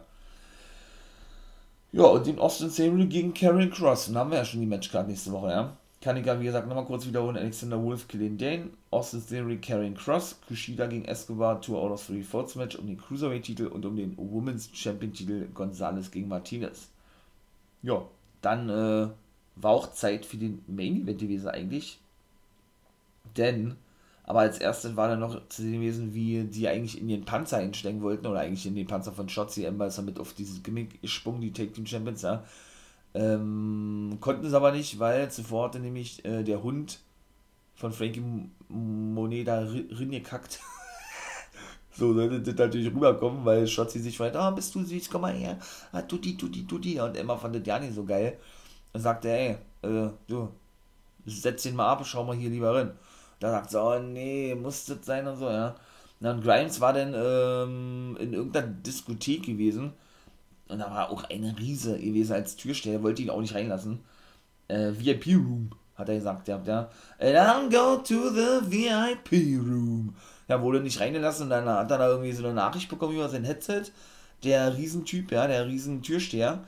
Ja, 1.91 2.03
und 2.03 2.25
den 2.25 2.39
Austin 2.39 2.73
Theory 2.73 3.05
gegen 3.05 3.33
Karen 3.33 3.69
Cross, 3.69 4.07
dann 4.07 4.17
haben 4.17 4.31
wir 4.31 4.39
ja 4.39 4.45
schon 4.45 4.59
die 4.59 4.65
Matchcard 4.65 5.07
nächste 5.07 5.31
Woche, 5.31 5.49
ja 5.49 5.77
kann 6.05 6.17
ich 6.17 6.25
ja, 6.27 6.39
wie 6.39 6.45
gesagt, 6.45 6.67
nochmal 6.67 6.85
kurz 6.85 7.07
wiederholen. 7.07 7.35
Alexander 7.35 7.81
Wolf, 7.81 8.07
Killian 8.07 8.37
Dane, 8.37 8.69
Austin 8.91 9.25
Theory, 9.27 9.57
Karrion 9.57 9.95
Cross, 9.95 10.39
Kushida 10.47 10.85
gegen 10.85 11.03
Escobar, 11.05 11.59
Two 11.59 11.75
out 11.75 11.91
of 11.91 12.05
Three 12.05 12.21
Falls 12.21 12.53
Match 12.53 12.75
um 12.75 12.85
den 12.85 12.97
Cruiserweight-Titel 12.97 13.65
und 13.65 13.83
um 13.87 13.95
den 13.95 14.15
Women's 14.15 14.69
Champion-Titel 14.71 15.47
Gonzalez 15.55 16.11
gegen 16.11 16.27
Martinez. 16.27 16.89
Ja, 17.81 18.05
dann 18.43 18.69
äh, 18.69 19.07
war 19.55 19.71
auch 19.71 19.93
Zeit 19.93 20.27
für 20.27 20.37
den 20.37 20.63
Main 20.67 21.01
Event 21.01 21.21
gewesen 21.21 21.47
eigentlich. 21.47 21.97
Denn, 23.35 23.75
aber 24.25 24.41
als 24.41 24.59
erstes 24.59 24.95
war 24.95 25.07
dann 25.07 25.21
noch 25.21 25.49
zu 25.49 25.63
sehen 25.63 25.81
gewesen, 25.81 26.13
wie 26.13 26.43
die 26.43 26.67
eigentlich 26.67 27.01
in 27.01 27.07
den 27.07 27.25
Panzer 27.25 27.57
einsteigen 27.57 28.03
wollten 28.03 28.27
oder 28.27 28.41
eigentlich 28.41 28.67
in 28.67 28.75
den 28.75 28.85
Panzer 28.85 29.11
von 29.11 29.27
Shotzi 29.27 29.63
Ember 29.63 29.87
ist 29.87 29.97
damit 29.97 30.19
auf 30.19 30.33
dieses 30.33 30.61
Gimmick 30.61 31.01
gesprungen, 31.01 31.41
die 31.41 31.51
Take 31.51 31.73
Team 31.73 31.87
Champions, 31.87 32.21
ja 32.21 32.43
ähm, 33.15 34.17
konnten 34.19 34.45
es 34.45 34.53
aber 34.53 34.73
nicht, 34.73 34.99
weil 34.99 35.31
zuvor 35.31 35.67
hatte 35.67 35.79
nämlich 35.79 36.23
äh, 36.25 36.43
der 36.43 36.61
Hund 36.61 36.99
von 37.73 37.93
Frankie 37.93 38.21
Moneda 38.67 39.59
reingekackt. 39.59 40.59
so 41.93 42.13
sollte 42.13 42.41
das 42.41 42.55
natürlich 42.55 42.93
rüberkommen, 42.93 43.45
weil 43.45 43.67
Schotzi 43.67 43.99
sich 43.99 44.17
fragt, 44.17 44.35
ah, 44.35 44.51
bist 44.51 44.75
du 44.75 44.83
süß, 44.83 45.09
komm 45.09 45.21
mal 45.21 45.33
her, 45.33 45.57
ah, 45.93 46.01
tutti, 46.01 46.35
tutti, 46.35 46.67
tutti. 46.67 46.99
Und 46.99 47.15
Emma 47.15 47.37
fand 47.37 47.55
das 47.55 47.65
ja 47.65 47.79
nicht 47.79 47.95
so 47.95 48.03
geil. 48.03 48.37
Und 48.91 48.99
sagte, 48.99 49.29
ey, 49.29 49.57
äh, 49.81 50.09
du, 50.27 50.49
setz 51.25 51.63
den 51.63 51.77
mal 51.77 51.87
ab, 51.87 52.05
schau 52.05 52.25
mal 52.25 52.35
hier 52.35 52.49
lieber 52.49 52.75
rein. 52.75 52.91
Da 53.39 53.49
sagt 53.51 53.71
sie, 53.71 53.81
oh 53.81 53.97
nee, 53.97 54.55
muss 54.55 54.85
das 54.85 55.05
sein 55.05 55.25
und 55.25 55.37
so, 55.37 55.49
ja. 55.49 55.69
Und 56.19 56.25
dann 56.25 56.41
Grimes 56.41 56.81
war 56.81 56.91
dann 56.91 57.13
ähm, 57.15 58.17
in 58.19 58.33
irgendeiner 58.33 58.67
Diskothek 58.67 59.43
gewesen 59.43 59.93
und 60.67 60.79
da 60.79 60.89
war 60.89 61.09
auch 61.09 61.23
eine 61.29 61.57
Riese 61.57 61.97
gewesen 61.97 62.33
als 62.33 62.55
Türsteher, 62.55 63.03
wollte 63.03 63.21
ihn 63.21 63.29
auch 63.29 63.41
nicht 63.41 63.55
reinlassen. 63.55 63.99
Äh, 64.67 64.91
VIP-Room, 64.97 65.71
hat 65.95 66.09
er 66.09 66.15
gesagt, 66.15 66.47
ja. 66.47 66.61
ja. 66.65 66.89
And 67.19 67.35
I'll 67.35 67.69
go 67.69 67.97
to 67.97 68.29
the 68.29 68.71
VIP-Room. 68.71 70.15
Ja, 70.47 70.61
wurde 70.61 70.81
nicht 70.81 70.99
reingelassen 70.99 71.43
und 71.43 71.49
dann 71.49 71.65
hat 71.65 71.91
er 71.91 71.97
da 71.97 72.09
irgendwie 72.09 72.31
so 72.31 72.43
eine 72.43 72.53
Nachricht 72.53 72.89
bekommen 72.89 73.15
über 73.15 73.29
sein 73.29 73.43
Headset. 73.43 73.83
Der 74.43 74.75
Riesentyp, 74.75 75.31
ja, 75.31 75.47
der 75.47 75.65
Riesentürsteher. 75.67 76.63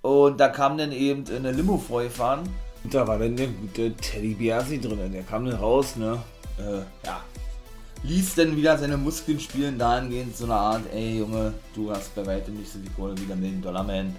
Und 0.00 0.40
da 0.40 0.48
kam 0.48 0.78
dann 0.78 0.90
eben 0.90 1.24
eine 1.28 1.52
Limo 1.52 1.78
vorgefahren. 1.78 2.48
Und 2.82 2.94
da 2.94 3.06
war 3.06 3.18
dann 3.18 3.36
der 3.36 3.46
gute 3.48 3.92
Teddy 3.94 4.34
Biasi 4.34 4.80
drin. 4.80 5.12
Der 5.12 5.22
kam 5.22 5.44
dann 5.44 5.54
raus, 5.54 5.94
ne? 5.94 6.20
Äh, 6.58 6.78
ja, 7.06 7.20
ließ 8.04 8.34
dann 8.34 8.56
wieder 8.56 8.76
seine 8.78 8.96
Muskeln 8.96 9.38
spielen, 9.38 9.78
dahingehend 9.78 10.36
so 10.36 10.44
eine 10.44 10.54
Art, 10.54 10.82
ey 10.92 11.18
Junge, 11.18 11.54
du 11.74 11.90
hast 11.90 12.14
bei 12.14 12.26
weitem 12.26 12.54
nicht 12.54 12.72
so 12.72 12.78
die 12.78 12.90
Kohle 12.90 13.16
wie 13.18 13.26
der 13.26 13.36
Million 13.36 13.62
Dollar 13.62 13.84
Man, 13.84 14.14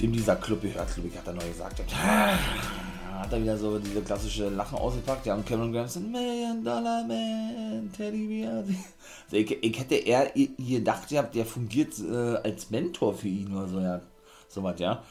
dem 0.00 0.12
dieser 0.12 0.36
Club 0.36 0.62
gehört, 0.62 0.92
glaube 0.94 1.08
ich, 1.08 1.16
hat 1.16 1.26
er 1.26 1.34
neu 1.34 1.48
gesagt. 1.48 1.80
Und, 1.80 1.92
hat 3.18 3.32
er 3.32 3.42
wieder 3.42 3.58
so 3.58 3.78
diese 3.78 4.00
klassische 4.02 4.48
Lachen 4.48 4.78
ausgepackt, 4.78 5.26
ja, 5.26 5.34
und 5.34 5.46
Cameron 5.46 5.72
Graham 5.72 5.88
so, 5.88 6.00
Million 6.00 6.62
Dollar 6.62 7.04
Man, 7.04 7.90
Teddy 7.96 8.26
Bear. 8.26 8.58
Also 8.58 8.72
ich, 9.32 9.62
ich 9.62 9.78
hätte 9.78 9.96
eher 9.96 10.32
gedacht, 10.58 11.10
der 11.10 11.46
fungiert 11.46 11.94
äh, 11.98 12.36
als 12.36 12.70
Mentor 12.70 13.14
für 13.14 13.28
ihn 13.28 13.54
oder 13.54 13.68
so, 13.68 13.80
ja, 13.80 14.00
sowas, 14.48 14.78
ja. 14.78 15.02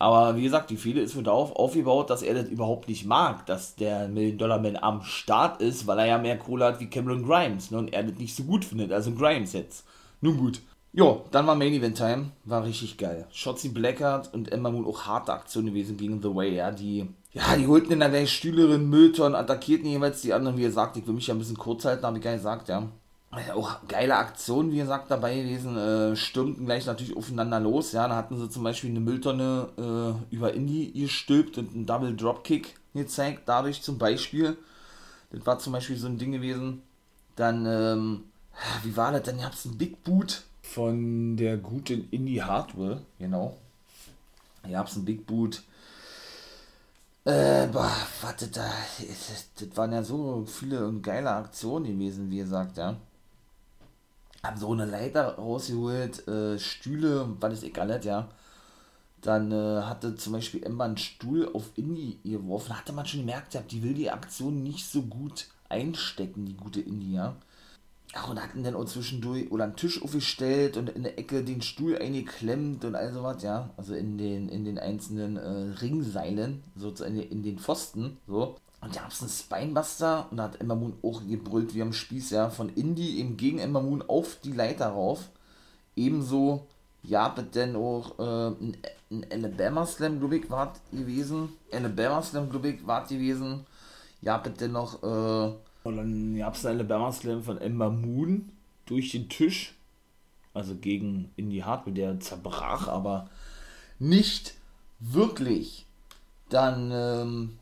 Aber 0.00 0.34
wie 0.34 0.44
gesagt, 0.44 0.70
die 0.70 0.78
Fehde 0.78 1.02
ist 1.02 1.14
wohl 1.14 1.22
darauf 1.22 1.54
aufgebaut, 1.54 2.08
dass 2.08 2.22
er 2.22 2.32
das 2.32 2.48
überhaupt 2.48 2.88
nicht 2.88 3.04
mag, 3.04 3.44
dass 3.44 3.76
der 3.76 4.08
Million-Dollar-Man 4.08 4.78
am 4.78 5.02
Start 5.02 5.60
ist, 5.60 5.86
weil 5.86 5.98
er 5.98 6.06
ja 6.06 6.16
mehr 6.16 6.38
Kohle 6.38 6.64
hat 6.64 6.80
wie 6.80 6.86
Cameron 6.86 7.22
Grimes 7.22 7.70
ne, 7.70 7.76
und 7.76 7.92
er 7.92 8.04
das 8.04 8.16
nicht 8.16 8.34
so 8.34 8.44
gut 8.44 8.64
findet, 8.64 8.92
also 8.92 9.12
Grimes 9.12 9.52
jetzt. 9.52 9.84
Nun 10.22 10.38
gut. 10.38 10.62
Jo, 10.94 11.26
dann 11.32 11.46
war 11.46 11.54
Main 11.54 11.74
Event 11.74 11.98
Time, 11.98 12.30
war 12.44 12.64
richtig 12.64 12.96
geil. 12.96 13.26
Shotzi 13.30 13.68
Blackheart 13.68 14.32
und 14.32 14.50
Emma 14.50 14.70
Moon 14.70 14.86
auch 14.86 15.02
harte 15.02 15.34
Aktion 15.34 15.66
gewesen 15.66 15.98
gegen 15.98 16.22
The 16.22 16.34
Way, 16.34 16.54
ja, 16.54 16.70
die, 16.70 17.06
ja, 17.34 17.54
die 17.56 17.66
holten 17.66 17.92
in 17.92 18.00
der 18.00 18.26
Stühlerin 18.26 18.88
Müllton, 18.88 19.34
attackierten 19.34 19.86
jeweils 19.86 20.22
die 20.22 20.32
anderen, 20.32 20.56
wie 20.56 20.62
gesagt, 20.62 20.96
ich 20.96 21.06
will 21.06 21.14
mich 21.14 21.26
ja 21.26 21.34
ein 21.34 21.38
bisschen 21.38 21.58
kurz 21.58 21.84
halten, 21.84 22.06
habe 22.06 22.16
ich 22.16 22.24
gar 22.24 22.30
nicht 22.30 22.40
gesagt, 22.40 22.70
ja 22.70 22.88
auch 23.54 23.86
geile 23.86 24.16
Aktionen, 24.16 24.72
wie 24.72 24.78
gesagt, 24.78 25.10
dabei 25.10 25.36
gewesen, 25.36 25.76
äh, 25.76 26.16
stürmten 26.16 26.66
gleich 26.66 26.86
natürlich 26.86 27.16
aufeinander 27.16 27.60
los, 27.60 27.92
ja, 27.92 28.08
da 28.08 28.16
hatten 28.16 28.36
sie 28.36 28.50
zum 28.50 28.64
Beispiel 28.64 28.90
eine 28.90 29.00
Mülltonne 29.00 29.68
äh, 29.78 30.34
über 30.34 30.52
Indie 30.52 30.92
gestülpt 30.92 31.56
und 31.56 31.72
einen 31.72 31.86
Double 31.86 32.14
Dropkick 32.16 32.74
gezeigt, 32.92 33.42
dadurch 33.46 33.82
zum 33.82 33.98
Beispiel, 33.98 34.56
das 35.30 35.46
war 35.46 35.58
zum 35.60 35.72
Beispiel 35.72 35.96
so 35.96 36.08
ein 36.08 36.18
Ding 36.18 36.32
gewesen, 36.32 36.82
dann, 37.36 37.66
ähm, 37.66 38.24
wie 38.82 38.96
war 38.96 39.12
das, 39.12 39.22
dann 39.22 39.38
gab 39.38 39.52
es 39.52 39.64
einen 39.64 39.78
Big 39.78 40.02
Boot 40.02 40.42
von 40.62 41.36
der 41.36 41.56
guten 41.56 42.08
Indie 42.10 42.42
Hardware, 42.42 43.00
genau, 43.20 43.56
hier 44.64 44.72
gab 44.72 44.88
es 44.88 44.96
einen 44.96 45.04
Big 45.04 45.24
Boot, 45.24 45.62
äh, 47.26 47.68
boah, 47.68 47.92
warte, 48.22 48.48
da, 48.48 48.68
das, 48.98 49.50
das 49.54 49.76
waren 49.76 49.92
ja 49.92 50.02
so 50.02 50.44
viele 50.46 50.88
und 50.88 51.02
geile 51.02 51.30
Aktionen 51.30 51.86
gewesen, 51.86 52.28
wie 52.28 52.38
gesagt, 52.38 52.76
ja 52.76 52.96
haben 54.42 54.58
so 54.58 54.72
eine 54.72 54.86
Leiter 54.86 55.36
rausgeholt, 55.36 56.26
äh, 56.28 56.58
Stühle, 56.58 57.36
was 57.40 57.54
ist 57.54 57.64
egal, 57.64 58.00
ja. 58.04 58.28
Dann 59.20 59.52
äh, 59.52 59.82
hatte 59.82 60.16
zum 60.16 60.32
Beispiel 60.32 60.62
Emma 60.62 60.84
einen 60.84 60.96
Stuhl 60.96 61.50
auf 61.52 61.70
Indie 61.76 62.18
geworfen. 62.24 62.76
Hatte 62.76 62.92
man 62.92 63.04
schon 63.06 63.20
gemerkt, 63.20 63.58
die 63.70 63.82
will 63.82 63.94
die 63.94 64.10
Aktion 64.10 64.62
nicht 64.62 64.86
so 64.86 65.02
gut 65.02 65.48
einstecken, 65.68 66.46
die 66.46 66.56
gute 66.56 66.80
Indie, 66.80 67.14
ja. 67.14 67.36
Ach, 68.12 68.28
und 68.28 68.42
hatten 68.42 68.64
dann 68.64 68.74
auch 68.74 68.86
zwischendurch 68.86 69.52
oder 69.52 69.64
einen 69.64 69.76
Tisch 69.76 70.02
aufgestellt 70.02 70.76
und 70.76 70.88
in 70.90 71.04
der 71.04 71.18
Ecke 71.18 71.44
den 71.44 71.62
Stuhl 71.62 71.96
eingeklemmt 71.96 72.84
und 72.84 72.96
all 72.96 73.12
sowas, 73.12 73.42
ja. 73.42 73.70
Also 73.76 73.94
in 73.94 74.18
den, 74.18 74.48
in 74.48 74.64
den 74.64 74.78
einzelnen 74.78 75.36
äh, 75.36 75.78
Ringseilen, 75.80 76.62
sozusagen 76.74 77.20
in 77.20 77.42
den 77.42 77.58
Pfosten, 77.58 78.16
so. 78.26 78.56
Und 78.80 78.96
da 78.96 79.02
gab 79.02 79.10
es 79.10 79.20
einen 79.20 79.30
Spinebuster 79.30 80.26
und 80.30 80.38
da 80.38 80.44
hat 80.44 80.60
Emma 80.60 80.74
Moon 80.74 80.94
auch 81.02 81.20
gebrüllt 81.26 81.74
wie 81.74 81.82
am 81.82 81.92
Spieß, 81.92 82.30
ja. 82.30 82.48
Von 82.50 82.70
Indie 82.70 83.18
eben 83.18 83.36
gegen 83.36 83.58
Emma 83.58 83.80
Moon 83.80 84.02
auf 84.06 84.38
die 84.42 84.52
Leiter 84.52 84.88
rauf. 84.88 85.28
Ebenso, 85.96 86.66
ja, 87.02 87.28
denn 87.28 87.76
auch 87.76 88.18
äh, 88.18 88.46
ein, 88.48 88.76
ein 89.10 89.26
Alabama 89.30 89.84
Slam, 89.84 90.18
glaube 90.18 90.38
ich, 90.38 90.50
war 90.50 90.72
gewesen. 90.92 91.50
Alabama 91.72 92.22
Slam, 92.22 92.48
glaube 92.48 92.68
ich, 92.70 92.86
war 92.86 93.06
gewesen. 93.06 93.66
Ja, 94.22 94.38
bitte 94.38 94.68
noch, 94.68 95.02
äh, 95.02 95.52
und 95.82 95.96
dann 95.96 96.36
gab 96.36 96.54
es 96.54 96.64
eine 96.64 96.80
Alabama 96.80 97.12
Slam 97.12 97.42
von 97.42 97.58
Emma 97.58 97.88
Moon 97.88 98.50
durch 98.86 99.10
den 99.10 99.28
Tisch. 99.28 99.74
Also 100.52 100.74
gegen 100.74 101.30
Indie 101.36 101.64
Hartwell, 101.64 101.94
der 101.94 102.18
zerbrach, 102.20 102.88
aber 102.88 103.30
nicht 103.98 104.54
wirklich. 104.98 105.86
Dann, 106.48 106.90
ähm, 106.92 107.59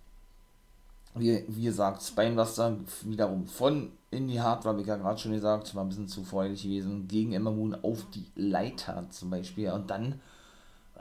wie, 1.18 1.44
wie 1.48 1.64
gesagt, 1.64 2.02
Spinebuster 2.02 2.76
wiederum 3.02 3.46
von 3.46 3.90
Indie 4.10 4.40
habe 4.40 4.80
ich 4.80 4.86
ja 4.86 4.96
gerade 4.96 5.18
schon 5.18 5.32
gesagt, 5.32 5.74
war 5.74 5.84
ein 5.84 5.88
bisschen 5.88 6.08
zu 6.08 6.24
freudig 6.24 6.62
gewesen, 6.62 7.06
gegen 7.08 7.32
Emma 7.32 7.50
Moon 7.50 7.76
auf 7.82 8.06
die 8.14 8.24
Leiter 8.36 9.04
zum 9.10 9.30
Beispiel. 9.30 9.70
Und 9.70 9.90
dann, 9.90 10.20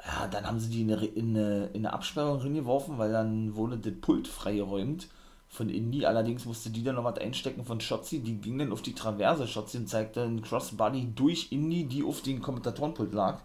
ja, 0.06 0.28
dann 0.28 0.46
haben 0.46 0.60
sie 0.60 0.70
die 0.70 0.82
in 0.82 0.92
eine, 0.92 1.06
in 1.06 1.30
eine, 1.30 1.66
in 1.68 1.86
eine 1.86 1.94
Absperrung 1.94 2.40
reingeworfen, 2.40 2.98
weil 2.98 3.12
dann 3.12 3.56
wurde 3.56 3.78
das 3.78 3.94
Pult 4.02 4.28
freigeräumt 4.28 5.08
von 5.48 5.70
Indy. 5.70 6.06
Allerdings 6.06 6.46
musste 6.46 6.70
die 6.70 6.84
dann 6.84 6.96
noch 6.96 7.06
was 7.06 7.20
einstecken 7.20 7.64
von 7.64 7.80
Shotzi. 7.80 8.20
Die 8.20 8.36
ging 8.36 8.58
dann 8.60 8.74
auf 8.74 8.82
die 8.82 8.94
Traverse. 8.94 9.48
Shotzi 9.48 9.78
und 9.78 9.88
zeigte 9.88 10.24
einen 10.24 10.42
Crossbody 10.42 11.14
durch 11.16 11.52
Indy, 11.52 11.86
die 11.86 12.04
auf 12.04 12.22
den 12.22 12.42
Kommentatorenpult 12.42 13.14
lag. 13.14 13.40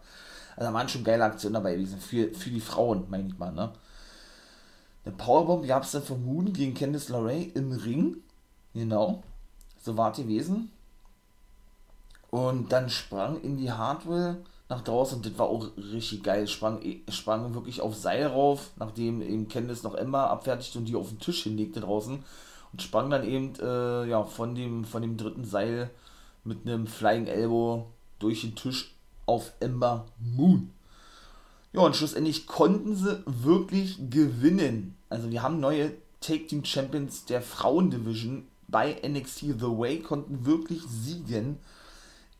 Also 0.57 0.71
da 0.71 0.75
waren 0.75 0.89
schon 0.89 1.05
geile 1.05 1.25
Aktionen 1.25 1.55
dabei 1.55 1.75
gewesen. 1.75 2.01
Für, 2.01 2.35
für 2.35 2.51
die 2.51 2.61
Frauen, 2.61 3.05
meine 3.09 3.29
ich 3.29 3.39
mal, 3.39 3.53
ne? 3.53 3.73
Eine 5.05 5.15
Powerbomb 5.17 5.67
gab 5.67 5.83
es 5.83 5.93
dann 5.93 6.03
von 6.03 6.25
Moon 6.25 6.53
gegen 6.53 6.75
Candice 6.75 7.09
LeRae 7.09 7.51
im 7.55 7.73
Ring. 7.73 8.17
Genau. 8.75 9.23
So 9.81 9.97
war 9.97 10.13
die 10.13 10.23
gewesen. 10.23 10.71
Und 12.31 12.73
dann 12.73 12.89
sprang 12.89 13.41
Indy 13.43 13.67
Hardwell 13.67 14.39
nach 14.69 14.81
draußen 14.83 15.19
und 15.19 15.27
das 15.27 15.39
war 15.39 15.49
auch 15.49 15.69
richtig 15.77 16.23
geil. 16.23 16.49
Sprang, 16.49 16.81
sprang 17.09 17.55
wirklich 17.55 17.83
auf 17.83 17.95
Seil 17.95 18.27
rauf, 18.27 18.71
nachdem 18.77 19.21
eben 19.21 19.49
Candice 19.49 19.83
noch 19.83 19.95
Emma 19.95 20.29
abfertigte 20.29 20.79
und 20.79 20.87
die 20.87 20.97
auf 20.97 21.11
den 21.11 21.19
Tisch 21.19 21.43
hinlegte 21.43 21.81
draußen 21.81 22.25
und 22.73 22.83
sprang 22.83 23.11
dann 23.11 23.25
eben 23.25 23.53
äh, 23.61 24.09
ja, 24.09 24.25
von, 24.25 24.55
dem, 24.55 24.85
von 24.85 25.03
dem 25.03 25.19
dritten 25.19 25.45
Seil 25.45 25.91
mit 26.45 26.67
einem 26.67 26.87
Flying 26.87 27.27
Elbow 27.27 27.87
durch 28.19 28.41
den 28.41 28.57
Tisch 28.57 28.95
auf 29.27 29.53
Ember 29.61 30.07
Moon. 30.19 30.71
Ja, 31.73 31.81
und 31.81 31.97
schlussendlich 31.97 32.47
konnten 32.47 32.95
sie 32.95 33.23
wirklich 33.27 33.99
gewinnen. 34.11 34.97
Also 35.09 35.31
wir 35.31 35.43
haben 35.43 35.61
neue 35.61 35.93
Take 36.21 36.47
Team 36.47 36.65
Champions 36.65 37.25
der 37.25 37.43
Frauendivision 37.43 38.47
bei 38.69 38.97
NXT 39.07 39.41
The 39.41 39.63
Way, 39.63 40.01
konnten 40.01 40.47
wirklich 40.47 40.83
siegen 40.83 41.59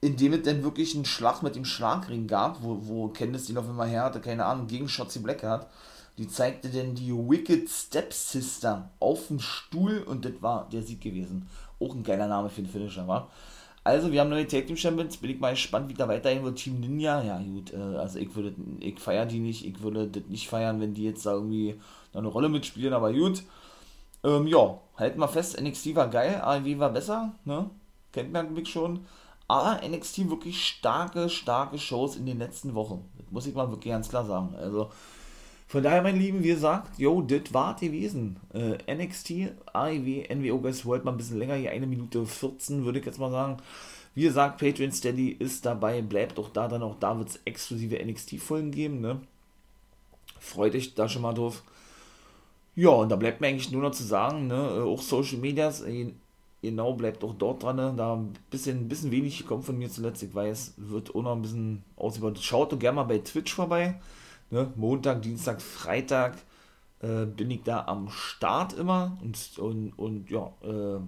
indem 0.03 0.33
es 0.33 0.43
dann 0.43 0.65
wirklich 0.65 0.95
einen 0.95 1.05
Schlag 1.05 1.43
mit 1.43 1.55
dem 1.55 1.65
Schlagring 1.65 2.27
gab, 2.27 2.63
wo, 2.63 2.77
wo 2.83 3.09
Candice 3.09 3.49
ihn 3.49 3.57
auf 3.57 3.69
einmal 3.69 3.89
her 3.89 4.03
hatte, 4.03 4.21
keine 4.21 4.45
Ahnung, 4.45 4.67
gegen 4.67 4.89
Shotzi 4.89 5.21
Blackheart. 5.21 5.69
Die 6.19 6.29
zeigte 6.29 6.69
dann 6.69 6.95
die 6.95 7.13
Wicked 7.13 7.71
Step 7.71 8.13
Sister 8.13 8.91
auf 8.99 9.29
dem 9.29 9.39
Stuhl 9.39 10.03
und 10.03 10.25
das 10.25 10.33
war 10.41 10.69
der 10.71 10.83
Sieg 10.83 11.01
gewesen. 11.01 11.49
Auch 11.81 11.95
ein 11.95 12.03
geiler 12.03 12.27
Name 12.27 12.51
für 12.51 12.63
den 12.63 12.71
Finisher, 12.71 13.07
war. 13.07 13.31
Also, 13.85 14.13
wir 14.13 14.21
haben 14.21 14.31
neue 14.31 14.47
Tag 14.47 14.67
Team 14.67 14.77
Champions. 14.77 15.17
Bin 15.17 15.31
ich 15.31 15.41
mal 15.41 15.53
gespannt, 15.53 15.89
wie 15.89 15.95
da 15.95 16.07
weiterhin 16.07 16.45
wird. 16.45 16.59
Team 16.59 16.81
Ninja, 16.81 17.23
ja, 17.23 17.39
gut. 17.39 17.73
Äh, 17.73 17.77
also, 17.77 18.19
ich 18.19 18.35
würde, 18.35 18.55
ich 18.81 18.99
feiere 19.01 19.27
die 19.27 19.41
nicht. 19.41 19.67
Ich 19.67 19.83
würde 19.83 20.07
das 20.07 20.25
nicht 20.29 20.49
feiern, 20.49 20.81
wenn 20.81 20.95
die 20.95 21.05
jetzt 21.05 21.27
da 21.27 21.33
irgendwie 21.33 21.75
noch 22.13 22.21
eine 22.21 22.29
Rolle 22.29 22.49
mitspielen, 22.49 22.93
aber 22.93 23.13
gut. 23.13 23.43
Ähm, 24.25 24.47
ja, 24.47 24.79
halten 24.97 25.19
wir 25.19 25.29
fest. 25.29 25.61
NXT 25.61 25.95
war 25.97 26.09
geil. 26.09 26.41
AEW 26.43 26.79
war 26.79 26.91
besser, 26.91 27.33
ne? 27.45 27.71
Kennt 28.13 28.33
man 28.33 28.55
mich 28.55 28.69
schon. 28.69 29.07
Aber 29.49 29.81
NXT 29.87 30.31
wirklich 30.31 30.65
starke, 30.65 31.29
starke 31.29 31.79
Shows 31.79 32.17
in 32.17 32.27
den 32.27 32.39
letzten 32.39 32.75
Wochen. 32.75 33.05
Das 33.19 33.31
muss 33.31 33.47
ich 33.47 33.55
mal 33.55 33.71
wirklich 33.71 33.93
ganz 33.93 34.09
klar 34.09 34.25
sagen. 34.25 34.55
Also 34.55 34.91
von 35.73 35.83
daher, 35.83 36.03
mein 36.03 36.19
Lieben, 36.19 36.45
wie 36.45 36.49
gesagt, 36.49 36.99
yo, 36.99 37.23
das 37.23 37.55
war 37.55 37.75
gewesen. 37.77 38.37
Äh, 38.53 38.95
NXT, 38.95 39.55
AEW, 39.73 40.27
NWO 40.29 40.59
Guys 40.59 40.85
World 40.85 41.07
mal 41.07 41.13
ein 41.13 41.17
bisschen 41.17 41.39
länger, 41.39 41.55
hier 41.55 41.71
eine 41.71 41.87
Minute 41.87 42.27
14, 42.27 42.85
würde 42.85 42.99
ich 42.99 43.07
jetzt 43.07 43.19
mal 43.19 43.31
sagen. 43.31 43.57
Wie 44.15 44.25
gesagt, 44.25 44.61
Patreon 44.61 44.93
Steady 44.93 45.31
ist 45.31 45.65
dabei, 45.65 46.03
bleibt 46.03 46.39
auch 46.39 46.51
da, 46.51 46.69
dann 46.69 46.83
auch 46.83 46.97
da 47.01 47.19
wird 47.19 47.31
es 47.31 47.41
exklusive 47.47 48.05
NXT-Folgen 48.05 48.71
geben, 48.71 49.01
ne? 49.01 49.23
Freut 50.39 50.75
euch 50.75 50.93
da 50.95 51.09
schon 51.09 51.23
mal 51.23 51.33
drauf. 51.33 51.63
Ja, 52.77 52.91
und 52.91 53.09
da 53.09 53.17
bleibt 53.17 53.41
mir 53.41 53.47
eigentlich 53.47 53.73
nur 53.73 53.81
noch 53.81 53.93
zu 53.93 54.05
sagen, 54.05 54.49
ne, 54.49 54.75
äh, 54.77 54.83
auch 54.83 55.01
Social 55.01 55.39
Medias, 55.39 55.83
genau, 56.61 56.93
bleibt 56.93 57.25
auch 57.25 57.33
dort 57.33 57.63
dran. 57.63 57.77
Ne? 57.77 57.95
Da 57.97 58.17
ein 58.17 58.35
bisschen, 58.51 58.91
bisschen 58.91 59.11
wenig 59.11 59.39
gekommen 59.39 59.63
von 59.63 59.79
mir 59.79 59.89
zuletzt. 59.89 60.23
Ich 60.23 60.35
weiß, 60.35 60.75
wird 60.77 61.15
auch 61.15 61.23
noch 61.23 61.35
ein 61.35 61.41
bisschen 61.41 61.83
ausgebaut. 61.97 62.39
Schaut 62.43 62.73
doch 62.73 62.79
gerne 62.79 62.97
mal 62.97 63.05
bei 63.05 63.21
Twitch 63.21 63.55
vorbei. 63.55 63.99
Ne? 64.53 64.71
Montag, 64.77 65.23
Dienstag, 65.23 65.63
Freitag 65.63 66.37
äh, 67.01 67.25
bin 67.25 67.51
ich 67.51 67.63
da 67.63 67.87
am 67.87 68.11
Start 68.11 68.75
immer 68.75 69.17
und, 69.23 69.59
und, 69.59 69.99
und 69.99 70.31
ja, 70.31 70.53
äh, 70.63 71.01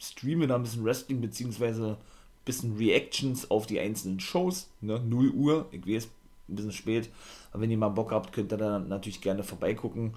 streame 0.00 0.48
da 0.48 0.56
ein 0.56 0.62
bisschen 0.62 0.84
Wrestling 0.84 1.20
beziehungsweise 1.20 1.90
ein 1.90 2.44
bisschen 2.44 2.76
Reactions 2.76 3.52
auf 3.52 3.66
die 3.66 3.78
einzelnen 3.78 4.18
Shows. 4.18 4.68
Ne? 4.80 4.98
0 4.98 5.30
Uhr, 5.30 5.66
ich 5.70 5.86
weiß, 5.86 6.08
ein 6.48 6.56
bisschen 6.56 6.72
spät. 6.72 7.08
Aber 7.52 7.62
wenn 7.62 7.70
ihr 7.70 7.78
mal 7.78 7.88
Bock 7.88 8.10
habt, 8.10 8.32
könnt 8.32 8.52
ihr 8.52 8.58
da 8.58 8.80
natürlich 8.80 9.20
gerne 9.20 9.44
vorbeigucken. 9.44 10.14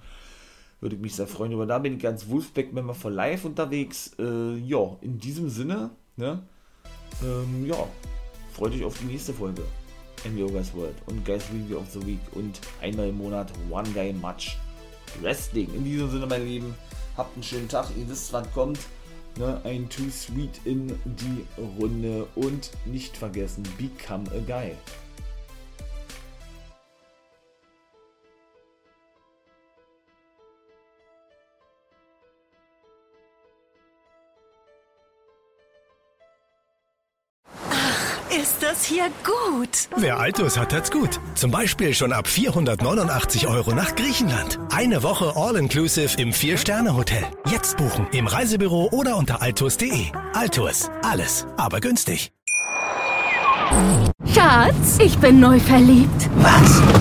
Würde 0.79 0.95
ich 0.95 1.01
mich 1.03 1.15
sehr 1.15 1.27
freuen. 1.27 1.53
Aber 1.53 1.67
da 1.67 1.77
bin 1.77 1.97
ich 1.97 2.01
ganz 2.01 2.27
Wolfpack-Member 2.27 2.95
for 2.95 3.11
Live 3.11 3.45
unterwegs. 3.45 4.13
Äh, 4.17 4.57
ja, 4.57 4.97
in 5.01 5.19
diesem 5.19 5.51
Sinne, 5.51 5.91
ne? 6.17 6.41
Ähm, 7.23 7.67
ja, 7.67 7.75
freut 8.53 8.73
euch 8.73 8.83
auf 8.83 8.97
die 8.97 9.05
nächste 9.05 9.33
Folge. 9.33 9.61
NWO 10.26 10.48
Guys 10.48 10.73
World 10.73 10.95
und 11.07 11.26
Guys 11.26 11.43
Review 11.53 11.77
of 11.77 11.89
the 11.91 12.06
Week 12.06 12.19
und 12.34 12.60
einmal 12.81 13.10
im 13.10 13.18
Monat 13.18 13.52
One 13.69 13.89
Guy 13.93 14.14
Match 14.14 14.57
Wrestling. 15.22 15.73
In 15.73 15.84
diesem 15.84 16.10
Sinne, 16.10 16.26
mein 16.27 16.45
Lieben, 16.45 16.76
habt 17.18 17.35
einen 17.35 17.43
schönen 17.43 17.68
Tag. 17.68 17.88
Ihr 17.98 18.07
wisst, 18.10 18.31
was 18.34 18.52
kommt. 18.53 18.80
Ne? 19.38 19.60
Ein 19.64 19.89
Too 19.89 20.10
Sweet 20.10 20.61
in 20.65 20.88
die 21.06 21.45
Runde 21.80 22.27
und 22.35 22.72
nicht 22.85 23.15
vergessen, 23.15 23.64
Become 23.77 24.26
a 24.31 24.39
Guy. 24.45 24.76
Das 38.81 38.87
hier 38.87 39.11
gut? 39.23 39.89
Wer 39.95 40.17
Altus 40.17 40.57
hat, 40.57 40.73
hat's 40.73 40.89
gut. 40.89 41.19
Zum 41.35 41.51
Beispiel 41.51 41.93
schon 41.93 42.11
ab 42.11 42.27
489 42.27 43.47
Euro 43.47 43.75
nach 43.75 43.95
Griechenland. 43.95 44.57
Eine 44.71 45.03
Woche 45.03 45.33
All-Inclusive 45.35 46.19
im 46.19 46.33
Vier-Sterne-Hotel. 46.33 47.23
Jetzt 47.51 47.77
buchen 47.77 48.07
im 48.11 48.25
Reisebüro 48.25 48.89
oder 48.91 49.17
unter 49.17 49.39
altus.de. 49.39 50.07
Altus, 50.33 50.89
alles, 51.03 51.45
aber 51.57 51.79
günstig. 51.79 52.31
Schatz, 54.33 54.97
ich 54.97 55.15
bin 55.19 55.39
neu 55.39 55.59
verliebt. 55.59 56.29
Was? 56.37 57.00